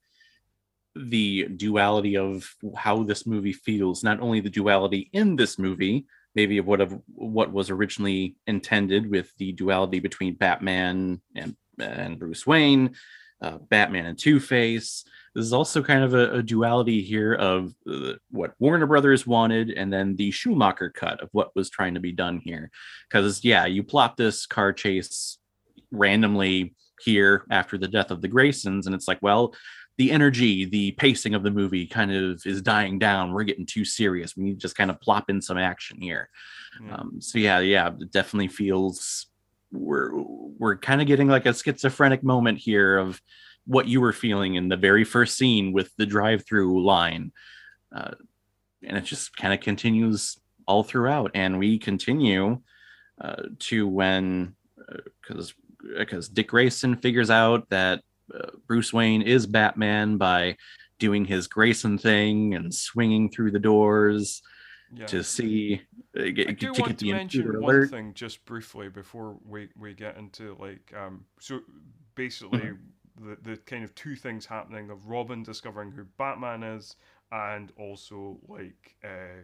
the 1.06 1.48
duality 1.56 2.16
of 2.16 2.48
how 2.76 3.02
this 3.02 3.26
movie 3.26 3.52
feels, 3.52 4.02
not 4.02 4.20
only 4.20 4.40
the 4.40 4.50
duality 4.50 5.10
in 5.12 5.36
this 5.36 5.58
movie, 5.58 6.06
maybe 6.34 6.58
of 6.58 6.66
what 6.66 6.80
of 6.80 7.00
what 7.14 7.52
was 7.52 7.70
originally 7.70 8.36
intended 8.46 9.10
with 9.10 9.32
the 9.38 9.52
duality 9.52 10.00
between 10.00 10.34
Batman 10.34 11.20
and 11.34 11.56
and 11.78 12.18
Bruce 12.18 12.46
Wayne, 12.46 12.94
uh, 13.40 13.58
Batman 13.68 14.06
and 14.06 14.18
Two 14.18 14.40
Face. 14.40 15.04
This 15.34 15.44
is 15.44 15.52
also 15.52 15.82
kind 15.82 16.02
of 16.02 16.14
a, 16.14 16.34
a 16.36 16.42
duality 16.42 17.02
here 17.02 17.34
of 17.34 17.74
uh, 17.88 18.14
what 18.30 18.54
Warner 18.58 18.86
Brothers 18.86 19.26
wanted, 19.26 19.70
and 19.70 19.92
then 19.92 20.16
the 20.16 20.30
Schumacher 20.30 20.90
cut 20.90 21.20
of 21.22 21.28
what 21.32 21.54
was 21.54 21.70
trying 21.70 21.94
to 21.94 22.00
be 22.00 22.12
done 22.12 22.40
here. 22.42 22.70
Because 23.08 23.44
yeah, 23.44 23.66
you 23.66 23.82
plop 23.82 24.16
this 24.16 24.46
car 24.46 24.72
chase 24.72 25.38
randomly 25.90 26.74
here 27.00 27.44
after 27.50 27.78
the 27.78 27.88
death 27.88 28.10
of 28.10 28.20
the 28.20 28.28
Graysons, 28.28 28.86
and 28.86 28.94
it's 28.94 29.08
like, 29.08 29.20
well, 29.22 29.54
the 29.98 30.12
energy, 30.12 30.64
the 30.64 30.92
pacing 30.92 31.34
of 31.34 31.42
the 31.42 31.50
movie 31.50 31.86
kind 31.86 32.12
of 32.12 32.40
is 32.46 32.62
dying 32.62 32.98
down. 33.00 33.32
We're 33.32 33.42
getting 33.42 33.66
too 33.66 33.84
serious. 33.84 34.36
We 34.36 34.44
need 34.44 34.54
to 34.54 34.60
just 34.60 34.76
kind 34.76 34.90
of 34.90 35.00
plop 35.00 35.28
in 35.28 35.42
some 35.42 35.58
action 35.58 36.00
here. 36.00 36.30
Yeah. 36.82 36.94
Um, 36.94 37.20
so 37.20 37.38
yeah, 37.38 37.58
yeah, 37.58 37.88
it 37.88 38.12
definitely 38.12 38.48
feels 38.48 39.26
we're 39.72 40.12
we're 40.14 40.78
kind 40.78 41.00
of 41.00 41.08
getting 41.08 41.28
like 41.28 41.46
a 41.46 41.52
schizophrenic 41.52 42.22
moment 42.22 42.58
here 42.58 42.96
of 42.96 43.20
what 43.66 43.88
you 43.88 44.00
were 44.00 44.12
feeling 44.12 44.54
in 44.54 44.68
the 44.68 44.76
very 44.76 45.04
first 45.04 45.36
scene 45.36 45.72
with 45.72 45.94
the 45.96 46.06
drive-through 46.06 46.82
line, 46.82 47.32
uh, 47.94 48.12
and 48.82 48.96
it 48.96 49.04
just 49.04 49.36
kind 49.36 49.52
of 49.52 49.60
continues 49.60 50.38
all 50.66 50.84
throughout. 50.84 51.32
And 51.34 51.58
we 51.58 51.78
continue 51.78 52.60
uh, 53.20 53.42
to 53.58 53.86
when 53.88 54.54
because 55.22 55.50
uh, 55.50 55.98
because 55.98 56.28
Dick 56.28 56.48
Grayson 56.48 56.96
figures 56.96 57.30
out 57.30 57.68
that 57.70 58.02
Bruce 58.66 58.92
Wayne 58.92 59.22
is 59.22 59.46
Batman 59.46 60.16
by 60.16 60.56
doing 60.98 61.24
his 61.24 61.46
Grayson 61.46 61.98
thing 61.98 62.55
and 62.55 62.74
swinging 62.74 63.30
through 63.30 63.52
the 63.52 63.59
doors 63.59 64.42
yeah. 64.92 65.06
to 65.06 65.22
see. 65.22 65.82
Uh, 66.18 66.24
get, 66.34 66.48
I 66.48 66.52
do 66.52 66.72
to 66.72 66.82
want 66.82 66.98
to 66.98 67.12
mention 67.12 67.46
one 67.46 67.62
alert. 67.62 67.90
thing 67.90 68.14
just 68.14 68.44
briefly 68.44 68.88
before 68.88 69.38
we, 69.44 69.68
we 69.76 69.94
get 69.94 70.16
into 70.16 70.56
like 70.59 70.92
um 70.98 71.24
so 71.38 71.60
basically 72.14 72.59
mm-hmm. 72.59 73.28
the 73.28 73.50
the 73.50 73.56
kind 73.59 73.84
of 73.84 73.94
two 73.94 74.16
things 74.16 74.46
happening 74.46 74.90
of 74.90 75.06
Robin 75.06 75.42
discovering 75.42 75.90
who 75.90 76.05
Batman 76.16 76.62
is 76.62 76.96
and 77.30 77.72
also 77.78 78.38
like 78.48 78.96
uh 79.05 79.42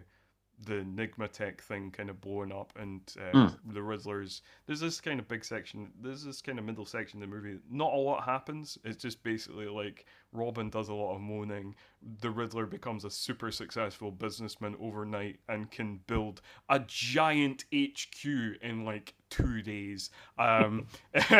the 0.62 0.76
Enigma 0.76 1.28
tech 1.28 1.60
thing 1.60 1.90
kind 1.90 2.10
of 2.10 2.20
blowing 2.20 2.52
up 2.52 2.72
and 2.78 3.00
uh, 3.18 3.36
mm. 3.36 3.58
the 3.72 3.80
Riddlers. 3.80 4.40
There's 4.66 4.80
this 4.80 5.00
kind 5.00 5.20
of 5.20 5.28
big 5.28 5.44
section. 5.44 5.90
There's 6.00 6.24
this 6.24 6.40
kind 6.40 6.58
of 6.58 6.64
middle 6.64 6.86
section 6.86 7.22
of 7.22 7.28
the 7.28 7.34
movie. 7.34 7.58
Not 7.70 7.92
a 7.92 7.96
lot 7.96 8.24
happens. 8.24 8.78
It's 8.84 9.02
just 9.02 9.22
basically 9.22 9.66
like 9.66 10.06
Robin 10.32 10.70
does 10.70 10.88
a 10.88 10.94
lot 10.94 11.14
of 11.14 11.20
moaning. 11.20 11.74
The 12.20 12.30
Riddler 12.30 12.66
becomes 12.66 13.04
a 13.04 13.10
super 13.10 13.50
successful 13.50 14.10
businessman 14.10 14.76
overnight 14.80 15.40
and 15.48 15.70
can 15.70 16.00
build 16.06 16.40
a 16.68 16.80
giant 16.86 17.64
HQ 17.74 18.24
in 18.62 18.84
like 18.84 19.14
two 19.30 19.62
days. 19.62 20.10
Um, 20.38 20.86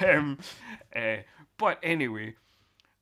um, 0.00 0.38
uh, 0.94 1.16
but 1.58 1.78
anyway, 1.82 2.34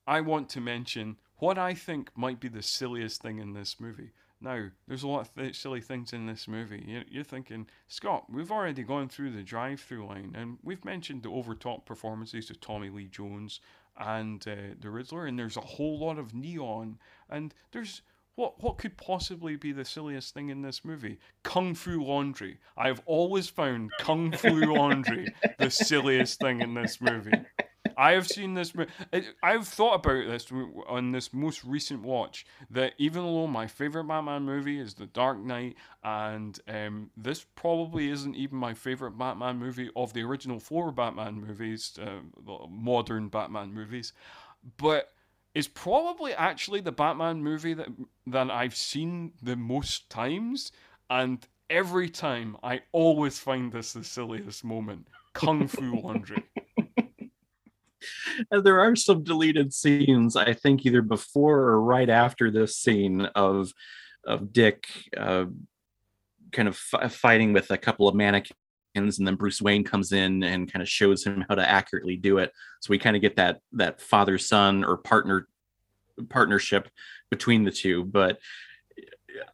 I 0.06 0.20
want 0.20 0.48
to 0.50 0.60
mention 0.60 1.16
what 1.38 1.58
I 1.58 1.74
think 1.74 2.10
might 2.16 2.40
be 2.40 2.48
the 2.48 2.62
silliest 2.62 3.22
thing 3.22 3.38
in 3.38 3.52
this 3.52 3.80
movie 3.80 4.12
now, 4.44 4.66
there's 4.86 5.02
a 5.02 5.08
lot 5.08 5.22
of 5.22 5.34
th- 5.34 5.58
silly 5.58 5.80
things 5.80 6.12
in 6.12 6.26
this 6.26 6.46
movie. 6.46 6.84
You're, 6.86 7.04
you're, 7.10 7.24
thinking, 7.24 7.66
Scott, 7.88 8.26
we've 8.30 8.52
already 8.52 8.82
gone 8.82 9.08
through 9.08 9.30
the 9.30 9.42
drive 9.42 9.80
through 9.80 10.06
line, 10.06 10.36
and 10.36 10.58
we've 10.62 10.84
mentioned 10.84 11.22
the 11.22 11.30
overtop 11.30 11.86
performances 11.86 12.50
of 12.50 12.60
Tommy 12.60 12.90
Lee 12.90 13.08
Jones 13.08 13.60
and 13.98 14.46
uh, 14.46 14.74
the 14.78 14.90
Riddler, 14.90 15.26
and 15.26 15.38
there's 15.38 15.56
a 15.56 15.62
whole 15.62 15.98
lot 15.98 16.18
of 16.18 16.34
neon, 16.34 16.98
and 17.28 17.54
there's. 17.72 18.02
What, 18.36 18.60
what 18.60 18.78
could 18.78 18.96
possibly 18.96 19.54
be 19.54 19.70
the 19.70 19.84
silliest 19.84 20.34
thing 20.34 20.48
in 20.48 20.60
this 20.60 20.84
movie? 20.84 21.20
Kung 21.44 21.72
Fu 21.72 22.02
Laundry. 22.02 22.58
I've 22.76 23.00
always 23.06 23.48
found 23.48 23.92
Kung 24.00 24.32
Fu 24.32 24.48
Laundry 24.74 25.32
the 25.60 25.70
silliest 25.70 26.40
thing 26.40 26.60
in 26.60 26.74
this 26.74 27.00
movie. 27.00 27.30
I 27.96 28.12
have 28.12 28.26
seen 28.26 28.54
this. 28.54 28.72
I've 29.42 29.66
thought 29.66 29.94
about 29.94 30.26
this 30.26 30.46
on 30.86 31.12
this 31.12 31.32
most 31.32 31.64
recent 31.64 32.02
watch. 32.02 32.46
That 32.70 32.94
even 32.98 33.22
though 33.22 33.46
my 33.46 33.66
favorite 33.66 34.04
Batman 34.04 34.42
movie 34.42 34.78
is 34.78 34.94
The 34.94 35.06
Dark 35.06 35.38
Knight, 35.38 35.76
and 36.02 36.58
um, 36.68 37.10
this 37.16 37.44
probably 37.54 38.10
isn't 38.10 38.36
even 38.36 38.58
my 38.58 38.74
favorite 38.74 39.18
Batman 39.18 39.58
movie 39.58 39.90
of 39.96 40.12
the 40.12 40.22
original 40.22 40.60
four 40.60 40.90
Batman 40.92 41.40
movies, 41.40 41.98
uh, 42.00 42.66
modern 42.68 43.28
Batman 43.28 43.72
movies, 43.72 44.12
but 44.76 45.10
it's 45.54 45.68
probably 45.68 46.34
actually 46.34 46.80
the 46.80 46.92
Batman 46.92 47.42
movie 47.42 47.74
that 47.74 47.88
that 48.26 48.50
I've 48.50 48.74
seen 48.74 49.32
the 49.42 49.56
most 49.56 50.10
times, 50.10 50.72
and 51.08 51.46
every 51.70 52.10
time 52.10 52.56
I 52.62 52.82
always 52.92 53.38
find 53.38 53.72
this 53.72 53.92
the 53.92 54.04
silliest 54.04 54.64
moment. 54.64 55.08
Kung 55.32 55.66
Fu 55.66 56.00
Laundry. 56.00 56.44
And 58.50 58.64
there 58.64 58.80
are 58.80 58.96
some 58.96 59.22
deleted 59.22 59.72
scenes, 59.72 60.36
I 60.36 60.52
think, 60.52 60.84
either 60.86 61.02
before 61.02 61.60
or 61.60 61.80
right 61.80 62.08
after 62.08 62.50
this 62.50 62.76
scene 62.76 63.22
of 63.34 63.72
of 64.26 64.52
Dick 64.52 64.86
uh, 65.16 65.46
kind 66.52 66.68
of 66.68 66.80
f- 66.94 67.12
fighting 67.12 67.52
with 67.52 67.70
a 67.70 67.76
couple 67.76 68.08
of 68.08 68.14
mannequins, 68.14 69.18
and 69.18 69.26
then 69.26 69.34
Bruce 69.34 69.60
Wayne 69.60 69.84
comes 69.84 70.12
in 70.12 70.42
and 70.42 70.72
kind 70.72 70.82
of 70.82 70.88
shows 70.88 71.24
him 71.24 71.44
how 71.48 71.54
to 71.54 71.68
accurately 71.68 72.16
do 72.16 72.38
it. 72.38 72.52
So 72.80 72.90
we 72.90 72.98
kind 72.98 73.16
of 73.16 73.22
get 73.22 73.36
that 73.36 73.60
that 73.72 74.00
father 74.00 74.38
son 74.38 74.84
or 74.84 74.96
partner 74.96 75.48
partnership 76.28 76.88
between 77.30 77.64
the 77.64 77.70
two. 77.70 78.04
But 78.04 78.38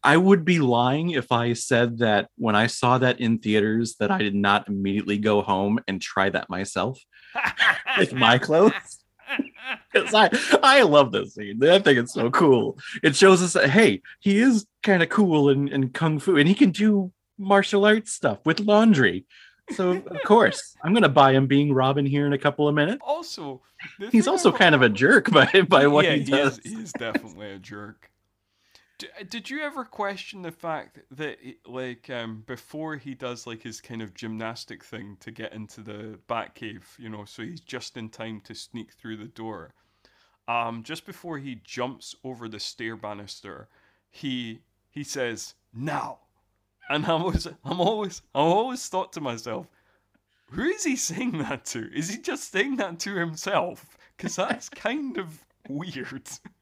I 0.02 0.16
would 0.16 0.44
be 0.44 0.58
lying 0.60 1.10
if 1.10 1.32
I 1.32 1.52
said 1.52 1.98
that 1.98 2.28
when 2.36 2.54
I 2.54 2.66
saw 2.66 2.98
that 2.98 3.20
in 3.20 3.38
theaters 3.38 3.96
that 4.00 4.10
I 4.10 4.18
did 4.18 4.34
not 4.34 4.68
immediately 4.68 5.18
go 5.18 5.42
home 5.42 5.78
and 5.88 6.00
try 6.00 6.30
that 6.30 6.50
myself 6.50 7.00
with 7.98 8.12
my 8.12 8.38
clothes. 8.38 8.74
Because 9.92 10.14
I 10.14 10.30
I 10.62 10.82
love 10.82 11.12
this 11.12 11.34
scene. 11.34 11.62
I 11.62 11.78
think 11.78 11.98
it's 11.98 12.14
so 12.14 12.30
cool. 12.30 12.78
It 13.04 13.14
shows 13.14 13.42
us 13.42 13.52
that 13.52 13.70
hey, 13.70 14.02
he 14.18 14.38
is 14.38 14.66
kind 14.82 15.02
of 15.02 15.08
cool 15.08 15.50
in, 15.50 15.68
in 15.68 15.90
kung 15.90 16.18
fu, 16.18 16.36
and 16.36 16.48
he 16.48 16.54
can 16.54 16.70
do 16.70 17.12
martial 17.38 17.84
arts 17.84 18.12
stuff 18.12 18.38
with 18.44 18.60
laundry. 18.60 19.26
So 19.72 19.90
of 19.90 20.22
course, 20.24 20.76
I'm 20.84 20.94
gonna 20.94 21.08
buy 21.08 21.32
him 21.32 21.46
being 21.46 21.72
Robin 21.72 22.06
here 22.06 22.26
in 22.26 22.32
a 22.32 22.38
couple 22.38 22.68
of 22.68 22.74
minutes. 22.74 23.02
Also, 23.04 23.62
he's 24.10 24.26
also 24.26 24.50
kind 24.50 24.74
of 24.74 24.82
a 24.82 24.88
jerk 24.88 25.30
by 25.30 25.48
by 25.68 25.86
what 25.86 26.04
yeah, 26.04 26.14
he 26.14 26.24
does. 26.24 26.58
He 26.58 26.70
is, 26.70 26.76
he 26.76 26.82
is 26.82 26.92
definitely 26.92 27.52
a 27.52 27.58
jerk. 27.58 28.10
Did 29.28 29.50
you 29.50 29.60
ever 29.60 29.84
question 29.84 30.42
the 30.42 30.52
fact 30.52 30.98
that 31.10 31.38
like 31.66 32.10
um 32.10 32.42
before 32.46 32.96
he 32.96 33.14
does 33.14 33.46
like 33.46 33.62
his 33.62 33.80
kind 33.80 34.02
of 34.02 34.14
gymnastic 34.14 34.84
thing 34.84 35.16
to 35.20 35.30
get 35.30 35.52
into 35.52 35.80
the 35.80 36.18
Batcave, 36.28 36.98
you 36.98 37.08
know, 37.08 37.24
so 37.24 37.42
he's 37.42 37.60
just 37.60 37.96
in 37.96 38.08
time 38.08 38.40
to 38.42 38.54
sneak 38.54 38.92
through 38.92 39.16
the 39.16 39.26
door. 39.26 39.74
Um, 40.48 40.82
just 40.82 41.06
before 41.06 41.38
he 41.38 41.60
jumps 41.62 42.14
over 42.24 42.48
the 42.48 42.60
stair 42.60 42.96
banister, 42.96 43.68
he 44.10 44.60
he 44.90 45.04
says 45.04 45.54
now, 45.72 46.18
and 46.88 47.06
I 47.06 47.14
was 47.14 47.46
I'm 47.64 47.80
always 47.80 48.22
I 48.34 48.40
always 48.40 48.86
thought 48.88 49.12
to 49.14 49.20
myself, 49.20 49.68
who 50.50 50.64
is 50.64 50.84
he 50.84 50.96
saying 50.96 51.38
that 51.38 51.64
to? 51.66 51.90
Is 51.94 52.08
he 52.08 52.18
just 52.18 52.50
saying 52.50 52.76
that 52.76 52.98
to 53.00 53.14
himself? 53.14 53.96
Because 54.16 54.36
that's 54.36 54.68
kind 54.68 55.16
of 55.16 55.44
weird. 55.68 56.28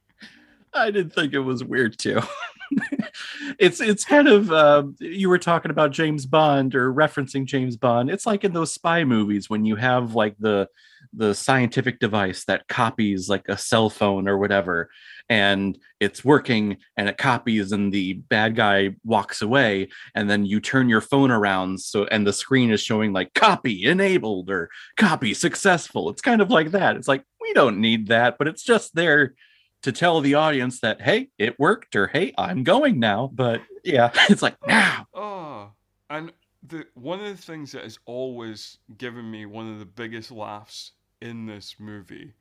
I 0.74 0.90
didn't 0.90 1.14
think 1.14 1.32
it 1.32 1.40
was 1.40 1.64
weird 1.64 1.98
too. 1.98 2.20
it's 3.58 3.80
it's 3.80 4.04
kind 4.04 4.28
of 4.28 4.52
uh, 4.52 4.84
you 4.98 5.28
were 5.28 5.38
talking 5.38 5.70
about 5.70 5.90
James 5.90 6.26
Bond 6.26 6.74
or 6.74 6.92
referencing 6.92 7.44
James 7.44 7.76
Bond. 7.76 8.10
It's 8.10 8.26
like 8.26 8.44
in 8.44 8.52
those 8.52 8.72
spy 8.72 9.04
movies 9.04 9.48
when 9.48 9.64
you 9.64 9.76
have 9.76 10.14
like 10.14 10.36
the 10.38 10.68
the 11.12 11.34
scientific 11.34 12.00
device 12.00 12.44
that 12.44 12.68
copies 12.68 13.28
like 13.28 13.48
a 13.48 13.56
cell 13.56 13.88
phone 13.88 14.28
or 14.28 14.36
whatever 14.36 14.90
and 15.30 15.78
it's 16.00 16.24
working 16.24 16.76
and 16.96 17.08
it 17.08 17.16
copies 17.16 17.72
and 17.72 17.92
the 17.92 18.14
bad 18.14 18.54
guy 18.54 18.90
walks 19.04 19.40
away 19.40 19.88
and 20.14 20.28
then 20.28 20.44
you 20.44 20.60
turn 20.60 20.88
your 20.88 21.00
phone 21.00 21.30
around 21.30 21.80
so 21.80 22.04
and 22.06 22.26
the 22.26 22.32
screen 22.32 22.70
is 22.70 22.82
showing 22.82 23.12
like 23.12 23.32
copy 23.34 23.86
enabled 23.86 24.50
or 24.50 24.68
copy 24.96 25.32
successful 25.32 26.10
it's 26.10 26.22
kind 26.22 26.42
of 26.42 26.50
like 26.50 26.72
that 26.72 26.96
it's 26.96 27.08
like 27.08 27.24
we 27.40 27.52
don't 27.54 27.80
need 27.80 28.08
that 28.08 28.36
but 28.36 28.48
it's 28.48 28.62
just 28.62 28.94
there 28.94 29.34
to 29.82 29.92
tell 29.92 30.20
the 30.20 30.34
audience 30.34 30.80
that 30.80 31.00
hey 31.02 31.28
it 31.38 31.58
worked 31.58 31.94
or 31.94 32.08
hey 32.08 32.32
i'm 32.38 32.64
going 32.64 32.98
now 32.98 33.30
but 33.32 33.60
yeah 33.84 34.10
it's 34.28 34.42
like 34.42 34.56
now 34.66 35.06
oh 35.14 35.70
and 36.10 36.32
the 36.66 36.84
one 36.94 37.20
of 37.20 37.26
the 37.26 37.42
things 37.42 37.72
that 37.72 37.84
has 37.84 37.98
always 38.06 38.78
given 38.96 39.30
me 39.30 39.46
one 39.46 39.72
of 39.72 39.78
the 39.78 39.84
biggest 39.86 40.30
laughs 40.30 40.92
in 41.20 41.46
this 41.46 41.76
movie 41.78 42.34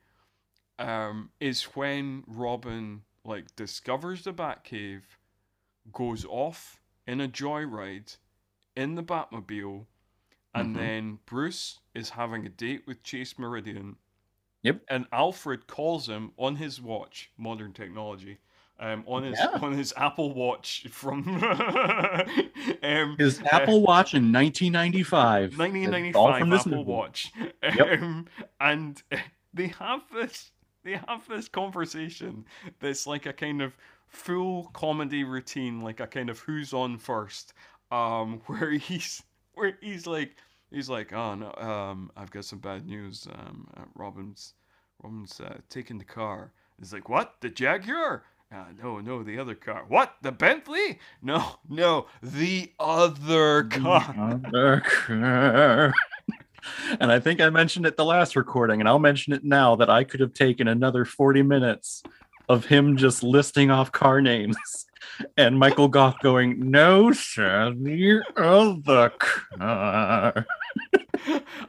um, 0.79 1.29
is 1.39 1.63
when 1.63 2.23
robin 2.27 3.01
like 3.23 3.55
discovers 3.55 4.23
the 4.23 4.33
batcave 4.33 5.01
goes 5.91 6.25
off 6.25 6.79
in 7.07 7.21
a 7.21 7.27
joyride 7.27 8.17
in 8.75 8.95
the 8.95 9.03
batmobile 9.03 9.85
and 10.53 10.75
mm-hmm. 10.75 10.79
then 10.79 11.19
bruce 11.25 11.79
is 11.95 12.09
having 12.09 12.45
a 12.45 12.49
date 12.49 12.83
with 12.85 13.03
chase 13.03 13.37
meridian 13.37 13.95
Yep. 14.67 14.81
And 14.89 15.05
Alfred 15.11 15.67
calls 15.67 16.07
him 16.07 16.31
on 16.37 16.55
his 16.55 16.81
watch, 16.81 17.31
modern 17.37 17.73
technology, 17.73 18.37
um, 18.79 19.03
on 19.07 19.23
his 19.23 19.39
yeah. 19.39 19.59
on 19.61 19.73
his 19.73 19.93
Apple 19.97 20.33
Watch 20.33 20.85
from 20.89 21.27
um, 22.83 23.15
his 23.17 23.41
Apple 23.51 23.77
uh, 23.77 23.79
Watch 23.79 24.13
in 24.13 24.31
1995. 24.31 25.57
1995 25.57 26.39
from 26.39 26.53
Apple 26.53 26.71
movie. 26.71 26.83
Watch. 26.83 27.31
Yep. 27.63 27.99
Um, 28.01 28.27
and 28.59 29.01
they 29.53 29.67
have 29.79 30.01
this 30.13 30.51
they 30.83 30.93
have 31.07 31.27
this 31.27 31.47
conversation 31.47 32.45
that's 32.79 33.07
like 33.07 33.25
a 33.25 33.33
kind 33.33 33.61
of 33.61 33.75
full 34.07 34.65
comedy 34.73 35.23
routine, 35.23 35.81
like 35.81 35.99
a 35.99 36.07
kind 36.07 36.29
of 36.29 36.39
who's 36.39 36.73
on 36.73 36.97
first, 36.97 37.53
um, 37.91 38.41
where 38.45 38.71
he's 38.71 39.23
where 39.53 39.77
he's 39.81 40.05
like 40.07 40.35
he's 40.71 40.89
like, 40.89 41.13
"Oh 41.13 41.35
no, 41.35 41.53
um, 41.53 42.11
I've 42.15 42.31
got 42.31 42.45
some 42.45 42.59
bad 42.59 42.85
news. 42.85 43.27
Um, 43.31 43.67
uh, 43.75 43.83
Robin's 43.95 44.53
Robin's 45.01 45.39
uh, 45.39 45.57
taking 45.69 45.97
the 45.97 46.05
car." 46.05 46.51
He's 46.79 46.93
like, 46.93 47.09
"What? 47.09 47.35
The 47.41 47.49
Jaguar?" 47.49 48.23
Uh, 48.49 48.65
no, 48.81 48.99
no, 48.99 49.23
the 49.23 49.37
other 49.37 49.55
car. 49.55 49.83
What? 49.89 50.15
The 50.21 50.31
Bentley? 50.31 50.99
No, 51.21 51.43
no, 51.69 52.07
the 52.23 52.71
other 52.79 53.65
car. 53.65 54.39
The 54.41 54.47
other 54.47 54.81
car. 54.81 55.93
and 57.01 57.11
I 57.11 57.19
think 57.19 57.41
I 57.41 57.49
mentioned 57.49 57.85
it 57.85 57.97
the 57.97 58.05
last 58.05 58.37
recording, 58.37 58.79
and 58.79 58.87
I'll 58.87 58.99
mention 58.99 59.33
it 59.33 59.43
now 59.43 59.75
that 59.75 59.89
I 59.89 60.05
could 60.05 60.21
have 60.21 60.33
taken 60.33 60.69
another 60.69 61.03
40 61.03 61.41
minutes 61.41 62.03
of 62.47 62.65
him 62.65 62.95
just 62.95 63.21
listing 63.21 63.69
off 63.69 63.91
car 63.91 64.21
names 64.21 64.55
and 65.37 65.57
Michael 65.57 65.87
Gough 65.87 66.19
going, 66.21 66.71
"No, 66.71 67.11
sir, 67.11 67.73
oh, 67.73 67.73
the 67.73 68.23
other 68.35 69.09
car." 69.09 70.45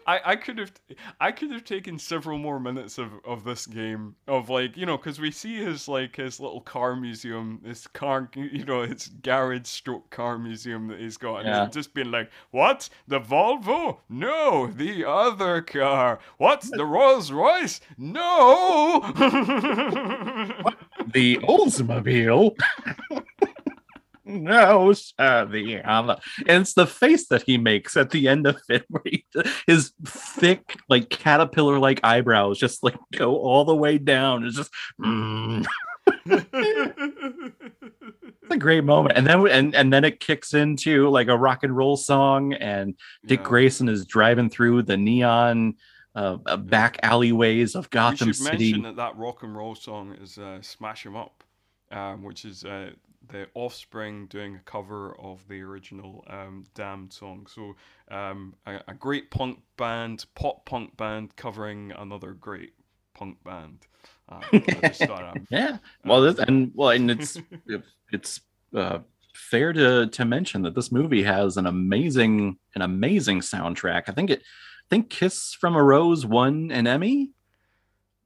I, 0.06 0.20
I 0.24 0.36
could 0.36 0.58
have 0.58 0.72
I 1.20 1.32
could 1.32 1.50
have 1.50 1.64
taken 1.64 1.98
several 1.98 2.38
more 2.38 2.60
minutes 2.60 2.98
of, 2.98 3.12
of 3.24 3.44
this 3.44 3.66
game 3.66 4.14
of 4.26 4.48
like 4.48 4.76
you 4.76 4.86
know 4.86 4.96
because 4.96 5.20
we 5.20 5.30
see 5.30 5.56
his 5.56 5.88
like 5.88 6.16
his 6.16 6.40
little 6.40 6.60
car 6.60 6.96
museum 6.96 7.60
this 7.62 7.86
car 7.86 8.30
you 8.34 8.64
know 8.64 8.82
his 8.82 9.08
garage 9.22 9.66
stroke 9.66 10.10
car 10.10 10.38
museum 10.38 10.88
that 10.88 10.98
he's 10.98 11.16
got 11.16 11.44
yeah. 11.44 11.64
and 11.64 11.72
just 11.72 11.94
being 11.94 12.10
like 12.10 12.30
what? 12.50 12.88
The 13.06 13.20
Volvo? 13.20 13.98
No 14.08 14.66
the 14.66 15.04
other 15.04 15.62
car. 15.62 16.18
What? 16.36 16.62
The 16.70 16.84
Rolls 16.84 17.30
Royce? 17.32 17.80
No 17.96 19.00
the 21.12 21.36
Oldsmobile 21.38 22.56
no, 24.28 24.92
sir, 24.92 25.46
the 25.46 25.80
other. 25.82 26.18
And 26.46 26.62
it's 26.62 26.74
the 26.74 26.86
face 26.86 27.28
that 27.28 27.42
he 27.42 27.56
makes 27.56 27.96
at 27.96 28.10
the 28.10 28.28
end 28.28 28.46
of 28.46 28.60
it, 28.68 28.84
where 28.88 29.02
he, 29.04 29.24
his 29.66 29.92
thick, 30.04 30.76
like 30.88 31.08
caterpillar 31.08 31.78
like 31.78 32.00
eyebrows 32.04 32.58
just 32.58 32.84
like 32.84 32.98
go 33.16 33.36
all 33.36 33.64
the 33.64 33.74
way 33.74 33.98
down. 33.98 34.44
It's 34.44 34.56
just. 34.56 34.70
Mm. 35.00 35.64
it's 36.26 36.46
a 38.50 38.56
great 38.56 38.82
moment 38.82 39.14
and 39.16 39.26
then 39.26 39.46
and, 39.48 39.74
and 39.74 39.92
then 39.92 40.04
it 40.04 40.20
kicks 40.20 40.54
into 40.54 41.10
like 41.10 41.28
a 41.28 41.36
rock 41.36 41.62
and 41.62 41.76
roll 41.76 41.98
song 41.98 42.54
and 42.54 42.94
dick 43.26 43.40
yeah. 43.40 43.46
grayson 43.46 43.90
is 43.90 44.06
driving 44.06 44.48
through 44.48 44.82
the 44.82 44.96
neon 44.96 45.74
uh, 46.18 46.38
uh 46.46 46.56
back 46.56 46.98
alleyways 47.02 47.74
of 47.74 47.88
gotham 47.90 48.28
we 48.28 48.32
should 48.32 48.44
city 48.44 48.72
mention 48.72 48.82
that 48.82 48.96
that 48.96 49.16
rock 49.16 49.42
and 49.42 49.56
roll 49.56 49.74
song 49.74 50.14
is 50.20 50.38
uh, 50.38 50.60
smash 50.60 51.06
it 51.06 51.14
up 51.14 51.44
um, 51.90 52.22
which 52.22 52.44
is 52.44 52.64
uh, 52.64 52.90
the 53.28 53.46
Offspring 53.54 54.26
doing 54.26 54.56
a 54.56 54.60
cover 54.60 55.18
of 55.18 55.46
the 55.48 55.60
original 55.60 56.24
um, 56.28 56.64
Damned 56.74 57.12
song. 57.12 57.46
So 57.46 57.76
um, 58.10 58.54
a, 58.66 58.80
a, 58.88 58.94
great 58.94 59.30
punk 59.30 59.60
band, 59.76 60.24
pop 60.34 60.64
punk 60.66 60.96
band, 60.96 61.36
covering 61.36 61.92
another 61.92 62.32
great 62.32 62.72
punk 63.14 63.42
band. 63.44 63.86
Uh, 64.28 64.40
yeah, 65.50 65.78
well, 66.04 66.22
this, 66.22 66.38
and 66.38 66.70
well, 66.74 66.90
and 66.90 67.10
it's 67.10 67.38
it's 68.12 68.40
uh, 68.74 68.98
fair 69.34 69.72
to 69.72 70.06
to 70.06 70.24
mention 70.24 70.62
that 70.62 70.74
this 70.74 70.92
movie 70.92 71.22
has 71.22 71.56
an 71.56 71.66
amazing 71.66 72.58
an 72.74 72.82
amazing 72.82 73.40
soundtrack. 73.40 74.04
I 74.08 74.12
think 74.12 74.30
it, 74.30 74.42
think 74.90 75.10
Kiss 75.10 75.54
from 75.54 75.76
a 75.76 75.82
Rose 75.82 76.24
won 76.26 76.70
an 76.70 76.86
Emmy 76.86 77.32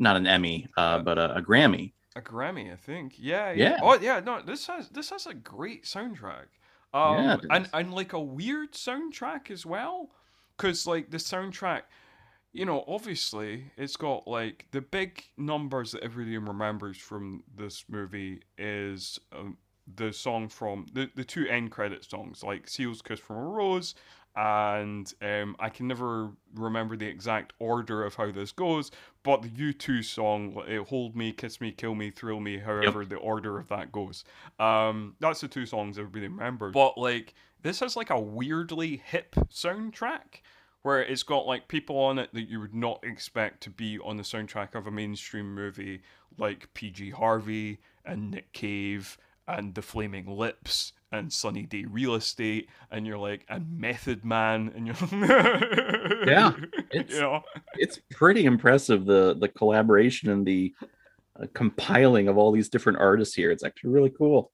not 0.02 0.16
an 0.16 0.26
Emmy, 0.26 0.68
uh, 0.76 0.80
Uh, 0.80 0.98
but 0.98 1.18
a, 1.18 1.36
a 1.36 1.42
Grammy. 1.42 1.92
A 2.16 2.20
Grammy, 2.20 2.72
I 2.72 2.76
think. 2.76 3.14
Yeah, 3.16 3.52
Yeah. 3.52 3.78
Oh 3.80 3.98
yeah, 3.98 4.20
no, 4.20 4.42
this 4.42 4.66
has 4.66 4.88
this 4.90 5.10
has 5.10 5.26
a 5.26 5.34
great 5.34 5.84
soundtrack. 5.84 6.46
Um 6.92 7.16
Yeah, 7.16 7.36
and 7.50 7.70
and 7.72 7.94
like 7.94 8.12
a 8.12 8.20
weird 8.20 8.72
soundtrack 8.72 9.50
as 9.50 9.64
well. 9.64 10.10
Cause 10.58 10.86
like 10.86 11.10
the 11.10 11.16
soundtrack, 11.16 11.82
you 12.52 12.66
know, 12.66 12.84
obviously 12.86 13.72
it's 13.76 13.96
got 13.96 14.28
like 14.28 14.66
the 14.72 14.82
big 14.82 15.24
numbers 15.38 15.92
that 15.92 16.02
everybody 16.02 16.36
remembers 16.36 16.98
from 16.98 17.44
this 17.56 17.84
movie 17.88 18.42
is 18.58 19.18
um, 19.32 19.56
the 19.96 20.12
song 20.12 20.48
from 20.48 20.86
the, 20.92 21.10
the 21.16 21.24
two 21.24 21.46
end 21.46 21.70
credit 21.70 22.04
songs, 22.04 22.42
like 22.44 22.68
Seal's 22.68 23.00
Kiss 23.00 23.20
from 23.20 23.36
a 23.36 23.42
Rose 23.42 23.94
and 24.34 25.12
um, 25.20 25.56
I 25.58 25.68
can 25.68 25.88
never 25.88 26.30
remember 26.54 26.96
the 26.96 27.06
exact 27.06 27.52
order 27.58 28.04
of 28.04 28.14
how 28.14 28.32
this 28.32 28.52
goes, 28.52 28.90
but 29.22 29.42
the 29.42 29.48
U2 29.48 30.04
song, 30.04 30.62
Hold 30.88 31.14
Me, 31.14 31.32
Kiss 31.32 31.60
Me, 31.60 31.70
Kill 31.70 31.94
Me, 31.94 32.10
Thrill 32.10 32.40
Me, 32.40 32.58
however 32.58 33.04
the 33.04 33.16
order 33.16 33.58
of 33.58 33.68
that 33.68 33.92
goes. 33.92 34.24
Um, 34.58 35.16
that's 35.20 35.40
the 35.40 35.48
two 35.48 35.66
songs 35.66 35.98
everybody 35.98 36.28
remembers. 36.28 36.72
But 36.72 36.96
like, 36.96 37.34
this 37.62 37.80
has 37.80 37.96
like 37.96 38.10
a 38.10 38.20
weirdly 38.20 39.02
hip 39.04 39.34
soundtrack 39.50 40.40
where 40.82 41.00
it's 41.00 41.22
got 41.22 41.46
like 41.46 41.68
people 41.68 41.98
on 41.98 42.18
it 42.18 42.30
that 42.32 42.48
you 42.48 42.60
would 42.60 42.74
not 42.74 43.04
expect 43.04 43.62
to 43.62 43.70
be 43.70 43.98
on 44.00 44.16
the 44.16 44.22
soundtrack 44.22 44.74
of 44.74 44.86
a 44.86 44.90
mainstream 44.90 45.54
movie 45.54 46.02
like 46.38 46.72
PJ 46.74 47.12
Harvey 47.12 47.78
and 48.04 48.30
Nick 48.30 48.52
Cave 48.52 49.18
and 49.46 49.74
The 49.74 49.82
Flaming 49.82 50.26
Lips 50.26 50.92
and 51.12 51.32
Sunny 51.32 51.62
Day 51.64 51.84
Real 51.88 52.14
Estate 52.14 52.68
and 52.90 53.06
you're 53.06 53.18
like 53.18 53.44
and 53.48 53.78
Method 53.78 54.24
Man 54.24 54.72
and 54.74 54.86
you're 54.86 54.96
Yeah, 56.26 56.52
it's- 56.90 57.14
you 57.14 57.20
know 57.20 57.42
It's 57.74 58.00
pretty 58.10 58.44
impressive 58.44 59.04
the 59.04 59.34
the 59.38 59.48
collaboration 59.48 60.30
and 60.30 60.44
the 60.46 60.74
uh, 61.40 61.46
compiling 61.54 62.28
of 62.28 62.36
all 62.36 62.50
these 62.52 62.68
different 62.68 62.98
artists 62.98 63.34
here. 63.34 63.50
It's 63.50 63.64
actually 63.64 63.90
really 63.90 64.10
cool. 64.10 64.50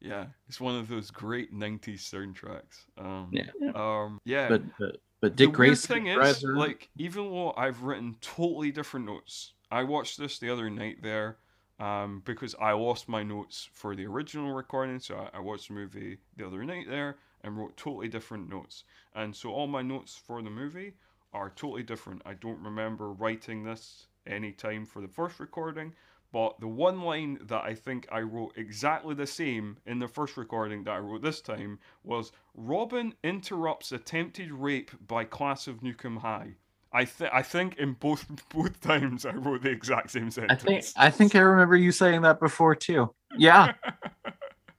yeah 0.00 0.26
it's 0.48 0.60
one 0.60 0.76
of 0.76 0.88
those 0.88 1.10
great 1.10 1.52
90s 1.54 2.02
soundtracks 2.12 2.84
um 2.98 3.30
Yeah. 3.32 3.50
um 3.74 4.18
yeah 4.24 4.48
But 4.48 4.62
but, 4.78 4.96
but 5.20 5.36
Dick 5.36 5.52
the 5.52 5.58
weird 5.58 5.70
Grayson 5.70 5.94
thing 5.96 6.06
is, 6.08 6.14
drives 6.16 6.42
like, 6.44 6.88
even 6.98 7.24
though 7.30 7.52
I've 7.56 7.82
written 7.82 8.16
totally 8.20 8.70
different 8.70 9.06
notes, 9.06 9.54
I 9.70 9.82
watched 9.84 10.18
this 10.18 10.38
the 10.38 10.50
other 10.50 10.68
night 10.70 10.98
there, 11.02 11.38
um, 11.78 12.22
because 12.24 12.54
I 12.60 12.72
lost 12.72 13.08
my 13.08 13.22
notes 13.22 13.68
for 13.72 13.94
the 13.94 14.06
original 14.06 14.52
recording, 14.52 14.98
so 14.98 15.16
I, 15.16 15.38
I 15.38 15.40
watched 15.40 15.68
the 15.68 15.74
movie 15.74 16.18
the 16.36 16.46
other 16.46 16.64
night 16.64 16.86
there 16.88 17.16
and 17.42 17.56
wrote 17.56 17.76
totally 17.76 18.08
different 18.08 18.48
notes, 18.48 18.84
and 19.14 19.34
so 19.34 19.50
all 19.50 19.66
my 19.66 19.82
notes 19.82 20.20
for 20.26 20.42
the 20.42 20.50
movie 20.50 20.94
are 21.32 21.50
totally 21.50 21.82
different. 21.82 22.22
I 22.24 22.34
don't 22.34 22.62
remember 22.62 23.12
writing 23.12 23.64
this 23.64 24.06
any 24.26 24.52
time 24.52 24.86
for 24.86 25.00
the 25.00 25.08
first 25.08 25.38
recording. 25.38 25.94
But 26.32 26.58
the 26.60 26.68
one 26.68 27.02
line 27.02 27.38
that 27.44 27.62
I 27.64 27.74
think 27.74 28.08
I 28.10 28.20
wrote 28.20 28.52
exactly 28.56 29.14
the 29.14 29.26
same 29.26 29.78
in 29.86 30.00
the 30.00 30.08
first 30.08 30.36
recording 30.36 30.82
that 30.84 30.90
I 30.90 30.98
wrote 30.98 31.22
this 31.22 31.40
time 31.40 31.78
was 32.02 32.32
Robin 32.54 33.14
interrupts 33.22 33.92
attempted 33.92 34.50
rape 34.50 34.90
by 35.06 35.24
class 35.24 35.66
of 35.66 35.80
Nuke 35.80 36.04
'Em 36.04 36.16
High. 36.16 36.56
I 36.96 37.04
th- 37.04 37.30
I 37.30 37.42
think 37.42 37.76
in 37.76 37.92
both 37.92 38.26
both 38.54 38.80
times 38.80 39.26
I 39.26 39.32
wrote 39.32 39.62
the 39.62 39.70
exact 39.70 40.10
same 40.10 40.30
sentence. 40.30 40.62
I 40.62 40.64
think 40.66 40.84
I 40.96 41.10
think 41.10 41.34
I 41.34 41.40
remember 41.40 41.76
you 41.76 41.92
saying 41.92 42.22
that 42.22 42.40
before 42.40 42.74
too. 42.74 43.14
Yeah. 43.36 43.74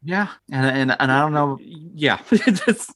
Yeah. 0.03 0.30
And 0.52 0.65
and, 0.65 0.95
and 1.02 1.11
I 1.11 1.19
don't 1.19 1.34
know. 1.34 1.57
Yeah. 1.61 2.22
it's, 2.31 2.94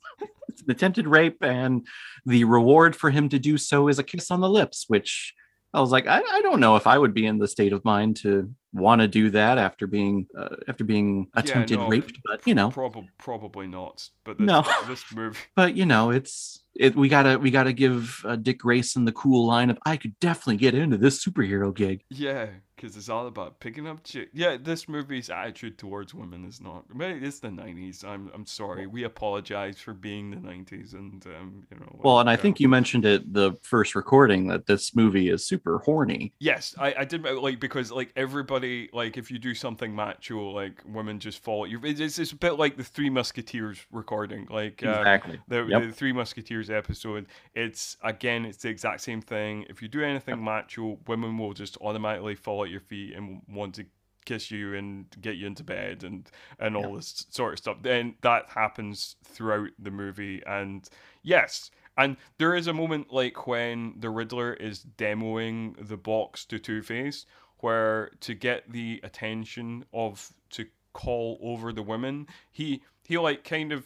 attempted 0.70 1.08
rape 1.08 1.38
and 1.42 1.86
the 2.26 2.44
reward 2.46 2.96
for 2.96 3.10
him 3.10 3.28
to 3.30 3.40
do 3.40 3.58
so 3.58 3.90
is 3.90 4.00
a 4.00 4.04
kiss 4.04 4.32
on 4.32 4.40
the 4.40 4.48
lips, 4.48 4.86
which 4.88 5.34
I 5.74 5.82
was 5.82 5.92
like, 5.92 6.08
I, 6.08 6.22
I 6.22 6.42
don't 6.42 6.60
know 6.60 6.76
if 6.76 6.86
I 6.86 6.98
would 6.98 7.14
be 7.14 7.26
in 7.26 7.40
the 7.40 7.48
state 7.48 7.74
of 7.74 7.84
mind 7.84 8.18
to 8.18 8.54
want 8.72 9.02
to 9.02 9.08
do 9.08 9.30
that 9.32 9.58
after 9.58 9.88
being 9.88 10.28
uh, 10.38 10.56
after 10.68 10.84
being 10.84 11.28
attempted 11.34 11.80
no, 11.80 11.88
raped, 11.88 12.20
but 12.24 12.46
you 12.46 12.54
know, 12.54 12.70
Probably 12.70 13.10
probably 13.18 13.68
not. 13.68 14.08
But 14.24 14.38
this, 14.38 14.46
No. 14.46 14.64
this 14.88 15.04
movie 15.14 15.40
but 15.56 15.76
you 15.76 15.86
know, 15.86 16.12
it's 16.12 16.61
it. 16.76 16.96
We 16.96 17.10
gotta 17.10 17.38
we 17.38 17.52
gotta 17.52 17.74
give 17.74 18.22
uh, 18.26 18.36
Dick 18.36 18.60
Grayson 18.60 19.06
the 19.06 19.12
cool 19.12 19.46
line 19.46 19.70
of 19.70 19.78
I 19.86 19.98
could 19.98 20.18
definitely 20.20 20.58
get 20.58 20.76
into 20.76 20.98
this 20.98 21.24
superhero 21.24 21.76
gig. 21.76 22.04
Yeah, 22.10 22.48
because 22.82 22.98
it's 22.98 23.10
all 23.10 23.28
about 23.28 23.60
picking 23.60 23.88
up 23.88 24.04
chick. 24.04 24.30
Yeah, 24.34 24.58
this 24.60 24.90
movie's 24.90 25.30
attitude 25.30 25.78
towards 25.78 26.14
women 26.14 26.46
is 26.46 26.60
not. 26.60 26.86
It's 27.00 27.40
the 27.40 27.50
'90s. 27.50 28.04
I'm 28.04 28.32
I'm 28.34 28.46
sorry. 28.46 28.88
We 28.88 29.04
apologize 29.04 29.78
for 29.80 29.94
being 29.94 30.32
the 30.32 30.38
'90s, 30.38 30.94
and 30.94 31.24
um, 31.28 31.64
you 31.70 31.78
know. 31.80 32.00
Well, 32.04 32.20
and 32.20 32.30
I 32.30 32.36
think 32.36 32.60
you 32.60 32.68
mentioned 32.68 33.06
it 33.06 33.32
the 33.34 33.54
first 33.62 33.94
recording 33.94 34.48
that 34.48 34.66
this 34.66 34.96
movie 34.96 35.30
is 35.30 35.46
super 35.46 35.78
horny. 35.80 36.34
Yes, 36.40 36.74
I, 36.80 36.96
I 37.00 37.06
did 37.06 37.24
like 37.24 37.60
because 37.60 37.92
like 37.92 38.12
everybody 38.16 38.90
like 38.94 39.18
if 39.18 39.30
you 39.30 39.38
do 39.38 39.54
something 39.54 39.94
macho 39.96 40.50
like 40.50 40.82
women 40.88 41.20
just 41.20 41.44
fall. 41.44 41.68
You 41.68 41.80
it's, 41.84 42.18
it's 42.18 42.32
a 42.32 42.36
bit 42.36 42.54
like 42.54 42.78
the 42.78 42.84
Three 42.84 43.10
Musketeers 43.10 43.86
recording 43.92 44.48
like 44.50 44.84
uh, 44.84 44.90
Exactly. 44.90 45.40
the, 45.48 45.66
Yep. 45.66 45.82
the 45.84 45.92
Three 45.92 46.14
Musketeers 46.14 46.70
episode. 46.70 47.28
It's 47.54 47.98
again, 48.04 48.46
it's 48.46 48.64
the 48.64 48.70
exact 48.70 49.02
same 49.02 49.22
thing. 49.22 49.66
If 49.70 49.82
you 49.84 49.88
do 49.88 50.04
anything 50.04 50.44
macho, 50.44 50.98
women 51.08 51.38
will 51.38 51.54
just 51.54 51.78
automatically 51.78 52.36
fall 52.36 52.64
at 52.64 52.71
your 52.72 52.82
feet 52.82 53.16
and 53.16 53.42
want 53.48 53.76
to 53.76 53.86
kiss 54.26 54.52
you 54.52 54.76
and 54.76 55.06
get 55.22 55.36
you 55.36 55.48
into 55.48 55.64
bed 55.64 56.04
and 56.04 56.30
and 56.60 56.76
all 56.76 56.96
this 56.96 57.26
sort 57.30 57.54
of 57.54 57.60
stuff. 57.60 57.78
Then 57.82 58.16
that 58.22 58.50
happens 58.50 59.16
throughout 59.24 59.70
the 59.80 59.92
movie, 59.92 60.42
and 60.46 60.88
yes. 61.24 61.72
And 61.98 62.16
there 62.38 62.56
is 62.56 62.68
a 62.68 62.74
moment 62.74 63.12
like 63.12 63.48
when 63.48 63.96
the 63.98 64.10
Riddler 64.10 64.54
is 64.54 64.86
demoing 64.98 65.76
the 65.88 65.98
box 65.98 66.46
to 66.46 66.58
Two 66.58 66.82
Face, 66.82 67.26
where 67.58 68.12
to 68.22 68.34
get 68.34 68.72
the 68.72 69.00
attention 69.04 69.86
of 69.94 70.32
to 70.52 70.66
call 70.94 71.38
over 71.42 71.74
the 71.74 71.84
women, 71.84 72.28
he 72.50 72.82
he 73.04 73.18
like 73.18 73.44
kind 73.44 73.72
of 73.72 73.86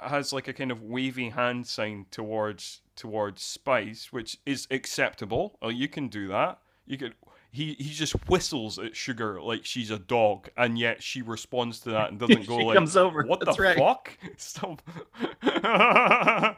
has 0.00 0.32
like 0.32 0.48
a 0.48 0.52
kind 0.52 0.72
of 0.72 0.82
wavy 0.82 1.28
hand 1.30 1.66
sign 1.66 2.06
towards 2.10 2.80
towards 2.96 3.42
Spice, 3.42 4.12
which 4.12 4.38
is 4.44 4.66
acceptable. 4.70 5.58
Oh, 5.62 5.68
you 5.68 5.88
can 5.88 6.08
do 6.08 6.28
that. 6.28 6.58
You 6.86 6.98
could. 6.98 7.14
He 7.54 7.74
he 7.78 7.92
just 7.92 8.14
whistles 8.30 8.78
at 8.78 8.96
Sugar 8.96 9.38
like 9.42 9.66
she's 9.66 9.90
a 9.90 9.98
dog, 9.98 10.48
and 10.56 10.78
yet 10.78 11.02
she 11.02 11.20
responds 11.20 11.80
to 11.80 11.90
that 11.90 12.10
and 12.10 12.18
doesn't 12.18 12.46
go 12.46 12.58
She 12.58 12.64
like, 12.64 12.74
comes 12.76 12.96
over, 12.96 13.24
What 13.24 13.40
that's 13.40 13.58
the 13.58 13.62
right." 13.62 13.76
fuck? 13.76 14.16
Stop! 14.38 14.80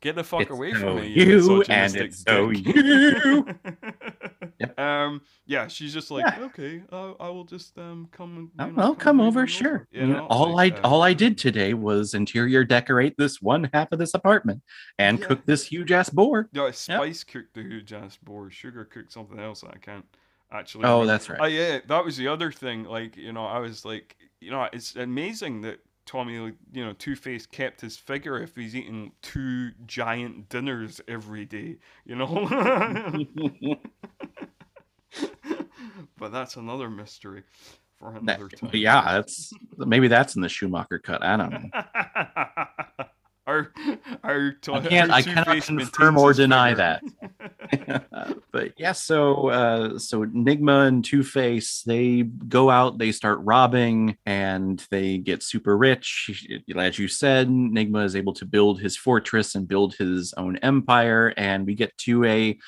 Get 0.00 0.16
the 0.16 0.24
fuck 0.24 0.42
It's 0.42 0.50
away 0.50 0.72
from 0.72 0.96
me, 0.96 1.08
you 1.08 1.62
and 1.68 1.94
it's 1.94 2.24
so 2.24 2.50
you. 2.50 3.46
Yep. 4.58 4.78
Um. 4.80 5.20
Yeah, 5.46 5.66
she's 5.68 5.92
just 5.92 6.10
like, 6.10 6.24
Yeah. 6.24 6.44
okay, 6.46 6.82
uh, 6.90 7.12
I 7.20 7.28
will 7.28 7.44
just 7.44 7.76
um 7.78 8.08
come. 8.10 8.36
and, 8.36 8.50
Oh, 8.58 8.66
you 8.66 8.72
know, 8.72 8.76
well, 8.78 8.94
come 8.94 9.20
right 9.20 9.26
over, 9.26 9.46
sure. 9.46 9.86
You 9.90 10.06
know, 10.06 10.26
all 10.26 10.52
like, 10.54 10.74
I 10.76 10.80
uh, 10.80 10.88
all 10.88 11.02
I 11.02 11.12
did 11.12 11.36
today 11.38 11.74
was 11.74 12.14
interior 12.14 12.64
decorate 12.64 13.16
this 13.18 13.40
one 13.42 13.68
half 13.72 13.92
of 13.92 13.98
this 13.98 14.14
apartment 14.14 14.62
and 14.98 15.18
Yeah. 15.18 15.26
cook 15.26 15.46
this 15.46 15.64
huge 15.66 15.92
ass 15.92 16.08
boar. 16.10 16.48
No, 16.52 16.70
Spice 16.70 17.24
cooked 17.24 17.54
the 17.54 17.62
huge 17.62 17.92
ass 17.92 18.16
boar. 18.22 18.50
Sugar 18.50 18.84
cooked 18.84 19.12
something 19.12 19.38
else 19.38 19.60
that 19.60 19.70
I 19.74 19.78
can't 19.78 20.04
actually. 20.50 20.84
Oh, 20.84 21.00
remember. 21.00 21.06
that's 21.12 21.28
right. 21.28 21.38
Oh 21.42 21.46
yeah, 21.46 21.80
that 21.86 22.04
was 22.04 22.16
the 22.16 22.28
other 22.28 22.50
thing. 22.50 22.84
Like 22.84 23.16
you 23.16 23.32
know, 23.32 23.44
I 23.44 23.58
was 23.58 23.84
like, 23.84 24.16
you 24.40 24.50
know, 24.50 24.68
it's 24.72 24.96
amazing 24.96 25.60
that 25.62 25.78
Tommy, 26.06 26.34
you 26.34 26.54
know, 26.84 26.92
Two 26.94 27.16
Face 27.16 27.46
kept 27.46 27.80
his 27.80 27.96
figure 27.96 28.40
if 28.40 28.54
he's 28.54 28.74
eating 28.76 29.12
two 29.22 29.72
giant 29.86 30.48
dinners 30.48 31.00
every 31.08 31.44
day. 31.44 31.76
You 32.04 32.14
know. 32.16 33.76
but 36.18 36.32
that's 36.32 36.56
another 36.56 36.88
mystery 36.88 37.42
for 37.98 38.18
That- 38.22 38.38
time. 38.38 38.70
yeah, 38.72 39.02
that's 39.14 39.52
maybe 39.78 40.08
that's 40.08 40.36
in 40.36 40.42
the 40.42 40.48
Schumacher 40.48 40.98
cut. 40.98 41.22
I 41.24 41.36
don't 41.36 41.52
know. 41.52 41.70
our, 43.46 43.72
our, 44.24 44.56
I 44.72 44.80
can't 44.80 45.10
I 45.10 45.22
cannot 45.22 45.62
confirm 45.62 46.18
or 46.18 46.32
deny 46.32 46.74
that. 46.74 47.02
but 48.52 48.72
yeah, 48.76 48.92
so 48.92 49.48
uh, 49.48 49.98
so 49.98 50.24
Nigma 50.24 50.88
and 50.88 51.04
Two 51.04 51.22
Face 51.22 51.82
they 51.82 52.22
go 52.22 52.70
out, 52.70 52.98
they 52.98 53.12
start 53.12 53.38
robbing, 53.42 54.16
and 54.26 54.84
they 54.90 55.18
get 55.18 55.42
super 55.42 55.76
rich. 55.76 56.48
As 56.76 56.98
you 56.98 57.08
said, 57.08 57.48
Nigma 57.48 58.04
is 58.04 58.16
able 58.16 58.34
to 58.34 58.46
build 58.46 58.80
his 58.80 58.96
fortress 58.96 59.54
and 59.54 59.68
build 59.68 59.94
his 59.94 60.34
own 60.36 60.56
empire, 60.58 61.32
and 61.36 61.66
we 61.66 61.74
get 61.74 61.96
to 61.98 62.24
a 62.24 62.58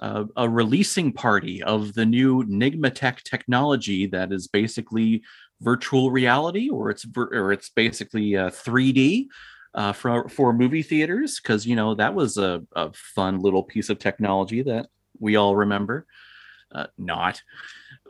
uh, 0.00 0.24
a 0.36 0.48
releasing 0.48 1.12
party 1.12 1.62
of 1.62 1.94
the 1.94 2.04
new 2.04 2.44
Nigma 2.44 2.94
Tech 2.94 3.22
technology 3.24 4.06
that 4.08 4.32
is 4.32 4.48
basically 4.48 5.22
virtual 5.62 6.10
reality, 6.10 6.68
or 6.68 6.90
it's 6.90 7.06
or 7.16 7.52
it's 7.52 7.70
basically 7.70 8.36
uh, 8.36 8.50
3D 8.50 9.28
uh, 9.76 9.92
for 9.92 10.28
for 10.28 10.52
movie 10.52 10.82
theaters 10.82 11.38
because 11.38 11.66
you 11.66 11.76
know 11.76 11.94
that 11.94 12.14
was 12.14 12.38
a, 12.38 12.62
a 12.74 12.90
fun 12.92 13.38
little 13.38 13.62
piece 13.62 13.90
of 13.90 13.98
technology 13.98 14.62
that 14.62 14.88
we 15.20 15.36
all 15.36 15.54
remember. 15.54 16.06
Uh, 16.72 16.86
not, 16.98 17.40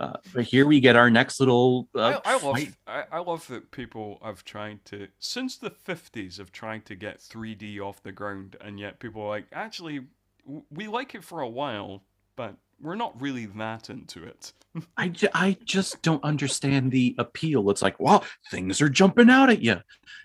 uh, 0.01 0.15
but 0.33 0.45
here 0.45 0.65
we 0.65 0.81
get 0.81 0.97
our 0.97 1.11
next 1.11 1.39
little. 1.41 1.89
Uh, 1.95 2.21
I, 2.25 2.33
I 2.33 2.39
love. 2.39 2.77
I, 2.87 3.05
I 3.13 3.19
love 3.19 3.47
that 3.49 3.71
people 3.71 4.19
have 4.25 4.45
tried 4.45 4.83
to 4.87 5.09
since 5.19 5.59
the 5.59 5.71
fifties 5.71 6.39
have 6.39 6.53
tried 6.53 6.87
to 6.87 6.95
get 6.95 7.19
3D 7.19 7.81
off 7.81 8.03
the 8.03 8.13
ground, 8.13 8.57
and 8.61 8.81
yet 8.81 8.99
people 8.99 9.23
are 9.23 9.29
like 9.29 9.47
actually 9.53 10.07
w- 10.47 10.65
we 10.71 10.89
like 10.89 11.15
it 11.15 11.23
for 11.23 11.43
a 11.43 11.49
while, 11.49 12.03
but 12.35 12.55
we're 12.81 12.95
not 12.95 13.21
really 13.21 13.47
that 13.47 13.91
into 13.91 14.25
it. 14.25 14.53
I, 14.97 15.09
ju- 15.09 15.29
I 15.35 15.57
just 15.65 16.03
don't 16.03 16.23
understand 16.25 16.93
the 16.93 17.15
appeal. 17.19 17.71
It's 17.71 17.83
like, 17.83 17.99
wow, 17.99 18.23
things 18.51 18.81
are 18.81 18.89
jumping 18.89 19.31
out 19.31 19.51
at 19.51 19.63
you. 19.63 19.81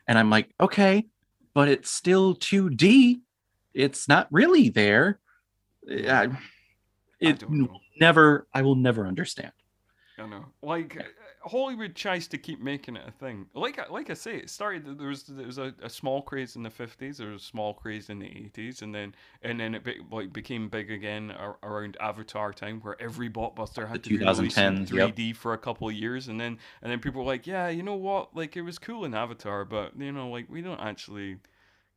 And 0.08 0.18
I'm 0.18 0.30
like, 0.30 0.54
okay, 0.60 1.06
but 1.54 1.68
it's 1.70 1.90
still 1.90 2.36
2D. 2.36 3.22
It's 3.74 4.08
not 4.08 4.28
really 4.32 4.70
there. 4.70 5.20
I, 5.90 6.30
it 7.20 7.40
don't 7.40 7.70
never, 8.00 8.48
I 8.54 8.62
will 8.62 8.76
never 8.76 9.08
understand. 9.08 9.52
I 10.18 10.26
know. 10.28 10.46
Like 10.62 10.98
Hollywood 11.44 11.96
tries 11.96 12.28
to 12.28 12.38
keep 12.38 12.60
making 12.62 12.96
it 12.96 13.08
a 13.08 13.12
thing. 13.12 13.48
Like 13.54 13.80
I- 13.80 13.88
like 13.90 14.10
I 14.10 14.14
say, 14.14 14.38
it 14.38 14.50
started. 14.50 15.00
There 15.00 15.08
was 15.08 15.24
there 15.24 15.46
was 15.46 15.58
a, 15.58 15.74
a 15.82 15.90
small 15.90 16.22
craze 16.22 16.56
in 16.56 16.64
the 16.64 16.70
fifties. 16.70 17.18
There 17.18 17.30
was 17.30 17.42
a 17.42 17.46
small 17.46 17.74
craze 17.74 18.10
in 18.10 18.20
the 18.20 18.28
eighties, 18.28 18.82
and 18.82 18.94
then 18.94 19.16
and 19.42 19.60
then 19.60 19.74
it 19.76 19.84
be, 19.84 19.96
like 20.12 20.32
became 20.32 20.70
big 20.70 20.92
again 20.92 21.32
ar- 21.32 21.58
around 21.64 21.98
Avatar 22.00 22.54
time, 22.54 22.80
where 22.82 23.02
every 23.02 23.30
blockbuster 23.30 23.88
had 23.88 24.04
The 24.04 24.10
to 24.10 24.18
be 24.20 24.26
released 24.26 24.58
in 24.58 24.78
2010s, 24.80 24.88
three 24.88 25.00
yep. 25.00 25.16
D 25.16 25.34
for 25.34 25.54
a 25.54 25.58
couple 25.58 25.88
of 25.88 25.96
years, 25.96 26.28
and 26.28 26.40
then 26.40 26.58
and 26.82 26.92
then 26.92 27.00
people 27.00 27.22
were 27.22 27.28
like, 27.28 27.48
yeah, 27.48 27.70
you 27.70 27.84
know 27.84 27.96
what? 27.96 28.36
Like 28.36 28.56
it 28.56 28.62
was 28.62 28.78
cool 28.78 29.06
in 29.06 29.14
Avatar, 29.14 29.66
but 29.66 30.00
you 30.00 30.12
know, 30.12 30.30
like 30.30 30.48
we 30.50 30.62
don't 30.62 30.80
actually 30.80 31.38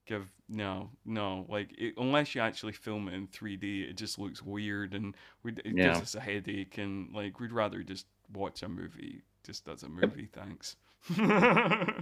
give 0.06 0.30
no 0.50 0.90
no 1.06 1.46
like 1.48 1.70
it, 1.78 1.94
unless 1.96 2.34
you 2.34 2.40
actually 2.42 2.72
film 2.74 3.08
it 3.08 3.14
in 3.14 3.26
3d 3.26 3.88
it 3.88 3.96
just 3.96 4.18
looks 4.18 4.42
weird 4.42 4.92
and 4.92 5.14
we, 5.42 5.52
it 5.52 5.62
Yeah. 5.74 5.84
gives 5.94 6.02
us 6.02 6.14
a 6.14 6.20
headache 6.20 6.76
and 6.76 7.10
like 7.14 7.40
we'd 7.40 7.50
rather 7.52 7.82
just 7.82 8.04
watch 8.30 8.62
a 8.62 8.68
movie 8.68 9.22
just 9.44 9.64
does 9.64 9.82
a 9.82 9.88
movie 9.88 10.28
thanks 10.32 10.76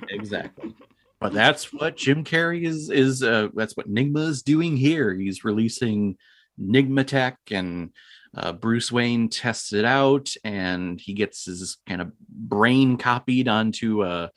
Exactly. 0.09 0.75
But 1.21 1.33
that's 1.33 1.73
what 1.73 1.97
Jim 1.97 2.25
Carrey 2.25 2.65
is 2.65 2.91
is 2.91 3.23
uh, 3.23 3.49
that's 3.55 3.77
what 3.77 3.89
Nigma 3.89 4.29
is 4.29 4.43
doing 4.43 4.77
here. 4.77 5.15
He's 5.15 5.45
releasing 5.45 6.17
Nigma 6.61 7.07
Tech 7.07 7.39
and 7.51 7.91
uh, 8.37 8.53
Bruce 8.53 8.91
Wayne 8.91 9.29
tests 9.29 9.73
it 9.73 9.85
out 9.85 10.31
and 10.43 11.01
he 11.01 11.15
gets 11.15 11.45
his 11.45 11.79
kind 11.87 12.01
of 12.01 12.13
brain 12.19 12.97
copied 12.97 13.49
onto 13.49 14.03
a 14.03 14.31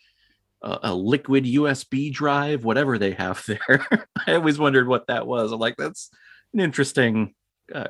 a, 0.61 0.79
a 0.83 0.93
liquid 0.93 1.45
USB 1.45 2.11
drive, 2.11 2.63
whatever 2.63 2.97
they 2.97 3.11
have 3.11 3.43
there. 3.47 3.85
I 4.27 4.35
always 4.35 4.59
wondered 4.59 4.87
what 4.87 5.07
that 5.07 5.25
was. 5.27 5.51
I'm 5.51 5.59
like, 5.59 5.77
that's 5.77 6.09
an 6.53 6.59
interesting 6.59 7.33
uh, 7.73 7.89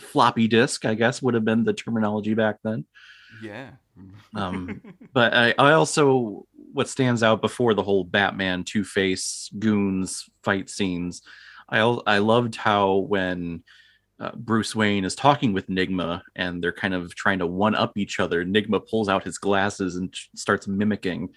floppy 0.00 0.46
disk, 0.48 0.84
I 0.84 0.94
guess 0.94 1.20
would 1.22 1.34
have 1.34 1.44
been 1.44 1.64
the 1.64 1.72
terminology 1.72 2.34
back 2.34 2.56
then. 2.62 2.84
yeah 3.42 3.70
Um, 4.34 4.80
but 5.12 5.34
I, 5.34 5.54
I 5.58 5.72
also 5.72 6.46
what 6.72 6.88
stands 6.88 7.22
out 7.22 7.40
before 7.40 7.74
the 7.74 7.82
whole 7.82 8.04
Batman 8.04 8.64
Two 8.64 8.84
Face 8.84 9.50
goons 9.58 10.28
fight 10.42 10.68
scenes. 10.68 11.22
I 11.68 11.78
I 11.78 12.18
loved 12.18 12.56
how 12.56 12.96
when 12.96 13.62
uh, 14.18 14.32
Bruce 14.34 14.74
Wayne 14.74 15.04
is 15.04 15.14
talking 15.14 15.52
with 15.52 15.68
Nigma 15.68 16.22
and 16.34 16.62
they're 16.62 16.72
kind 16.72 16.94
of 16.94 17.14
trying 17.14 17.38
to 17.40 17.46
one 17.46 17.74
up 17.74 17.96
each 17.96 18.20
other. 18.20 18.44
Nigma 18.44 18.86
pulls 18.88 19.08
out 19.08 19.24
his 19.24 19.38
glasses 19.38 19.96
and 19.96 20.14
starts 20.34 20.66
mimicking 20.66 21.30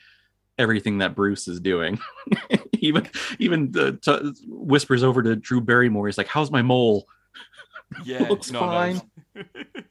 everything 0.57 0.99
that 0.99 1.15
Bruce 1.15 1.47
is 1.47 1.59
doing. 1.59 1.99
even 2.79 3.07
even 3.39 3.73
uh, 3.77 3.91
t- 4.01 4.33
whispers 4.47 5.03
over 5.03 5.23
to 5.23 5.35
Drew 5.35 5.61
Barrymore. 5.61 6.07
He's 6.07 6.17
like, 6.17 6.27
"How's 6.27 6.51
my 6.51 6.61
mole?" 6.61 7.07
yeah 8.05 8.27
looks 8.27 8.51
no, 8.51 8.59
fine. 8.59 9.01
No, 9.35 9.43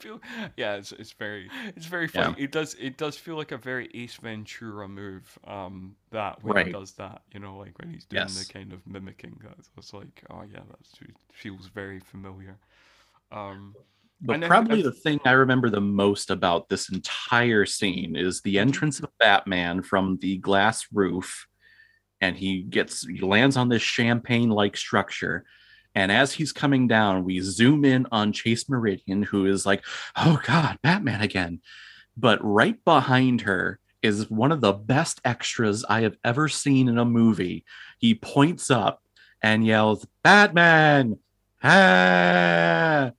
feel- 0.00 0.20
yeah 0.56 0.74
it's, 0.74 0.92
it's 0.92 1.12
very 1.12 1.50
it's 1.76 1.86
very 1.86 2.08
Yeah. 2.14 2.34
it 2.38 2.52
does 2.52 2.74
it 2.80 2.96
does 2.96 3.16
feel 3.16 3.36
like 3.36 3.52
a 3.52 3.58
very 3.58 3.88
ace 3.94 4.16
ventura 4.16 4.88
move 4.88 5.38
um 5.46 5.96
that 6.10 6.42
when 6.42 6.54
Right. 6.56 6.66
he 6.66 6.72
does 6.72 6.92
that 6.92 7.22
you 7.32 7.40
know 7.40 7.56
like 7.58 7.78
when 7.78 7.90
he's 7.92 8.04
doing 8.04 8.22
Yes. 8.22 8.46
the 8.46 8.52
kind 8.52 8.72
of 8.72 8.86
mimicking 8.86 9.38
that 9.42 9.54
it's 9.76 9.92
like 9.92 10.22
oh 10.30 10.42
yeah 10.42 10.60
that 10.68 11.08
feels 11.32 11.66
very 11.66 12.00
familiar 12.00 12.58
um 13.32 13.74
But 14.22 14.42
I- 14.44 14.48
probably 14.48 14.80
I- 14.80 14.82
the 14.82 14.92
thing 14.92 15.20
I 15.24 15.32
remember 15.32 15.70
the 15.70 15.80
most 15.80 16.30
about 16.30 16.68
this 16.68 16.90
entire 16.90 17.64
scene 17.66 18.16
is 18.16 18.40
the 18.42 18.58
entrance 18.58 19.00
of 19.00 19.10
Batman 19.18 19.82
from 19.82 20.18
the 20.20 20.36
glass 20.38 20.86
roof, 20.92 21.46
and 22.20 22.36
he 22.36 22.62
gets 22.62 23.06
he 23.06 23.20
lands 23.20 23.56
on 23.56 23.68
this 23.70 23.80
champagne-like 23.82 24.76
structure. 24.76 25.44
And 25.94 26.12
as 26.12 26.32
he's 26.32 26.52
coming 26.52 26.86
down, 26.86 27.24
we 27.24 27.40
zoom 27.40 27.84
in 27.84 28.06
on 28.12 28.32
Chase 28.32 28.68
Meridian, 28.68 29.22
who 29.22 29.46
is 29.46 29.66
like, 29.66 29.84
"Oh 30.16 30.40
God, 30.44 30.78
Batman 30.82 31.20
again!" 31.20 31.60
But 32.16 32.38
right 32.42 32.82
behind 32.84 33.42
her 33.42 33.78
is 34.02 34.30
one 34.30 34.52
of 34.52 34.60
the 34.60 34.72
best 34.72 35.20
extras 35.24 35.84
I 35.88 36.02
have 36.02 36.16
ever 36.24 36.48
seen 36.48 36.88
in 36.88 36.98
a 36.98 37.04
movie. 37.04 37.64
He 37.98 38.14
points 38.14 38.70
up 38.70 39.02
and 39.42 39.66
yells, 39.66 40.06
"Batman!" 40.22 41.18
Ah! 41.62 43.10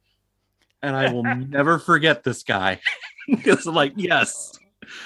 and 0.84 0.96
I 0.96 1.12
will 1.12 1.24
never 1.50 1.78
forget 1.80 2.24
this 2.24 2.44
guy. 2.44 2.80
Because 3.28 3.68
like, 3.68 3.94
yes, 3.96 4.58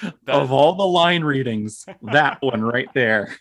that- 0.02 0.34
of 0.34 0.50
all 0.50 0.72
the 0.74 0.86
line 0.86 1.22
readings, 1.22 1.84
that 2.02 2.40
one 2.40 2.62
right 2.62 2.88
there. 2.94 3.36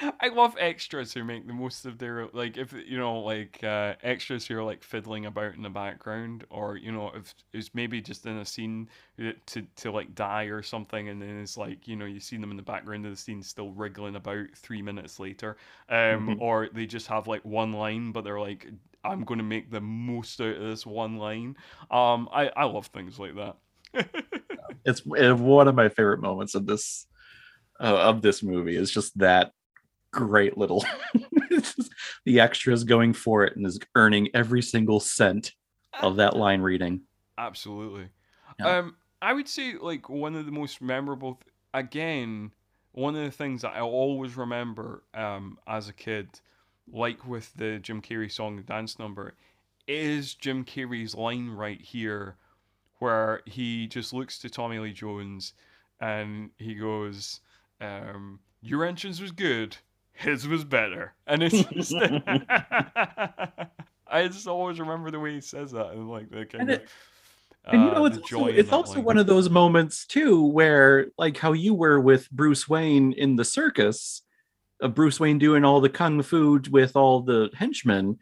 I 0.00 0.28
love 0.28 0.56
extras 0.58 1.12
who 1.12 1.22
make 1.22 1.46
the 1.46 1.52
most 1.52 1.86
of 1.86 1.98
their 1.98 2.26
like 2.32 2.56
if 2.56 2.72
you 2.72 2.98
know 2.98 3.20
like 3.20 3.62
uh, 3.62 3.94
extras 4.02 4.46
who 4.46 4.56
are 4.58 4.64
like 4.64 4.82
fiddling 4.82 5.26
about 5.26 5.54
in 5.54 5.62
the 5.62 5.70
background 5.70 6.44
or 6.50 6.76
you 6.76 6.90
know 6.90 7.12
if 7.14 7.32
it's 7.52 7.74
maybe 7.74 8.00
just 8.00 8.26
in 8.26 8.36
a 8.38 8.44
scene 8.44 8.88
to 9.46 9.62
to 9.76 9.92
like 9.92 10.14
die 10.14 10.44
or 10.44 10.62
something 10.62 11.08
and 11.08 11.22
then 11.22 11.38
it's 11.38 11.56
like 11.56 11.86
you 11.86 11.94
know 11.94 12.06
you 12.06 12.18
see 12.18 12.36
them 12.36 12.50
in 12.50 12.56
the 12.56 12.62
background 12.62 13.04
of 13.06 13.12
the 13.12 13.16
scene 13.16 13.42
still 13.42 13.70
wriggling 13.70 14.16
about 14.16 14.46
three 14.56 14.82
minutes 14.82 15.20
later 15.20 15.56
um 15.88 16.34
Mhm. 16.34 16.40
or 16.40 16.68
they 16.72 16.86
just 16.86 17.06
have 17.06 17.28
like 17.28 17.44
one 17.44 17.72
line 17.72 18.10
but 18.10 18.24
they're 18.24 18.40
like 18.40 18.66
I'm 19.04 19.22
going 19.24 19.38
to 19.38 19.44
make 19.44 19.70
the 19.70 19.80
most 19.82 20.40
out 20.40 20.56
of 20.56 20.62
this 20.62 20.84
one 20.84 21.18
line 21.18 21.56
um 21.90 22.28
I 22.32 22.50
I 22.56 22.64
love 22.64 22.86
things 22.86 23.18
like 23.20 23.34
that 23.36 23.56
It's 24.84 25.00
uh, 25.00 25.34
one 25.36 25.68
of 25.68 25.74
my 25.74 25.88
favorite 25.88 26.20
moments 26.20 26.54
of 26.54 26.66
this 26.66 27.06
uh, 27.80 27.96
of 27.96 28.22
this 28.22 28.42
movie. 28.42 28.76
Is 28.76 28.90
just 28.90 29.18
that 29.18 29.52
great 30.14 30.56
little 30.56 30.84
the 32.24 32.40
extras 32.40 32.84
going 32.84 33.12
for 33.12 33.44
it 33.44 33.56
and 33.56 33.66
is 33.66 33.78
earning 33.96 34.28
every 34.34 34.62
single 34.62 35.00
cent 35.00 35.52
of 36.00 36.16
that 36.16 36.36
line 36.36 36.60
reading. 36.60 37.00
Absolutely. 37.36 38.08
Yeah. 38.60 38.78
Um, 38.78 38.96
I 39.20 39.32
would 39.32 39.48
say 39.48 39.74
like 39.80 40.08
one 40.08 40.34
of 40.34 40.46
the 40.46 40.52
most 40.52 40.80
memorable. 40.80 41.34
Th- 41.34 41.52
again, 41.72 42.52
one 42.92 43.16
of 43.16 43.24
the 43.24 43.30
things 43.30 43.62
that 43.62 43.74
I 43.74 43.80
always 43.80 44.36
remember 44.36 45.02
um, 45.14 45.58
as 45.66 45.88
a 45.88 45.92
kid, 45.92 46.28
like 46.90 47.26
with 47.26 47.52
the 47.56 47.78
Jim 47.78 48.00
Carrey 48.00 48.30
song, 48.30 48.56
the 48.56 48.62
dance 48.62 48.98
number, 48.98 49.34
is 49.88 50.34
Jim 50.34 50.64
Carrey's 50.64 51.14
line 51.14 51.50
right 51.50 51.80
here, 51.80 52.36
where 52.98 53.40
he 53.46 53.86
just 53.88 54.12
looks 54.12 54.38
to 54.38 54.48
Tommy 54.48 54.78
Lee 54.78 54.92
Jones, 54.92 55.54
and 56.00 56.50
he 56.58 56.74
goes, 56.74 57.40
um, 57.80 58.38
"Your 58.62 58.84
entrance 58.84 59.20
was 59.20 59.32
good." 59.32 59.76
His 60.14 60.48
was 60.48 60.64
better, 60.64 61.14
and 61.26 61.42
it's 61.42 61.62
just. 61.72 61.94
I 64.06 64.28
just 64.28 64.46
always 64.46 64.78
remember 64.78 65.10
the 65.10 65.18
way 65.20 65.34
he 65.34 65.40
says 65.40 65.72
that, 65.72 65.92
and 65.92 66.08
like 66.10 66.30
the 66.30 66.46
kind 66.46 66.62
And 66.62 66.70
of. 66.70 66.76
it- 66.80 66.88
And 67.66 67.82
you 67.82 67.88
uh, 67.90 67.94
know, 67.94 68.04
it's 68.06 68.18
also, 68.18 68.46
it's 68.46 68.72
also 68.72 69.00
one 69.00 69.16
of 69.18 69.26
those 69.26 69.48
moments 69.48 70.06
too 70.06 70.44
where, 70.44 71.06
like, 71.16 71.38
how 71.38 71.52
you 71.52 71.72
were 71.74 71.98
with 71.98 72.30
Bruce 72.30 72.68
Wayne 72.68 73.12
in 73.14 73.36
the 73.36 73.44
circus, 73.44 74.22
of 74.80 74.94
Bruce 74.94 75.18
Wayne 75.18 75.38
doing 75.38 75.64
all 75.64 75.80
the 75.80 75.88
kung 75.88 76.20
fu 76.22 76.60
with 76.70 76.94
all 76.94 77.22
the 77.22 77.48
henchmen. 77.56 78.18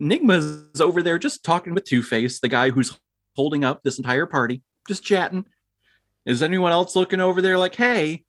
Nigma's 0.00 0.80
over 0.80 1.02
there 1.02 1.18
just 1.18 1.44
talking 1.44 1.74
with 1.74 1.84
Two 1.84 2.02
Face, 2.04 2.38
the 2.38 2.48
guy 2.48 2.70
who's 2.70 2.96
holding 3.34 3.64
up 3.64 3.82
this 3.82 3.98
entire 3.98 4.26
party, 4.26 4.62
just 4.86 5.02
chatting. 5.02 5.44
Is 6.24 6.42
anyone 6.42 6.70
else 6.72 6.94
looking 6.94 7.20
over 7.20 7.42
there 7.42 7.58
like, 7.58 7.74
hey, 7.74 8.24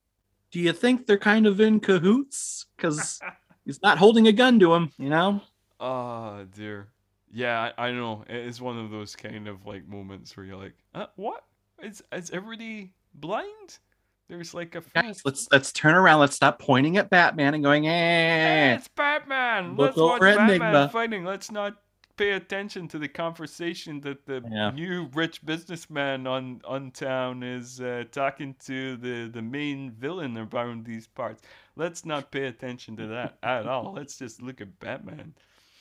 do 0.51 0.59
you 0.59 0.73
think 0.73 1.05
they're 1.05 1.17
kind 1.17 1.45
of 1.45 1.59
in 1.59 1.79
cahoots? 1.79 2.65
Because 2.75 3.19
he's 3.65 3.81
not 3.81 3.97
holding 3.97 4.27
a 4.27 4.31
gun 4.31 4.59
to 4.59 4.73
him, 4.73 4.91
you 4.97 5.09
know? 5.09 5.41
Oh 5.79 6.45
dear. 6.55 6.87
Yeah, 7.31 7.71
I, 7.77 7.87
I 7.87 7.91
know. 7.91 8.23
It 8.27 8.47
is 8.47 8.59
one 8.59 8.77
of 8.79 8.89
those 8.89 9.15
kind 9.15 9.47
of 9.47 9.65
like 9.65 9.87
moments 9.87 10.35
where 10.35 10.45
you're 10.45 10.57
like, 10.57 10.73
uh, 10.95 11.05
what? 11.15 11.43
Is 11.81 12.03
is 12.11 12.31
everybody 12.31 12.93
blind? 13.13 13.79
There's 14.27 14.53
like 14.53 14.75
a 14.75 14.81
Guys, 14.93 15.21
let's 15.25 15.47
let's 15.51 15.71
turn 15.71 15.95
around. 15.95 16.19
Let's 16.19 16.35
stop 16.35 16.59
pointing 16.59 16.97
at 16.97 17.09
Batman 17.09 17.53
and 17.55 17.63
going, 17.63 17.83
Hey, 17.83 17.89
eh. 17.89 18.75
it's 18.75 18.87
Batman. 18.89 19.75
Look 19.75 19.79
Let's 19.79 19.97
watch 19.97 20.15
over 20.17 20.27
at 20.27 20.37
Batman 20.37 20.51
Enigma. 20.55 20.89
fighting. 20.91 21.23
Let's 21.23 21.51
not 21.51 21.75
pay 22.19 22.31
attention 22.31 22.87
to 22.89 22.99
the 22.99 23.07
conversation 23.07 24.01
that 24.01 24.25
the 24.25 24.43
Yeah. 24.51 24.71
new 24.71 25.09
rich 25.13 25.45
businessman 25.45 26.27
on 26.27 26.61
on 26.65 26.91
town 26.91 27.43
is 27.43 27.79
uh, 27.81 28.03
talking 28.11 28.55
to 28.65 28.97
the 28.97 29.29
the 29.29 29.41
main 29.41 29.91
villain 29.91 30.37
around 30.37 30.85
these 30.85 31.07
parts. 31.07 31.41
Let's 31.75 32.05
not 32.05 32.31
pay 32.31 32.45
attention 32.47 32.97
to 32.97 33.07
that 33.07 33.37
at 33.43 33.65
all. 33.67 33.93
Let's 33.93 34.17
just 34.19 34.41
look 34.41 34.61
at 34.61 34.79
Batman. 34.79 35.33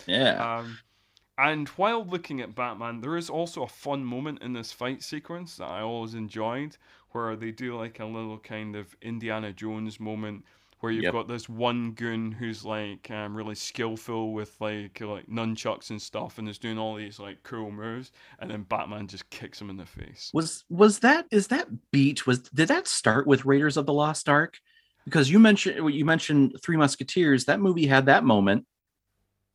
Yeah. 0.06 0.34
Um, 0.58 0.78
and 1.38 1.68
while 1.70 2.04
looking 2.04 2.40
at 2.40 2.54
Batman, 2.54 3.00
there 3.00 3.16
is 3.16 3.30
also 3.30 3.62
a 3.62 3.68
fun 3.68 4.04
moment 4.04 4.42
in 4.42 4.52
this 4.52 4.72
fight 4.72 5.02
sequence 5.02 5.56
that 5.56 5.70
I 5.70 5.80
always 5.80 6.14
enjoyed, 6.14 6.76
where 7.12 7.36
they 7.36 7.52
do 7.52 7.76
like 7.76 8.00
a 8.00 8.04
little 8.06 8.38
kind 8.38 8.74
of 8.76 8.96
Indiana 9.02 9.52
Jones 9.52 10.00
moment, 10.00 10.44
where 10.80 10.92
you've 10.92 11.02
Yep. 11.04 11.12
got 11.12 11.28
this 11.28 11.48
one 11.48 11.92
goon 11.92 12.32
who's 12.32 12.64
like 12.64 13.10
um, 13.10 13.36
really 13.36 13.54
skillful 13.54 14.32
with 14.32 14.54
like 14.60 15.00
like 15.00 15.26
nunchucks 15.26 15.90
and 15.90 16.00
stuff, 16.00 16.38
and 16.38 16.48
is 16.48 16.58
doing 16.58 16.78
all 16.78 16.94
these 16.94 17.18
like 17.18 17.42
cool 17.42 17.70
moves, 17.70 18.12
and 18.38 18.50
then 18.50 18.62
Batman 18.62 19.06
just 19.08 19.28
kicks 19.30 19.60
him 19.60 19.70
in 19.70 19.76
the 19.76 19.86
face. 19.86 20.30
Was 20.32 20.64
was 20.68 21.00
that 21.00 21.26
is 21.30 21.48
that 21.48 21.68
beat 21.90 22.26
was 22.26 22.40
did 22.40 22.68
that 22.68 22.86
start 22.86 23.26
with 23.26 23.44
Raiders 23.44 23.76
of 23.76 23.86
the 23.86 23.92
Lost 23.92 24.28
Ark? 24.28 24.58
Because 25.04 25.30
you 25.30 25.38
mentioned 25.38 25.94
you 25.94 26.04
mentioned 26.04 26.56
Three 26.62 26.76
Musketeers. 26.76 27.46
That 27.46 27.60
movie 27.60 27.86
had 27.86 28.06
that 28.06 28.24
moment 28.24 28.66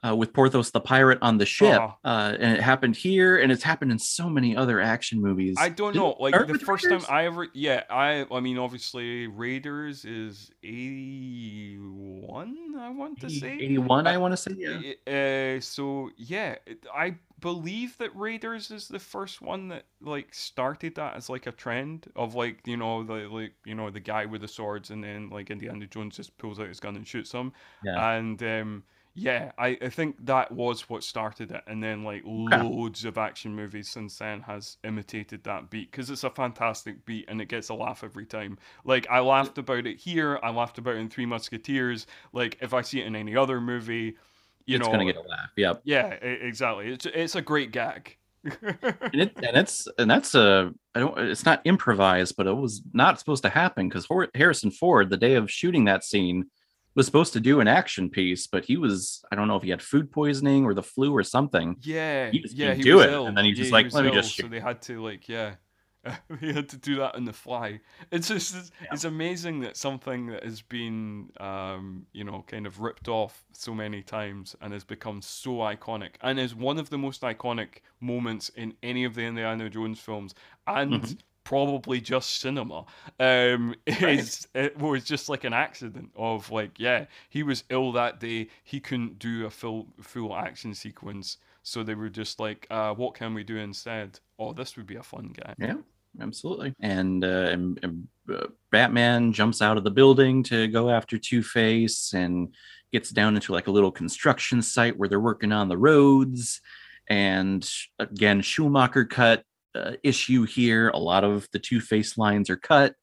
uh, 0.06 0.16
with 0.16 0.34
Porthos 0.34 0.72
the 0.72 0.82
pirate 0.82 1.20
on 1.22 1.38
the 1.38 1.46
ship, 1.46 1.80
Uh-huh. 1.82 1.94
uh, 2.04 2.36
and 2.40 2.58
it 2.58 2.62
happened 2.62 2.96
here, 2.96 3.38
and 3.38 3.52
it's 3.52 3.64
happened 3.64 3.92
in 3.92 4.00
so 4.00 4.30
many 4.30 4.56
other 4.56 4.82
action 4.82 5.22
movies. 5.22 5.56
I 5.60 5.70
don't 5.70 5.94
Did 5.94 6.00
know. 6.00 6.16
Like 6.20 6.34
the 6.48 6.60
first 6.60 6.84
Raiders? 6.86 7.06
time 7.06 7.16
I 7.16 7.26
ever, 7.26 7.48
yeah, 7.54 7.84
I, 7.90 8.26
I 8.32 8.40
mean, 8.40 8.58
obviously 8.58 9.28
Raiders 9.28 10.04
is 10.06 10.52
eighty-one. 10.64 12.58
I 12.80 12.90
want 12.90 13.20
to 13.22 13.30
say 13.30 13.54
81, 13.54 14.08
I 14.08 14.16
Uh, 14.16 14.20
want 14.20 14.32
to 14.34 14.38
say. 14.38 14.52
Yeah. 14.58 15.56
Uh, 15.58 15.60
so 15.62 16.10
yeah, 16.18 16.56
I 16.94 17.16
believe 17.40 17.98
that 17.98 18.16
Raiders 18.16 18.72
is 18.72 18.88
the 18.88 19.00
first 19.00 19.42
one 19.42 19.68
that 19.70 19.86
like 20.02 20.34
started 20.34 20.96
that 20.96 21.16
as 21.16 21.30
like 21.30 21.48
a 21.48 21.52
trend 21.52 22.08
of 22.16 22.36
like 22.36 22.60
you 22.66 22.78
know 22.78 23.04
the 23.04 23.28
like 23.30 23.54
you 23.66 23.76
know 23.76 23.90
the 23.90 24.00
guy 24.00 24.26
with 24.26 24.42
the 24.42 24.48
swords 24.48 24.90
and 24.92 25.04
then 25.04 25.30
like 25.30 25.52
Indiana 25.52 25.86
Jones 25.88 26.16
just 26.18 26.38
pulls 26.38 26.60
out 26.60 26.68
his 26.68 26.80
gun 26.80 26.96
and 26.96 27.08
shoots 27.08 27.32
him 27.32 27.52
Yeah. 27.84 28.12
and 28.16 28.42
um 28.44 28.84
yeah 29.16 29.52
I, 29.58 29.78
I 29.82 29.90
think 29.90 30.26
that 30.26 30.52
was 30.52 30.90
what 30.90 31.04
started 31.04 31.52
it 31.52 31.62
and 31.68 31.84
then 31.84 32.04
like 32.04 32.24
loads 32.26 33.06
of 33.06 33.18
action 33.18 33.56
movies 33.56 33.90
since 33.90 34.18
then 34.18 34.42
has 34.42 34.78
imitated 34.84 35.44
that 35.44 35.70
beat 35.70 35.92
because 35.92 36.10
it's 36.10 36.24
a 36.24 36.30
fantastic 36.30 37.06
beat 37.06 37.26
and 37.28 37.40
it 37.40 37.48
gets 37.48 37.70
a 37.70 37.76
laugh 37.76 38.04
every 38.04 38.26
time 38.26 38.58
like 38.86 39.08
I 39.10 39.20
laughed 39.20 39.58
about 39.60 39.86
it 39.86 40.00
here 40.00 40.40
I 40.42 40.50
laughed 40.50 40.80
about 40.80 40.96
it 40.96 41.00
in 41.00 41.10
Three 41.10 41.28
Musketeers 41.28 42.08
like 42.34 42.58
if 42.62 42.74
I 42.74 42.82
see 42.82 43.02
it 43.02 43.08
in 43.08 43.16
any 43.16 43.36
other 43.36 43.62
movie 43.62 44.18
you 44.66 44.78
it's 44.78 44.86
know 44.86 44.92
gonna 44.92 45.06
get 45.06 45.18
a 45.18 45.22
laugh. 45.22 45.52
Yep. 45.58 45.82
yeah 45.84 46.08
exactly 46.08 46.90
it's 46.90 47.06
it's 47.06 47.36
a 47.36 47.42
great 47.42 47.72
gag 47.72 48.18
and 48.44 49.22
it 49.22 49.32
and 49.38 49.58
it's 49.58 49.88
and 49.98 50.10
that's 50.10 50.36
a 50.36 50.74
I 50.96 51.00
don't 51.00 51.18
it's 51.18 51.46
not 51.46 51.62
improvised, 51.66 52.36
but 52.36 52.48
it 52.48 52.54
was 52.54 52.82
not 52.94 53.20
supposed 53.20 53.44
to 53.44 53.50
happen 53.50 53.88
because 53.88 54.08
Harrison 54.36 54.72
Ford, 54.72 55.10
the 55.10 55.18
day 55.18 55.36
of 55.36 55.50
shooting 55.50 55.86
that 55.86 56.04
scene, 56.04 56.50
was 56.96 57.06
supposed 57.06 57.34
to 57.34 57.40
do 57.40 57.60
an 57.60 57.68
action 57.68 58.10
piece, 58.10 58.48
but 58.48 58.66
he 58.66 58.78
was 58.78 59.24
I 59.32 59.36
don't 59.36 59.48
know 59.48 59.56
if 59.58 59.64
he 59.64 59.70
had 59.70 59.82
food 59.82 60.12
poisoning 60.12 60.66
or 60.66 60.74
the 60.74 60.84
flu 60.84 61.12
or 61.16 61.24
something. 61.24 61.78
yeah 61.82 62.32
He 62.32 62.40
just 62.42 62.58
yeah 62.58 62.74
he 62.74 62.84
do 62.84 62.86
was 62.86 63.02
it, 63.02 63.10
ill. 63.10 63.26
and 63.26 63.38
then 63.38 63.46
he 63.46 63.54
Yeah, 63.54 63.64
just 63.64 63.72
like, 63.72 63.88
was 63.88 63.94
"Let 63.94 64.04
me 64.06 64.12
ill, 64.12 64.30
just 64.32 64.36
so 64.36 64.48
they 64.48 64.60
had 64.60 64.82
to 64.84 65.02
like 65.02 65.28
yeah 65.28 65.56
he 66.40 66.52
had 66.52 66.68
to 66.70 66.78
do 66.78 66.96
that 66.98 67.16
on 67.16 67.24
the 67.24 67.32
fly 67.34 67.80
it's 68.12 68.28
just 68.28 68.56
it's, 68.56 68.72
Yeah. 68.80 68.90
it's 68.92 69.04
amazing 69.06 69.62
that 69.62 69.78
something 69.78 70.28
that 70.28 70.44
has 70.44 70.62
been 70.62 71.30
um 71.40 72.06
you 72.12 72.24
know 72.26 72.44
kind 72.48 72.68
of 72.68 72.82
ripped 72.82 73.08
off 73.08 73.46
so 73.54 73.74
many 73.74 74.04
times 74.04 74.56
and 74.62 74.74
has 74.74 74.84
become 74.84 75.22
so 75.22 75.52
iconic 75.60 76.16
and 76.22 76.40
is 76.40 76.54
one 76.56 76.78
of 76.78 76.90
the 76.90 76.98
most 76.98 77.22
iconic 77.22 77.78
moments 78.02 78.50
in 78.50 78.74
any 78.84 79.06
of 79.06 79.16
the 79.16 79.22
Indiana 79.22 79.70
Jones 79.70 80.00
films 80.00 80.36
and 80.68 81.06
Mhm. 81.06 81.18
Probably 81.44 82.00
just 82.02 82.40
cinema 82.40 82.86
um 83.20 83.76
Right. 84.02 84.20
is 84.20 84.48
it 84.54 84.78
was 84.78 85.04
just 85.04 85.30
like 85.30 85.44
an 85.44 85.54
accident 85.54 86.10
of 86.16 86.50
like 86.52 86.80
yeah 86.80 87.06
he 87.30 87.44
was 87.44 87.64
ill 87.70 87.92
that 87.94 88.20
day 88.20 88.48
he 88.64 88.80
couldn't 88.80 89.20
do 89.20 89.46
a 89.46 89.50
full 89.50 89.88
full 90.02 90.36
action 90.36 90.74
sequence 90.74 91.38
so 91.64 91.84
they 91.84 91.96
were 91.96 92.10
just 92.10 92.40
like 92.40 92.66
uh 92.70 92.94
what 92.94 93.14
can 93.16 93.34
we 93.34 93.44
do 93.44 93.58
instead 93.58 94.20
oh 94.40 94.54
this 94.54 94.76
would 94.78 94.88
be 94.88 94.96
a 94.96 95.04
fun 95.04 95.34
gag 95.36 95.56
Yeah, 95.58 95.76
absolutely. 96.22 96.74
And, 96.82 97.24
uh, 97.24 97.28
and, 97.52 97.80
and 97.84 98.08
uh, 98.34 98.48
Batman 98.72 99.34
jumps 99.34 99.62
out 99.62 99.78
of 99.78 99.84
the 99.84 99.92
building 99.92 100.44
to 100.44 100.68
go 100.68 100.90
after 100.90 101.18
Two 101.18 101.42
Face 101.44 102.14
and 102.14 102.54
gets 102.92 103.10
down 103.10 103.36
into 103.36 103.52
like 103.52 103.68
a 103.68 103.72
little 103.72 103.92
construction 103.92 104.62
site 104.62 104.98
where 104.98 105.10
they're 105.10 105.20
working 105.20 105.52
on 105.52 105.68
the 105.70 105.78
roads. 105.78 106.62
And 107.10 107.68
again, 108.00 108.42
Schumacher 108.42 109.06
cut 109.06 109.44
uh, 109.76 109.94
issue 110.04 110.44
here. 110.44 110.90
A 110.90 111.00
lot 111.00 111.24
of 111.24 111.48
the 111.52 111.60
Two 111.60 111.80
Face 111.80 112.18
lines 112.18 112.50
are 112.50 112.58
cut. 112.58 112.96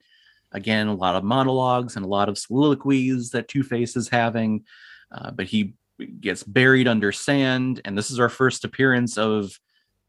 Again, 0.52 0.88
a 0.88 0.94
lot 0.94 1.14
of 1.14 1.24
monologues 1.24 1.96
and 1.96 2.04
a 2.04 2.08
lot 2.08 2.28
of 2.28 2.38
soliloquies 2.38 3.30
that 3.30 3.48
Two 3.48 3.62
Face 3.62 3.96
is 3.96 4.08
having. 4.08 4.64
Uh, 5.12 5.30
but 5.30 5.46
he 5.46 5.74
gets 6.20 6.42
buried 6.42 6.88
under 6.88 7.12
sand. 7.12 7.80
And 7.84 7.96
this 7.96 8.10
is 8.10 8.18
our 8.18 8.28
first 8.28 8.64
appearance 8.64 9.18
of 9.18 9.58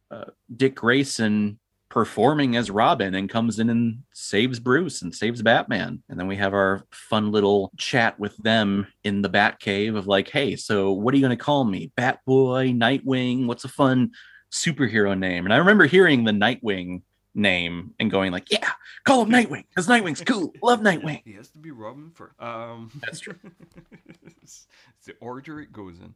uh, 0.09 0.25
Dick 0.55 0.75
Grayson 0.75 1.59
performing 1.89 2.55
as 2.55 2.71
Robin 2.71 3.15
and 3.15 3.29
comes 3.29 3.59
in 3.59 3.69
and 3.69 4.03
saves 4.13 4.59
Bruce 4.59 5.01
and 5.01 5.13
saves 5.13 5.41
Batman. 5.41 6.01
And 6.07 6.17
then 6.17 6.27
we 6.27 6.37
have 6.37 6.53
our 6.53 6.83
fun 6.91 7.31
little 7.31 7.69
chat 7.75 8.17
with 8.17 8.35
them 8.37 8.87
in 9.03 9.21
the 9.21 9.29
Batcave 9.29 9.97
of 9.97 10.07
like, 10.07 10.29
hey, 10.29 10.55
so 10.55 10.93
what 10.93 11.13
are 11.13 11.17
you 11.17 11.23
going 11.23 11.37
to 11.37 11.43
call 11.43 11.65
me? 11.65 11.91
Batboy, 11.97 12.77
Nightwing? 12.77 13.45
What's 13.45 13.65
a 13.65 13.69
fun 13.69 14.11
superhero 14.51 15.17
name? 15.17 15.45
And 15.45 15.53
I 15.53 15.57
remember 15.57 15.85
hearing 15.85 16.23
the 16.23 16.31
Nightwing 16.31 17.01
name 17.33 17.93
and 17.99 18.11
going 18.11 18.31
like, 18.31 18.51
yeah, 18.51 18.69
call 19.05 19.23
him 19.23 19.29
Nightwing 19.29 19.65
because 19.69 19.87
Nightwing's 19.87 20.21
cool. 20.25 20.53
Love 20.61 20.81
Nightwing. 20.81 21.21
he 21.25 21.33
has 21.33 21.49
to 21.51 21.57
be 21.57 21.71
Robin 21.71 22.11
first 22.13 22.39
um 22.41 22.91
That's 23.01 23.19
true. 23.21 23.35
it's 24.41 24.67
the 25.05 25.13
order 25.21 25.59
it 25.61 25.71
goes 25.71 25.97
in 25.99 26.13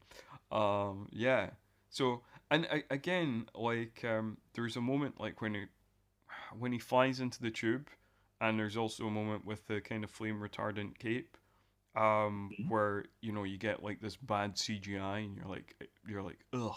um 0.56 1.08
yeah 1.12 1.50
so 1.90 2.22
and 2.52 2.68
I, 2.72 2.84
again 2.90 3.46
like 3.56 4.04
um 4.04 4.38
there's 4.54 4.76
a 4.76 4.82
moment 4.82 5.20
like 5.20 5.42
when 5.42 5.54
he 5.54 5.64
when 6.60 6.72
he 6.72 6.80
flies 6.80 7.20
into 7.22 7.42
the 7.42 7.52
tube 7.52 7.88
and 8.42 8.60
there's 8.60 8.76
also 8.78 9.06
a 9.08 9.12
moment 9.12 9.46
with 9.46 9.66
the 9.68 9.80
kind 9.82 10.04
of 10.04 10.12
flame 10.12 10.40
retardant 10.42 10.98
cape 11.00 11.38
um 11.96 12.52
Mhm. 12.60 12.70
where 12.70 13.06
you 13.22 13.32
know 13.32 13.44
you 13.44 13.58
get 13.58 13.82
like 13.82 14.02
this 14.02 14.18
bad 14.18 14.56
CGI 14.56 15.20
and 15.26 15.38
you're 15.38 15.48
like 15.48 15.76
you're 16.08 16.24
like 16.24 16.40
ugh 16.54 16.76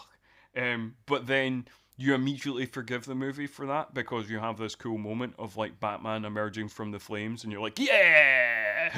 um 0.59 0.95
but 1.05 1.27
then 1.27 1.65
you 1.97 2.13
immediately 2.13 2.65
forgive 2.65 3.05
the 3.05 3.15
movie 3.15 3.47
for 3.47 3.65
that 3.65 3.93
because 3.93 4.29
you 4.29 4.39
have 4.39 4.57
this 4.57 4.75
cool 4.75 4.97
moment 4.97 5.33
of 5.37 5.57
like 5.57 5.79
Batman 5.79 6.23
emerging 6.23 6.69
from 6.69 6.91
the 6.91 6.99
flames 6.99 7.43
and 7.43 7.51
you're 7.51 7.61
like 7.61 7.79
yeah 7.79 8.89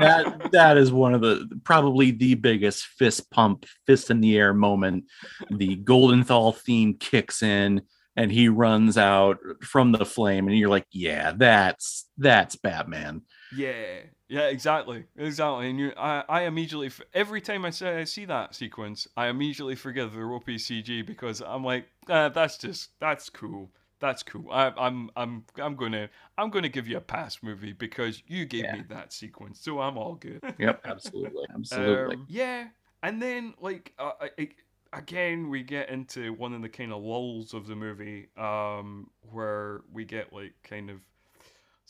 That 0.00 0.50
that 0.52 0.78
is 0.78 0.92
one 0.92 1.14
of 1.14 1.20
the 1.20 1.60
probably 1.64 2.10
the 2.12 2.34
biggest 2.34 2.86
fist 2.86 3.30
pump, 3.30 3.66
fist 3.86 4.10
in 4.10 4.20
the 4.20 4.36
air 4.38 4.54
moment. 4.54 5.04
The 5.50 5.76
Goldenthal 5.76 6.56
theme 6.56 6.94
kicks 6.94 7.42
in 7.42 7.82
and 8.16 8.30
he 8.30 8.48
runs 8.48 8.98
out 8.98 9.38
from 9.62 9.92
the 9.92 10.04
flame, 10.04 10.48
and 10.48 10.58
you're 10.58 10.68
like, 10.68 10.86
yeah, 10.90 11.32
that's 11.36 12.08
that's 12.18 12.56
Batman. 12.56 13.22
Yeah, 13.54 14.00
yeah, 14.30 14.46
exactly, 14.48 15.04
exactly. 15.16 15.70
And 15.70 15.78
you, 15.78 15.92
I, 15.96 16.24
I 16.28 16.42
immediately, 16.42 16.90
every 17.14 17.40
time 17.40 17.64
I 17.64 17.70
say 17.70 17.98
I 18.00 18.04
see 18.04 18.24
that 18.26 18.54
sequence, 18.54 19.08
I 19.16 19.26
immediately 19.28 19.74
forgive 19.74 20.12
the 20.12 20.24
ropey 20.24 20.56
CG 20.58 21.02
because 21.02 21.42
I'm 21.42 21.64
like, 21.64 21.86
ah, 22.08 22.28
that's 22.28 22.56
just, 22.56 22.90
that's 23.00 23.28
cool, 23.28 23.70
that's 23.98 24.22
cool. 24.22 24.46
I, 24.50 24.72
I'm, 24.78 25.10
I'm, 25.16 25.44
I'm 25.58 25.76
gonna, 25.76 26.08
I'm 26.38 26.50
gonna 26.50 26.68
give 26.68 26.86
you 26.88 26.96
a 26.96 27.00
pass, 27.02 27.38
movie, 27.42 27.72
because 27.72 28.22
you 28.26 28.46
gave 28.46 28.64
Yeah. 28.64 28.72
me 28.72 28.82
that 28.88 29.12
sequence, 29.12 29.60
so 29.60 29.80
I'm 29.80 29.98
all 29.98 30.14
good. 30.14 30.42
Yep, 30.58 30.82
absolutely, 30.84 31.46
absolutely. 31.54 32.16
Um, 32.16 32.26
yeah, 32.28 32.68
and 33.02 33.20
then 33.20 33.54
like 33.60 33.92
uh, 33.98 34.12
I, 34.20 34.30
I- 34.38 34.48
again, 34.92 35.50
we 35.50 35.62
get 35.62 35.88
into 35.88 36.32
one 36.34 36.52
of 36.52 36.62
the 36.62 36.68
kind 36.68 36.92
of 36.92 37.02
lulls 37.02 37.54
of 37.54 37.66
the 37.66 37.76
movie, 37.76 38.28
um, 38.36 39.08
where 39.22 39.82
we 39.92 40.04
get 40.04 40.32
like 40.32 40.54
kind 40.64 40.90
of 40.90 40.98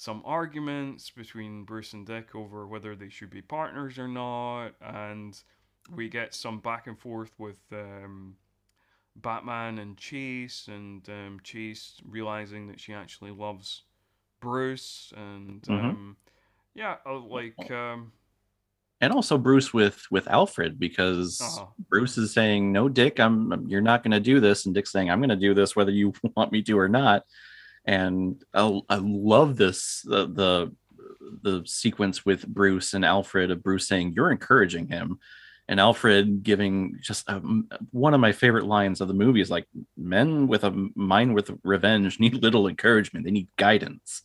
some 0.00 0.22
arguments 0.24 1.10
between 1.10 1.64
Bruce 1.64 1.92
and 1.92 2.06
Dick 2.06 2.34
over 2.34 2.66
whether 2.66 2.96
they 2.96 3.10
should 3.10 3.28
be 3.28 3.42
partners 3.42 3.98
or 3.98 4.08
not, 4.08 4.70
and 4.80 5.38
we 5.94 6.08
get 6.08 6.34
some 6.34 6.58
back 6.58 6.86
and 6.86 6.98
forth 6.98 7.32
with 7.36 7.58
um, 7.70 8.34
Batman 9.16 9.78
and 9.78 9.98
Chase, 9.98 10.68
and 10.68 11.06
um, 11.10 11.38
Chase 11.44 12.00
realizing 12.08 12.66
that 12.68 12.80
she 12.80 12.94
actually 12.94 13.30
loves 13.30 13.82
Bruce, 14.40 15.12
and 15.14 15.62
um, 15.68 16.16
yeah, 16.72 16.96
uh, 17.04 17.18
like. 17.18 17.70
Um, 17.70 18.12
and 19.02 19.12
also 19.12 19.36
Bruce 19.36 19.74
with 19.74 20.02
with 20.10 20.26
Alfred 20.28 20.80
because 20.80 21.42
Uh-huh. 21.42 21.66
Bruce 21.90 22.16
is 22.16 22.32
saying, 22.32 22.72
"No, 22.72 22.88
Dick, 22.88 23.20
I'm 23.20 23.68
you're 23.68 23.82
not 23.82 24.02
going 24.02 24.12
to 24.12 24.20
do 24.20 24.40
this," 24.40 24.64
and 24.64 24.74
Dick's 24.74 24.92
saying, 24.92 25.10
"I'm 25.10 25.20
going 25.20 25.28
to 25.28 25.36
do 25.36 25.52
this 25.52 25.76
whether 25.76 25.90
you 25.90 26.14
want 26.36 26.52
me 26.52 26.62
to 26.62 26.78
or 26.78 26.88
not." 26.88 27.24
And 27.84 28.42
I, 28.54 28.80
I 28.88 28.96
love 28.96 29.56
this 29.56 30.02
the, 30.04 30.26
the 30.26 30.74
the 31.42 31.62
sequence 31.64 32.24
with 32.24 32.46
Bruce 32.46 32.94
and 32.94 33.04
Alfred 33.04 33.50
of 33.50 33.62
Bruce 33.62 33.88
saying, 33.88 34.12
"You're 34.14 34.30
encouraging 34.30 34.88
him," 34.88 35.18
and 35.68 35.80
Alfred 35.80 36.42
giving 36.42 36.98
just 37.00 37.28
a, 37.28 37.40
one 37.90 38.14
of 38.14 38.20
my 38.20 38.32
favorite 38.32 38.66
lines 38.66 39.00
of 39.00 39.08
the 39.08 39.14
movie 39.14 39.40
is 39.40 39.50
like, 39.50 39.66
"Men 39.96 40.46
with 40.46 40.64
a 40.64 40.90
mind 40.94 41.34
with 41.34 41.50
revenge 41.64 42.20
need 42.20 42.34
little 42.34 42.68
encouragement; 42.68 43.24
they 43.24 43.30
need 43.32 43.48
guidance." 43.56 44.22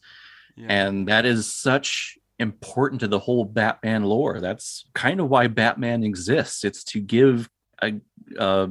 yeah. 0.55 0.67
and 0.69 1.07
that 1.07 1.25
is 1.25 1.53
such 1.53 2.17
important 2.39 2.99
to 3.01 3.07
the 3.07 3.19
whole 3.19 3.45
batman 3.45 4.03
lore 4.03 4.41
that's 4.41 4.85
kind 4.93 5.19
of 5.19 5.29
why 5.29 5.47
batman 5.47 6.03
exists 6.03 6.63
it's 6.65 6.83
to 6.83 6.99
give 6.99 7.49
a, 7.81 7.93
a 8.37 8.69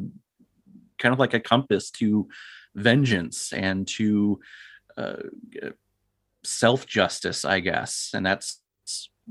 kind 0.98 1.12
of 1.12 1.19
like 1.19 1.35
a 1.35 1.40
compass 1.40 1.90
to 1.90 2.28
vengeance 2.74 3.52
and 3.52 3.86
to 3.89 4.39
uh, 4.96 5.16
self 6.44 6.86
justice 6.86 7.44
i 7.44 7.60
guess 7.60 8.10
and 8.14 8.24
that's 8.24 8.60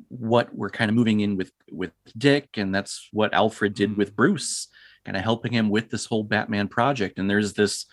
what 0.10 0.53
we're 0.53 0.69
kind 0.69 0.90
of 0.90 0.95
moving 0.95 1.19
in 1.19 1.38
with 1.38 1.52
with 1.72 1.91
Dick, 2.18 2.49
and 2.57 2.73
that's 2.73 3.10
what 3.11 3.34
Alfred 3.34 3.73
did 3.73 3.98
with 3.98 4.15
Bruce, 4.15 4.68
kind 5.06 5.18
of 5.18 5.23
helping 5.23 5.52
him 5.52 5.69
with 5.69 5.90
this 5.90 6.06
whole 6.06 6.23
Batman 6.23 6.68
project. 6.68 7.19
And 7.19 7.30
there's 7.30 7.53
this 7.53 7.85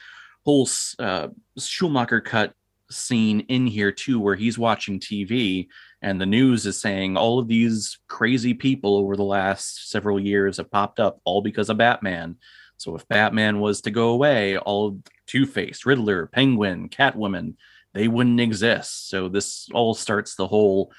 whole 0.45 0.69
uh, 0.99 1.29
Schumacher 1.59 2.21
cut 2.21 2.55
scene 2.91 3.41
in 3.41 3.67
here 3.67 3.93
too, 3.93 4.21
where 4.21 4.35
he's 4.35 4.59
watching 4.59 4.99
TV 4.99 5.69
and 6.03 6.21
the 6.21 6.27
news 6.27 6.67
is 6.67 6.81
saying 6.81 7.17
all 7.17 7.39
of 7.39 7.47
these 7.47 7.99
crazy 8.09 8.55
people 8.55 8.97
over 8.97 9.17
the 9.17 9.23
last 9.23 9.91
several 9.91 10.19
years 10.19 10.57
have 10.57 10.71
popped 10.71 10.99
up 10.99 11.21
all 11.25 11.43
because 11.43 11.69
of 11.69 11.77
Batman. 11.77 12.37
So 12.79 12.97
if 12.97 13.07
Batman 13.09 13.61
was 13.61 13.83
to 13.83 13.91
go 13.91 14.09
away, 14.09 14.57
all 14.57 14.99
Two 15.31 15.47
Face, 15.47 15.87
Riddler, 15.87 16.27
Penguin, 16.27 16.89
Catwoman, 16.89 17.55
they 17.95 18.09
wouldn't 18.09 18.41
exist. 18.41 19.09
So 19.09 19.29
this 19.29 19.69
all 19.73 19.95
starts 19.95 20.35
the 20.35 20.49
whole 20.49 20.93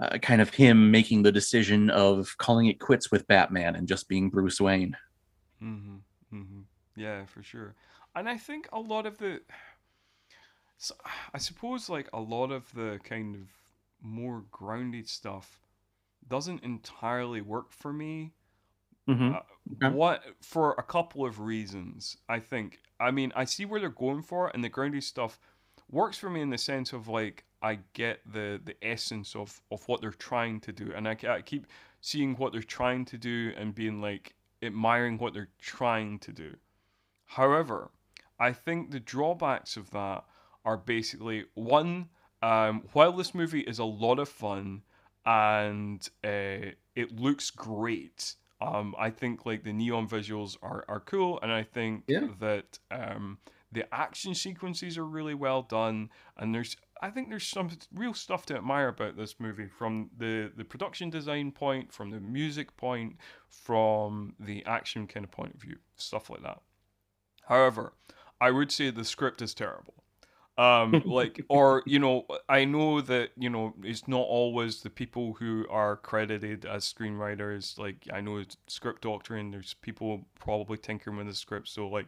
uh, 0.00 0.16
kind 0.16 0.40
of 0.40 0.48
him 0.54 0.90
making 0.90 1.22
the 1.22 1.32
decision 1.32 1.90
of 1.90 2.34
calling 2.38 2.66
it 2.66 2.80
quits 2.80 3.10
with 3.10 3.26
Batman 3.26 3.76
and 3.76 3.86
just 3.86 4.08
being 4.08 4.30
Bruce 4.30 4.58
Wayne. 4.58 4.96
Mm-hmm. 5.62 5.96
Mm-hmm. 6.34 6.60
Yeah, 6.96 7.26
for 7.26 7.42
sure. 7.42 7.74
And 8.14 8.26
I 8.26 8.38
think 8.38 8.70
a 8.72 8.80
lot 8.80 9.04
of 9.04 9.18
the, 9.18 9.40
so 10.78 10.94
I 11.34 11.38
suppose 11.38 11.90
like 11.90 12.08
a 12.14 12.20
lot 12.20 12.50
of 12.50 12.72
the 12.74 13.00
kind 13.04 13.34
of 13.34 13.42
more 14.00 14.44
grounded 14.50 15.08
stuff 15.10 15.60
doesn't 16.26 16.64
entirely 16.64 17.42
work 17.42 17.70
for 17.70 17.92
me. 17.92 18.32
Mm-hmm. 19.08 19.34
Uh, 19.34 19.40
Okay. 19.82 19.88
What 19.88 20.22
for 20.40 20.74
a 20.78 20.82
couple 20.82 21.26
of 21.26 21.40
reasons. 21.40 22.16
I 22.28 22.38
think. 22.38 22.78
I 23.00 23.10
mean, 23.10 23.32
I 23.34 23.44
see 23.44 23.64
where 23.64 23.80
they're 23.80 23.88
going 23.90 24.22
for, 24.22 24.46
it, 24.48 24.54
and 24.54 24.62
the 24.62 24.68
grounded 24.68 25.02
stuff 25.02 25.40
works 25.90 26.16
for 26.16 26.30
me 26.30 26.40
in 26.40 26.50
the 26.50 26.58
sense 26.58 26.92
of 26.92 27.08
like 27.08 27.44
I 27.62 27.80
get 27.92 28.20
the 28.32 28.60
the 28.64 28.76
essence 28.80 29.34
of 29.34 29.60
of 29.72 29.86
what 29.88 30.00
they're 30.00 30.12
trying 30.12 30.60
to 30.60 30.72
do, 30.72 30.92
and 30.94 31.08
I, 31.08 31.16
I 31.28 31.42
keep 31.42 31.66
seeing 32.00 32.36
what 32.36 32.52
they're 32.52 32.62
trying 32.62 33.04
to 33.06 33.18
do 33.18 33.52
and 33.56 33.74
being 33.74 34.00
like 34.00 34.36
admiring 34.62 35.18
what 35.18 35.34
they're 35.34 35.50
trying 35.60 36.20
to 36.20 36.32
do. 36.32 36.56
However, 37.26 37.90
I 38.38 38.52
think 38.52 38.90
the 38.90 39.00
drawbacks 39.00 39.76
of 39.76 39.90
that 39.90 40.24
are 40.64 40.76
basically 40.76 41.46
one. 41.54 42.08
Um, 42.42 42.84
while 42.92 43.12
this 43.12 43.34
movie 43.34 43.60
is 43.60 43.78
a 43.78 43.84
lot 43.84 44.18
of 44.18 44.28
fun 44.28 44.82
and 45.24 46.08
uh, 46.22 46.70
it 46.94 47.12
looks 47.16 47.50
great, 47.50 48.34
um, 48.60 48.94
I 48.98 49.10
think 49.10 49.44
like 49.46 49.64
the 49.64 49.72
neon 49.72 50.08
visuals 50.08 50.56
are, 50.62 50.84
are 50.88 51.00
cool, 51.00 51.38
and 51.42 51.52
I 51.52 51.62
think 51.62 52.04
Yeah. 52.08 52.28
that 52.40 52.78
um, 52.90 53.38
the 53.72 53.92
action 53.94 54.34
sequences 54.34 54.96
are 54.96 55.06
really 55.06 55.34
well 55.34 55.62
done, 55.62 56.10
and 56.36 56.54
there's 56.54 56.76
I 57.02 57.10
think 57.10 57.28
there's 57.28 57.46
some 57.46 57.68
real 57.92 58.14
stuff 58.14 58.46
to 58.46 58.56
admire 58.56 58.88
about 58.88 59.16
this 59.18 59.38
movie 59.38 59.68
from 59.68 60.10
the 60.16 60.50
the 60.56 60.64
production 60.64 61.10
design 61.10 61.52
point, 61.52 61.92
from 61.92 62.10
the 62.10 62.20
music 62.20 62.76
point, 62.76 63.16
from 63.48 64.34
the 64.40 64.64
action 64.64 65.06
kind 65.06 65.24
of 65.24 65.30
point 65.30 65.54
of 65.54 65.60
view, 65.60 65.76
stuff 65.96 66.30
like 66.30 66.42
that. 66.42 66.60
However, 67.48 67.92
I 68.40 68.50
would 68.50 68.72
say 68.72 68.90
the 68.90 69.04
script 69.04 69.42
is 69.42 69.52
terrible. 69.54 70.02
Um, 70.58 71.02
like, 71.04 71.44
or 71.48 71.82
you 71.86 71.98
know, 71.98 72.26
I 72.48 72.64
know 72.64 73.00
that 73.00 73.30
you 73.36 73.50
know 73.50 73.74
it's 73.82 74.08
not 74.08 74.22
always 74.22 74.82
the 74.82 74.90
people 74.90 75.34
who 75.34 75.66
are 75.70 75.96
credited 75.96 76.64
as 76.64 76.92
screenwriters. 76.92 77.78
Like, 77.78 78.08
I 78.12 78.20
know 78.20 78.38
it's 78.38 78.56
script 78.66 79.02
doctoring. 79.02 79.50
There's 79.50 79.74
people 79.74 80.26
probably 80.40 80.78
tinkering 80.78 81.16
with 81.16 81.26
the 81.26 81.34
script. 81.34 81.68
So, 81.68 81.88
like, 81.88 82.06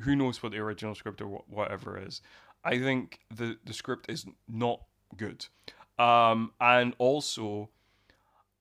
who 0.00 0.16
knows 0.16 0.42
what 0.42 0.52
the 0.52 0.58
original 0.58 0.94
script 0.94 1.20
or 1.20 1.26
wh- 1.26 1.52
whatever 1.52 1.98
is? 1.98 2.22
I 2.64 2.78
think 2.78 3.20
the 3.34 3.56
the 3.64 3.72
script 3.72 4.10
is 4.10 4.26
not 4.48 4.80
good. 5.16 5.46
Um, 5.98 6.52
and 6.60 6.94
also, 6.98 7.70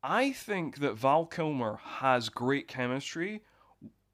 I 0.03 0.31
think 0.31 0.79
that 0.79 0.93
Val 0.93 1.25
Kilmer 1.25 1.79
has 1.83 2.29
great 2.29 2.67
chemistry 2.67 3.41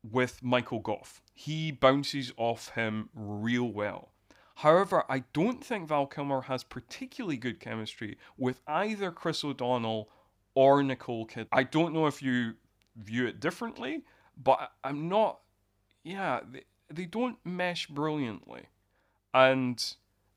with 0.10 0.42
Michael 0.42 0.80
Gough. 0.80 1.22
He 1.34 1.72
bounces 1.72 2.32
off 2.38 2.70
him 2.70 3.10
real 3.14 3.72
well. 3.72 4.12
However, 4.62 5.04
I 5.10 5.24
don't 5.34 5.64
think 5.64 5.88
Val 5.88 6.06
Kilmer 6.06 6.42
has 6.42 6.64
particularly 6.64 7.36
good 7.36 7.60
chemistry 7.60 8.20
with 8.38 8.62
either 8.68 9.10
Chris 9.10 9.44
O'Donnell 9.44 10.08
or 10.54 10.84
Nicole 10.84 11.26
Kid. 11.26 11.48
I 11.52 11.64
don't 11.64 11.96
know 11.96 12.06
if 12.06 12.22
you 12.22 12.54
view 12.96 13.26
it 13.26 13.40
differently, 13.40 14.04
but 14.38 14.72
I'm 14.84 15.10
not. 15.10 15.40
Yeah, 16.04 16.42
they, 16.48 16.62
they 16.94 17.06
don't 17.06 17.40
mesh 17.44 17.88
brilliantly. 17.88 18.66
And 19.34 19.84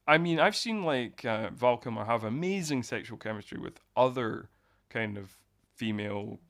I 0.07 0.17
mean, 0.17 0.41
I've 0.41 0.57
seen 0.57 0.85
like 0.85 1.23
uh, 1.27 1.51
Val 1.51 1.77
Kilmer 1.77 2.07
have 2.07 2.25
amazing 2.25 2.83
sexual 2.83 3.19
chemistry 3.19 3.59
with 3.59 3.79
other 3.95 4.49
kind 4.89 5.19
of 5.19 5.37
female 5.77 6.41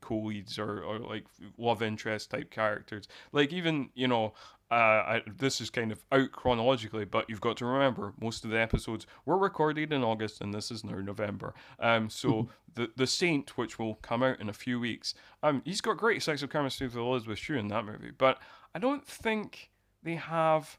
co-leads 0.00 0.58
or, 0.58 0.82
or 0.82 0.98
like 0.98 1.24
love 1.58 1.82
interest 1.82 2.30
type 2.30 2.50
characters. 2.50 3.08
Like 3.32 3.52
even 3.52 3.90
you 3.94 4.08
know, 4.08 4.34
uh, 4.70 4.74
I, 4.74 5.22
this 5.38 5.60
is 5.60 5.70
kind 5.70 5.90
of 5.90 6.04
out 6.12 6.32
chronologically, 6.32 7.04
but 7.04 7.28
you've 7.28 7.40
got 7.40 7.56
to 7.58 7.66
remember 7.66 8.12
most 8.20 8.44
of 8.44 8.50
the 8.50 8.60
episodes 8.60 9.06
were 9.24 9.38
recorded 9.38 9.92
in 9.92 10.04
August, 10.04 10.40
and 10.40 10.54
this 10.54 10.70
is 10.70 10.84
now 10.84 11.00
November. 11.00 11.54
Um, 11.78 12.08
so 12.08 12.48
the 12.74 12.90
the 12.96 13.06
Saint, 13.06 13.56
which 13.56 13.78
will 13.78 13.96
come 13.96 14.22
out 14.22 14.40
in 14.40 14.48
a 14.48 14.54
few 14.54 14.78
weeks, 14.78 15.14
um, 15.42 15.62
he's 15.64 15.80
got 15.80 15.96
great 15.96 16.22
sexual 16.22 16.48
chemistry 16.48 16.86
with 16.86 16.96
Elizabeth 16.96 17.38
Shue 17.38 17.56
in 17.56 17.68
that 17.68 17.84
movie, 17.84 18.12
but 18.16 18.38
I 18.74 18.78
don't 18.78 19.06
think 19.06 19.70
they 20.02 20.14
have, 20.14 20.78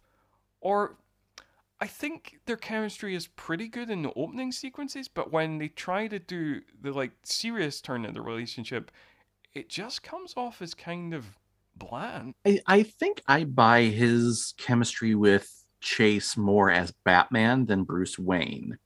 or 0.62 0.96
I 1.82 1.88
think 1.88 2.40
their 2.46 2.58
chemistry 2.58 3.16
is 3.16 3.28
pretty 3.28 3.68
good 3.68 3.90
in 3.90 4.04
the 4.04 4.14
opening 4.16 4.52
sequences, 4.52 5.08
but 5.08 5.32
when 5.32 5.58
they 5.58 5.68
try 5.68 6.08
to 6.08 6.20
do 6.20 6.62
the 6.80 6.92
like 6.92 7.12
serious 7.24 7.82
turn 7.82 8.06
of 8.06 8.14
the 8.14 8.22
relationship, 8.22 8.92
it 9.56 9.68
just 9.68 10.04
comes 10.04 10.36
off 10.38 10.62
as 10.62 10.76
kind 10.76 11.14
of 11.14 11.26
bland. 11.76 12.36
I, 12.46 12.60
I 12.68 12.84
think 12.84 13.24
I 13.28 13.46
buy 13.46 13.84
his 13.84 14.54
chemistry 14.58 15.16
with 15.16 15.52
Chase 15.82 16.38
more 16.38 16.70
as 16.70 16.94
Batman 17.04 17.66
than 17.66 17.84
Bruce 17.84 18.20
Wayne. 18.20 18.78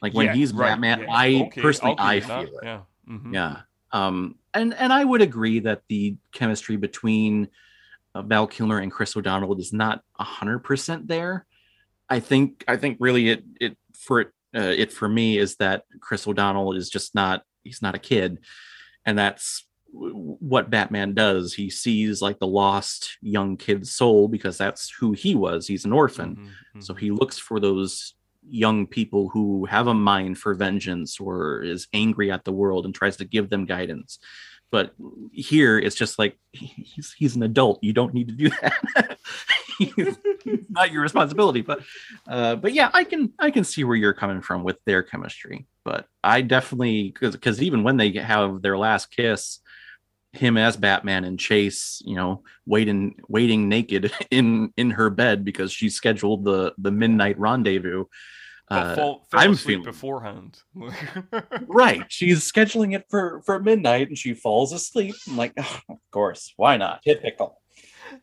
Like 0.00 0.14
when 0.14 0.26
Yeah, 0.26 0.34
he's 0.34 0.52
right, 0.52 0.70
Batman, 0.70 1.00
yeah. 1.00 1.06
I 1.10 1.42
Okay, 1.46 1.62
personally 1.62 1.96
I 1.98 2.14
you 2.14 2.20
that, 2.20 2.44
feel 2.46 2.58
it. 2.58 2.64
Yeah. 2.64 2.80
mhm. 3.08 3.34
Yeah. 3.34 3.56
Um, 3.90 4.36
and 4.54 4.74
and 4.74 4.92
I 4.92 5.04
would 5.04 5.22
agree 5.22 5.60
that 5.60 5.82
the 5.88 6.16
chemistry 6.32 6.76
between 6.76 7.48
uh, 8.14 8.22
Val 8.22 8.46
Kilmer 8.46 8.78
and 8.78 8.92
Chris 8.92 9.16
O'Donnell 9.16 9.58
is 9.58 9.72
not 9.72 10.02
hundred 10.16 10.60
percent 10.60 11.08
there. 11.08 11.46
I 12.12 12.20
think 12.20 12.62
I 12.68 12.76
think 12.76 12.98
really 13.00 13.30
it 13.30 13.42
it 13.58 13.76
for 13.94 14.20
it 14.20 14.28
uh, 14.54 14.74
it 14.82 14.92
for 14.92 15.08
me 15.08 15.38
is 15.38 15.56
that 15.56 15.84
Chris 16.00 16.26
O'Donnell 16.28 16.74
is 16.74 16.90
just 16.90 17.14
not 17.14 17.42
he's 17.64 17.80
not 17.80 17.94
a 17.94 17.98
kid, 17.98 18.38
and 19.06 19.18
that's 19.18 19.64
what 19.92 20.68
Batman 20.68 21.14
does. 21.14 21.54
He 21.54 21.70
sees 21.70 22.20
like 22.20 22.38
the 22.38 22.46
lost 22.46 23.16
young 23.22 23.56
kid's 23.56 23.90
soul 23.90 24.28
because 24.28 24.58
that's 24.58 24.90
who 24.90 25.12
he 25.12 25.34
was. 25.34 25.66
He's 25.66 25.86
an 25.86 25.92
orphan. 25.92 26.50
Mhm, 26.74 26.82
So 26.82 26.94
mhm. 26.94 26.98
he 26.98 27.10
looks 27.10 27.38
for 27.38 27.60
those 27.60 28.14
young 28.48 28.86
people 28.86 29.28
who 29.28 29.66
have 29.66 29.86
a 29.86 29.94
mind 29.94 30.38
for 30.38 30.54
vengeance 30.54 31.20
or 31.20 31.62
is 31.62 31.88
angry 31.92 32.30
at 32.30 32.44
the 32.44 32.52
world 32.52 32.84
and 32.84 32.94
tries 32.94 33.16
to 33.18 33.24
give 33.24 33.48
them 33.50 33.64
guidance. 33.66 34.18
But 34.72 34.94
here 35.30 35.78
it's 35.78 35.94
just 35.94 36.18
like 36.18 36.36
he's 36.50 37.14
he's 37.16 37.36
an 37.36 37.44
adult. 37.44 37.78
You 37.82 37.92
don't 37.92 38.14
need 38.14 38.28
to 38.28 38.34
do 38.34 38.48
that. 38.48 39.18
He's 39.78 40.16
not 40.68 40.92
your 40.92 41.02
responsibility. 41.02 41.60
But 41.60 41.80
uh, 42.28 42.56
but 42.56 42.72
yeah, 42.72 42.90
I 42.92 43.04
can 43.04 43.32
I 43.38 43.50
can 43.50 43.64
see 43.64 43.84
where 43.84 43.96
you're 43.96 44.14
coming 44.14 44.40
from 44.40 44.64
with 44.64 44.78
their 44.84 45.02
chemistry. 45.02 45.66
But 45.84 46.06
I 46.22 46.42
definitely 46.42 47.10
because 47.10 47.34
because 47.34 47.60
even 47.62 47.82
when 47.82 47.96
they 47.96 48.12
have 48.12 48.62
their 48.62 48.78
last 48.78 49.10
kiss, 49.14 49.60
him 50.32 50.56
as 50.56 50.76
Batman 50.76 51.24
and 51.24 51.38
Chase, 51.38 52.02
you 52.04 52.16
know, 52.16 52.42
waiting 52.66 53.16
waiting 53.28 53.68
naked 53.68 54.12
in 54.30 54.72
in 54.76 54.90
her 54.90 55.10
bed 55.10 55.44
because 55.44 55.72
she 55.72 55.90
scheduled 55.90 56.44
the 56.44 56.74
the 56.78 56.90
midnight 56.90 57.38
rendezvous. 57.38 58.04
Uh, 58.72 58.94
fall, 58.96 59.26
I'm 59.32 59.52
asleep 59.52 59.80
feeling 59.80 59.84
beforehand. 59.84 60.58
right. 61.66 62.04
She's 62.08 62.50
scheduling 62.50 62.94
it 62.94 63.06
for 63.08 63.42
for 63.44 63.58
midnight 63.60 64.08
and 64.08 64.18
she 64.18 64.34
falls 64.34 64.72
asleep. 64.72 65.14
I'm 65.28 65.36
like, 65.36 65.52
"Oh, 65.58 65.80
of 65.88 65.98
course, 66.10 66.52
why 66.56 66.76
not? 66.76 67.02
Typical. 67.02 67.60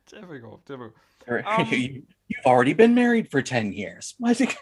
typical, 0.07 0.61
typical. 0.65 0.93
Um, 1.45 1.67
you, 1.69 2.03
you've 2.27 2.45
already 2.45 2.73
been 2.73 2.95
married 2.95 3.29
for 3.29 3.41
ten 3.43 3.71
years. 3.71 4.15
Why 4.19 4.31
is 4.31 4.41
it? 4.41 4.55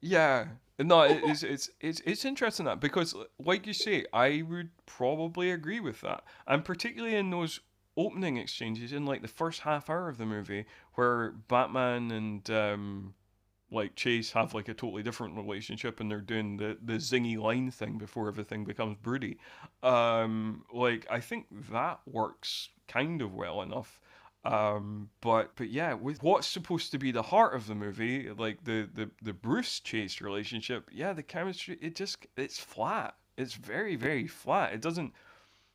Yeah. 0.00 0.46
No, 0.80 1.02
it- 1.02 1.20
it's 1.22 1.44
it's 1.44 1.70
it's 1.80 2.00
it's 2.04 2.24
interesting 2.24 2.66
that 2.66 2.80
because 2.80 3.14
like 3.38 3.68
you 3.68 3.72
say, 3.72 4.04
I 4.12 4.42
would 4.42 4.70
probably 4.84 5.52
agree 5.52 5.78
with 5.78 6.00
that. 6.00 6.24
And 6.46 6.64
particularly 6.64 7.14
in 7.14 7.30
those 7.30 7.60
opening 7.96 8.36
exchanges 8.36 8.92
in 8.92 9.04
like 9.06 9.22
the 9.22 9.28
first 9.28 9.60
half 9.60 9.88
hour 9.88 10.08
of 10.08 10.18
the 10.18 10.26
movie 10.26 10.64
where 10.94 11.30
Batman 11.46 12.10
and 12.10 12.50
um 12.50 13.14
like 13.72 13.96
Chase 13.96 14.32
have 14.32 14.54
like 14.54 14.68
a 14.68 14.74
totally 14.74 15.02
different 15.02 15.36
relationship 15.36 16.00
and 16.00 16.10
they're 16.10 16.20
doing 16.20 16.56
the 16.56 16.76
the 16.82 16.94
zingy 16.94 17.38
line 17.38 17.70
thing 17.70 17.98
before 17.98 18.28
everything 18.28 18.64
becomes 18.64 18.96
broody. 19.02 19.38
Um 19.82 20.64
like 20.72 21.06
I 21.10 21.20
think 21.20 21.46
that 21.70 22.00
works 22.06 22.68
kind 22.88 23.22
of 23.22 23.34
well 23.34 23.62
enough. 23.62 24.00
Um, 24.44 25.08
but 25.20 25.52
but 25.54 25.70
yeah, 25.70 25.94
with 25.94 26.22
what's 26.22 26.48
supposed 26.48 26.90
to 26.92 26.98
be 26.98 27.12
the 27.12 27.22
heart 27.22 27.54
of 27.54 27.66
the 27.68 27.74
movie, 27.74 28.28
like 28.30 28.64
the 28.64 28.88
the 28.92 29.10
the 29.22 29.32
Bruce 29.32 29.78
Chase 29.80 30.20
relationship, 30.20 30.88
yeah, 30.92 31.12
the 31.12 31.22
chemistry 31.22 31.78
it 31.80 31.94
just 31.94 32.26
it's 32.36 32.58
flat. 32.58 33.14
It's 33.38 33.54
very 33.54 33.94
very 33.96 34.26
flat. 34.26 34.72
It 34.72 34.80
doesn't 34.80 35.12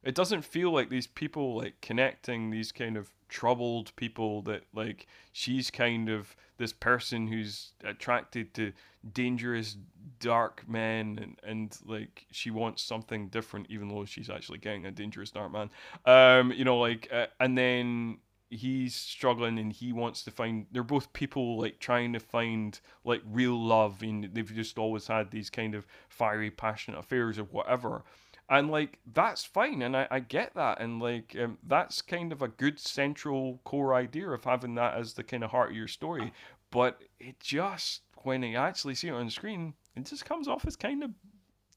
it 0.04 0.16
doesn't 0.16 0.44
feel 0.44 0.72
like 0.72 0.90
these 0.90 1.08
people 1.08 1.56
like 1.58 1.80
connecting 1.82 2.50
these 2.50 2.72
kind 2.72 2.98
of 2.98 3.10
troubled 3.30 3.96
people 3.96 4.42
that 4.44 4.64
like 4.74 5.08
she's 5.32 5.72
kind 5.72 6.10
of 6.10 6.36
this 6.58 6.74
person 6.74 7.28
who's 7.28 7.74
attracted 7.84 8.54
to 8.56 8.74
dangerous 9.14 9.78
dark 10.20 10.64
men 10.68 11.20
and, 11.22 11.40
and 11.44 11.78
like 11.86 12.26
she 12.32 12.52
wants 12.52 12.82
something 12.82 13.28
different 13.28 13.68
even 13.70 13.88
though 13.88 14.06
she's 14.06 14.30
actually 14.30 14.58
getting 14.58 14.86
a 14.86 14.92
dangerous 14.92 15.32
dark 15.32 15.52
man. 15.52 15.70
Um 16.06 16.52
you 16.52 16.66
know 16.66 16.80
like 16.80 17.08
uh, 17.12 17.28
and 17.40 17.58
then 17.58 18.18
he's 18.50 18.96
struggling 18.96 19.60
and 19.60 19.74
he 19.74 19.92
wants 19.92 20.24
to 20.24 20.32
find 20.32 20.66
they're 20.72 20.84
both 20.84 21.12
people 21.14 21.60
like 21.60 21.80
trying 21.80 22.14
to 22.14 22.20
find 22.20 22.80
like 23.04 23.22
real 23.30 23.62
love 23.62 24.02
and 24.02 24.30
they've 24.34 24.54
just 24.56 24.78
always 24.78 25.08
had 25.08 25.32
these 25.32 25.50
kind 25.50 25.76
of 25.76 25.86
fiery 26.08 26.50
passionate 26.50 26.98
affairs 26.98 27.38
or 27.38 27.44
whatever 27.44 28.04
and 28.50 28.72
like 28.72 29.00
that's 29.14 29.44
fine 29.44 29.82
and 29.82 29.96
i, 29.96 30.08
I 30.10 30.20
get 30.20 30.54
that 30.56 30.82
and 30.82 31.02
like 31.02 31.36
um, 31.40 31.58
that's 31.68 32.02
kind 32.02 32.32
of 32.32 32.42
a 32.42 32.48
good 32.48 32.80
central 32.80 33.60
core 33.64 33.94
idea 33.94 34.30
of 34.30 34.44
having 34.44 34.76
that 34.76 34.96
as 34.96 35.14
the 35.14 35.24
kind 35.24 35.44
of 35.44 35.52
heart 35.52 35.72
of 35.72 35.76
your 35.76 35.88
story 35.88 36.32
but 36.72 37.02
it 37.20 37.40
just 37.40 38.02
when 38.24 38.44
you 38.44 38.58
actually 38.58 38.96
see 38.96 39.10
it 39.10 39.14
on 39.14 39.30
screen 39.30 39.74
it 39.96 40.06
just 40.06 40.26
comes 40.26 40.48
off 40.48 40.66
as 40.66 40.76
kind 40.76 41.04
of 41.04 41.12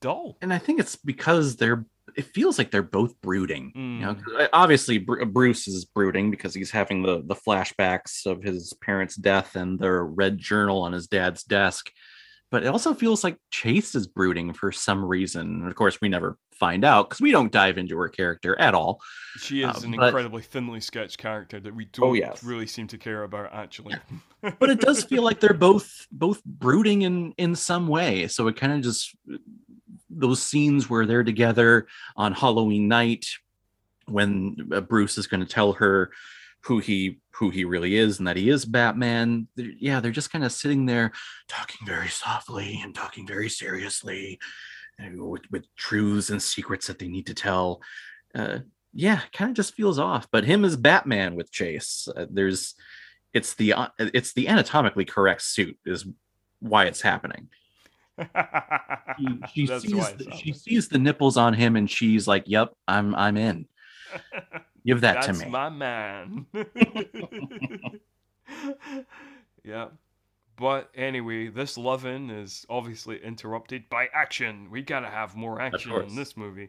dull 0.00 0.36
and 0.42 0.52
i 0.52 0.58
think 0.58 0.80
it's 0.80 0.96
because 0.96 1.56
they're 1.56 1.84
it 2.16 2.24
feels 2.24 2.58
like 2.58 2.70
they're 2.70 2.82
both 2.82 3.20
brooding 3.20 3.72
mm. 3.76 4.00
you 4.00 4.06
know 4.06 4.16
uh, 4.38 4.48
obviously 4.52 4.98
bruce 4.98 5.68
is 5.68 5.84
brooding 5.84 6.30
because 6.30 6.54
he's 6.54 6.70
having 6.70 7.02
the 7.02 7.22
the 7.26 7.34
flashbacks 7.34 8.26
of 8.26 8.42
his 8.42 8.72
parents 8.80 9.14
death 9.14 9.56
and 9.56 9.78
the 9.78 9.90
red 9.90 10.38
journal 10.38 10.82
on 10.82 10.92
his 10.92 11.06
dad's 11.06 11.42
desk 11.44 11.90
but 12.50 12.64
it 12.64 12.66
also 12.66 12.94
feels 12.94 13.22
like 13.22 13.36
Chase 13.50 13.94
is 13.94 14.06
brooding 14.06 14.52
for 14.52 14.72
some 14.72 15.04
reason. 15.04 15.60
And 15.60 15.68
of 15.68 15.74
course, 15.74 16.00
we 16.00 16.08
never 16.08 16.36
find 16.60 16.84
out 16.84 17.08
because 17.08 17.20
we 17.20 17.32
don't 17.32 17.50
dive 17.50 17.78
into 17.78 17.96
her 17.96 18.08
character 18.08 18.56
at 18.60 18.74
all. 18.74 19.00
She 19.38 19.62
is 19.62 19.68
uh, 19.68 19.80
an 19.84 19.96
but, 19.96 20.08
incredibly 20.08 20.42
thinly 20.42 20.80
sketched 20.80 21.18
character 21.18 21.58
that 21.58 21.74
we 21.74 21.86
oh, 21.86 21.88
don't 21.92 22.08
oh, 22.10 22.12
yes. 22.12 22.44
really 22.44 22.66
seem 22.66 22.86
to 22.88 22.98
care 22.98 23.24
about, 23.24 23.52
actually. 23.52 23.96
but 24.58 24.70
it 24.70 24.80
does 24.80 25.02
feel 25.02 25.24
like 25.24 25.40
they're 25.40 25.54
both 25.54 26.06
both 26.12 26.44
brooding 26.44 27.02
in 27.02 27.32
in 27.38 27.56
some 27.56 27.88
way. 27.88 28.28
So 28.28 28.46
it 28.46 28.56
kind 28.56 28.74
of 28.74 28.82
just 28.82 29.16
those 30.10 30.42
scenes 30.42 30.90
where 30.90 31.06
they're 31.06 31.24
together 31.24 31.86
on 32.16 32.32
Halloween 32.34 32.86
night 32.86 33.26
when 34.06 34.68
uh, 34.72 34.80
Bruce 34.80 35.18
is 35.18 35.26
going 35.26 35.40
to 35.40 35.52
tell 35.52 35.72
her 35.74 36.10
who 36.62 36.78
he 36.78 37.20
who 37.32 37.48
he 37.48 37.64
really 37.64 37.96
is 37.96 38.18
and 38.18 38.28
that 38.28 38.36
he 38.36 38.50
is 38.50 38.66
Batman. 38.66 39.48
They're, 39.56 39.72
yeah, 39.78 40.00
they're 40.00 40.10
just 40.10 40.30
kind 40.30 40.44
of 40.44 40.52
sitting 40.52 40.84
there 40.84 41.12
talking 41.48 41.86
very 41.86 42.08
softly 42.08 42.80
and 42.82 42.94
talking 42.94 43.26
very 43.26 43.48
seriously 43.48 44.38
with, 45.16 45.42
with 45.50 45.64
truths 45.76 46.30
and 46.30 46.42
secrets 46.42 46.86
that 46.86 46.98
they 46.98 47.08
need 47.08 47.26
to 47.26 47.34
tell. 47.34 47.82
Uh, 48.34 48.58
yeah, 48.92 49.20
kind 49.32 49.50
of 49.50 49.56
just 49.56 49.74
feels 49.74 49.98
off. 49.98 50.28
But 50.30 50.44
him 50.44 50.64
as 50.64 50.76
Batman 50.76 51.34
with 51.34 51.50
Chase, 51.50 52.08
uh, 52.16 52.26
there's 52.30 52.74
it's 53.32 53.54
the 53.54 53.74
uh, 53.74 53.88
it's 53.98 54.32
the 54.32 54.48
anatomically 54.48 55.04
correct 55.04 55.42
suit 55.42 55.78
is 55.86 56.06
why 56.58 56.86
it's 56.86 57.00
happening. 57.00 57.48
she, 59.52 59.66
she 59.66 59.66
sees 59.66 60.12
the, 60.12 60.36
she 60.36 60.52
sees 60.52 60.88
the 60.88 60.98
nipples 60.98 61.36
on 61.36 61.54
him 61.54 61.76
and 61.76 61.90
she's 61.90 62.26
like, 62.26 62.44
"Yep, 62.46 62.72
I'm 62.88 63.14
I'm 63.14 63.36
in." 63.36 63.66
Give 64.86 65.02
that 65.02 65.22
to 65.22 65.32
me. 65.34 65.46
my 65.46 65.68
man. 65.68 66.46
yeah. 69.64 69.88
But 70.60 70.90
anyway, 70.94 71.48
this 71.48 71.78
loving 71.78 72.28
is 72.28 72.66
obviously 72.68 73.18
interrupted 73.24 73.88
by 73.88 74.10
action. 74.12 74.68
We 74.70 74.82
gotta 74.82 75.08
have 75.08 75.34
more 75.34 75.58
action 75.58 75.90
in 75.92 76.14
this 76.14 76.36
movie. 76.36 76.68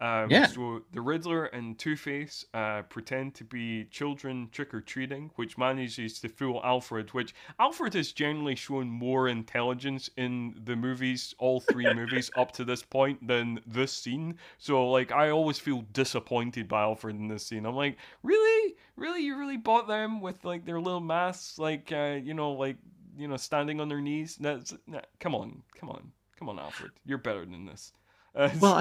Um, 0.00 0.30
yeah. 0.30 0.46
So 0.46 0.82
the 0.92 1.00
Riddler 1.00 1.46
and 1.46 1.76
Two 1.76 1.96
Face 1.96 2.44
uh, 2.54 2.82
pretend 2.82 3.34
to 3.34 3.44
be 3.44 3.86
children 3.86 4.48
trick 4.52 4.72
or 4.72 4.80
treating, 4.80 5.32
which 5.34 5.58
manages 5.58 6.20
to 6.20 6.28
fool 6.28 6.60
Alfred. 6.62 7.10
Which 7.14 7.34
Alfred 7.58 7.94
has 7.94 8.12
generally 8.12 8.54
shown 8.54 8.88
more 8.88 9.26
intelligence 9.26 10.08
in 10.16 10.54
the 10.62 10.76
movies, 10.76 11.34
all 11.40 11.58
three 11.58 11.92
movies 11.96 12.30
up 12.36 12.52
to 12.52 12.64
this 12.64 12.84
point, 12.84 13.26
than 13.26 13.58
this 13.66 13.92
scene. 13.92 14.38
So 14.58 14.88
like, 14.88 15.10
I 15.10 15.30
always 15.30 15.58
feel 15.58 15.82
disappointed 15.92 16.68
by 16.68 16.82
Alfred 16.82 17.16
in 17.16 17.26
this 17.26 17.44
scene. 17.44 17.66
I'm 17.66 17.74
like, 17.74 17.96
really, 18.22 18.76
really, 18.94 19.22
you 19.24 19.36
really 19.36 19.56
bought 19.56 19.88
them 19.88 20.20
with 20.20 20.44
like 20.44 20.64
their 20.64 20.80
little 20.80 21.00
masks, 21.00 21.58
like 21.58 21.90
uh, 21.90 22.20
you 22.22 22.34
know, 22.34 22.52
like 22.52 22.76
you 23.16 23.28
know, 23.28 23.36
standing 23.36 23.80
on 23.80 23.88
their 23.88 24.00
knees. 24.00 24.36
That's, 24.40 24.74
nah, 24.86 25.00
come 25.20 25.34
on, 25.34 25.62
come 25.78 25.90
on, 25.90 26.12
come 26.38 26.48
on, 26.48 26.58
Alfred, 26.58 26.92
you're 27.04 27.18
better 27.18 27.44
than 27.44 27.66
this. 27.66 27.92
Uh, 28.34 28.48
well, 28.60 28.74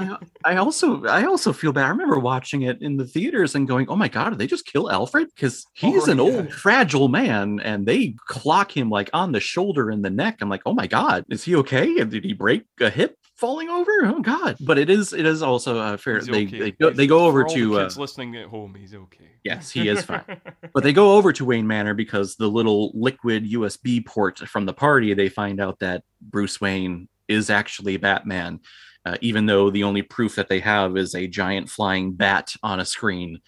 I, 0.46 0.54
I, 0.54 0.56
also 0.58 1.06
I 1.06 1.26
also 1.26 1.52
feel 1.52 1.74
bad. 1.74 1.86
I 1.86 1.90
remember 1.90 2.20
watching 2.20 2.62
it 2.62 2.82
in 2.82 2.98
the 2.98 3.06
theaters 3.06 3.56
and 3.56 3.68
going, 3.68 3.88
"Oh 3.90 3.96
my 3.96 4.08
god, 4.08 4.30
did 4.30 4.40
they 4.40 4.48
just 4.48 4.66
kill 4.66 4.90
Alfred?" 4.90 5.28
Because 5.36 5.66
he's 5.74 6.08
oh, 6.08 6.12
an 6.12 6.18
yeah. 6.18 6.24
old, 6.24 6.54
fragile 6.54 7.10
man, 7.10 7.60
and 7.60 7.86
they 7.86 8.16
clock 8.28 8.76
him 8.76 8.90
like 8.90 9.10
on 9.14 9.34
the 9.34 9.42
shoulder 9.42 9.90
and 9.90 10.06
the 10.06 10.10
neck. 10.10 10.38
I'm 10.40 10.50
like, 10.50 10.62
"Oh 10.66 10.74
my 10.74 10.88
god, 10.88 11.26
is 11.30 11.44
he 11.44 11.56
okay? 11.58 11.94
Did 12.04 12.24
he 12.24 12.34
break 12.34 12.64
a 12.80 12.90
hip 12.90 13.18
falling 13.42 13.70
over? 13.70 13.92
Oh 14.06 14.22
god!" 14.22 14.56
But 14.62 14.78
it 14.78 14.90
is 14.90 15.12
it 15.12 15.26
is 15.26 15.42
also 15.42 15.78
uh, 15.78 15.98
fair. 15.98 16.20
He's 16.20 16.28
they 16.28 16.46
okay. 16.46 16.60
they 16.60 16.72
go, 16.72 16.90
they 16.92 17.08
go 17.08 17.26
over 17.26 17.44
to 17.44 17.70
the 17.72 17.80
kids 17.80 17.98
uh, 17.98 18.02
listening 18.02 18.38
at 18.38 18.48
home. 18.48 18.74
He's 18.76 18.96
okay. 18.96 19.32
Yes, 19.44 19.70
he 19.70 19.90
is 19.90 20.04
fine. 20.04 20.24
but 20.74 20.84
they 20.84 20.94
go 20.94 21.18
over 21.18 21.34
to 21.34 21.44
Wayne 21.44 21.68
Manor 21.68 21.94
because 21.94 22.36
the 22.38 22.48
little 22.48 22.92
liquid 22.94 23.52
USB 23.52 24.06
port 24.06 24.40
from 24.40 24.66
the 24.66 24.74
party. 24.74 25.14
They 25.14 25.28
find 25.28 25.60
out 25.60 25.80
that 25.80 26.04
Bruce 26.22 26.62
Wayne 26.62 27.10
is 27.28 27.50
actually 27.50 27.98
Batman 27.98 28.62
uh, 29.06 29.18
even 29.22 29.46
though 29.46 29.70
the 29.70 29.84
only 29.84 30.02
proof 30.02 30.36
that 30.36 30.48
they 30.48 30.60
have 30.60 30.96
is 30.98 31.16
a 31.16 31.28
giant 31.28 31.70
flying 31.70 32.14
bat 32.14 32.54
on 32.62 32.80
a 32.80 32.86
screen. 32.86 33.40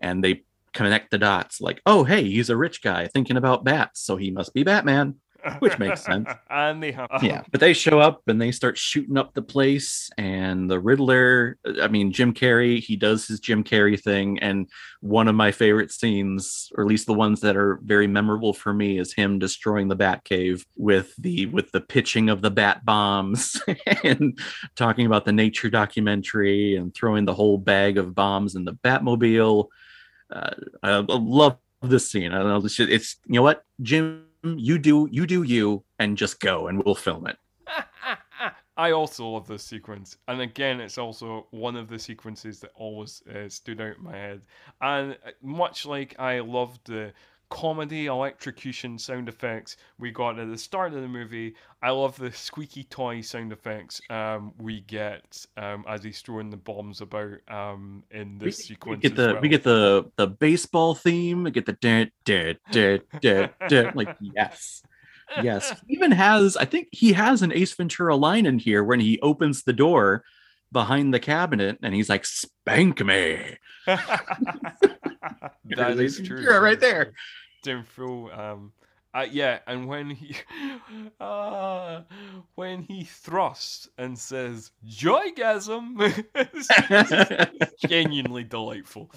And 0.00 0.22
they 0.22 0.44
connect 0.74 1.10
the 1.10 1.18
dots 1.18 1.60
like, 1.60 1.80
oh, 1.86 2.04
hey, 2.04 2.24
he's 2.24 2.50
a 2.50 2.56
rich 2.56 2.82
guy 2.82 3.08
thinking 3.08 3.36
about 3.36 3.64
bats, 3.64 4.00
so 4.00 4.16
he 4.16 4.30
must 4.30 4.54
be 4.54 4.62
Batman 4.62 5.16
which 5.60 5.78
makes 5.78 6.02
sense. 6.02 6.28
and 6.50 6.82
they 6.82 6.92
have, 6.92 7.08
yeah, 7.22 7.42
but 7.50 7.60
they 7.60 7.72
show 7.72 8.00
up 8.00 8.22
and 8.26 8.40
they 8.40 8.50
start 8.50 8.76
shooting 8.76 9.16
up 9.16 9.34
the 9.34 9.42
place. 9.42 10.10
And 10.18 10.70
the 10.70 10.80
Riddler, 10.80 11.58
I 11.80 11.88
mean, 11.88 12.12
Jim 12.12 12.34
Carrey, 12.34 12.80
he 12.80 12.96
does 12.96 13.26
his 13.26 13.40
Jim 13.40 13.62
Carrey 13.62 14.00
thing. 14.00 14.38
And 14.40 14.68
one 15.00 15.28
of 15.28 15.34
my 15.34 15.52
favorite 15.52 15.92
scenes, 15.92 16.70
or 16.74 16.84
at 16.84 16.88
least 16.88 17.06
the 17.06 17.14
ones 17.14 17.40
that 17.40 17.56
are 17.56 17.80
very 17.82 18.06
memorable 18.06 18.52
for 18.52 18.72
me, 18.72 18.98
is 18.98 19.14
him 19.14 19.38
destroying 19.38 19.88
the 19.88 19.96
Batcave 19.96 20.64
with 20.76 21.14
the 21.16 21.46
with 21.46 21.70
the 21.72 21.80
pitching 21.80 22.30
of 22.30 22.42
the 22.42 22.50
bat 22.50 22.84
bombs 22.84 23.60
and 24.04 24.38
talking 24.76 25.06
about 25.06 25.24
the 25.24 25.32
nature 25.32 25.70
documentary 25.70 26.76
and 26.76 26.94
throwing 26.94 27.24
the 27.24 27.34
whole 27.34 27.58
bag 27.58 27.98
of 27.98 28.14
bombs 28.14 28.54
in 28.54 28.64
the 28.64 28.74
Batmobile. 28.74 29.66
Uh, 30.30 30.50
I, 30.82 30.90
I 30.90 31.04
love 31.08 31.58
this 31.82 32.10
scene. 32.10 32.32
I 32.32 32.38
don't 32.38 32.48
know. 32.48 32.56
It's, 32.56 32.80
it's 32.80 33.16
you 33.26 33.34
know 33.34 33.42
what, 33.42 33.62
Jim 33.80 34.24
you 34.42 34.78
do 34.78 35.08
you 35.10 35.26
do 35.26 35.42
you 35.42 35.84
and 35.98 36.16
just 36.16 36.40
go 36.40 36.68
and 36.68 36.82
we'll 36.84 36.94
film 36.94 37.26
it. 37.26 37.36
I 38.76 38.92
also 38.92 39.26
love 39.28 39.48
this 39.48 39.64
sequence 39.64 40.16
and 40.28 40.40
again 40.40 40.80
it's 40.80 40.98
also 40.98 41.46
one 41.50 41.76
of 41.76 41.88
the 41.88 41.98
sequences 41.98 42.60
that 42.60 42.70
always 42.74 43.22
uh, 43.34 43.48
stood 43.48 43.80
out 43.80 43.96
in 43.96 44.04
my 44.04 44.16
head. 44.16 44.42
And 44.80 45.18
uh, 45.26 45.30
much 45.42 45.86
like 45.86 46.14
i 46.18 46.40
loved 46.40 46.86
the 46.86 47.12
comedy 47.50 48.06
electrocution 48.06 48.98
sound 48.98 49.28
effects 49.28 49.76
we 49.98 50.10
got 50.10 50.38
at 50.38 50.50
the 50.50 50.58
start 50.58 50.92
of 50.92 51.02
the 51.02 51.08
movie. 51.08 51.54
I 51.82 51.90
love 51.90 52.16
the 52.16 52.32
squeaky 52.32 52.84
toy 52.84 53.20
sound 53.20 53.52
effects 53.52 54.00
um, 54.10 54.52
we 54.58 54.80
get 54.80 55.46
um, 55.56 55.84
as 55.88 56.02
he's 56.02 56.20
throwing 56.20 56.50
the 56.50 56.56
bombs 56.56 57.00
about 57.00 57.38
um, 57.48 58.02
in 58.10 58.38
this 58.38 58.58
we, 58.58 58.62
sequence. 58.64 59.02
We 59.02 59.08
get 59.08 59.16
the 59.16 59.32
well. 59.32 59.42
we 59.42 59.48
get 59.48 59.62
the 59.62 60.10
the 60.16 60.26
baseball 60.26 60.94
theme. 60.94 61.44
We 61.44 61.50
get 61.50 61.66
the 61.66 61.72
dead 61.74 62.12
dead 62.24 62.58
dead 62.70 63.02
dead 63.20 63.54
dead. 63.68 63.96
Like 63.96 64.16
yes. 64.20 64.82
Yes, 65.42 65.74
he 65.86 65.94
even 65.94 66.10
has. 66.12 66.56
I 66.56 66.64
think 66.64 66.88
he 66.90 67.12
has 67.12 67.42
an 67.42 67.52
Ace 67.52 67.74
Ventura 67.74 68.16
line 68.16 68.46
in 68.46 68.58
here 68.58 68.82
when 68.82 68.98
he 68.98 69.20
opens 69.20 69.62
the 69.62 69.74
door 69.74 70.24
behind 70.72 71.12
the 71.12 71.20
cabinet 71.20 71.78
and 71.82 71.94
he's 71.94 72.08
like, 72.08 72.24
"Spank 72.24 73.04
me." 73.04 73.56
that 75.76 75.98
is 75.98 76.20
true. 76.20 76.40
You're 76.40 76.60
right 76.60 76.80
there. 76.80 77.12
Don't 77.62 77.86
feel 77.86 78.30
um 78.32 78.72
uh, 79.14 79.26
yeah, 79.30 79.58
and 79.66 79.88
when 79.88 80.10
he 80.10 80.36
uh, 81.20 82.02
when 82.56 82.82
he 82.82 83.04
thrusts 83.04 83.88
and 83.96 84.18
says 84.18 84.70
"joygasm," 84.86 85.98
genuinely 87.88 88.44
delightful. 88.44 89.10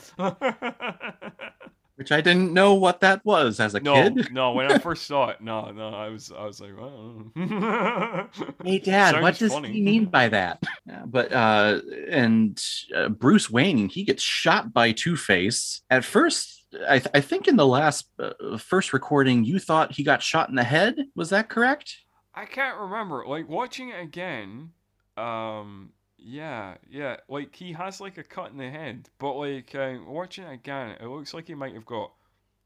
Which 2.01 2.11
I 2.11 2.19
didn't 2.19 2.51
know 2.51 2.73
what 2.73 3.01
that 3.01 3.23
was 3.23 3.59
as 3.59 3.75
a 3.75 3.79
no, 3.79 3.93
kid. 3.93 4.15
no. 4.15 4.23
No, 4.31 4.51
when 4.53 4.71
I 4.71 4.77
first 4.89 5.05
saw 5.05 5.29
it, 5.29 5.39
no, 5.39 5.69
no, 5.69 5.89
I 5.89 6.09
was, 6.09 6.31
I 6.35 6.45
was 6.45 6.59
like, 6.59 6.75
well, 6.75 7.31
Hey, 8.65 8.79
Dad, 8.79 9.21
what 9.21 9.37
does 9.37 9.53
funny. 9.53 9.71
he 9.71 9.81
mean 9.81 10.05
by 10.05 10.29
that? 10.29 10.63
Yeah, 10.87 11.03
but 11.05 11.31
uh, 11.31 11.79
and 12.09 12.59
uh, 12.95 13.09
Bruce 13.09 13.51
Wayne, 13.51 13.87
he 13.87 14.03
gets 14.03 14.23
shot 14.23 14.73
by 14.73 14.93
Two 14.93 15.15
Face. 15.15 15.81
At 15.91 16.03
first, 16.03 16.65
I, 16.89 16.97
th- 16.97 17.11
I 17.13 17.21
think 17.21 17.47
in 17.47 17.55
the 17.55 17.67
last 17.67 18.07
uh, 18.17 18.57
first 18.57 18.93
recording, 18.93 19.43
you 19.43 19.59
thought 19.59 19.91
he 19.91 20.03
got 20.03 20.23
shot 20.23 20.49
in 20.49 20.55
the 20.55 20.63
head. 20.63 20.95
Was 21.15 21.29
that 21.29 21.49
correct? 21.49 21.97
I 22.33 22.45
can't 22.45 22.79
remember. 22.79 23.25
Like 23.27 23.47
watching 23.47 23.89
it 23.89 24.01
again, 24.01 24.71
um, 25.17 25.91
yeah, 26.23 26.75
yeah. 26.89 27.17
Like 27.27 27.55
he 27.55 27.73
has 27.73 27.99
like 27.99 28.17
a 28.17 28.23
cut 28.23 28.51
in 28.51 28.57
the 28.57 28.69
head, 28.69 29.09
but 29.19 29.33
like 29.33 29.73
uh, 29.75 29.95
watching 30.07 30.45
it 30.45 30.53
again, 30.53 30.95
it 30.99 31.07
looks 31.07 31.33
like 31.33 31.47
he 31.47 31.55
might 31.55 31.73
have 31.73 31.85
got 31.85 32.11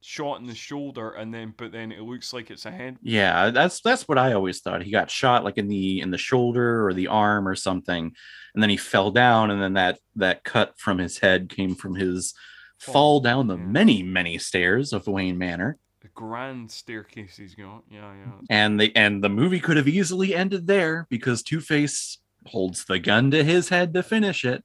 shot 0.01 0.39
in 0.39 0.45
the 0.45 0.55
shoulder, 0.55 1.11
and 1.11 1.33
then 1.33 1.53
but 1.57 1.71
then 1.71 1.91
it 1.91 2.01
looks 2.01 2.33
like 2.33 2.51
it's 2.51 2.65
a 2.65 2.71
head. 2.71 2.97
Yeah, 3.01 3.49
that's 3.49 3.81
that's 3.81 4.07
what 4.07 4.17
I 4.17 4.33
always 4.33 4.61
thought. 4.61 4.83
He 4.83 4.91
got 4.91 5.09
shot 5.09 5.43
like 5.43 5.57
in 5.57 5.67
the 5.67 6.01
in 6.01 6.11
the 6.11 6.17
shoulder 6.17 6.87
or 6.87 6.93
the 6.93 7.07
arm 7.07 7.47
or 7.47 7.55
something, 7.55 8.11
and 8.53 8.63
then 8.63 8.69
he 8.69 8.77
fell 8.77 9.11
down, 9.11 9.51
and 9.51 9.61
then 9.61 9.73
that 9.73 9.99
that 10.17 10.43
cut 10.43 10.77
from 10.77 10.97
his 10.97 11.17
head 11.19 11.49
came 11.49 11.75
from 11.75 11.95
his 11.95 12.33
Fall, 12.77 12.93
fall 12.93 13.19
down 13.21 13.47
the 13.47 13.57
yeah. 13.57 13.63
many 13.63 14.03
many 14.03 14.37
stairs 14.37 14.93
of 14.93 15.07
Wayne 15.07 15.37
Manor. 15.37 15.77
The 16.01 16.09
grand 16.09 16.69
staircase 16.69 17.37
he's 17.37 17.55
got. 17.55 17.83
Yeah, 17.89 18.13
yeah. 18.13 18.31
and 18.49 18.79
the 18.79 18.95
and 18.95 19.23
the 19.23 19.29
movie 19.29 19.59
could 19.59 19.77
have 19.77 19.87
easily 19.87 20.35
ended 20.35 20.67
there 20.67 21.07
because 21.09 21.41
Two 21.41 21.61
Face 21.61 22.19
holds 22.45 22.85
the 22.85 22.99
gun 22.99 23.31
to 23.31 23.43
his 23.43 23.69
head 23.69 23.93
to 23.93 24.03
finish 24.03 24.45
it, 24.45 24.63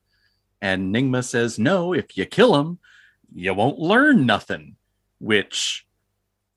and 0.60 0.94
Nygma 0.94 1.24
says, 1.24 1.58
"No, 1.58 1.92
if 1.92 2.16
you 2.16 2.26
kill 2.26 2.56
him, 2.60 2.78
you 3.34 3.54
won't 3.54 3.78
learn 3.78 4.26
nothing." 4.26 4.76
Which, 5.18 5.86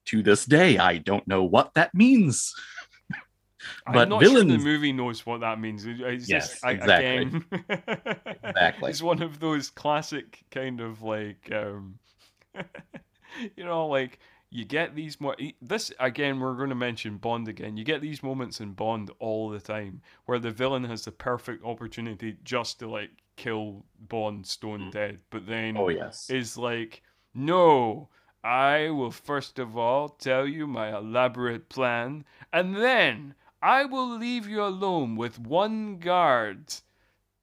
to 0.06 0.24
this 0.24 0.46
day, 0.46 0.78
I 0.78 0.98
don't 0.98 1.28
know 1.28 1.44
what 1.44 1.74
that 1.74 1.94
means. 1.94 2.54
But 3.92 4.10
not 4.10 4.24
sure 4.24 4.44
the 4.44 4.58
movie 4.58 4.92
knows 4.92 5.26
what 5.26 5.42
that 5.42 5.60
means. 5.60 5.86
It's 5.86 6.28
Yes, 6.28 6.52
just, 6.52 6.66
exactly. 6.66 7.18
Again, 7.18 7.46
Exactly. 8.44 8.90
It's 8.90 9.02
one 9.02 9.22
of 9.22 9.40
those 9.40 9.70
classic 9.70 10.44
kind 10.52 10.82
of 10.82 11.02
like, 11.02 11.50
um, 11.54 12.00
you 13.56 13.64
know, 13.64 13.88
like 13.88 14.20
you 14.54 14.66
get 14.66 14.94
these 14.94 15.20
mo- 15.20 15.34
e- 15.40 15.56
this 15.62 15.92
again. 16.00 16.40
We're 16.40 16.54
going 16.54 16.70
to 16.70 16.76
mention 16.76 17.18
Bond 17.18 17.48
again. 17.48 17.76
You 17.76 17.84
get 17.84 18.02
these 18.02 18.22
moments 18.22 18.62
in 18.62 18.74
Bond 18.74 19.10
all 19.18 19.50
the 19.50 19.60
time 19.60 20.02
where 20.26 20.38
the 20.38 20.52
villain 20.52 20.84
has 20.84 21.06
the 21.06 21.12
perfect 21.12 21.66
opportunity 21.66 22.38
just 22.44 22.78
to 22.80 22.88
like 22.88 23.10
kill 23.36 23.84
Bond 23.98 24.46
stone 24.46 24.82
mm. 24.82 24.92
dead, 24.92 25.20
but 25.32 25.48
then 25.48 25.76
Oh 25.76 25.90
yes, 25.90 26.30
is 26.30 26.56
like, 26.56 27.02
no, 27.34 28.10
I 28.44 28.92
will 28.92 29.10
first 29.10 29.58
of 29.58 29.76
all 29.76 30.10
tell 30.10 30.46
you 30.46 30.68
my 30.68 30.96
elaborate 30.96 31.68
plan, 31.68 32.24
and 32.54 32.76
then 32.76 33.34
I 33.60 33.86
will 33.86 34.20
leave 34.20 34.48
you 34.48 34.64
alone 34.64 35.16
with 35.16 35.40
one 35.40 35.98
guard 35.98 36.76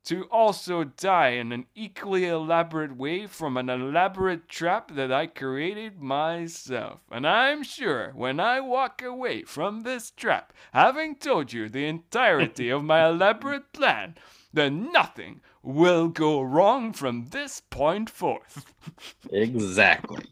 to 0.05 0.25
also 0.25 0.85
die 0.85 1.31
in 1.31 1.53
an 1.53 1.67
equally 1.75 2.27
elaborate 2.27 2.97
way 2.97 3.27
from 3.27 3.57
an 3.57 3.69
elaborate 3.69 4.49
trap 4.49 4.93
that 4.93 5.13
I 5.13 5.27
created 5.27 6.01
myself. 6.01 7.01
And 7.11 7.27
I'm 7.27 7.63
sure 7.63 8.13
when 8.15 8.41
I 8.41 8.61
walk 8.61 9.03
away 9.03 9.43
from 9.43 9.83
this 9.83 10.11
trap, 10.11 10.53
having 10.73 11.17
told 11.17 11.53
you 11.53 11.69
the 11.69 11.87
entirety 11.87 12.71
of 12.71 12.85
my 12.85 13.07
elaborate 13.07 13.73
plan, 13.73 14.17
then 14.53 14.91
nothing 14.93 15.41
will 15.63 16.09
go 16.09 16.41
wrong 16.41 16.93
from 16.93 17.29
this 17.31 17.61
point 17.61 18.09
forth. 18.11 18.73
exactly. 19.31 20.25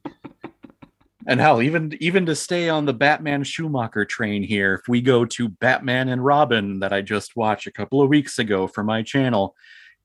And 1.29 1.41
hell, 1.41 1.61
even 1.61 1.95
even 2.01 2.25
to 2.25 2.35
stay 2.35 2.71
on 2.71 2.87
the 2.87 2.95
Batman 2.95 3.45
Schumacher 3.45 4.07
train 4.07 4.43
here, 4.43 4.73
if 4.73 4.89
we 4.89 5.03
go 5.03 5.27
to 5.27 5.51
Batman 5.51 6.09
and 6.09 6.25
Robin 6.25 6.81
that 6.81 6.95
I 6.95 7.03
just 7.03 7.37
watched 7.37 7.67
a 7.67 7.73
couple 7.73 8.01
of 8.01 8.09
weeks 8.09 8.39
ago 8.39 8.67
for 8.67 8.83
my 8.83 9.03
channel, 9.03 9.55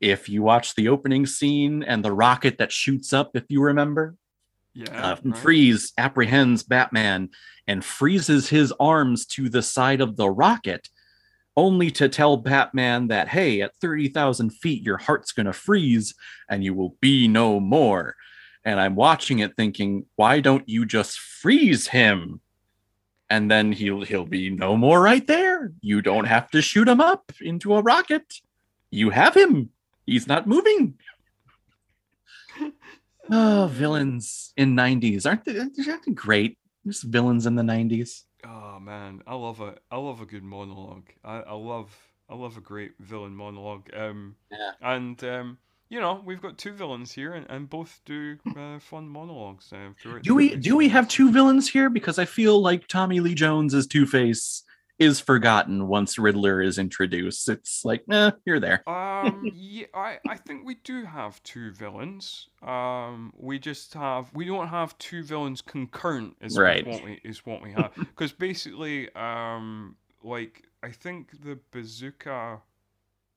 if 0.01 0.27
you 0.27 0.43
watch 0.43 0.75
the 0.75 0.89
opening 0.89 1.25
scene 1.25 1.81
and 1.81 2.03
the 2.03 2.11
rocket 2.11 2.57
that 2.57 2.73
shoots 2.73 3.13
up, 3.13 3.37
if 3.37 3.45
you 3.47 3.61
remember, 3.61 4.17
Yeah. 4.73 5.11
uh, 5.13 5.15
right. 5.23 5.37
Freeze 5.37 5.93
apprehends 5.97 6.61
Batman 6.61 7.29
and 7.67 7.85
freezes 7.85 8.49
his 8.49 8.73
arms 8.77 9.25
to 9.27 9.47
the 9.47 9.61
side 9.61 10.01
of 10.01 10.17
the 10.17 10.29
rocket, 10.29 10.89
only 11.55 11.89
to 11.91 12.09
tell 12.09 12.35
Batman 12.35 13.07
that, 13.07 13.29
hey, 13.29 13.61
at 13.61 13.77
30,000 13.79 14.49
feet, 14.49 14.83
your 14.83 14.97
heart's 14.97 15.31
going 15.31 15.45
to 15.45 15.53
freeze 15.53 16.15
and 16.49 16.65
you 16.65 16.73
will 16.73 16.97
be 16.99 17.29
no 17.29 17.61
more. 17.61 18.17
And 18.65 18.79
I'm 18.79 18.95
watching 18.95 19.39
it 19.39 19.55
thinking, 19.57 20.05
why 20.15 20.39
don't 20.39 20.67
you 20.69 20.85
just 20.85 21.19
freeze 21.19 21.87
him? 21.87 22.39
And 23.29 23.49
then 23.49 23.71
he'll 23.71 24.03
he'll 24.03 24.25
be 24.25 24.49
no 24.49 24.77
more 24.77 25.01
right 25.01 25.25
there. 25.25 25.71
You 25.81 26.01
don't 26.01 26.25
have 26.25 26.49
to 26.51 26.61
shoot 26.61 26.87
him 26.87 27.01
up 27.01 27.31
into 27.41 27.73
a 27.75 27.81
rocket. 27.81 28.41
You 28.91 29.09
have 29.09 29.35
him. 29.35 29.69
He's 30.05 30.27
not 30.27 30.47
moving. 30.47 30.95
Oh, 33.31 33.69
villains 33.71 34.51
in 34.57 34.75
90s. 34.75 35.25
Aren't 35.25 35.45
they, 35.45 35.57
aren't 35.57 36.05
they 36.05 36.11
great? 36.11 36.57
There's 36.83 37.01
villains 37.03 37.45
in 37.45 37.55
the 37.55 37.63
90s. 37.63 38.23
Oh 38.45 38.79
man, 38.81 39.21
I 39.25 39.35
love 39.35 39.61
a 39.61 39.77
I 39.89 39.95
love 39.95 40.19
a 40.19 40.25
good 40.25 40.43
monologue. 40.43 41.07
I, 41.23 41.37
I 41.37 41.53
love 41.53 41.95
I 42.29 42.35
love 42.35 42.57
a 42.57 42.61
great 42.61 42.91
villain 42.99 43.33
monologue. 43.33 43.89
Um, 43.95 44.35
Yeah. 44.51 44.71
and 44.81 45.23
um, 45.23 45.57
you 45.93 45.99
know 45.99 46.19
we've 46.25 46.41
got 46.41 46.57
two 46.57 46.73
villains 46.73 47.11
here, 47.11 47.33
and, 47.33 47.45
and 47.49 47.69
both 47.69 48.01
do 48.03 48.37
uh, 48.57 48.79
fun 48.79 49.07
monologues. 49.07 49.71
Uh, 49.71 49.89
Do 50.23 50.33
we 50.33 50.55
do 50.55 50.75
we 50.75 50.89
have 50.89 51.07
two 51.07 51.31
villains 51.31 51.69
here? 51.69 51.87
Because 51.87 52.17
I 52.17 52.25
feel 52.25 52.59
like 52.59 52.87
Tommy 52.87 53.19
Lee 53.19 53.35
Jones 53.35 53.75
as 53.75 53.85
Two 53.85 54.07
Face 54.07 54.63
is 54.97 55.19
forgotten 55.19 55.87
once 55.87 56.17
Riddler 56.17 56.61
is 56.63 56.79
introduced. 56.79 57.47
It's 57.47 57.85
like, 57.85 58.03
eh, 58.11 58.31
you're 58.45 58.59
there. 58.59 58.87
Um, 58.89 59.43
yeah, 59.53 59.85
I, 59.93 60.17
I 60.27 60.37
think 60.37 60.65
we 60.65 60.75
do 60.83 61.03
have 61.03 61.41
two 61.43 61.71
villains. 61.73 62.47
Um, 62.63 63.31
we 63.37 63.59
just 63.59 63.93
have 63.93 64.31
we 64.33 64.45
don't 64.45 64.69
have 64.69 64.97
two 64.97 65.23
villains 65.23 65.61
concurrent. 65.61 66.37
Is 66.41 66.57
Right. 66.57 66.87
what 66.87 67.03
we 67.03 67.21
is 67.23 67.45
what 67.45 67.61
we 67.61 67.71
have 67.73 67.93
because 67.95 68.31
basically, 68.31 69.13
um, 69.13 69.95
like 70.23 70.63
I 70.81 70.89
think 70.89 71.39
the 71.43 71.59
bazooka, 71.71 72.61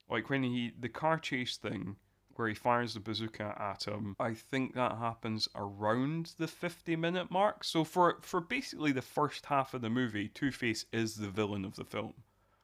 like 0.09 0.31
when 0.31 0.43
he 0.43 0.73
the 0.81 0.89
car 0.89 1.19
chase 1.19 1.59
thing 1.59 1.97
where 2.39 2.49
he 2.49 2.55
fires 2.55 2.95
the 2.95 3.01
bazooka 3.01 3.55
at 3.59 3.85
him, 3.85 4.15
I 4.21 4.35
think 4.35 4.75
that 4.75 4.99
happens 4.99 5.49
around 5.55 6.33
the 6.39 6.49
fifty 6.49 6.97
minute 6.97 7.31
mark. 7.31 7.65
So 7.65 7.85
for 7.85 8.19
for 8.23 8.41
basically 8.41 8.93
the 8.93 9.03
first 9.03 9.47
half 9.47 9.75
of 9.75 9.81
the 9.83 9.91
movie, 9.91 10.29
Two 10.29 10.51
Face 10.53 10.87
is 10.93 11.17
the 11.17 11.29
villain 11.29 11.65
of 11.65 11.77
the 11.77 11.85
film. 11.85 12.15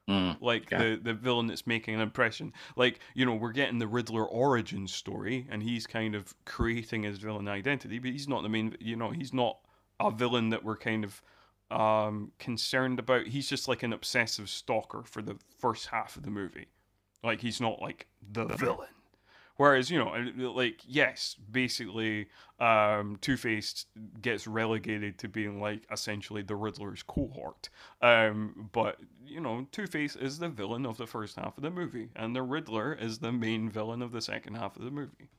Mm, 0.09 0.41
like 0.41 0.63
Okay. 0.63 0.95
the 0.95 1.01
the 1.01 1.13
villain 1.13 1.47
that's 1.47 1.65
making 1.65 1.95
an 1.95 2.01
impression. 2.01 2.51
Like 2.75 2.99
you 3.13 3.25
know 3.25 3.35
we're 3.35 3.53
getting 3.53 3.79
the 3.79 3.87
riddler 3.87 4.25
origin 4.25 4.87
story 4.87 5.47
and 5.49 5.63
he's 5.63 5.87
kind 5.87 6.13
of 6.13 6.33
creating 6.45 7.03
his 7.03 7.19
villain 7.19 7.47
identity 7.47 7.99
but 7.99 8.11
he's 8.11 8.27
not 8.27 8.43
the 8.43 8.49
main 8.49 8.75
you 8.81 8.97
know 8.97 9.11
he's 9.11 9.33
not 9.33 9.59
a 10.01 10.11
villain 10.11 10.49
that 10.49 10.63
we're 10.65 10.75
kind 10.75 11.05
of 11.05 11.21
um 11.71 12.33
concerned 12.37 12.99
about. 12.99 13.27
He's 13.27 13.47
just 13.47 13.67
like 13.69 13.81
an 13.81 13.93
obsessive 13.93 14.49
stalker 14.49 15.03
for 15.03 15.21
the 15.21 15.37
first 15.57 15.87
half 15.87 16.17
of 16.17 16.23
the 16.23 16.29
movie. 16.31 16.67
Like 17.23 17.39
he's 17.39 17.61
not 17.61 17.81
like 17.81 18.07
the 18.33 18.45
villain 18.45 18.89
whereas 19.57 19.89
you 19.89 19.97
know 19.97 20.09
uh, 20.09 20.51
like 20.51 20.81
yes 20.87 21.35
basically 21.51 22.27
um 22.59 23.17
two-face 23.21 23.85
gets 24.21 24.47
relegated 24.47 25.17
to 25.17 25.27
being 25.27 25.59
like 25.61 25.83
essentially 25.91 26.41
the 26.41 26.55
riddler's 26.55 27.03
cohort 27.03 27.69
um, 28.01 28.69
but 28.71 28.97
you 29.25 29.39
know, 29.41 29.67
Two 29.71 29.87
Face 29.87 30.15
is 30.15 30.39
the 30.39 30.49
villain 30.49 30.85
of 30.85 30.97
the 30.97 31.07
first 31.07 31.35
half 31.35 31.57
of 31.57 31.63
the 31.63 31.71
movie, 31.71 32.09
and 32.15 32.35
the 32.35 32.43
Riddler 32.43 32.93
is 32.93 33.19
the 33.19 33.31
main 33.31 33.69
villain 33.69 34.01
of 34.01 34.11
the 34.11 34.21
second 34.21 34.55
half 34.55 34.75
of 34.75 34.83
the 34.83 34.91
movie. 34.91 35.29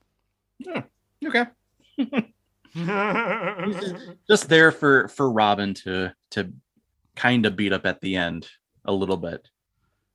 okay. 1.25 1.47
Just 4.29 4.49
there 4.49 4.73
for 4.73 5.09
for 5.09 5.31
Robin 5.31 5.75
to 5.75 6.13
to 6.33 6.53
kind 7.15 7.47
of 7.47 7.55
beat 7.55 7.73
up 7.73 7.87
at 7.87 8.01
the 8.01 8.17
end 8.17 8.49
a 8.85 8.93
little 8.93 9.17
bit. 9.17 9.49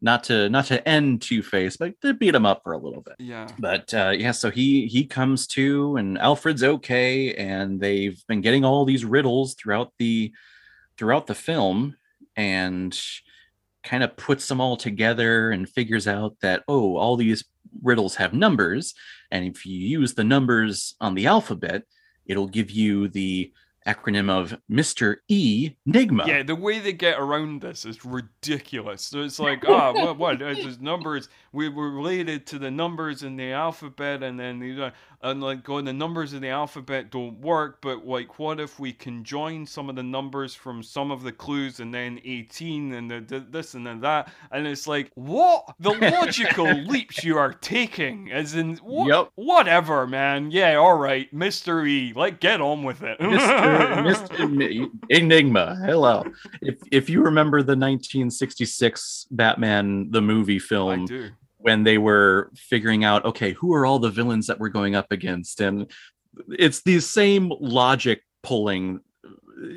Not 0.02 0.24
to 0.26 0.50
not 0.50 0.66
to 0.68 0.88
end 0.88 1.22
Two 1.22 1.44
Face, 1.44 1.76
but 1.76 2.00
to 2.02 2.14
beat 2.14 2.34
him 2.34 2.46
up 2.46 2.62
for 2.64 2.72
a 2.74 2.78
little 2.78 3.02
bit. 3.02 3.16
yeah, 3.20 3.48
but 3.60 3.94
uh, 3.94 4.14
yeah 4.18 4.32
so 4.32 4.50
he 4.50 4.88
he 4.88 5.06
comes 5.06 5.46
to 5.48 5.98
and 5.98 6.18
alfred's 6.18 6.64
okay 6.64 7.34
and 7.36 7.82
they've 7.82 8.22
been 8.28 8.40
getting 8.42 8.64
all 8.64 8.86
these 8.86 9.04
riddles 9.04 9.56
throughout 9.56 9.92
the 10.00 10.32
throughout 10.98 11.28
the 11.28 11.36
film 11.36 11.96
and 12.38 12.98
kind 13.84 14.04
of 14.04 14.16
puts 14.16 14.48
them 14.48 14.62
all 14.62 14.78
together 14.78 15.52
and 15.52 15.70
figures 15.70 16.08
out 16.08 16.36
that 16.42 16.64
oh 16.70 16.96
all 16.96 17.18
these 17.18 17.44
riddles 17.84 18.16
have 18.16 18.34
numbers 18.34 18.94
and 19.32 19.46
if 19.46 19.66
you 19.66 19.78
use 19.78 20.14
the 20.14 20.24
numbers 20.24 20.96
on 21.02 21.14
the 21.14 21.28
alphabet 21.28 21.84
it'll 22.26 22.48
give 22.48 22.72
you 22.72 23.08
the 23.10 23.52
acronym 23.94 24.30
of 24.30 24.58
mr 24.72 25.18
e 25.28 25.72
nigma 25.88 26.26
yeah. 26.28 26.44
The 26.44 26.56
way 26.56 26.80
they 26.80 26.94
get 26.94 27.20
around 27.20 27.62
this 27.62 27.86
is 27.86 28.04
ridiculous. 28.06 29.04
So 29.04 29.22
it's 29.22 29.40
like, 29.40 29.64
ah, 29.68 29.92
what, 29.94 30.18
what? 30.18 30.42
Uh, 30.42 30.54
There's 30.54 30.80
numbers. 30.80 31.30
We 31.52 31.70
were 31.70 31.90
related 31.90 32.46
to 32.48 32.60
the 32.60 32.70
numbers 32.72 33.24
in 33.24 33.36
the 33.36 33.52
alphabet, 33.52 34.24
and 34.24 34.40
then 34.40 34.60
these. 34.60 34.80
are- 34.80 34.94
and 35.22 35.42
like 35.42 35.64
going 35.64 35.84
the 35.86 35.92
numbers 35.94 36.34
in 36.34 36.42
the 36.42 36.48
alphabet 36.50 37.12
don't 37.12 37.40
work, 37.42 37.80
but 37.82 38.06
like 38.06 38.40
what 38.40 38.60
if 38.60 38.80
we 38.80 38.94
conjoin 38.94 39.66
some 39.66 39.90
of 39.90 39.96
the 39.96 40.04
numbers 40.04 40.56
from 40.56 40.82
some 40.82 41.12
of 41.12 41.24
the 41.24 41.32
clues 41.32 41.80
and 41.82 41.94
then 41.94 42.22
18 42.24 42.94
and 42.94 43.12
the, 43.12 43.20
the 43.22 43.40
this 43.50 43.74
and 43.74 43.86
then 43.86 44.00
that, 44.02 44.32
and 44.52 44.66
it's 44.66 44.88
like 44.88 45.12
what 45.16 45.66
the 45.80 45.90
logical 46.20 46.72
leaps 46.84 47.24
you 47.24 47.38
are 47.38 47.54
taking, 47.54 48.32
as 48.32 48.56
in 48.56 48.78
wh- 48.78 49.08
Yep. 49.08 49.32
whatever, 49.36 50.08
man. 50.08 50.52
Yeah, 50.52 50.76
all 50.76 50.98
right, 50.98 51.32
Mister 51.34 51.86
E, 51.86 52.14
like 52.16 52.40
get 52.40 52.62
on 52.62 52.84
with 52.84 53.04
it. 53.04 53.20
Mr. 53.20 54.30
Mr. 54.40 54.90
Enigma. 55.10 55.76
Hello. 55.86 56.24
If 56.62 56.76
if 56.92 57.10
you 57.10 57.22
remember 57.24 57.60
the 57.62 57.76
1966 57.76 59.28
Batman 59.32 60.12
the 60.12 60.22
movie 60.22 60.56
I 60.56 60.60
film 60.60 61.06
do. 61.06 61.30
When 61.60 61.84
they 61.84 61.98
were 61.98 62.52
figuring 62.56 63.04
out 63.04 63.26
okay, 63.26 63.54
who 63.54 63.74
are 63.74 63.86
all 63.86 64.00
the 64.00 64.10
villains 64.10 64.48
that 64.48 64.60
we're 64.60 64.70
going 64.70 64.96
up 64.96 65.12
against? 65.12 65.62
And 65.62 65.92
it's 66.50 66.82
the 66.82 67.00
same 67.00 67.52
logic 67.60 68.24
pulling 68.44 69.02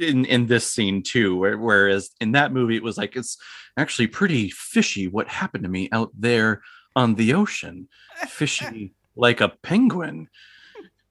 in 0.00 0.24
in 0.24 0.46
this 0.46 0.70
scene 0.70 1.02
too 1.02 1.36
whereas 1.36 2.10
in 2.20 2.32
that 2.32 2.52
movie 2.52 2.76
it 2.76 2.84
was 2.84 2.96
like 2.96 3.16
it's 3.16 3.36
actually 3.76 4.06
pretty 4.06 4.48
fishy 4.50 5.08
what 5.08 5.26
happened 5.26 5.64
to 5.64 5.70
me 5.70 5.88
out 5.90 6.10
there 6.16 6.62
on 6.94 7.14
the 7.14 7.34
ocean. 7.34 7.88
Fishy 8.28 8.94
like 9.16 9.40
a 9.40 9.48
penguin. 9.48 10.28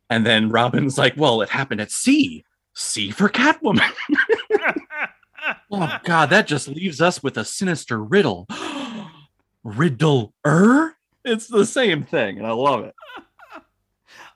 And 0.09 0.25
then 0.25 0.49
robin's 0.49 0.97
like 0.97 1.15
well 1.17 1.41
it 1.41 1.49
happened 1.49 1.81
at 1.81 1.91
sea. 1.91 2.45
Sea 2.73 3.11
for 3.11 3.29
catwoman. 3.29 3.91
Oh 5.71 5.97
god 6.03 6.29
that 6.29 6.45
just 6.45 6.67
leaves 6.67 7.01
us 7.01 7.23
with 7.23 7.35
a 7.35 7.43
sinister 7.43 8.01
riddle 8.01 8.45
riddle-er 9.63 10.95
it's 11.23 11.47
the 11.47 11.65
same 11.65 12.03
thing 12.03 12.37
and 12.37 12.47
i 12.47 12.51
love 12.51 12.83
it 12.83 12.95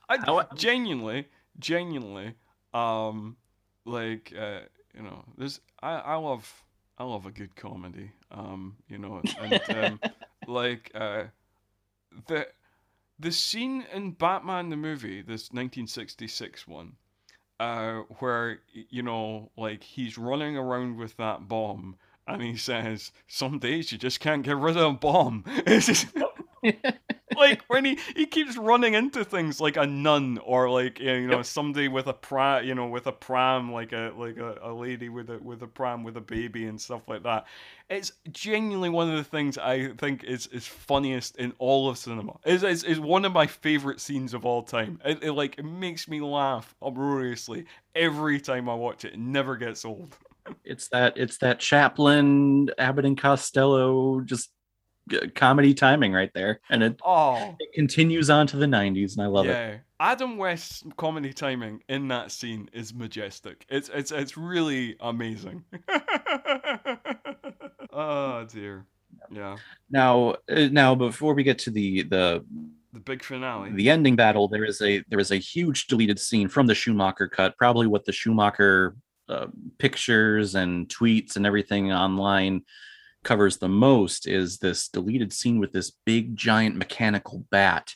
I 0.10 0.18
How- 0.18 0.47
genuinely, 0.56 1.27
genuinely, 1.60 2.35
um, 2.73 3.38
like 3.85 4.34
uh, 4.38 4.60
you 4.93 5.02
know, 5.02 5.23
this 5.38 5.60
I, 5.81 5.93
I 5.95 6.15
love 6.15 6.64
I 6.97 7.03
love 7.03 7.26
a 7.26 7.31
good 7.31 7.56
comedy. 7.56 8.11
Um, 8.31 8.76
you 8.88 8.97
know, 8.97 9.22
and 9.41 9.61
um, 9.69 9.99
like 10.47 10.91
uh, 10.93 11.23
the 12.27 12.47
the 13.19 13.31
scene 13.31 13.85
in 13.93 14.11
Batman 14.11 14.69
the 14.69 14.77
movie, 14.77 15.22
this 15.22 15.52
1966 15.52 16.68
one, 16.68 16.93
uh, 17.60 18.02
where 18.19 18.60
you 18.72 19.02
know, 19.02 19.49
like 19.57 19.84
he's 19.84 20.18
running 20.18 20.57
around 20.57 20.97
with 20.97 21.18
that 21.18 21.47
bomb. 21.47 21.95
And 22.27 22.41
he 22.41 22.57
says, 22.57 23.11
"Some 23.27 23.60
days 23.60 23.91
you 23.91 23.97
just 23.97 24.19
can't 24.19 24.43
get 24.43 24.57
rid 24.57 24.77
of 24.77 24.84
a 24.84 24.93
bomb." 24.97 25.43
It's 25.68 25.85
just, 25.88 26.07
like 27.35 27.61
when 27.68 27.85
he 27.85 27.99
he 28.15 28.26
keeps 28.26 28.57
running 28.57 28.93
into 28.93 29.23
things 29.26 29.60
like 29.60 29.77
a 29.77 29.85
nun 29.85 30.39
or 30.43 30.69
like 30.69 30.99
you 30.99 31.27
know 31.27 31.38
Yep. 31.38 31.45
somebody 31.45 31.88
with 31.88 32.07
a 32.07 32.14
pram 32.14 32.65
you 32.65 32.73
know 32.76 32.88
with 32.88 33.07
a 33.07 33.11
pram 33.11 33.72
like 33.72 33.91
a 33.91 34.14
like 34.15 34.38
a, 34.38 34.57
a 34.64 34.73
lady 34.73 35.10
with 35.10 35.30
a 35.30 35.38
with 35.39 35.61
a 35.64 35.68
pram 35.68 36.03
with 36.03 36.18
a 36.18 36.22
baby 36.22 36.65
and 36.65 36.80
stuff 36.80 37.02
like 37.07 37.23
that. 37.23 37.45
It's 37.89 38.11
genuinely 38.31 38.89
one 38.89 39.10
of 39.10 39.18
the 39.18 39.23
things 39.23 39.57
i 39.57 39.89
think 39.97 40.23
is 40.23 40.47
is 40.47 40.65
funniest 40.68 41.38
in 41.38 41.53
all 41.60 41.89
of 41.89 41.97
cinema. 41.97 42.38
Is 42.45 42.64
is, 42.64 42.84
is 42.84 42.99
one 42.99 43.26
of 43.26 43.34
my 43.34 43.47
favorite 43.47 43.99
scenes 43.99 44.34
of 44.34 44.45
all 44.45 44.64
time. 44.64 44.99
It, 45.06 45.23
it 45.23 45.31
like 45.34 45.57
it 45.60 45.65
makes 45.65 46.07
me 46.07 46.22
laugh 46.22 46.73
uproariously 46.81 47.65
every 47.95 48.39
time 48.39 48.69
i 48.69 48.73
watch 48.76 49.06
it. 49.06 49.14
It 49.14 49.19
never 49.19 49.56
gets 49.57 49.85
old 49.85 50.15
it's 50.63 50.88
that 50.89 51.17
it's 51.17 51.38
that 51.39 51.59
chaplin 51.59 52.69
abbott 52.77 53.05
and 53.05 53.17
costello 53.17 54.22
just 54.22 54.51
comedy 55.35 55.73
timing 55.73 56.13
right 56.13 56.31
there 56.34 56.59
and 56.69 56.81
it, 56.81 56.99
oh 57.03 57.55
it 57.59 57.73
continues 57.73 58.30
on 58.30 58.47
to 58.47 58.57
the 58.57 58.65
90s 58.65 59.13
and 59.15 59.23
i 59.23 59.27
love 59.27 59.45
it 59.45 59.49
yeah. 59.49 59.77
Adam 59.97 60.38
West's 60.38 60.84
comedy 60.97 61.31
timing 61.31 61.80
in 61.88 62.09
that 62.09 62.30
scene 62.30 62.69
is 62.73 62.93
majestic. 62.93 63.65
It's 63.69 63.89
it's 63.93 64.11
it's 64.11 64.35
really 64.35 64.97
amazing. 64.99 65.63
oh 67.93 68.45
dear. 68.51 68.85
Yeah. 69.31 69.55
now 69.89 70.35
uh, 70.51 70.67
now 70.72 70.95
before 70.95 71.34
we 71.34 71.43
get 71.43 71.57
to 71.59 71.72
the 71.72 72.03
the 72.03 72.45
The 72.93 72.99
big 72.99 73.23
finale. 73.23 73.72
the 73.72 73.89
ending 73.89 74.15
battle 74.17 74.47
there 74.49 74.65
is 74.65 74.81
a 74.81 75.01
there 75.09 75.19
is 75.19 75.31
a 75.31 75.38
huge 75.38 75.88
deleted 75.88 76.19
scene 76.19 76.47
from 76.49 76.67
the 76.67 76.76
schumacher 76.76 77.27
cut 77.27 77.57
probably 77.57 77.88
what 77.88 78.05
the 78.05 78.11
schumacher 78.11 78.95
uh, 79.30 79.47
pictures 79.80 80.56
and 80.56 80.88
tweets 80.88 81.35
and 81.35 81.45
everything 81.45 81.91
online 81.91 82.61
covers 83.23 83.57
the 83.57 83.68
most 83.68 84.27
is 84.27 84.60
this 84.60 84.88
deleted 84.88 85.34
scene 85.34 85.60
with 85.60 85.72
this 85.72 85.91
big 86.06 86.35
giant 86.35 86.76
mechanical 86.76 87.43
bat. 87.49 87.93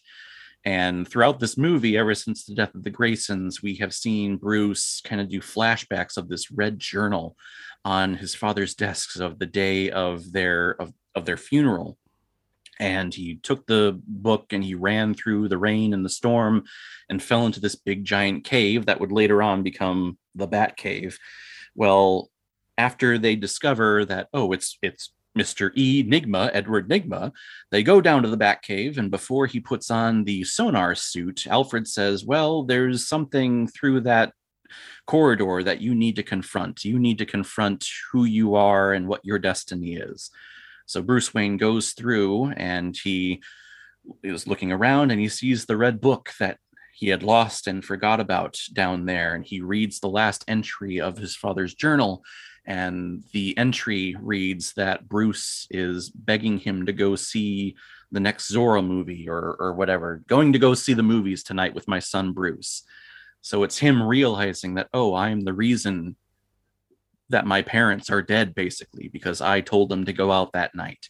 And 0.65 1.07
throughout 1.07 1.39
this 1.39 1.57
movie 1.57 1.97
ever 1.97 2.15
since 2.15 2.45
the 2.45 2.55
death 2.55 2.75
of 2.75 2.83
the 2.83 2.91
graysons 2.91 3.61
we 3.61 3.75
have 3.75 3.93
seen 3.93 4.35
bruce 4.35 5.01
kind 5.01 5.21
of 5.21 5.29
do 5.29 5.39
flashbacks 5.39 6.17
of 6.17 6.27
this 6.27 6.51
red 6.51 6.79
journal 6.79 7.37
on 7.85 8.15
his 8.15 8.35
father's 8.35 8.75
desks 8.75 9.19
of 9.19 9.39
the 9.39 9.45
day 9.45 9.89
of 9.89 10.31
their 10.33 10.71
of, 10.81 10.91
of 11.15 11.25
their 11.25 11.37
funeral 11.37 11.97
and 12.79 13.13
he 13.13 13.35
took 13.35 13.65
the 13.65 13.99
book 14.07 14.51
and 14.51 14.63
he 14.63 14.75
ran 14.75 15.13
through 15.13 15.47
the 15.49 15.57
rain 15.57 15.93
and 15.93 16.05
the 16.05 16.09
storm 16.09 16.63
and 17.09 17.21
fell 17.21 17.45
into 17.45 17.59
this 17.59 17.75
big 17.75 18.05
giant 18.05 18.43
cave 18.43 18.85
that 18.85 18.99
would 18.99 19.11
later 19.11 19.43
on 19.43 19.63
become 19.63 20.17
the 20.35 20.47
bat 20.47 20.77
cave. 20.77 21.17
Well 21.75 22.29
after 22.77 23.17
they 23.17 23.35
discover 23.35 24.05
that 24.05 24.29
oh 24.33 24.51
it's 24.53 24.77
it's 24.81 25.11
mr 25.37 25.71
e. 25.75 26.03
Nigma 26.03 26.49
edward 26.53 26.89
Nygma 26.89 27.31
they 27.71 27.83
go 27.83 27.99
down 28.01 28.23
to 28.23 28.29
the 28.29 28.37
bat 28.37 28.61
cave 28.61 28.97
and 28.97 29.11
before 29.11 29.45
he 29.45 29.59
puts 29.59 29.91
on 29.91 30.23
the 30.23 30.43
sonar 30.45 30.95
suit 30.95 31.45
alfred 31.47 31.87
says 31.87 32.25
well 32.25 32.63
there's 32.63 33.07
something 33.07 33.67
through 33.67 34.01
that 34.01 34.33
corridor 35.05 35.63
that 35.63 35.81
you 35.81 35.95
need 35.95 36.15
to 36.15 36.23
confront. 36.23 36.85
You 36.85 36.99
need 36.99 37.17
to 37.17 37.25
confront 37.25 37.87
who 38.11 38.25
you 38.25 38.55
are 38.55 38.93
and 38.93 39.07
what 39.07 39.25
your 39.25 39.39
destiny 39.39 39.95
is 39.95 40.29
so 40.89 41.03
Bruce 41.03 41.35
Wayne 41.35 41.57
goes 41.57 41.91
through 41.91 42.47
and 42.53 42.97
he 42.97 43.43
is 44.23 44.47
looking 44.47 44.71
around 44.71 45.11
and 45.11 45.21
he 45.21 45.29
sees 45.29 45.67
the 45.67 45.77
red 45.77 46.01
book 46.01 46.31
that 46.39 46.57
he 46.95 47.09
had 47.09 47.21
lost 47.21 47.67
and 47.67 47.85
forgot 47.85 48.19
about 48.19 48.59
down 48.73 49.05
there. 49.05 49.35
And 49.35 49.45
he 49.45 49.61
reads 49.61 49.99
the 49.99 50.09
last 50.09 50.43
entry 50.47 50.99
of 50.99 51.15
his 51.15 51.35
father's 51.35 51.75
journal. 51.75 52.23
And 52.65 53.23
the 53.33 53.55
entry 53.55 54.15
reads 54.19 54.73
that 54.77 55.07
Bruce 55.07 55.67
is 55.69 56.09
begging 56.09 56.57
him 56.57 56.87
to 56.87 56.91
go 56.91 57.15
see 57.15 57.75
the 58.11 58.19
next 58.19 58.51
Zorro 58.51 58.83
movie 58.83 59.29
or, 59.29 59.57
or 59.59 59.73
whatever, 59.73 60.23
going 60.25 60.53
to 60.53 60.59
go 60.59 60.73
see 60.73 60.93
the 60.93 61.03
movies 61.03 61.43
tonight 61.43 61.75
with 61.75 61.87
my 61.87 61.99
son 61.99 62.33
Bruce. 62.33 62.81
So 63.41 63.61
it's 63.61 63.77
him 63.77 64.01
realizing 64.01 64.73
that, 64.73 64.89
oh, 64.91 65.13
I 65.13 65.29
am 65.29 65.41
the 65.41 65.53
reason 65.53 66.15
that 67.29 67.45
my 67.45 67.61
parents 67.61 68.09
are 68.09 68.21
dead 68.21 68.55
basically 68.55 69.07
because 69.07 69.41
I 69.41 69.61
told 69.61 69.89
them 69.89 70.05
to 70.05 70.13
go 70.13 70.31
out 70.31 70.53
that 70.53 70.75
night. 70.75 71.09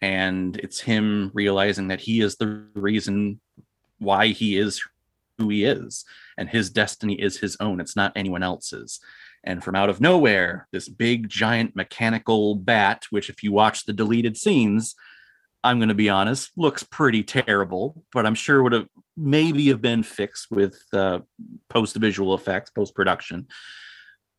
And 0.00 0.56
it's 0.56 0.80
him 0.80 1.30
realizing 1.34 1.88
that 1.88 2.00
he 2.00 2.20
is 2.20 2.36
the 2.36 2.66
reason 2.74 3.40
why 3.98 4.28
he 4.28 4.56
is 4.56 4.80
who 5.38 5.48
he 5.48 5.64
is 5.64 6.04
and 6.36 6.48
his 6.48 6.70
destiny 6.70 7.14
is 7.14 7.38
his 7.38 7.56
own. 7.60 7.80
It's 7.80 7.96
not 7.96 8.12
anyone 8.16 8.42
else's. 8.42 9.00
And 9.44 9.62
from 9.62 9.74
out 9.74 9.88
of 9.88 10.00
nowhere, 10.00 10.68
this 10.72 10.88
big 10.88 11.28
giant 11.28 11.74
mechanical 11.76 12.54
bat, 12.54 13.06
which 13.10 13.30
if 13.30 13.42
you 13.42 13.52
watch 13.52 13.84
the 13.84 13.92
deleted 13.92 14.36
scenes, 14.36 14.94
I'm 15.64 15.78
going 15.78 15.88
to 15.88 15.94
be 15.94 16.08
honest, 16.08 16.50
looks 16.56 16.82
pretty 16.82 17.22
terrible, 17.22 18.04
but 18.12 18.26
I'm 18.26 18.34
sure 18.34 18.62
would 18.62 18.72
have 18.72 18.88
maybe 19.16 19.68
have 19.68 19.82
been 19.82 20.02
fixed 20.02 20.50
with 20.50 20.80
uh, 20.92 21.20
post 21.68 21.96
visual 21.96 22.34
effects, 22.34 22.70
post 22.70 22.94
production. 22.94 23.48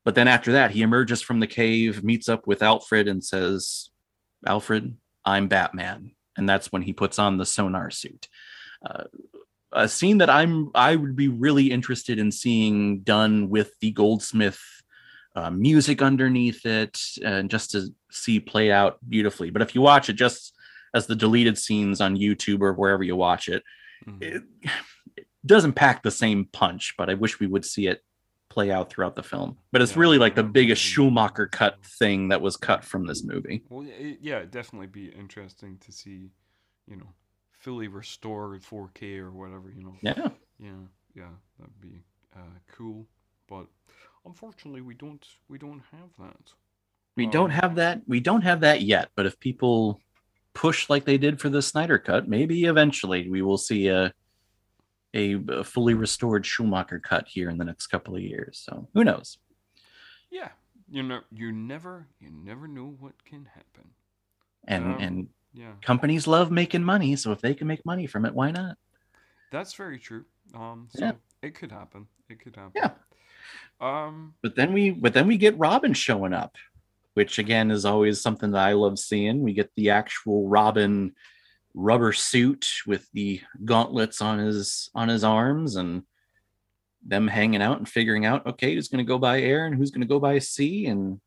But 0.10 0.16
then 0.16 0.28
after 0.28 0.54
that, 0.54 0.72
he 0.72 0.82
emerges 0.82 1.22
from 1.22 1.40
the 1.40 1.46
cave, 1.46 2.04
meets 2.04 2.28
up 2.28 2.48
with 2.48 2.64
Alfred, 2.64 3.08
and 3.08 3.24
says, 3.24 3.92
Alfred, 4.44 4.98
I'm 5.24 5.48
Batman. 5.48 6.14
And 6.36 6.50
that's 6.50 6.72
when 6.72 6.82
he 6.82 6.94
puts 6.94 7.20
on 7.20 7.38
the 7.38 7.46
sonar 7.46 7.92
suit. 7.92 8.28
Uh, 8.84 9.04
a 9.72 9.88
scene 9.88 10.18
that 10.18 10.32
I'm 10.32 10.72
I 10.74 10.96
would 10.96 11.16
be 11.16 11.28
really 11.28 11.70
interested 11.70 12.18
in 12.18 12.32
seeing 12.32 13.02
done 13.02 13.52
with 13.52 13.78
the 13.82 13.92
Goldsmith 13.92 14.60
uh, 15.36 15.52
music 15.52 16.02
underneath 16.02 16.66
it, 16.66 17.00
and 17.24 17.48
just 17.52 17.70
to 17.74 17.94
see 18.10 18.40
play 18.40 18.72
out 18.72 18.98
beautifully. 19.08 19.52
But 19.52 19.62
if 19.62 19.76
you 19.76 19.82
watch 19.82 20.10
it 20.10 20.14
just 20.14 20.56
as 20.96 21.06
the 21.06 21.16
deleted 21.16 21.56
scenes 21.60 22.02
on 22.02 22.18
YouTube 22.18 22.62
or 22.62 22.74
wherever 22.74 23.04
you 23.04 23.16
watch 23.16 23.48
it, 23.48 23.62
Mhm. 24.08 24.24
it, 24.24 24.44
it 25.18 25.28
doesn't 25.46 25.74
pack 25.74 26.02
the 26.02 26.10
same 26.10 26.46
punch. 26.46 26.96
But 26.98 27.12
I 27.12 27.14
wish 27.14 27.40
we 27.40 27.46
would 27.46 27.64
see 27.64 27.86
it 27.86 28.02
play 28.50 28.72
out 28.72 28.90
throughout 28.90 29.16
the 29.16 29.24
film. 29.24 29.58
But 29.72 29.82
it's 29.82 29.96
Yeah, 29.96 29.98
really 29.98 30.18
like 30.18 30.36
the 30.36 30.44
biggest. 30.44 30.82
Schumacher 30.82 31.48
cut 31.48 31.78
thing 32.00 32.30
that 32.30 32.42
was 32.42 32.58
cut 32.58 32.84
from 32.84 33.06
this 33.06 33.24
movie. 33.24 33.64
Well, 33.70 33.88
it, 33.88 34.20
yeah, 34.22 34.38
it'd 34.38 34.52
definitely 34.52 34.88
be 34.88 35.08
interesting 35.10 35.78
to 35.80 35.92
see, 35.92 36.32
you 36.88 36.96
know, 36.98 37.14
fully 37.54 37.88
restored 37.88 38.64
4K 38.64 39.18
or 39.20 39.32
whatever, 39.32 39.70
you 39.70 39.84
know. 39.84 40.02
Yeah. 40.02 40.30
Yeah, 40.60 40.88
yeah, 41.16 41.32
that'd 41.58 41.82
be 41.82 42.04
uh, 42.36 42.60
cool. 42.72 43.06
But 43.48 43.68
unfortunately, 44.26 44.82
we 44.82 44.94
don't 44.96 45.26
we 45.48 45.58
don't 45.58 45.84
have 45.92 46.10
that. 46.20 46.54
We 47.18 47.26
Um, 47.26 47.32
don't 47.32 47.52
have 47.52 47.76
that. 47.76 48.02
We 48.08 48.20
don't 48.20 48.42
have 48.44 48.62
that 48.62 48.82
yet. 48.82 49.10
But 49.16 49.26
if 49.26 49.40
people 49.40 50.02
push 50.54 50.90
like 50.90 51.06
they 51.06 51.18
did 51.18 51.40
for 51.40 51.50
the 51.50 51.62
Snyder 51.62 52.00
cut, 52.00 52.28
maybe 52.28 52.66
eventually 52.66 53.30
we 53.30 53.42
will 53.42 53.58
see 53.58 53.88
a 53.88 54.14
a, 55.14 55.34
a 55.50 55.64
fully 55.64 55.94
restored 55.94 56.46
Schumacher 56.46 57.00
cut 57.00 57.28
here 57.28 57.50
in 57.50 57.58
the 57.58 57.66
next 57.66 57.88
couple 57.88 58.16
of 58.16 58.22
years. 58.22 58.62
So 58.64 58.88
who 58.94 59.04
knows? 59.04 59.38
Yeah, 60.32 60.50
you 60.90 61.04
know, 61.04 61.22
you 61.32 61.52
never, 61.52 62.08
you 62.20 62.30
never 62.32 62.68
know 62.68 62.96
what 63.00 63.24
can 63.26 63.46
happen. 63.46 63.92
And 64.68 64.86
Um, 64.86 65.02
and 65.02 65.30
Yeah, 65.54 65.74
companies 65.82 66.28
love 66.28 66.52
making 66.52 66.84
money, 66.84 67.16
so 67.16 67.32
if 67.32 67.42
they 67.42 67.56
can 67.56 67.68
make 67.68 67.86
money 67.86 68.06
from 68.08 68.26
it, 68.26 68.34
why 68.34 68.52
not? 68.52 68.78
that's 69.52 69.74
very 69.74 69.98
true. 69.98 70.26
Um, 70.54 70.90
so 70.92 71.06
Yeah. 71.06 71.14
it 71.42 71.56
could 71.56 71.72
happen. 71.72 72.08
It 72.30 72.40
could 72.40 72.56
happen. 72.56 72.72
Yeah. 72.76 72.92
Um, 73.82 74.36
But 74.44 74.56
then 74.56 74.74
we 74.74 74.92
but 74.92 75.14
then 75.14 75.28
we 75.28 75.38
get 75.38 75.58
Robin 75.58 75.94
showing 75.94 76.34
up, 76.34 76.56
which 77.16 77.40
again 77.40 77.72
is 77.72 77.86
always 77.86 78.22
something 78.22 78.52
that 78.52 78.62
I 78.68 78.74
love 78.74 79.00
seeing. 79.00 79.42
We 79.42 79.54
get 79.54 79.72
the 79.76 79.90
actual 79.90 80.48
Robin 80.48 81.16
rubber 81.74 82.14
suit 82.14 82.68
with 82.88 83.10
the 83.14 83.42
gauntlets 83.64 84.22
on 84.22 84.40
his 84.40 84.90
on 84.96 85.08
his 85.08 85.24
arms 85.24 85.76
and 85.76 86.04
them 87.06 87.28
hanging 87.28 87.62
out 87.62 87.78
and 87.78 87.88
figuring 87.88 88.26
out 88.26 88.46
okay 88.46 88.76
who's 88.76 88.88
going 88.88 89.04
to 89.04 89.08
go 89.08 89.18
by 89.18 89.42
air 89.42 89.66
and 89.66 89.76
who's 89.76 89.92
going 89.92 90.02
to 90.02 90.08
go 90.08 90.20
by 90.20 90.38
sea 90.40 90.88
and 90.88 91.22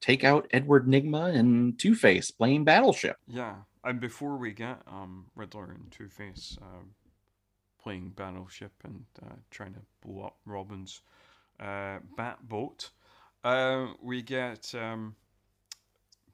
take 0.00 0.24
out 0.24 0.46
Edward 0.50 0.86
Nygma 0.86 1.34
and 1.34 1.78
Two 1.78 1.94
Face 1.94 2.30
playing 2.30 2.64
Battleship. 2.64 3.16
yeah, 3.26 3.54
and 3.84 4.00
before 4.00 4.36
we 4.36 4.52
get 4.52 4.80
um 4.86 5.26
Riddler 5.34 5.70
and 5.70 5.90
Two 5.90 6.08
Face 6.08 6.58
um, 6.60 6.90
playing 7.82 8.10
Battleship 8.10 8.72
and 8.84 9.04
uh, 9.22 9.36
trying 9.50 9.74
to 9.74 9.80
blow 10.04 10.26
up 10.26 10.36
Robin's 10.44 11.00
uh, 11.60 11.98
bat 12.16 12.38
boat, 12.46 12.90
uh, 13.44 13.86
we 14.02 14.20
get 14.20 14.74
um, 14.74 15.14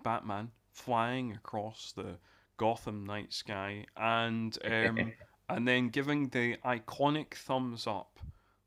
Batman 0.02 0.50
flying 0.72 1.32
across 1.32 1.92
the 1.94 2.16
Gotham 2.60 3.06
night 3.06 3.32
sky 3.32 3.86
and 3.96 4.58
um, 4.66 5.12
and 5.48 5.66
then 5.66 5.88
giving 5.88 6.28
the 6.28 6.58
iconic 6.62 7.32
thumbs 7.32 7.86
up, 7.86 8.20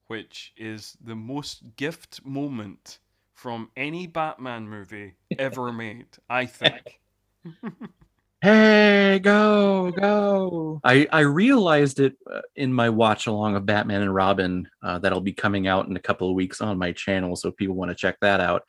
which 0.07 0.52
is 0.57 0.98
the 0.99 1.15
most 1.15 1.61
gift 1.76 2.26
moment 2.26 2.98
from 3.36 3.70
any 3.78 4.07
Batman 4.07 4.68
movie 4.68 5.14
ever 5.38 5.72
made, 5.86 6.07
I 6.28 6.48
think. 6.48 7.02
Hey, 8.41 9.22
go, 9.24 9.90
go. 9.91 10.82
I, 10.84 11.07
I 11.14 11.22
realized 11.22 12.02
it 12.02 12.18
uh, 12.30 12.41
in 12.57 12.74
my 12.74 12.90
watch 12.90 13.26
along 13.26 13.56
of 13.56 13.65
Batman 13.65 14.02
and 14.02 14.14
Robin 14.14 14.68
uh, 14.82 14.99
that'll 14.99 15.22
be 15.22 15.32
coming 15.32 15.65
out 15.65 15.88
in 15.88 15.95
a 15.95 16.02
couple 16.02 16.28
of 16.28 16.36
weeks 16.36 16.60
on 16.60 16.78
my 16.78 16.91
channel. 16.91 17.38
So 17.38 17.48
if 17.48 17.56
people 17.56 17.76
want 17.76 17.91
to 17.91 17.95
check 17.95 18.18
that 18.20 18.41
out. 18.41 18.64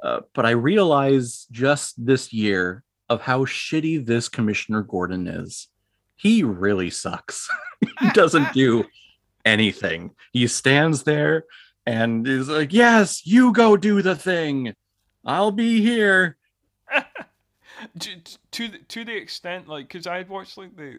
Uh, 0.00 0.20
but 0.32 0.46
I 0.46 0.50
realized 0.50 1.48
just 1.50 1.94
this 2.06 2.32
year 2.32 2.84
of 3.08 3.22
how 3.22 3.44
shitty 3.44 4.04
this 4.04 4.28
Commissioner 4.28 4.82
Gordon 4.82 5.26
is. 5.26 5.68
He 6.16 6.42
really 6.42 6.90
sucks. 6.90 7.48
he 8.00 8.10
doesn't 8.10 8.52
do 8.52 8.84
anything. 9.44 10.10
He 10.32 10.46
stands 10.46 11.02
there 11.04 11.44
and 11.84 12.26
is 12.26 12.48
like, 12.48 12.72
Yes, 12.72 13.26
you 13.26 13.52
go 13.52 13.76
do 13.76 14.02
the 14.02 14.16
thing. 14.16 14.74
I'll 15.24 15.52
be 15.52 15.80
here. 15.82 16.36
to, 17.98 18.10
to 18.52 18.68
the- 18.68 18.78
to 18.88 19.04
the 19.04 19.16
extent 19.16 19.68
like 19.68 19.86
because 19.88 20.06
I 20.06 20.16
had 20.16 20.28
watched 20.28 20.56
like 20.56 20.74
the 20.76 20.98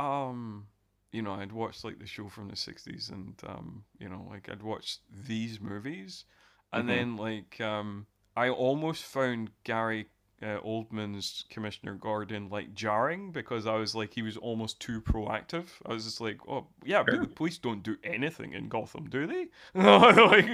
um 0.00 0.66
you 1.12 1.22
know 1.22 1.32
I'd 1.34 1.52
watched 1.52 1.84
like 1.84 1.98
the 1.98 2.06
show 2.06 2.28
from 2.28 2.48
the 2.48 2.54
60s 2.56 3.10
and 3.12 3.34
um 3.46 3.84
you 3.98 4.08
know 4.08 4.26
like 4.30 4.48
I'd 4.50 4.62
watched 4.62 5.00
these 5.28 5.60
movies 5.60 6.24
and 6.72 6.84
Mhm. 6.84 6.88
then 6.88 7.16
like 7.16 7.60
um 7.60 8.06
I 8.36 8.48
almost 8.48 9.04
found 9.04 9.50
Gary 9.64 10.06
uh, 10.42 10.58
Oldman's 10.60 11.44
Commissioner 11.48 11.94
Gordon 11.94 12.48
like 12.50 12.74
jarring 12.74 13.30
because 13.32 13.66
I 13.66 13.76
was 13.76 13.94
like 13.94 14.12
he 14.12 14.22
was 14.22 14.36
almost 14.36 14.80
too 14.80 15.00
proactive. 15.00 15.66
I 15.86 15.92
was 15.92 16.04
just 16.04 16.20
like, 16.20 16.38
oh 16.48 16.66
yeah, 16.84 17.02
but 17.02 17.14
Sure. 17.14 17.20
the 17.22 17.28
police 17.28 17.58
don't 17.58 17.82
do 17.82 17.96
anything 18.04 18.52
in 18.52 18.68
Gotham, 18.68 19.08
do 19.08 19.26
they? 19.26 19.46
like, 19.74 20.46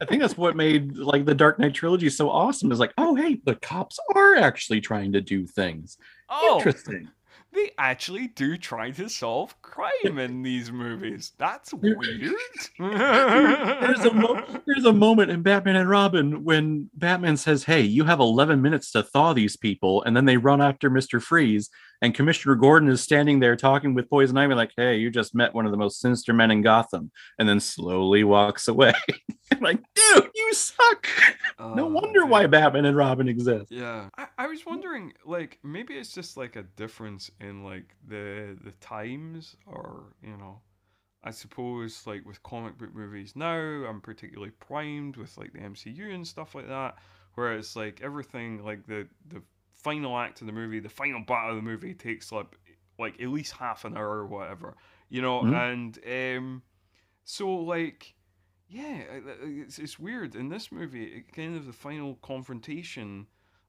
I 0.00 0.04
think 0.08 0.20
that's 0.20 0.36
what 0.36 0.56
made 0.56 0.96
like 0.96 1.24
the 1.24 1.34
Dark 1.34 1.58
Knight 1.58 1.74
trilogy 1.74 2.10
so 2.10 2.28
awesome. 2.30 2.70
Is 2.72 2.80
like, 2.80 2.92
oh 2.98 3.14
hey, 3.14 3.40
the 3.44 3.56
cops 3.56 3.98
are 4.14 4.36
actually 4.36 4.80
trying 4.80 5.12
to 5.12 5.20
do 5.20 5.46
things. 5.46 5.96
oh, 6.28 6.56
Interesting. 6.58 7.08
They 7.56 7.72
actually 7.78 8.28
do 8.28 8.56
try 8.56 8.90
to 8.92 9.08
solve 9.08 9.60
crime 9.62 10.18
in 10.18 10.42
these 10.42 10.70
movies. 10.70 11.32
That's 11.38 11.72
weird. 11.74 12.04
There's 12.78 14.04
a 14.04 14.12
mo- 14.12 14.44
there's 14.66 14.84
a 14.84 14.92
moment 14.92 15.30
in 15.30 15.42
Batman 15.42 15.76
and 15.76 15.88
Robin 15.88 16.44
when 16.44 16.90
Batman 16.94 17.36
says, 17.36 17.64
"Hey, 17.64 17.80
you 17.80 18.04
have 18.04 18.20
11 18.20 18.60
minutes 18.62 18.92
to 18.92 19.02
thaw 19.02 19.32
these 19.32 19.56
people," 19.56 20.02
and 20.04 20.16
then 20.16 20.24
they 20.24 20.36
run 20.36 20.60
after 20.60 20.90
Mister 20.90 21.18
Freeze, 21.20 21.70
and 22.02 22.14
Commissioner 22.14 22.54
Gordon 22.54 22.88
is 22.88 23.00
standing 23.00 23.40
there 23.40 23.56
talking 23.56 23.94
with 23.94 24.10
Poison 24.10 24.36
Ivy, 24.36 24.54
like, 24.54 24.72
"Hey, 24.76 24.96
you 24.96 25.10
just 25.10 25.34
met 25.34 25.54
one 25.54 25.64
of 25.66 25.72
the 25.72 25.78
most 25.78 26.00
sinister 26.00 26.32
men 26.32 26.50
in 26.50 26.62
Gotham," 26.62 27.10
and 27.38 27.48
then 27.48 27.60
slowly 27.60 28.24
walks 28.24 28.68
away. 28.68 28.92
Like, 29.60 29.78
dude, 29.94 30.28
you 30.34 30.52
suck. 30.54 31.06
No 31.60 31.84
Oh, 31.84 31.86
wonder 31.86 32.22
yeah. 32.22 32.26
why 32.26 32.46
Batman 32.48 32.84
and 32.84 32.96
Robin 32.96 33.28
exist. 33.28 33.70
Yeah, 33.70 34.08
I, 34.18 34.26
I 34.36 34.46
was 34.48 34.66
wondering, 34.66 35.12
like, 35.24 35.60
maybe 35.62 35.94
it's 35.94 36.12
just 36.12 36.36
like 36.36 36.56
a 36.56 36.64
difference 36.64 37.30
in 37.46 37.64
like 37.64 37.94
the 38.06 38.58
the 38.64 38.72
times, 38.72 39.56
or 39.66 40.14
you 40.22 40.36
know, 40.36 40.60
I 41.24 41.30
suppose 41.32 42.06
like 42.06 42.24
with 42.26 42.42
comic 42.42 42.78
book 42.78 42.94
movies 42.94 43.34
now, 43.36 43.56
I'm 43.58 44.00
particularly 44.00 44.52
primed 44.52 45.16
with 45.16 45.36
like 45.38 45.52
the 45.52 45.60
MCU 45.60 46.10
and 46.14 46.26
stuff 46.26 46.54
like 46.54 46.68
that, 46.68 46.98
where 47.34 47.54
it's 47.56 47.76
like 47.76 48.00
everything, 48.02 48.64
like 48.64 48.86
the 48.86 49.08
the 49.28 49.42
final 49.74 50.18
act 50.18 50.40
of 50.40 50.46
the 50.46 50.52
movie, 50.52 50.80
the 50.80 50.88
final 50.88 51.22
battle 51.24 51.50
of 51.50 51.56
the 51.56 51.62
movie 51.62 51.94
takes 51.94 52.32
like 52.32 52.58
like 52.98 53.20
at 53.20 53.28
least 53.28 53.52
half 53.54 53.84
an 53.84 53.96
hour 53.96 54.18
or 54.18 54.26
whatever, 54.26 54.76
you 55.08 55.22
know, 55.22 55.44
Mhm. 55.44 55.52
and 55.52 55.98
um, 56.06 56.62
so 57.24 57.48
like 57.48 58.14
yeah, 58.68 59.02
it's, 59.42 59.78
it's 59.78 59.98
weird. 59.98 60.34
In 60.34 60.48
this 60.48 60.72
movie, 60.72 61.04
it 61.04 61.32
kind 61.32 61.56
of 61.56 61.66
the 61.66 61.72
final 61.72 62.16
confrontation, 62.16 63.28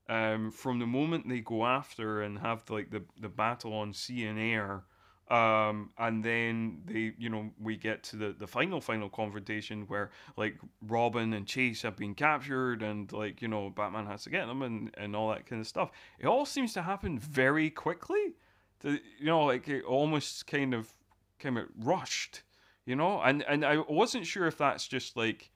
um, 0.09 0.51
from 0.51 0.79
the 0.79 0.87
moment 0.87 1.27
they 1.27 1.39
go 1.39 1.65
after 1.65 2.21
and 2.21 2.39
have 2.39 2.69
like 2.69 2.91
the 2.91 3.03
the 3.19 3.29
battle 3.29 3.73
on 3.73 3.93
sea 3.93 4.25
and 4.25 4.39
air, 4.39 4.83
um, 5.29 5.91
and 5.97 6.23
then 6.23 6.81
they, 6.85 7.13
you 7.17 7.29
know, 7.29 7.51
we 7.59 7.75
get 7.75 8.03
to 8.03 8.15
the 8.15 8.35
the 8.37 8.47
final 8.47 8.79
final 8.79 9.09
confrontation 9.09 9.83
where 9.87 10.11
like 10.37 10.57
Robin 10.81 11.33
and 11.33 11.45
Chase 11.45 11.81
have 11.81 11.97
been 11.97 12.15
captured 12.15 12.81
and 12.81 13.11
like 13.11 13.41
you 13.41 13.47
know 13.47 13.69
Batman 13.69 14.05
has 14.05 14.23
to 14.23 14.29
get 14.29 14.47
them 14.47 14.61
and 14.61 14.91
and 14.97 15.15
all 15.15 15.29
that 15.29 15.45
kind 15.45 15.59
of 15.59 15.67
stuff. 15.67 15.91
It 16.19 16.27
all 16.27 16.45
seems 16.45 16.73
to 16.73 16.81
happen 16.81 17.19
very 17.19 17.69
quickly. 17.69 18.35
The, 18.79 19.01
you 19.19 19.25
know, 19.25 19.45
like 19.45 19.67
it 19.67 19.83
almost 19.83 20.47
kind 20.47 20.73
of 20.73 20.93
kind 21.39 21.57
of 21.57 21.65
rushed 21.77 22.43
you 22.87 22.95
know 22.95 23.21
and 23.21 23.43
and 23.47 23.63
i 23.63 23.77
wasn't 23.87 24.25
sure 24.25 24.47
if 24.47 24.57
that's 24.57 24.87
just 24.87 25.15
like 25.15 25.51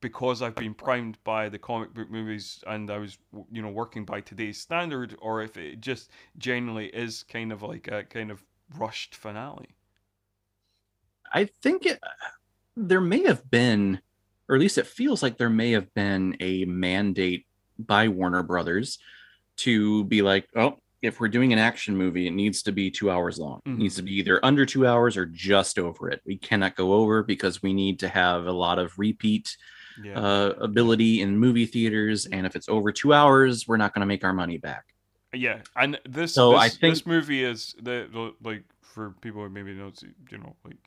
because 0.00 0.42
i've 0.42 0.54
been 0.54 0.74
primed 0.74 1.18
by 1.24 1.48
the 1.48 1.58
comic 1.58 1.92
book 1.94 2.10
movies 2.10 2.62
and 2.66 2.90
i 2.90 2.98
was 2.98 3.18
you 3.50 3.62
know 3.62 3.70
working 3.70 4.04
by 4.04 4.20
today's 4.20 4.60
standard 4.60 5.16
or 5.20 5.42
if 5.42 5.56
it 5.56 5.80
just 5.80 6.10
generally 6.38 6.86
is 6.88 7.22
kind 7.24 7.52
of 7.52 7.62
like 7.62 7.88
a 7.88 8.04
kind 8.04 8.30
of 8.30 8.44
rushed 8.78 9.14
finale 9.14 9.68
I 11.32 11.46
think 11.62 11.86
it, 11.86 12.00
there 12.76 13.00
may 13.00 13.24
have 13.24 13.48
been, 13.50 14.00
or 14.48 14.56
at 14.56 14.60
least 14.60 14.78
it 14.78 14.86
feels 14.86 15.22
like 15.22 15.38
there 15.38 15.50
may 15.50 15.72
have 15.72 15.92
been 15.94 16.36
a 16.40 16.64
mandate 16.64 17.46
by 17.78 18.08
Warner 18.08 18.42
Brothers 18.42 18.98
to 19.58 20.04
be 20.04 20.22
like, 20.22 20.48
oh, 20.56 20.78
if 21.02 21.20
we're 21.20 21.28
doing 21.28 21.52
an 21.52 21.58
action 21.58 21.96
movie, 21.96 22.26
it 22.26 22.32
needs 22.32 22.62
to 22.62 22.72
be 22.72 22.90
two 22.90 23.10
hours 23.10 23.38
long. 23.38 23.60
It 23.70 23.70
Mhm. 23.70 23.78
needs 23.78 23.96
to 23.96 24.02
be 24.02 24.12
either 24.14 24.44
under 24.44 24.64
two 24.66 24.86
hours 24.86 25.16
or 25.16 25.26
just 25.26 25.78
over 25.78 26.10
it. 26.10 26.22
We 26.24 26.38
cannot 26.38 26.76
go 26.76 26.94
over 26.94 27.22
because 27.22 27.62
we 27.62 27.74
need 27.74 28.00
to 28.00 28.08
have 28.08 28.46
a 28.46 28.52
lot 28.52 28.78
of 28.78 28.98
repeat 28.98 29.56
yeah 30.02 30.18
uh, 30.18 30.54
ability 30.60 31.20
in 31.22 31.38
movie 31.38 31.66
theaters. 31.66 32.26
And 32.26 32.46
if 32.46 32.56
it's 32.56 32.68
over 32.68 32.92
two 32.92 33.12
hours, 33.12 33.66
we're 33.68 33.76
not 33.76 33.94
going 33.94 34.00
to 34.00 34.06
make 34.06 34.24
our 34.24 34.32
money 34.32 34.58
back. 34.58 34.84
yeah 35.32 35.60
and 35.76 35.98
this 36.08 36.34
So 36.34 36.52
this, 36.52 36.60
I 36.60 36.68
think- 36.68 36.94
this 36.94 37.06
movie 37.06 37.42
is 37.44 37.74
the, 37.82 38.08
the 38.12 38.32
like 38.42 38.64
for 38.82 39.10
people 39.20 39.42
who 39.42 39.48
maybe 39.50 39.74
don't 39.74 40.00
you 40.30 40.38
know 40.38 40.56
like 40.64 40.78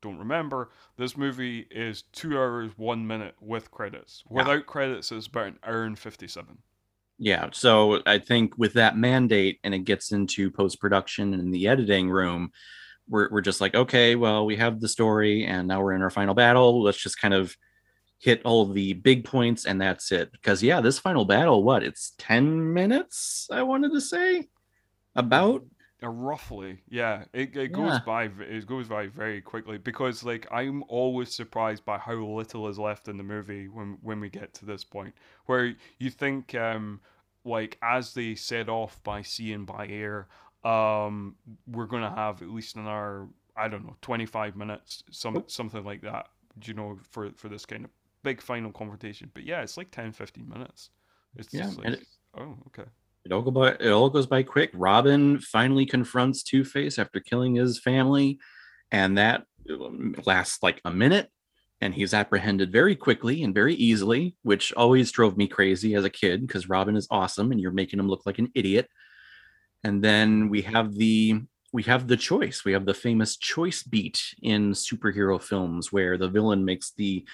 don't 0.00 0.16
remember 0.18 0.70
this 0.96 1.14
movie 1.16 1.66
is 1.70 2.04
two 2.12 2.38
hours 2.38 2.70
one 2.76 3.06
minute 3.06 3.34
with 3.40 3.70
credits 3.70 4.22
Yeah. 4.30 4.36
without 4.38 4.64
credits 4.66 5.12
it's 5.12 5.26
about 5.26 5.48
an 5.48 5.58
hour 5.62 5.82
and 5.82 5.98
57 5.98 6.56
Yeah. 7.18 7.50
So 7.52 8.00
I 8.06 8.18
think 8.18 8.56
with 8.56 8.72
that 8.74 8.96
mandate 8.96 9.58
and 9.62 9.74
it 9.74 9.80
gets 9.84 10.10
into 10.12 10.50
post 10.50 10.80
production 10.80 11.34
and 11.34 11.52
the 11.52 11.68
editing 11.68 12.08
room, 12.08 12.50
we're, 13.10 13.28
we're 13.30 13.42
just 13.42 13.60
like, 13.60 13.74
okay, 13.74 14.14
well, 14.16 14.46
we 14.46 14.56
have 14.56 14.80
the 14.80 14.88
story 14.88 15.44
and 15.44 15.68
now 15.68 15.82
we're 15.82 15.92
in 15.92 16.00
our 16.00 16.08
final 16.10 16.32
battle. 16.34 16.82
Let's 16.82 17.02
just 17.02 17.20
kind 17.20 17.34
of 17.34 17.54
hit 18.20 18.42
all 18.44 18.66
the 18.66 18.92
big 18.92 19.24
points 19.24 19.64
and 19.64 19.80
that's 19.80 20.12
it. 20.12 20.30
Because, 20.30 20.62
yeah, 20.62 20.80
this 20.80 20.98
final 20.98 21.24
battle, 21.24 21.64
what? 21.64 21.82
It's 21.82 22.12
10 22.18 22.72
minutes, 22.72 23.48
I 23.50 23.62
wanted 23.62 23.92
to 23.92 24.00
say. 24.00 24.48
About. 25.16 25.64
Uh, 26.02 26.08
roughly, 26.08 26.82
yeah. 26.88 27.24
It, 27.32 27.56
it 27.56 27.72
goes 27.72 27.92
Yeah. 27.92 28.00
by 28.06 28.24
it 28.40 28.66
goes 28.66 28.88
by 28.88 29.06
very 29.08 29.40
quickly 29.42 29.76
because 29.76 30.22
like 30.22 30.46
I'm 30.50 30.82
always 30.88 31.34
surprised 31.34 31.84
by 31.84 31.98
how 31.98 32.14
little 32.14 32.68
is 32.68 32.78
left 32.78 33.08
in 33.08 33.18
the 33.18 33.22
movie 33.22 33.68
when 33.68 33.98
when 34.00 34.18
we 34.20 34.30
get 34.30 34.54
to 34.54 34.64
this 34.64 34.82
point 34.82 35.14
where 35.44 35.74
you 35.98 36.08
think 36.08 36.54
um 36.54 37.00
like 37.44 37.76
as 37.82 38.14
they 38.14 38.34
set 38.34 38.70
off 38.70 39.02
by 39.04 39.20
sea 39.20 39.52
and 39.52 39.66
by 39.66 39.88
air 39.88 40.28
um 40.64 41.34
we're 41.66 41.84
gonna 41.86 42.14
have 42.14 42.40
at 42.40 42.48
least 42.48 42.76
an 42.76 42.86
hour 42.86 43.28
I 43.54 43.68
don't 43.68 43.84
know, 43.84 43.96
25 44.00 44.56
minutes, 44.56 45.02
some 45.10 45.44
something 45.48 45.84
like 45.84 46.00
that. 46.02 46.28
You 46.64 46.72
know, 46.72 46.98
for 47.10 47.30
for 47.36 47.50
this 47.50 47.66
kind 47.66 47.84
of 47.84 47.90
big 48.22 48.40
final 48.40 48.72
confrontation. 48.72 49.30
But 49.34 49.44
yeah, 49.44 49.62
it's 49.62 49.76
like 49.76 49.90
10, 49.90 50.12
15 50.12 50.48
minutes. 50.48 50.90
It's 51.36 51.52
Yeah, 51.52 51.62
just 51.62 51.78
like, 51.78 51.88
it- 51.88 52.06
oh, 52.36 52.56
okay. 52.68 52.88
It 53.24 53.32
all 53.32 53.42
go 53.42 53.50
by. 53.50 53.72
It 53.72 53.90
all 53.90 54.08
goes 54.08 54.26
by 54.26 54.42
quick. 54.42 54.70
Robin 54.72 55.38
finally 55.40 55.84
confronts 55.84 56.42
Two 56.42 56.64
Face 56.64 56.98
after 56.98 57.20
killing 57.20 57.54
his 57.54 57.78
family, 57.78 58.38
and 58.90 59.18
that 59.18 59.44
um, 59.70 60.14
lasts 60.24 60.62
like 60.62 60.80
a 60.86 60.90
minute. 60.90 61.28
And 61.82 61.94
he's 61.94 62.14
apprehended 62.14 62.72
very 62.72 62.96
quickly 62.96 63.42
and 63.42 63.54
very 63.54 63.74
easily, 63.74 64.36
which 64.42 64.72
always 64.72 65.12
drove 65.12 65.36
me 65.36 65.48
crazy 65.48 65.94
as 65.94 66.04
a 66.04 66.10
kid 66.10 66.46
because 66.46 66.68
Robin 66.70 66.96
is 66.96 67.06
awesome, 67.10 67.52
and 67.52 67.60
you're 67.60 67.72
making 67.72 67.98
him 68.00 68.08
look 68.08 68.24
like 68.24 68.38
an 68.38 68.50
idiot. 68.54 68.88
And 69.84 70.02
then 70.02 70.48
we 70.48 70.62
have 70.62 70.94
the 70.94 71.42
we 71.74 71.82
have 71.84 72.08
the 72.08 72.16
choice. 72.16 72.64
We 72.64 72.72
have 72.72 72.86
the 72.86 72.94
famous 72.94 73.36
choice 73.36 73.82
beat 73.82 74.34
in 74.42 74.72
superhero 74.72 75.40
films 75.42 75.92
where 75.92 76.16
the 76.16 76.28
villain 76.28 76.64
makes 76.64 76.92
the 76.92 77.26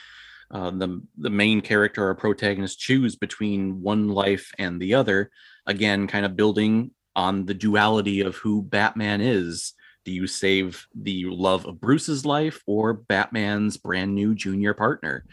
uh, 0.50 0.70
the 0.70 1.02
the 1.18 1.30
main 1.30 1.60
character 1.60 2.08
or 2.08 2.14
protagonist 2.14 2.78
choose 2.78 3.16
between 3.16 3.82
one 3.82 4.08
life 4.08 4.52
and 4.58 4.80
the 4.80 4.94
other 4.94 5.30
again 5.66 6.06
kind 6.06 6.24
of 6.24 6.36
building 6.36 6.90
on 7.16 7.46
the 7.46 7.54
duality 7.54 8.20
of 8.20 8.36
who 8.36 8.62
batman 8.62 9.20
is. 9.20 9.72
Do 10.04 10.12
you 10.12 10.28
save 10.28 10.86
the 10.94 11.24
love 11.24 11.66
of 11.66 11.80
bruce's 11.80 12.24
life 12.24 12.62
or 12.66 12.92
batman's 12.92 13.76
brand 13.76 14.14
new 14.14 14.34
junior 14.34 14.72
partner? 14.72 15.24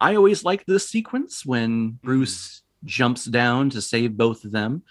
I 0.00 0.16
always 0.16 0.44
like 0.44 0.64
this 0.64 0.88
sequence 0.88 1.44
when 1.44 1.98
bruce 2.02 2.62
jumps 2.84 3.24
down 3.24 3.70
to 3.70 3.82
save 3.82 4.16
both 4.16 4.44
of 4.44 4.52
them. 4.52 4.82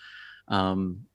Um, 0.48 1.06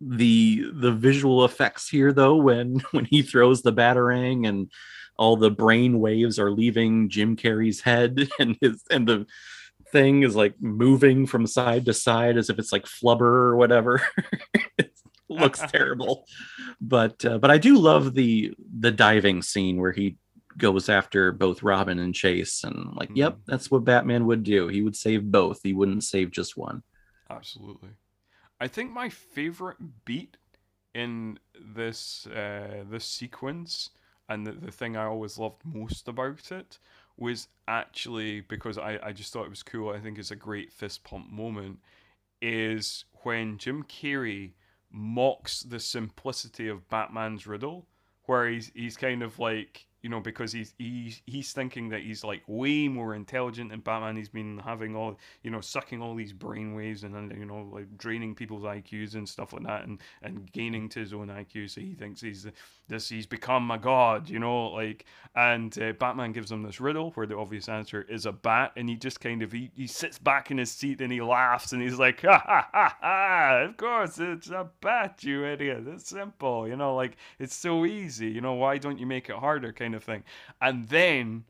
the 0.00 0.70
the 0.72 0.92
visual 0.92 1.44
effects 1.44 1.88
here 1.88 2.12
though 2.12 2.36
when 2.36 2.78
when 2.92 3.04
he 3.04 3.22
throws 3.22 3.62
the 3.62 3.72
batarang 3.72 4.48
and 4.48 4.70
all 5.20 5.36
the 5.36 5.50
brain 5.50 6.00
waves 6.00 6.38
are 6.38 6.50
leaving 6.50 7.08
Jim 7.10 7.36
Carrey's 7.36 7.80
head 7.82 8.28
and 8.40 8.56
his 8.60 8.82
and 8.90 9.06
the 9.06 9.26
thing 9.92 10.22
is 10.22 10.34
like 10.34 10.54
moving 10.60 11.26
from 11.26 11.46
side 11.46 11.84
to 11.84 11.92
side 11.92 12.36
as 12.38 12.48
if 12.48 12.58
it's 12.58 12.72
like 12.72 12.84
flubber 12.86 13.20
or 13.50 13.56
whatever. 13.56 14.00
it 14.78 14.92
looks 15.28 15.60
terrible. 15.72 16.24
But 16.80 17.24
uh, 17.24 17.38
but 17.38 17.50
I 17.50 17.58
do 17.58 17.76
love 17.78 18.14
the 18.14 18.54
the 18.78 18.90
diving 18.90 19.42
scene 19.42 19.76
where 19.80 19.92
he 19.92 20.16
goes 20.58 20.88
after 20.88 21.32
both 21.32 21.62
Robin 21.62 21.98
and 21.98 22.14
Chase 22.14 22.64
and 22.64 22.94
like 22.96 23.10
yep, 23.14 23.34
Mhm. 23.34 23.44
that's 23.46 23.70
what 23.70 23.84
Batman 23.84 24.26
would 24.26 24.42
do. 24.42 24.68
He 24.68 24.82
would 24.82 24.96
save 24.96 25.30
both. 25.30 25.60
He 25.62 25.72
wouldn't 25.72 26.04
save 26.04 26.30
just 26.30 26.56
one. 26.56 26.82
Absolutely. 27.28 27.90
I 28.60 28.68
think 28.68 28.90
my 28.92 29.08
favorite 29.08 29.78
beat 30.04 30.36
in 30.94 31.38
this 31.76 32.26
uh, 32.26 32.84
this 32.90 33.04
sequence 33.04 33.90
and 34.30 34.46
the, 34.46 34.52
the 34.52 34.70
thing 34.70 34.96
I 34.96 35.04
always 35.04 35.36
loved 35.36 35.62
most 35.64 36.08
about 36.08 36.50
it 36.52 36.78
was 37.18 37.48
actually 37.68 38.40
because 38.40 38.78
I, 38.78 38.98
I 39.02 39.12
just 39.12 39.32
thought 39.32 39.44
it 39.44 39.50
was 39.50 39.62
cool. 39.62 39.90
I 39.90 39.98
think 39.98 40.18
it's 40.18 40.30
a 40.30 40.36
great 40.36 40.72
fist 40.72 41.04
pump 41.04 41.30
moment. 41.30 41.80
Is 42.40 43.04
when 43.24 43.58
Jim 43.58 43.82
Carrey 43.82 44.52
mocks 44.90 45.62
the 45.62 45.78
simplicity 45.78 46.68
of 46.68 46.88
Batman's 46.88 47.46
riddle, 47.46 47.86
where 48.24 48.48
he's 48.48 48.70
he's 48.74 48.96
kind 48.96 49.22
of 49.22 49.38
like 49.38 49.86
you 50.02 50.08
know 50.08 50.20
because 50.20 50.52
he's 50.52 50.74
he's 50.78 51.20
he's 51.26 51.52
thinking 51.52 51.90
that 51.90 52.00
he's 52.00 52.24
like 52.24 52.42
way 52.46 52.88
more 52.88 53.14
intelligent 53.14 53.70
than 53.70 53.80
Batman. 53.80 54.16
He's 54.16 54.28
been 54.28 54.58
having 54.58 54.96
all 54.96 55.18
you 55.42 55.50
know 55.50 55.60
sucking 55.60 56.00
all 56.00 56.14
these 56.14 56.32
brainwaves 56.32 57.02
and 57.02 57.14
then 57.14 57.30
you 57.36 57.44
know 57.44 57.68
like 57.72 57.98
draining 57.98 58.34
people's 58.34 58.62
IQs 58.62 59.14
and 59.14 59.28
stuff 59.28 59.52
like 59.52 59.64
that 59.64 59.86
and 59.86 60.00
and 60.22 60.50
gaining 60.52 60.88
to 60.90 61.00
his 61.00 61.12
own 61.12 61.28
IQ. 61.28 61.68
So 61.68 61.80
he 61.80 61.94
thinks 61.94 62.20
he's 62.20 62.46
this 62.90 63.08
he's 63.08 63.26
become 63.26 63.70
a 63.70 63.78
god, 63.78 64.28
you 64.28 64.38
know, 64.38 64.66
like 64.68 65.06
and 65.34 65.76
uh, 65.80 65.92
Batman 65.92 66.32
gives 66.32 66.50
him 66.50 66.62
this 66.62 66.80
riddle 66.80 67.12
where 67.12 67.26
the 67.26 67.36
obvious 67.36 67.68
answer 67.68 68.02
is 68.02 68.26
a 68.26 68.32
bat, 68.32 68.72
and 68.76 68.88
he 68.88 68.96
just 68.96 69.20
kind 69.20 69.42
of 69.42 69.52
he, 69.52 69.70
he 69.74 69.86
sits 69.86 70.18
back 70.18 70.50
in 70.50 70.58
his 70.58 70.70
seat 70.72 71.00
and 71.00 71.12
he 71.12 71.22
laughs 71.22 71.72
and 71.72 71.80
he's 71.80 71.98
like, 71.98 72.20
ha 72.22 72.42
ha 72.44 72.68
ha 72.72 72.96
ha! 73.00 73.62
Of 73.68 73.76
course 73.76 74.18
it's 74.18 74.50
a 74.50 74.68
bat, 74.80 75.22
you 75.22 75.46
idiot. 75.46 75.84
It's 75.86 76.10
simple, 76.10 76.66
you 76.68 76.76
know, 76.76 76.94
like 76.96 77.16
it's 77.38 77.54
so 77.56 77.86
easy, 77.86 78.28
you 78.28 78.40
know. 78.40 78.54
Why 78.54 78.78
don't 78.78 78.98
you 78.98 79.06
make 79.06 79.30
it 79.30 79.36
harder, 79.36 79.72
kind 79.72 79.94
of 79.94 80.02
thing? 80.02 80.24
And 80.60 80.88
then 80.88 81.44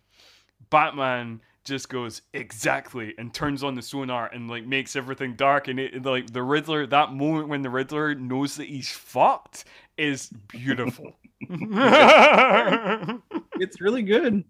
Batman 0.68 1.40
just 1.64 1.88
goes 1.88 2.22
exactly 2.32 3.14
and 3.18 3.32
turns 3.32 3.62
on 3.62 3.74
the 3.74 3.82
sonar 3.82 4.28
and 4.32 4.48
like 4.48 4.66
makes 4.66 4.96
everything 4.96 5.34
dark 5.34 5.68
and 5.68 5.78
it 5.78 6.04
like 6.04 6.32
the 6.32 6.42
Riddler 6.42 6.86
that 6.86 7.12
moment 7.12 7.48
when 7.48 7.62
the 7.62 7.70
Riddler 7.70 8.14
knows 8.14 8.56
that 8.56 8.66
he's 8.66 8.90
fucked 8.90 9.64
is 10.00 10.30
beautiful. 10.48 11.12
It's 13.62 13.80
really 13.80 14.02
good. 14.02 14.44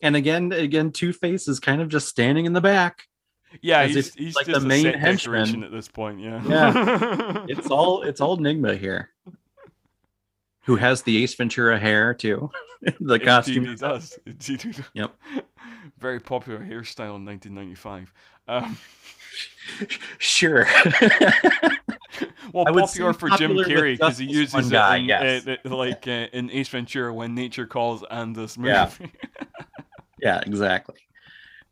And 0.00 0.16
again, 0.16 0.52
again, 0.52 0.92
Two 0.92 1.12
Face 1.12 1.48
is 1.48 1.58
kind 1.60 1.80
of 1.80 1.88
just 1.88 2.08
standing 2.08 2.44
in 2.46 2.52
the 2.52 2.60
back. 2.60 3.08
yeah, 3.60 3.84
he's, 3.86 3.96
if 3.96 4.14
he's 4.14 4.34
like 4.36 4.46
the 4.46 4.52
just 4.52 4.64
a 4.64 4.68
main 4.68 4.84
set 4.84 4.96
henchman. 4.96 5.64
at 5.64 5.72
this 5.72 5.88
point. 5.88 6.20
Yeah, 6.20 6.40
Yeah. 6.46 7.44
It's 7.48 7.68
all 7.70 8.02
it's 8.02 8.20
all 8.20 8.36
Enigma 8.38 8.74
here. 8.76 9.10
Who 10.66 10.76
has 10.76 11.02
the 11.02 11.22
Ace 11.22 11.34
Ventura 11.34 11.78
hair 11.78 12.14
too? 12.14 12.50
the 12.82 13.14
Indeed 13.14 13.24
costume. 13.24 13.66
he 13.66 13.74
does. 13.74 14.18
Indeed 14.26 14.62
he 14.62 14.70
does. 14.70 14.84
Yep. 14.94 15.14
Very 15.98 16.20
popular 16.20 16.60
hairstyle 16.60 17.16
in 17.16 17.24
1995. 17.26 18.12
Um, 18.48 18.78
Sure. 20.18 20.66
well, 22.52 22.66
I 22.66 22.70
would 22.70 22.84
popular 22.84 23.12
for 23.12 23.30
Jim 23.30 23.52
Carrey 23.52 23.94
because 23.94 24.18
he 24.18 24.26
uses 24.26 24.54
one 24.54 24.72
it 24.72 24.96
in, 25.00 25.04
yes. 25.04 25.46
uh, 25.46 25.56
uh, 25.64 25.76
like 25.76 26.06
uh, 26.06 26.28
in 26.32 26.50
Ace 26.50 26.68
Ventura 26.68 27.12
when 27.12 27.34
nature 27.34 27.66
calls 27.66 28.04
and 28.10 28.34
this 28.34 28.58
movie. 28.58 28.70
Yeah. 28.70 28.90
yeah, 30.20 30.40
exactly. 30.44 30.96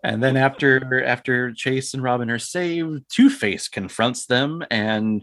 And 0.03 0.23
then 0.23 0.37
after 0.37 1.05
after 1.05 1.53
Chase 1.53 1.93
and 1.95 2.03
Robin 2.03 2.31
are 2.31 2.39
saved, 2.39 3.05
Two 3.11 3.29
Face 3.29 3.69
confronts 3.69 4.27
them, 4.27 4.65
and 4.71 5.23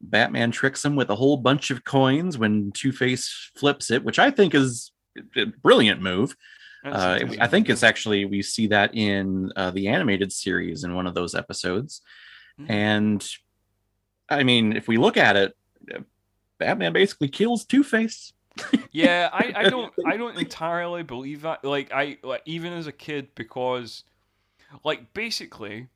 Batman 0.00 0.50
tricks 0.50 0.84
him 0.84 0.96
with 0.96 1.10
a 1.10 1.16
whole 1.16 1.38
bunch 1.38 1.70
of 1.70 1.84
coins 1.84 2.36
when 2.36 2.72
Two 2.72 2.92
Face 2.92 3.50
flips 3.56 3.90
it, 3.90 4.04
which 4.04 4.18
I 4.18 4.30
think 4.30 4.54
is 4.54 4.92
a 5.36 5.46
brilliant 5.46 6.02
move. 6.02 6.36
Uh. 6.84 7.18
I 7.40 7.46
think 7.46 7.68
it's 7.68 7.82
actually 7.82 8.24
we 8.24 8.42
see 8.42 8.66
that 8.68 8.94
in 8.94 9.52
uh, 9.56 9.70
the 9.70 9.88
animated 9.88 10.32
series 10.32 10.84
in 10.84 10.94
one 10.94 11.06
of 11.06 11.14
those 11.14 11.34
episodes, 11.34 12.02
Hmm. 12.58 12.66
and 12.70 13.28
I 14.28 14.42
mean, 14.44 14.74
if 14.76 14.88
we 14.88 14.96
look 14.96 15.16
at 15.16 15.36
it, 15.36 15.56
uh, 15.94 16.00
Batman 16.58 16.92
basically 16.92 17.28
kills 17.28 17.64
Two 17.64 17.82
Face. 17.84 18.32
yeah 18.92 19.30
I, 19.32 19.52
I 19.56 19.70
don't 19.70 19.92
i 20.06 20.16
don't 20.16 20.36
entirely 20.36 21.02
believe 21.04 21.42
that 21.42 21.64
like 21.64 21.92
i 21.92 22.18
like 22.22 22.42
even 22.44 22.72
as 22.72 22.88
a 22.88 22.92
kid 22.92 23.28
because 23.36 24.02
like 24.84 25.14
basically 25.14 25.86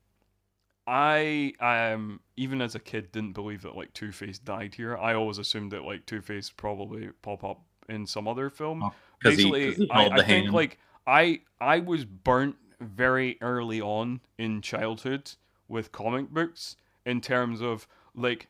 i 0.87 1.53
um 1.59 2.21
even 2.37 2.61
as 2.61 2.73
a 2.73 2.79
kid 2.79 3.11
didn't 3.11 3.33
believe 3.33 3.61
that 3.63 3.75
like 3.75 3.93
two-face 3.93 4.39
died 4.39 4.73
here 4.75 4.97
i 4.97 5.13
always 5.13 5.37
assumed 5.37 5.73
that 5.73 5.83
like 5.83 6.05
two-face 6.05 6.49
probably 6.49 7.09
pop 7.21 7.43
up 7.43 7.61
in 7.89 8.07
some 8.07 8.27
other 8.27 8.49
film 8.49 8.81
Oh, 8.83 8.93
'cause 9.29 9.37
he- 9.37 9.73
he 9.75 9.87
I, 9.91 10.01
held 10.01 10.13
I 10.13 10.17
the 10.17 10.23
think 10.23 10.43
hand. 10.45 10.53
like 10.55 10.79
i 11.07 11.41
i 11.61 11.79
was 11.79 12.05
burnt 12.05 12.55
very 12.81 13.37
early 13.41 13.79
on 13.81 14.21
in 14.37 14.61
childhood 14.61 15.31
with 15.67 15.91
comic 15.91 16.29
books 16.29 16.75
in 17.05 17.21
terms 17.21 17.61
of 17.61 17.87
like 18.13 18.47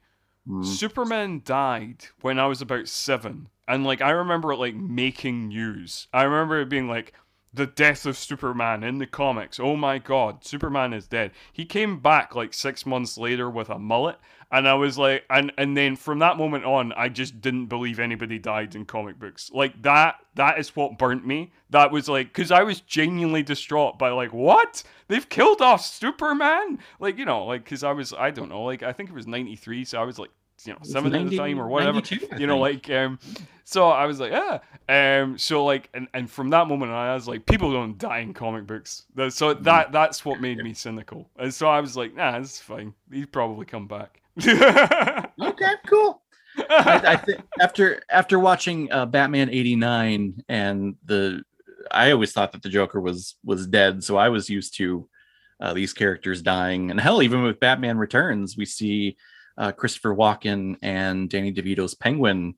Mm. 0.47 0.63
Superman 0.63 1.41
died 1.43 2.05
when 2.21 2.37
I 2.37 2.45
was 2.45 2.61
about 2.61 2.87
seven, 2.87 3.49
and 3.67 3.83
like 3.83 3.99
I 3.99 4.11
remember 4.11 4.51
it 4.51 4.57
like 4.57 4.75
making 4.75 5.47
news. 5.47 6.07
I 6.13 6.21
remember 6.21 6.61
it 6.61 6.69
being 6.69 6.87
like 6.87 7.13
the 7.55 7.65
death 7.65 8.05
of 8.05 8.17
Superman 8.17 8.83
in 8.83 8.97
the 8.97 9.07
comics. 9.07 9.59
Oh 9.59 9.75
my 9.75 9.97
God, 9.97 10.43
Superman 10.43 10.93
is 10.93 11.07
dead. 11.07 11.31
He 11.51 11.65
came 11.65 11.99
back 11.99 12.35
like 12.35 12.53
six 12.53 12.85
months 12.85 13.17
later 13.17 13.49
with 13.49 13.69
a 13.69 13.79
mullet, 13.79 14.17
and 14.51 14.67
I 14.67 14.73
was 14.73 14.97
like, 14.97 15.23
and 15.29 15.51
and 15.57 15.75
then 15.75 15.95
from 15.95 16.19
that 16.19 16.37
moment 16.37 16.65
on, 16.65 16.91
I 16.93 17.09
just 17.09 17.41
didn't 17.41 17.67
believe 17.67 17.99
anybody 17.99 18.37
died 18.39 18.75
in 18.75 18.85
comic 18.85 19.19
books. 19.19 19.49
Like 19.53 19.81
that, 19.83 20.15
that 20.35 20.59
is 20.59 20.75
what 20.75 20.97
burnt 20.97 21.25
me. 21.25 21.53
That 21.69 21.91
was 21.91 22.09
like, 22.09 22.27
because 22.27 22.51
I 22.51 22.63
was 22.63 22.81
genuinely 22.81 23.43
distraught 23.43 23.97
by 23.97 24.09
like, 24.09 24.33
what? 24.33 24.83
They've 25.07 25.27
killed 25.27 25.61
off 25.61 25.85
Superman? 25.85 26.79
Like 26.99 27.17
you 27.17 27.25
know, 27.25 27.45
like 27.45 27.63
because 27.63 27.83
I 27.83 27.93
was, 27.93 28.13
I 28.13 28.31
don't 28.31 28.49
know, 28.49 28.63
like 28.63 28.83
I 28.83 28.91
think 28.91 29.09
it 29.09 29.15
was 29.15 29.27
'93, 29.27 29.85
so 29.85 30.01
I 30.01 30.03
was 30.03 30.19
like, 30.19 30.31
you 30.65 30.73
know, 30.73 30.79
seven 30.83 31.13
at 31.13 31.17
the 31.19 31.23
90 31.37 31.37
time 31.37 31.59
or 31.59 31.67
whatever 31.67 32.01
you 32.37 32.47
know 32.47 32.57
like 32.57 32.89
um 32.89 33.19
so 33.63 33.89
i 33.89 34.05
was 34.05 34.19
like 34.19 34.31
yeah 34.31 34.59
um 35.21 35.37
so 35.37 35.63
like 35.65 35.89
and, 35.93 36.07
and 36.13 36.29
from 36.29 36.49
that 36.49 36.67
moment 36.67 36.91
on, 36.91 36.97
i 36.97 37.13
was 37.13 37.27
like 37.27 37.45
people 37.45 37.71
don't 37.71 37.97
die 37.97 38.19
in 38.19 38.33
comic 38.33 38.65
books 38.65 39.03
so 39.29 39.53
Mm. 39.55 39.63
that 39.63 39.91
that's 39.91 40.23
what 40.25 40.39
made 40.41 40.57
me 40.59 40.73
cynical 40.73 41.29
and 41.37 41.53
so 41.53 41.67
i 41.67 41.79
was 41.79 41.95
like 41.95 42.15
nah 42.15 42.37
it's 42.37 42.59
fine 42.59 42.93
he'd 43.11 43.31
probably 43.31 43.65
come 43.65 43.87
back 43.87 44.21
Okay, 44.45 45.73
cool. 45.87 46.21
I, 46.69 47.01
I 47.07 47.15
think 47.17 47.41
after 47.59 48.01
after 48.09 48.39
watching 48.39 48.91
uh, 48.91 49.05
Batman 49.05 49.49
'89 49.49 50.43
and 50.49 50.95
the, 51.05 51.43
I 51.91 52.11
always 52.11 52.31
thought 52.33 52.51
that 52.53 52.61
the 52.63 52.69
Joker 52.69 52.99
was 53.01 53.35
was 53.43 53.67
dead, 53.67 54.03
so 54.03 54.17
I 54.17 54.29
was 54.29 54.49
used 54.49 54.75
to 54.77 55.07
uh, 55.59 55.73
these 55.73 55.93
characters 55.93 56.41
dying. 56.41 56.91
And 56.91 56.99
hell, 56.99 57.21
even 57.21 57.43
with 57.43 57.59
Batman 57.59 57.97
Returns, 57.97 58.55
we 58.57 58.65
see 58.65 59.17
uh, 59.57 59.71
Christopher 59.71 60.15
Walken 60.15 60.77
and 60.81 61.29
Danny 61.29 61.53
DeVito's 61.53 61.95
Penguin 61.95 62.55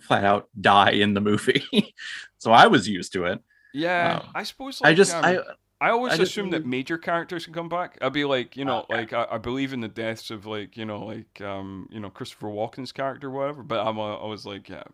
flat 0.00 0.24
out 0.24 0.48
die 0.60 0.90
in 0.92 1.14
the 1.14 1.20
movie. 1.20 1.64
so 2.38 2.52
I 2.52 2.66
was 2.66 2.88
used 2.88 3.12
to 3.14 3.24
it. 3.26 3.40
Yeah, 3.72 4.20
Um, 4.24 4.30
I 4.34 4.42
suppose. 4.44 4.80
Like, 4.80 4.90
I 4.90 4.94
just 4.94 5.14
um, 5.14 5.24
I 5.24 5.38
I 5.80 5.90
always 5.90 6.14
I 6.14 6.16
just 6.16 6.32
assume 6.32 6.50
that 6.50 6.66
major 6.66 6.98
characters 6.98 7.44
can 7.44 7.54
come 7.54 7.68
back. 7.68 7.98
I'd 8.00 8.12
be 8.12 8.24
like, 8.24 8.56
you 8.56 8.64
know, 8.64 8.86
Okay. 8.90 8.94
like 8.96 9.12
I, 9.12 9.26
I 9.32 9.38
believe 9.38 9.72
in 9.72 9.80
the 9.80 9.88
deaths 9.88 10.30
of 10.30 10.46
like, 10.46 10.76
you 10.76 10.84
know, 10.84 11.04
like 11.04 11.40
um, 11.40 11.88
you 11.90 12.00
know, 12.00 12.10
Christopher 12.10 12.48
Walken's 12.48 12.92
character, 12.92 13.28
or 13.28 13.30
whatever. 13.30 13.62
But 13.62 13.86
I'm, 13.86 13.98
a, 13.98 14.16
I 14.16 14.26
was 14.26 14.44
like, 14.46 14.68
yeah, 14.68 14.84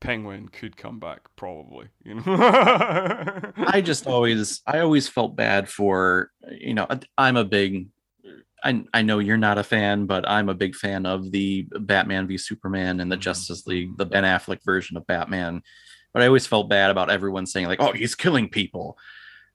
Penguin 0.00 0.48
could 0.48 0.76
come 0.76 0.98
back 1.00 1.22
probably. 1.36 1.88
You 2.04 2.16
know. 2.16 2.22
I 2.26 3.82
just 3.84 4.06
always 4.06 4.62
I 4.66 4.80
always 4.80 5.08
felt 5.08 5.36
bad 5.36 5.68
for 5.68 6.30
you 6.50 6.74
know 6.74 6.86
I'm 7.18 7.36
a 7.36 7.44
big 7.44 7.88
I 8.64 8.84
I 8.94 9.02
know 9.02 9.18
you're 9.18 9.36
not 9.36 9.58
a 9.58 9.62
fan 9.62 10.06
but 10.06 10.28
I'm 10.28 10.48
a 10.48 10.54
big 10.54 10.74
fan 10.74 11.06
of 11.06 11.30
the 11.30 11.66
Batman 11.80 12.26
v 12.26 12.38
Superman 12.38 13.00
and 13.00 13.12
the 13.12 13.16
Mhm. 13.16 13.20
Justice 13.20 13.66
League 13.66 13.96
the 13.96 14.06
Ben 14.06 14.24
Affleck 14.24 14.64
version 14.64 14.96
of 14.96 15.06
Batman. 15.06 15.62
But 16.12 16.22
I 16.22 16.26
always 16.26 16.46
felt 16.46 16.68
bad 16.70 16.90
about 16.90 17.10
everyone 17.10 17.46
saying 17.46 17.66
like 17.66 17.80
oh 17.80 17.92
he's 17.92 18.14
killing 18.14 18.48
people. 18.48 18.96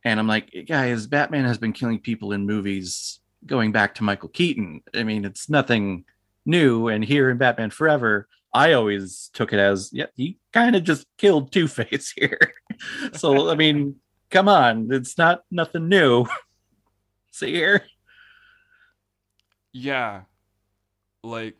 And 0.06 0.20
I'm 0.20 0.28
like 0.28 0.54
guys 0.68 1.08
Batman 1.08 1.46
has 1.46 1.58
been 1.58 1.74
killing 1.74 2.00
people 2.00 2.32
in 2.32 2.46
movies 2.46 3.20
going 3.46 3.72
back 3.72 3.96
to 3.96 4.04
Michael 4.04 4.30
Keaton. 4.30 4.82
I 4.96 5.04
mean 5.04 5.26
it's 5.26 5.50
nothing 5.50 6.06
new 6.46 6.88
and 6.88 7.04
here 7.04 7.30
in 7.30 7.38
Batman 7.38 7.70
Forever 7.72 8.28
I 8.54 8.74
always 8.74 9.30
took 9.34 9.54
it 9.54 9.60
as 9.60 9.90
yeah 9.94 10.08
he 10.16 10.38
kind 10.54 10.76
of 10.76 10.84
just 10.84 11.06
killed 11.18 11.52
Two 11.52 11.68
Face 11.68 12.12
here. 12.16 12.40
So 13.14 13.50
I 13.50 13.56
mean, 13.56 13.96
come 14.32 14.48
on, 14.48 14.88
it's 14.92 15.18
not 15.18 15.44
nothing 15.52 15.88
new. 15.90 16.26
See 17.32 17.54
here, 17.54 17.84
yeah, 19.74 20.24
like 21.24 21.56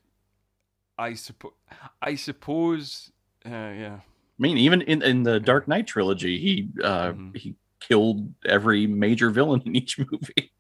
I 0.98 1.14
suppose. 1.14 1.54
I 2.02 2.16
suppose. 2.16 3.12
Uh, 3.46 3.50
yeah. 3.50 4.00
I 4.02 4.42
mean, 4.42 4.58
even 4.58 4.82
in, 4.82 5.02
in 5.02 5.24
the 5.24 5.40
Dark 5.40 5.68
Knight 5.68 5.88
trilogy, 5.88 6.40
he 6.40 6.70
uh, 6.84 7.14
Mhm. 7.14 7.36
he 7.36 7.56
killed 7.80 8.34
every 8.46 8.88
major 8.88 9.30
villain 9.30 9.62
in 9.66 9.76
each 9.76 9.98
movie. 10.12 10.52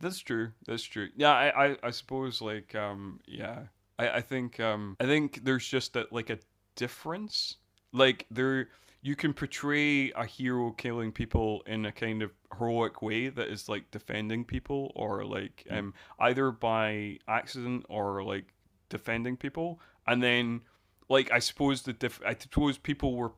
That's 0.00 0.18
true. 0.18 0.52
That's 0.66 0.82
true. 0.82 1.08
Yeah, 1.16 1.32
I, 1.32 1.66
I, 1.70 1.76
I 1.84 1.90
suppose 1.90 2.40
like 2.40 2.74
um 2.74 3.20
yeah. 3.26 3.66
I, 3.98 4.08
I 4.10 4.20
think 4.20 4.60
um 4.60 4.96
I 5.00 5.04
think 5.04 5.44
there's 5.44 5.66
just 5.66 5.96
a 5.96 6.06
like 6.10 6.30
a 6.30 6.38
difference. 6.76 7.56
Like 7.92 8.26
there 8.30 8.68
you 9.00 9.14
can 9.14 9.32
portray 9.32 10.10
a 10.12 10.24
hero 10.24 10.72
killing 10.72 11.12
people 11.12 11.62
in 11.66 11.86
a 11.86 11.92
kind 11.92 12.22
of 12.22 12.32
heroic 12.58 13.00
way 13.00 13.28
that 13.28 13.48
is 13.48 13.68
like 13.68 13.90
defending 13.90 14.44
people 14.44 14.90
or 14.96 15.24
like 15.24 15.64
Mm. 15.70 15.78
um 15.78 15.94
either 16.20 16.50
by 16.50 17.18
accident 17.28 17.86
or 17.88 18.22
like 18.24 18.46
defending 18.88 19.36
people 19.36 19.80
and 20.06 20.22
then 20.22 20.62
like 21.08 21.30
I 21.30 21.38
suppose 21.38 21.82
the 21.82 21.92
diff- 21.92 22.22
I 22.26 22.34
suppose 22.34 22.76
people 22.78 23.14
were 23.16 23.32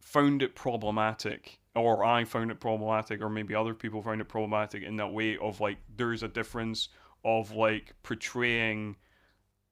found 0.00 0.42
it 0.42 0.54
problematic 0.54 1.58
or 1.74 2.04
I 2.04 2.24
found 2.24 2.50
it 2.50 2.60
problematic 2.60 3.20
or 3.22 3.30
maybe 3.30 3.54
other 3.54 3.74
people 3.74 4.02
found 4.02 4.20
it 4.20 4.28
problematic 4.28 4.82
in 4.82 4.96
that 4.96 5.12
way 5.12 5.36
of 5.38 5.60
like 5.60 5.78
there's 5.96 6.22
a 6.22 6.28
difference 6.28 6.88
of 7.24 7.52
like 7.52 7.94
portraying 8.02 8.96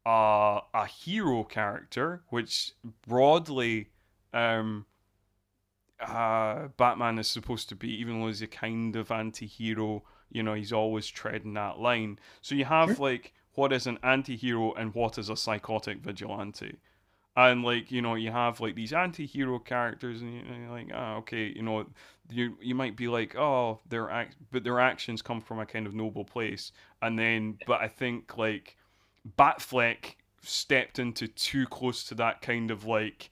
uh, 0.07 0.61
a 0.75 0.87
hero 0.87 1.45
character 1.45 2.23
which 2.31 2.73
broadly 3.07 3.89
um 4.33 4.87
uh 6.03 6.69
Batman 6.77 7.19
is 7.19 7.29
supposed 7.29 7.69
to 7.71 7.77
be 7.77 7.89
even 8.01 8.21
though 8.21 8.27
he's 8.29 8.43
a 8.43 8.47
kind 8.47 8.97
of 8.97 9.11
anti-hero 9.11 10.03
you 10.31 10.43
know 10.43 10.55
he's 10.55 10.73
always 10.73 11.07
treading 11.09 11.55
that 11.55 11.79
line. 11.79 12.19
So 12.41 12.55
you 12.55 12.65
have 12.65 12.99
like 12.99 13.33
what 13.55 13.73
is 13.73 13.87
an 13.87 13.99
anti-hero 14.03 14.73
and 14.75 14.95
what 14.95 15.19
is 15.19 15.29
a 15.29 15.37
psychotic 15.37 15.99
vigilante? 15.99 16.79
And 17.37 17.63
like 17.63 17.91
you 17.93 18.03
know 18.03 18.15
you 18.15 18.31
have 18.31 18.61
like 18.61 18.75
these 18.75 18.93
anti-hero 18.93 19.59
characters 19.59 20.23
and 20.23 20.35
you- 20.35 20.41
and 20.41 20.63
you're 20.63 20.71
like 20.71 20.91
oh 20.95 21.17
okay 21.19 21.47
you 21.55 21.63
know 21.63 21.87
you 22.31 22.57
you 22.61 22.75
might 22.75 22.97
be 22.97 23.09
like 23.09 23.37
oh 23.37 23.81
their 23.89 24.11
act 24.11 24.37
but 24.51 24.65
their 24.65 24.81
actions 24.81 25.23
come 25.23 25.41
from 25.41 25.59
a 25.59 25.67
kind 25.67 25.87
of 25.87 25.95
noble 25.95 26.25
place. 26.25 26.73
And 27.03 27.19
then 27.19 27.59
but 27.67 27.81
i 27.81 27.89
think 27.89 28.37
like 28.39 28.77
batfleck 29.39 30.17
stepped 30.43 30.99
into 30.99 31.29
too 31.29 31.67
close 31.67 32.05
to 32.05 32.15
that 32.17 32.43
kind 32.43 32.71
of 32.71 32.85
like 32.85 33.31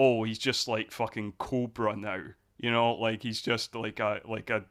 oh 0.00 0.22
he's 0.24 0.38
just 0.38 0.68
like 0.68 0.90
fucking 0.90 1.32
cobra 1.38 1.94
now 1.94 2.20
you 2.58 2.70
know 2.70 2.94
like 2.94 3.22
he's 3.22 3.42
just 3.42 3.74
like 3.74 4.00
a 4.00 4.20
like 4.26 4.48
a 4.50 4.64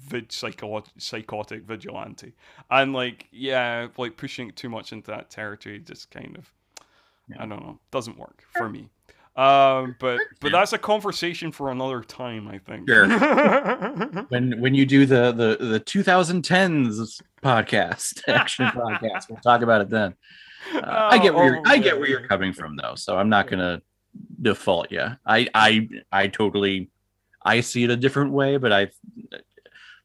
vid 0.00 0.30
psycho- 0.30 0.84
psychotic 0.98 1.62
vigilante 1.64 2.32
and 2.70 2.92
like 2.92 3.26
yeah 3.32 3.86
like 3.98 4.16
pushing 4.16 4.50
too 4.52 4.68
much 4.68 4.92
into 4.92 5.10
that 5.10 5.30
territory 5.30 5.78
just 5.78 6.10
kind 6.10 6.36
of 6.36 6.52
I 7.38 7.46
don't 7.46 7.60
know. 7.64 7.78
Doesn't 7.90 8.18
work 8.18 8.42
for 8.56 8.68
me. 8.68 8.88
Um, 9.36 9.96
but 9.98 10.20
but 10.40 10.52
that's 10.52 10.74
a 10.74 10.78
conversation 10.78 11.52
for 11.52 11.70
another 11.70 12.02
time, 12.02 12.48
I 12.48 12.58
think. 12.58 12.88
Sure. 12.88 13.06
When 14.28 14.60
when 14.60 14.74
you 14.74 14.84
do 14.84 15.06
the 15.06 15.32
the 15.32 15.64
the 15.64 15.80
2010s 15.80 17.22
podcast, 17.42 18.20
action 18.28 18.66
podcast, 18.66 19.30
we'll 19.30 19.38
talk 19.40 19.62
about 19.62 19.80
it 19.80 19.88
then. 19.88 20.14
Uh, 20.74 20.80
I 20.84 21.18
get 21.18 21.34
where 21.34 21.46
you're, 21.46 21.58
Oh, 21.58 21.62
I 21.64 21.78
get 21.78 21.98
where 21.98 22.08
you're 22.08 22.26
coming 22.26 22.52
from 22.52 22.76
though, 22.76 22.94
so 22.94 23.16
I'm 23.16 23.28
not 23.28 23.46
gonna 23.46 23.80
default 24.40 24.88
yeah 24.90 25.14
I 25.26 25.48
I 25.54 25.88
I 26.10 26.28
totally 26.28 26.90
I 27.44 27.60
see 27.60 27.84
it 27.84 27.90
a 27.90 27.96
different 27.96 28.32
way, 28.32 28.56
but 28.56 28.72
I 28.72 28.88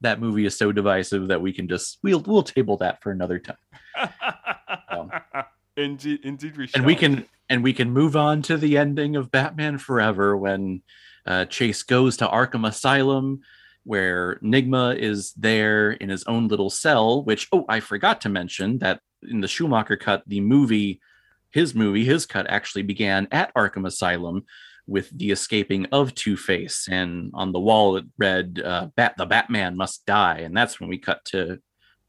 that 0.01 0.19
movie 0.19 0.45
is 0.45 0.55
so 0.55 0.71
divisive 0.71 1.29
that 1.29 1.41
we 1.41 1.53
can 1.53 1.67
just 1.67 1.99
we'll 2.03 2.21
we'll 2.21 2.43
table 2.43 2.77
that 2.77 3.01
for 3.01 3.11
another 3.11 3.39
time. 3.39 4.09
Um, 4.89 5.11
indeed, 5.77 6.19
indeed, 6.23 6.57
we 6.57 6.69
and 6.73 6.85
we 6.85 6.95
can 6.95 7.25
and 7.49 7.63
we 7.63 7.73
can 7.73 7.91
move 7.91 8.15
on 8.15 8.41
to 8.43 8.57
the 8.57 8.77
ending 8.77 9.15
of 9.15 9.31
Batman 9.31 9.77
Forever 9.77 10.35
when 10.35 10.81
uh, 11.25 11.45
Chase 11.45 11.83
goes 11.83 12.17
to 12.17 12.27
Arkham 12.27 12.67
Asylum, 12.67 13.41
where 13.83 14.39
Nygma 14.43 14.97
is 14.97 15.33
there 15.33 15.91
in 15.91 16.09
his 16.09 16.23
own 16.25 16.47
little 16.47 16.69
cell. 16.69 17.23
Which 17.23 17.47
oh, 17.51 17.65
I 17.69 17.79
forgot 17.79 18.21
to 18.21 18.29
mention 18.29 18.79
that 18.79 19.01
in 19.23 19.41
the 19.41 19.47
Schumacher 19.47 19.97
cut, 19.97 20.23
the 20.27 20.41
movie, 20.41 21.01
his 21.57 21.73
movie, 21.73 22.05
his 22.05 22.27
cut 22.27 22.45
actually 22.47 22.83
began 22.83 23.27
at 23.31 23.51
Arkham 23.55 23.87
Asylum 23.87 24.45
with 24.85 25.09
the 25.17 25.31
escaping 25.31 25.87
of 25.87 26.13
Two 26.13 26.37
Face, 26.37 26.87
and 26.87 27.31
on 27.33 27.51
the 27.51 27.59
wall 27.59 27.97
it 27.97 28.05
read 28.19 28.61
uh, 28.63 28.89
"Bat 28.95 29.15
the 29.17 29.25
Batman 29.25 29.75
must 29.75 30.05
die," 30.05 30.41
and 30.41 30.55
that's 30.55 30.79
when 30.79 30.87
we 30.87 30.99
cut 30.99 31.25
to 31.25 31.59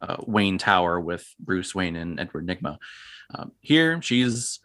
uh, 0.02 0.16
Wayne 0.26 0.58
Tower 0.58 1.00
with 1.00 1.26
Bruce 1.40 1.74
Wayne 1.74 1.96
and 1.96 2.20
Edward 2.20 2.46
Nygma. 2.46 2.76
Um, 3.34 3.52
here, 3.60 4.02
she's 4.02 4.60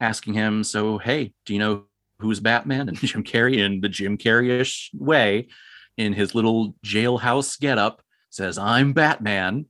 asking 0.00 0.34
him, 0.34 0.62
"So, 0.62 0.98
hey, 0.98 1.34
do 1.44 1.52
you 1.52 1.58
know 1.58 1.84
who's 2.20 2.38
Batman?" 2.38 2.88
And 2.88 2.96
Jim 3.10 3.24
Carrey, 3.24 3.58
in 3.58 3.80
the 3.80 3.88
Jim 3.88 4.16
Carrey-ish 4.16 4.92
way, 4.94 5.48
in 5.96 6.12
his 6.12 6.32
little 6.32 6.76
jailhouse 6.84 7.58
getup, 7.58 8.02
says, 8.30 8.56
"I'm 8.56 8.92
Batman." 8.92 9.66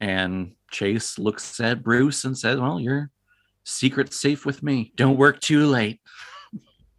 And 0.00 0.54
Chase 0.70 1.18
looks 1.18 1.60
at 1.60 1.82
Bruce 1.82 2.24
and 2.24 2.36
says, 2.36 2.58
"Well, 2.58 2.80
your 2.80 3.10
secret's 3.64 4.20
safe 4.20 4.46
with 4.46 4.62
me. 4.62 4.92
Don't 4.96 5.16
work 5.16 5.40
too 5.40 5.66
late." 5.66 6.00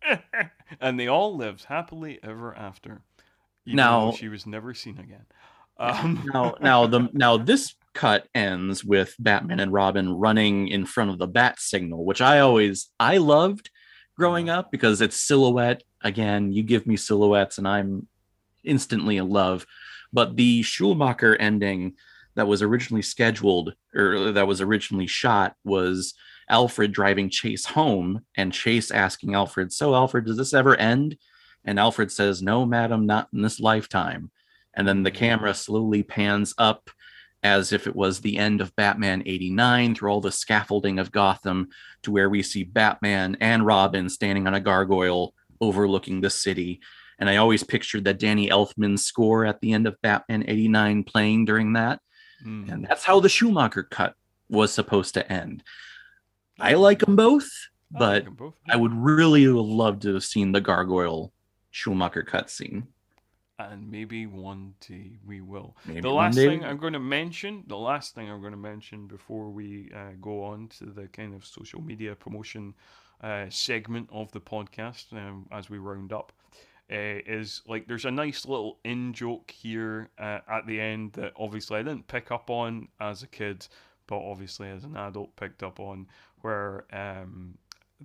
and 0.81 0.99
they 0.99 1.07
all 1.07 1.35
lived 1.35 1.65
happily 1.65 2.19
ever 2.23 2.55
after. 2.55 3.01
Even 3.65 3.77
Now- 3.77 4.11
she 4.11 4.27
was 4.29 4.45
never 4.45 4.73
seen 4.73 4.99
again. 4.99 5.25
Um, 5.77 6.23
now 6.33 6.55
now 6.61 6.87
the 6.87 7.09
now 7.13 7.37
this 7.37 7.75
cut 7.93 8.27
ends 8.35 8.83
with 8.83 9.15
batman 9.19 9.61
and 9.61 9.71
robin 9.71 10.09
running 10.09 10.67
in 10.67 10.85
front 10.85 11.11
of 11.11 11.17
the 11.17 11.27
bat 11.27 11.59
signal 11.59 12.03
which 12.03 12.19
i 12.19 12.39
always 12.39 12.89
i 12.99 13.17
loved 13.17 13.69
growing 14.17 14.49
up 14.49 14.69
because 14.69 14.99
it's 14.99 15.15
silhouette 15.15 15.81
again 16.01 16.51
you 16.51 16.61
give 16.61 16.85
me 16.85 16.97
silhouettes 16.97 17.57
and 17.57 17.67
i'm 17.67 18.05
instantly 18.65 19.15
in 19.15 19.29
love 19.29 19.65
but 20.11 20.35
the 20.35 20.61
schumacher 20.61 21.37
ending 21.37 21.93
that 22.35 22.47
was 22.47 22.61
originally 22.61 23.01
scheduled 23.01 23.73
or 23.93 24.33
that 24.33 24.47
was 24.47 24.59
originally 24.59 25.07
shot 25.07 25.55
was 25.63 26.15
alfred 26.49 26.91
driving 26.91 27.30
chase 27.30 27.65
home 27.65 28.22
and 28.38 28.53
chase 28.53 28.91
asking 28.91 29.34
alfred 29.34 29.72
so 29.73 29.95
alfred 29.95 30.26
does 30.26 30.38
this 30.38 30.53
ever 30.53 30.76
end 30.76 31.17
and 31.63 31.80
alfred 31.80 32.11
says 32.11 32.41
no 32.41 32.65
madam 32.65 33.05
not 33.05 33.27
in 33.34 33.41
this 33.41 33.59
lifetime 33.59 34.30
and 34.76 34.88
then 34.88 35.03
the 35.03 35.11
camera 35.11 35.53
slowly 35.53 36.03
pans 36.03 36.53
up 36.57 36.89
as 37.45 37.72
if 37.72 37.85
it 37.85 37.95
was 37.95 38.19
the 38.19 38.38
end 38.38 38.59
of 38.59 38.76
Batman 38.76 39.22
89 39.23 39.93
through 39.93 40.09
all 40.09 40.19
the 40.19 40.31
scaffolding 40.31 40.97
of 40.97 41.11
Gotham 41.11 41.69
to 42.01 42.11
where 42.11 42.27
we 42.27 42.41
see 42.41 42.63
Batman 42.63 43.38
and 43.39 43.63
Robin 43.63 44.09
standing 44.09 44.47
on 44.47 44.55
a 44.55 44.59
gargoyle 44.59 45.35
overlooking 45.61 46.22
the 46.22 46.30
city. 46.31 46.81
And 47.19 47.30
I 47.30 47.38
always 47.38 47.63
pictured 47.63 48.05
that 48.05 48.17
Danny 48.17 48.49
Elfman 48.49 48.97
score 48.97 49.45
at 49.45 49.61
the 49.61 49.73
end 49.73 49.85
of 49.85 50.01
Batman 50.01 50.43
89 50.47 51.03
playing 51.03 51.45
during 51.45 51.73
that. 51.73 51.99
mm. 52.43 52.67
And 52.67 52.85
that's 52.85 53.03
how 53.03 53.19
the 53.19 53.30
Schumacher 53.30 53.84
cut 53.84 54.15
was 54.49 54.73
supposed 54.73 55.13
to 55.13 55.31
end. 55.31 55.63
I 56.60 56.73
like 56.76 56.99
them 56.99 57.15
both, 57.15 57.49
I 57.94 58.03
like 58.03 58.23
but 58.23 58.26
'em 58.26 58.36
both. 58.36 58.56
I 58.69 58.76
would 58.77 58.94
really 58.94 59.48
love 59.48 59.99
to 60.02 60.14
have 60.15 60.23
seen 60.23 60.52
the 60.52 60.61
gargoyle 60.61 61.34
Schumacher 61.72 62.23
cutscene. 62.23 62.88
and 63.57 63.90
maybe 63.90 64.26
one 64.26 64.76
day 64.82 65.18
we 65.26 65.40
will. 65.41 65.77
Maybe 65.86 66.02
the 66.02 66.10
last 66.11 66.44
thing 66.45 66.64
I'm 66.64 66.77
going 66.77 66.94
to 66.94 66.99
mention, 66.99 67.64
the 67.68 67.77
last 67.77 68.14
thing 68.14 68.30
I'm 68.30 68.41
going 68.41 68.52
to 68.52 68.57
mention 68.57 69.07
before 69.07 69.49
we 69.49 69.90
uh, 69.95 70.11
go 70.22 70.44
on 70.44 70.68
to 70.80 70.86
the 70.88 71.07
kind 71.07 71.34
of 71.34 71.45
social 71.45 71.82
media 71.82 72.15
promotion 72.15 72.73
uh, 73.22 73.45
segment 73.49 74.10
of 74.11 74.32
the 74.34 74.41
podcast 74.41 75.14
um, 75.14 75.48
as 75.52 75.69
we 75.69 75.77
round 75.77 76.11
up. 76.11 76.34
Uh, 76.91 77.18
is 77.26 77.61
like 77.68 77.88
there's 77.88 78.06
a 78.06 78.11
nice 78.11 78.45
little 78.45 78.77
in 78.84 79.11
joke 79.14 79.49
here 79.49 80.10
uh, 80.19 80.40
at 80.48 80.68
the 80.68 80.80
end 80.80 81.14
that 81.14 81.34
obviously 81.36 81.80
I 81.80 81.84
didn't 81.84 82.07
pick 82.07 82.30
up 82.32 82.49
on 82.52 82.88
as 82.99 83.23
a 83.23 83.27
kid, 83.27 83.68
but 84.06 84.18
obviously 84.18 84.69
as 84.69 84.84
an 84.84 84.95
adult 84.95 85.36
picked 85.36 85.64
up 85.64 85.80
on, 85.80 86.07
where 86.45 86.85
um, 86.93 87.57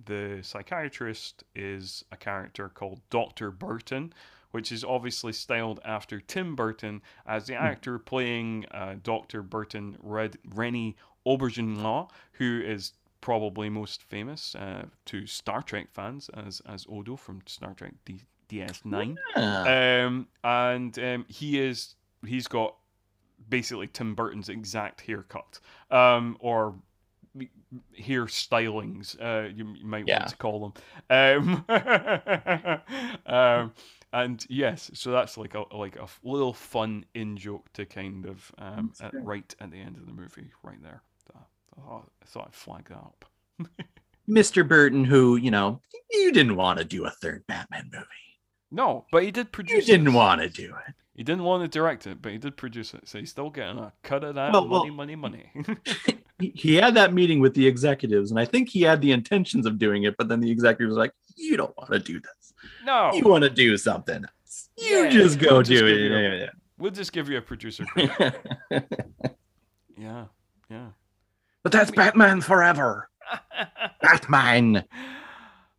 the 0.05 0.39
psychiatrist 0.41 1.43
is 1.53 2.03
a 2.11 2.17
character 2.17 2.69
called 2.69 2.99
Dr. 3.11 3.51
Burton, 3.51 4.13
which 4.49 4.71
is 4.71 4.83
obviously 4.83 5.31
styled 5.31 5.79
after 5.85 6.19
Tim 6.19 6.55
Burton 6.55 7.03
as 7.27 7.45
the 7.45 7.53
actor 7.53 7.99
playing 7.99 8.65
uh, 8.71 8.95
Dr. 9.03 9.43
Burton 9.43 9.95
Red, 10.01 10.39
René 10.49 10.95
Auberjonois, 11.23 12.09
who 12.33 12.63
is 12.65 12.93
probably 13.21 13.69
most 13.69 14.01
famous 14.01 14.55
uh, 14.55 14.85
to 15.05 15.27
Star 15.27 15.61
Trek 15.61 15.89
fans 15.91 16.27
as, 16.29 16.63
as 16.67 16.87
Odo 16.89 17.15
from 17.15 17.41
Star 17.45 17.75
Trek 17.75 17.93
D- 18.05 18.23
DS9. 18.49 19.17
Yeah. 19.35 20.05
Um, 20.07 20.27
and 20.43 20.97
um, 20.97 21.25
he 21.27 21.59
is 21.59 21.93
he's 22.25 22.47
got 22.47 22.75
basically 23.47 23.85
Tim 23.85 24.15
Burton's 24.15 24.49
exact 24.49 25.01
haircut, 25.01 25.59
um, 25.91 26.37
or 26.39 26.73
hair 27.97 28.25
stylings, 28.25 29.15
uh, 29.21 29.47
you, 29.49 29.73
you 29.77 29.85
might 29.85 30.07
Yeah. 30.07 30.19
want 30.19 30.29
to 30.29 30.37
call 30.37 30.59
them. 30.59 30.73
Um, 31.09 31.65
um, 33.25 33.73
and 34.13 34.45
yes, 34.49 34.91
so 34.93 35.11
that's 35.11 35.37
like 35.37 35.55
a 35.55 35.63
like 35.75 35.95
a 35.95 36.03
f- 36.03 36.19
little 36.23 36.53
fun 36.53 37.05
in 37.13 37.37
joke 37.37 37.71
to 37.73 37.85
kind 37.85 38.25
of 38.25 38.51
um, 38.57 38.91
at, 39.01 39.13
right 39.23 39.55
at 39.59 39.71
the 39.71 39.77
end 39.77 39.97
of 39.97 40.05
the 40.05 40.11
movie, 40.13 40.51
right 40.63 40.81
there. 40.83 41.01
So, 41.27 41.39
I 41.77 41.81
thought- 41.81 42.11
I 42.21 42.25
thought 42.25 42.47
I'd 42.47 42.53
flag 42.53 42.89
that 42.89 42.97
up. 42.97 43.25
Mr. 44.29 44.67
Burton, 44.67 45.03
who, 45.05 45.35
you 45.35 45.51
know, 45.51 45.81
you 46.11 46.31
didn't 46.31 46.55
want 46.55 46.79
to 46.79 46.85
do 46.85 47.05
a 47.05 47.09
third 47.09 47.45
Batman 47.47 47.89
movie. 47.91 48.05
No, 48.71 49.05
but 49.11 49.23
he 49.23 49.31
did 49.31 49.51
produce. 49.51 49.75
You 49.75 49.81
didn't 49.81 50.05
this. 50.05 50.13
want 50.13 50.41
to 50.41 50.49
do 50.49 50.73
it. 50.87 50.93
He 51.15 51.23
didn't 51.23 51.43
want 51.43 51.63
to 51.63 51.67
direct 51.67 52.07
it, 52.07 52.21
but 52.21 52.31
he 52.31 52.37
did 52.37 52.55
produce 52.55 52.93
it, 52.93 53.07
so 53.07 53.19
he's 53.19 53.29
still 53.29 53.49
getting 53.49 53.77
a 53.77 53.91
cut 54.03 54.23
of 54.23 54.35
that 54.35 54.53
Well, 54.53 54.65
money, 54.65 54.89
well- 54.91 54.95
money, 54.97 55.15
money. 55.15 55.51
He- 56.05 56.17
He 56.41 56.75
had 56.75 56.93
that 56.95 57.13
meeting 57.13 57.39
with 57.39 57.53
the 57.53 57.65
executives, 57.67 58.31
and 58.31 58.39
I 58.39 58.45
think 58.45 58.69
he 58.69 58.81
had 58.81 59.01
the 59.01 59.11
intentions 59.11 59.65
of 59.65 59.77
doing 59.79 60.03
it, 60.03 60.15
but 60.17 60.27
then 60.27 60.39
the 60.39 60.49
executives 60.51 60.89
was 60.89 60.97
like, 60.97 61.13
You 61.35 61.57
don't 61.57 61.75
want 61.77 61.91
to 61.91 61.99
do 61.99 62.19
this. 62.19 62.53
no, 62.85 63.11
You 63.13 63.23
want 63.23 63.43
to 63.43 63.49
do 63.49 63.77
something 63.77 64.23
else. 64.23 64.69
You 64.77 65.03
Yeah, 65.03 65.09
just 65.09 65.39
go 65.39 65.53
we'll 65.53 65.61
just 65.63 65.81
do 65.81 65.87
you 65.87 66.13
it. 66.15 66.49
we'll 66.77 66.91
just 66.91 67.11
give 67.13 67.29
you 67.29 67.37
a 67.37 67.41
producer. 67.41 67.85
Yeah. 67.95 68.31
yeah, 69.97 70.25
yeah. 70.69 70.87
but 71.63 71.71
that's 71.71 71.91
Batman 71.91 72.41
forever. 72.41 73.09
Batman. 74.01 74.83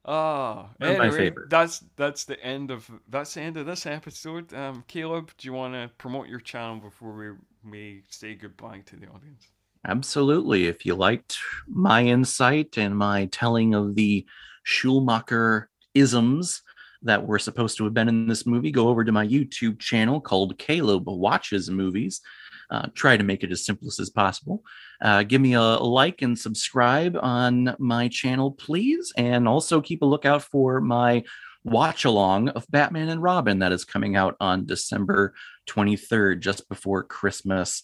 Oh, 0.04 0.68
One 0.78 0.90
of 0.90 0.98
my 0.98 1.04
anyway, 1.06 1.16
favorites. 1.16 1.48
that's 1.50 1.84
that's 1.96 2.24
the 2.24 2.40
end 2.44 2.70
of 2.72 2.90
that's 3.08 3.34
the 3.34 3.40
end 3.40 3.56
of 3.56 3.66
this 3.66 3.86
episode. 3.86 4.52
Um, 4.52 4.82
Caleb, 4.88 5.30
do 5.38 5.46
you 5.46 5.52
want 5.52 5.74
to 5.74 5.90
promote 5.96 6.28
your 6.28 6.40
channel 6.40 6.76
before 6.80 7.12
we 7.12 7.70
we 7.70 8.02
say 8.08 8.34
goodbye 8.34 8.82
to 8.86 8.96
the 8.96 9.06
audience? 9.06 9.46
Absolutely. 9.86 10.66
If 10.66 10.86
you 10.86 10.94
liked 10.94 11.38
my 11.66 12.04
insight 12.04 12.78
and 12.78 12.96
my 12.96 13.26
telling 13.26 13.74
of 13.74 13.96
the 13.96 14.24
Schumacher 14.62 15.68
isms 15.94 16.62
that 17.02 17.26
were 17.26 17.40
supposed 17.40 17.76
to 17.78 17.84
have 17.84 17.94
been 17.94 18.08
in 18.08 18.28
this 18.28 18.46
movie, 18.46 18.70
go 18.70 18.88
over 18.88 19.04
to 19.04 19.10
my 19.10 19.26
YouTube 19.26 19.80
channel 19.80 20.20
called 20.20 20.56
Caleb 20.58 21.08
Watches 21.08 21.68
Movies. 21.68 22.20
Uh, 22.70 22.86
try 22.94 23.16
to 23.16 23.24
make 23.24 23.42
it 23.42 23.50
as 23.50 23.66
simplest 23.66 23.98
as 23.98 24.08
possible. 24.08 24.62
Uh, 25.02 25.24
give 25.24 25.40
me 25.40 25.54
a 25.54 25.60
like 25.60 26.22
and 26.22 26.38
subscribe 26.38 27.18
on 27.20 27.74
my 27.78 28.08
channel, 28.08 28.52
please. 28.52 29.12
And 29.16 29.48
also 29.48 29.80
keep 29.80 30.02
a 30.02 30.06
lookout 30.06 30.42
for 30.42 30.80
my 30.80 31.24
watch 31.64 32.04
along 32.04 32.48
of 32.50 32.66
Batman 32.70 33.08
and 33.08 33.22
Robin 33.22 33.58
that 33.58 33.72
is 33.72 33.84
coming 33.84 34.16
out 34.16 34.36
on 34.40 34.64
December 34.64 35.34
23rd, 35.68 36.40
just 36.40 36.68
before 36.68 37.02
Christmas 37.02 37.82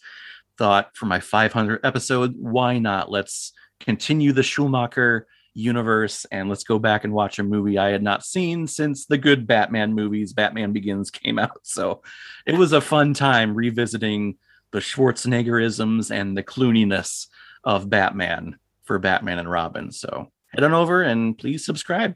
thought 0.59 0.97
for 0.97 1.06
my 1.06 1.20
500 1.20 1.80
episode, 1.85 2.35
why 2.36 2.78
not? 2.78 3.10
Let's 3.10 3.52
continue 3.80 4.32
the 4.32 4.43
Schumacher 4.43 5.26
universe 5.55 6.24
and 6.30 6.48
let's 6.48 6.64
go 6.64 6.78
back 6.78 7.05
and 7.05 7.12
watch 7.12 7.39
a 7.39 7.43
movie 7.43 7.78
I 7.78 7.90
had 7.90 8.02
not 8.02 8.24
seen 8.24 8.66
since 8.66 9.06
the 9.06 9.18
good 9.18 9.47
Batman 9.47 9.94
movies, 9.94 10.32
Batman 10.32 10.72
Begins, 10.72 11.10
came 11.10 11.39
out. 11.39 11.51
So 11.62 12.02
it 12.47 12.55
was 12.55 12.72
a 12.72 12.80
fun 12.80 13.14
time 13.14 13.55
revisiting 13.55 14.36
the 14.72 14.78
Schwarzeneggerisms 14.80 16.10
and 16.10 16.36
the 16.36 16.43
Clooniness 16.43 17.26
of 17.64 17.90
Batman 17.90 18.59
for 18.85 18.98
Batman 18.98 19.39
and 19.39 19.51
Robin. 19.51 19.93
So 19.93 20.32
head 20.48 20.64
on 20.64 20.72
over 20.72 21.02
and 21.02 21.36
please 21.36 21.64
subscribe. 21.64 22.14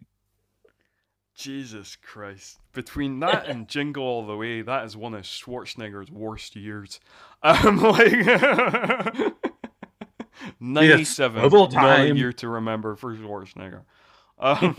Jesus 1.34 1.96
Christ! 1.96 2.58
Between 2.72 3.20
that 3.20 3.46
and 3.46 3.68
Jingle 3.68 4.04
All 4.04 4.26
the 4.26 4.36
Way, 4.36 4.62
that 4.62 4.84
is 4.84 4.96
one 4.96 5.14
of 5.14 5.22
Schwarzenegger's 5.22 6.10
worst 6.10 6.56
years. 6.56 7.00
Um, 7.44 7.78
like 7.78 8.12
ninety-seven, 10.60 11.42
double 11.42 11.68
not 11.70 12.00
a 12.00 12.06
time. 12.08 12.16
year 12.16 12.32
to 12.34 12.48
remember 12.48 12.94
for 12.94 13.16
Schwarzenegger. 13.16 13.82
Um, 14.38 14.76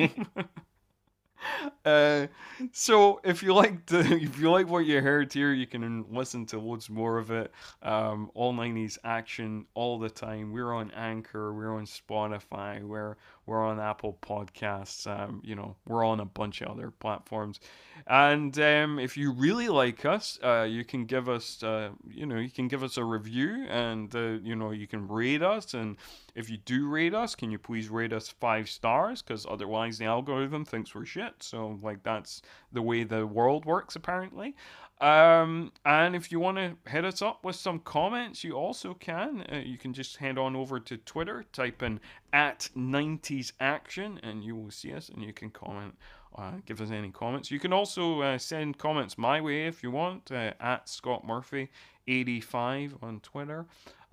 uh, 1.84 2.28
so 2.72 3.20
if 3.26 3.44
you 3.44 3.54
like 3.54 3.86
the, 3.88 4.00
if 4.00 4.40
you 4.40 4.50
like 4.50 4.70
what 4.70 4.86
you 4.86 5.02
heard 5.02 5.34
here, 5.34 5.52
you 5.52 5.68
can 5.68 6.06
listen 6.10 6.46
to 6.48 6.60
loads 6.60 6.90
more 6.90 7.18
of 7.18 7.32
it. 7.32 7.52
Um, 7.82 8.32
all 8.34 8.54
'90s 8.54 8.98
action 9.04 9.66
all 9.74 10.00
the 10.00 10.10
time. 10.10 10.54
We're 10.54 10.74
on 10.74 10.92
Anchor, 10.92 11.54
we're 11.54 11.76
on 11.76 11.86
Spotify, 11.86 12.82
we're 12.82 13.18
we're 13.46 13.64
on 13.64 13.80
Apple 13.80 14.18
Podcasts. 14.22 15.08
Um, 15.08 15.42
you 15.44 15.56
know, 15.56 15.76
we're 15.86 16.04
on 16.04 16.20
a 16.20 16.26
bunch 16.26 16.62
of 16.62 16.70
other 16.70 16.92
platforms. 16.92 17.60
And 18.08 18.58
um, 18.60 19.00
if 19.00 19.18
you 19.18 19.32
really 19.32 19.70
like 19.70 20.06
us, 20.06 20.40
uh, 20.44 20.64
you 20.70 20.84
can 20.84 21.06
give 21.06 21.30
us, 21.30 21.62
uh, 21.64 21.90
you 22.10 22.26
know, 22.26 22.38
you 22.38 22.50
can 22.50 22.68
give 22.68 22.84
us 22.84 22.98
a 22.98 23.04
review, 23.04 23.66
and 23.70 24.14
uh, 24.16 24.40
you 24.44 24.56
know, 24.56 24.72
you 24.72 24.88
can 24.88 25.08
rate 25.08 25.42
us. 25.42 25.74
And 25.74 25.98
if 26.36 26.50
you 26.50 26.58
do 26.58 26.88
rate 26.88 27.14
us, 27.14 27.36
can 27.36 27.52
you 27.52 27.60
please 27.60 27.90
rate 27.90 28.14
us 28.14 28.30
five 28.30 28.70
stars? 28.70 29.22
Because 29.22 29.46
otherwise, 29.50 29.98
the 29.98 30.06
algorithm 30.06 30.66
thinks 30.66 30.96
we're 30.96 31.06
shit. 31.06 31.34
So, 31.40 31.80
like, 31.82 32.04
that's 32.04 32.42
the 32.72 32.82
way 32.82 33.04
the 33.04 33.28
world 33.28 33.66
works, 33.66 33.96
apparently. 33.96 34.56
Um, 35.02 35.72
and 35.86 36.16
if 36.16 36.32
you 36.32 36.40
want 36.40 36.58
to 36.58 36.78
hit 36.90 37.04
us 37.04 37.22
up 37.22 37.44
with 37.44 37.56
some 37.56 37.80
comments, 37.80 38.44
you 38.44 38.54
also 38.54 38.94
can. 38.94 39.46
Uh, 39.52 39.58
you 39.58 39.78
can 39.78 39.94
just 39.94 40.18
head 40.18 40.38
on 40.38 40.56
over 40.56 40.80
to 40.80 40.98
Twitter, 40.98 41.44
type 41.52 41.84
in 41.84 42.00
at 42.32 42.70
90s 42.78 43.52
action, 43.60 44.20
and 44.24 44.44
you 44.44 44.56
will 44.56 44.72
see 44.72 44.94
us, 44.94 45.10
and 45.10 45.22
you 45.22 45.34
can 45.34 45.50
comment 45.50 45.96
uh, 46.36 46.54
give 46.66 46.82
us 46.82 46.92
any 46.92 47.10
comments. 47.12 47.52
You 47.52 47.60
can 47.60 47.74
also 47.74 48.22
uh, 48.22 48.38
send 48.38 48.78
comments 48.78 49.18
my 49.18 49.42
way 49.42 49.68
if 49.68 49.84
you 49.84 49.92
want 49.92 50.32
uh, 50.32 50.54
at 50.60 50.90
Scott 50.90 51.26
Murphy 51.26 51.70
85 52.08 52.98
on 53.02 53.20
Twitter. 53.20 53.66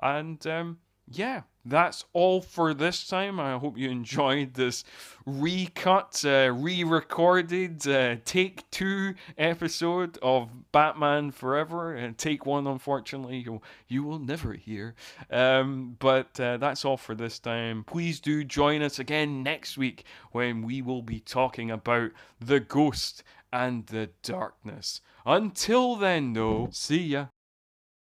And 0.02 0.44
um, 0.46 0.78
yeah, 1.08 1.42
that's 1.64 2.04
all 2.12 2.40
for 2.40 2.74
this 2.74 3.06
time. 3.06 3.38
I 3.38 3.58
hope 3.58 3.76
you 3.76 3.90
enjoyed 3.90 4.54
this 4.54 4.84
recut, 5.26 6.22
uh, 6.24 6.52
re 6.54 6.84
recorded 6.84 7.86
uh, 7.86 8.16
take 8.24 8.68
two 8.70 9.14
episode 9.36 10.18
of 10.22 10.48
Batman 10.72 11.30
Forever. 11.30 11.94
And 11.94 12.16
take 12.16 12.46
one, 12.46 12.66
unfortunately, 12.66 13.38
you, 13.38 13.60
you 13.88 14.02
will 14.04 14.18
never 14.18 14.54
hear. 14.54 14.94
Um, 15.30 15.96
but 15.98 16.38
uh, 16.40 16.56
that's 16.56 16.84
all 16.84 16.96
for 16.96 17.14
this 17.14 17.38
time. 17.38 17.84
Please 17.84 18.20
do 18.20 18.44
join 18.44 18.82
us 18.82 18.98
again 18.98 19.42
next 19.42 19.76
week 19.76 20.04
when 20.32 20.62
we 20.62 20.82
will 20.82 21.02
be 21.02 21.20
talking 21.20 21.70
about 21.70 22.10
the 22.40 22.60
ghost 22.60 23.22
and 23.52 23.86
the 23.86 24.10
darkness. 24.22 25.00
Until 25.26 25.96
then, 25.96 26.32
though, 26.32 26.68
see 26.72 27.02
ya. 27.02 27.26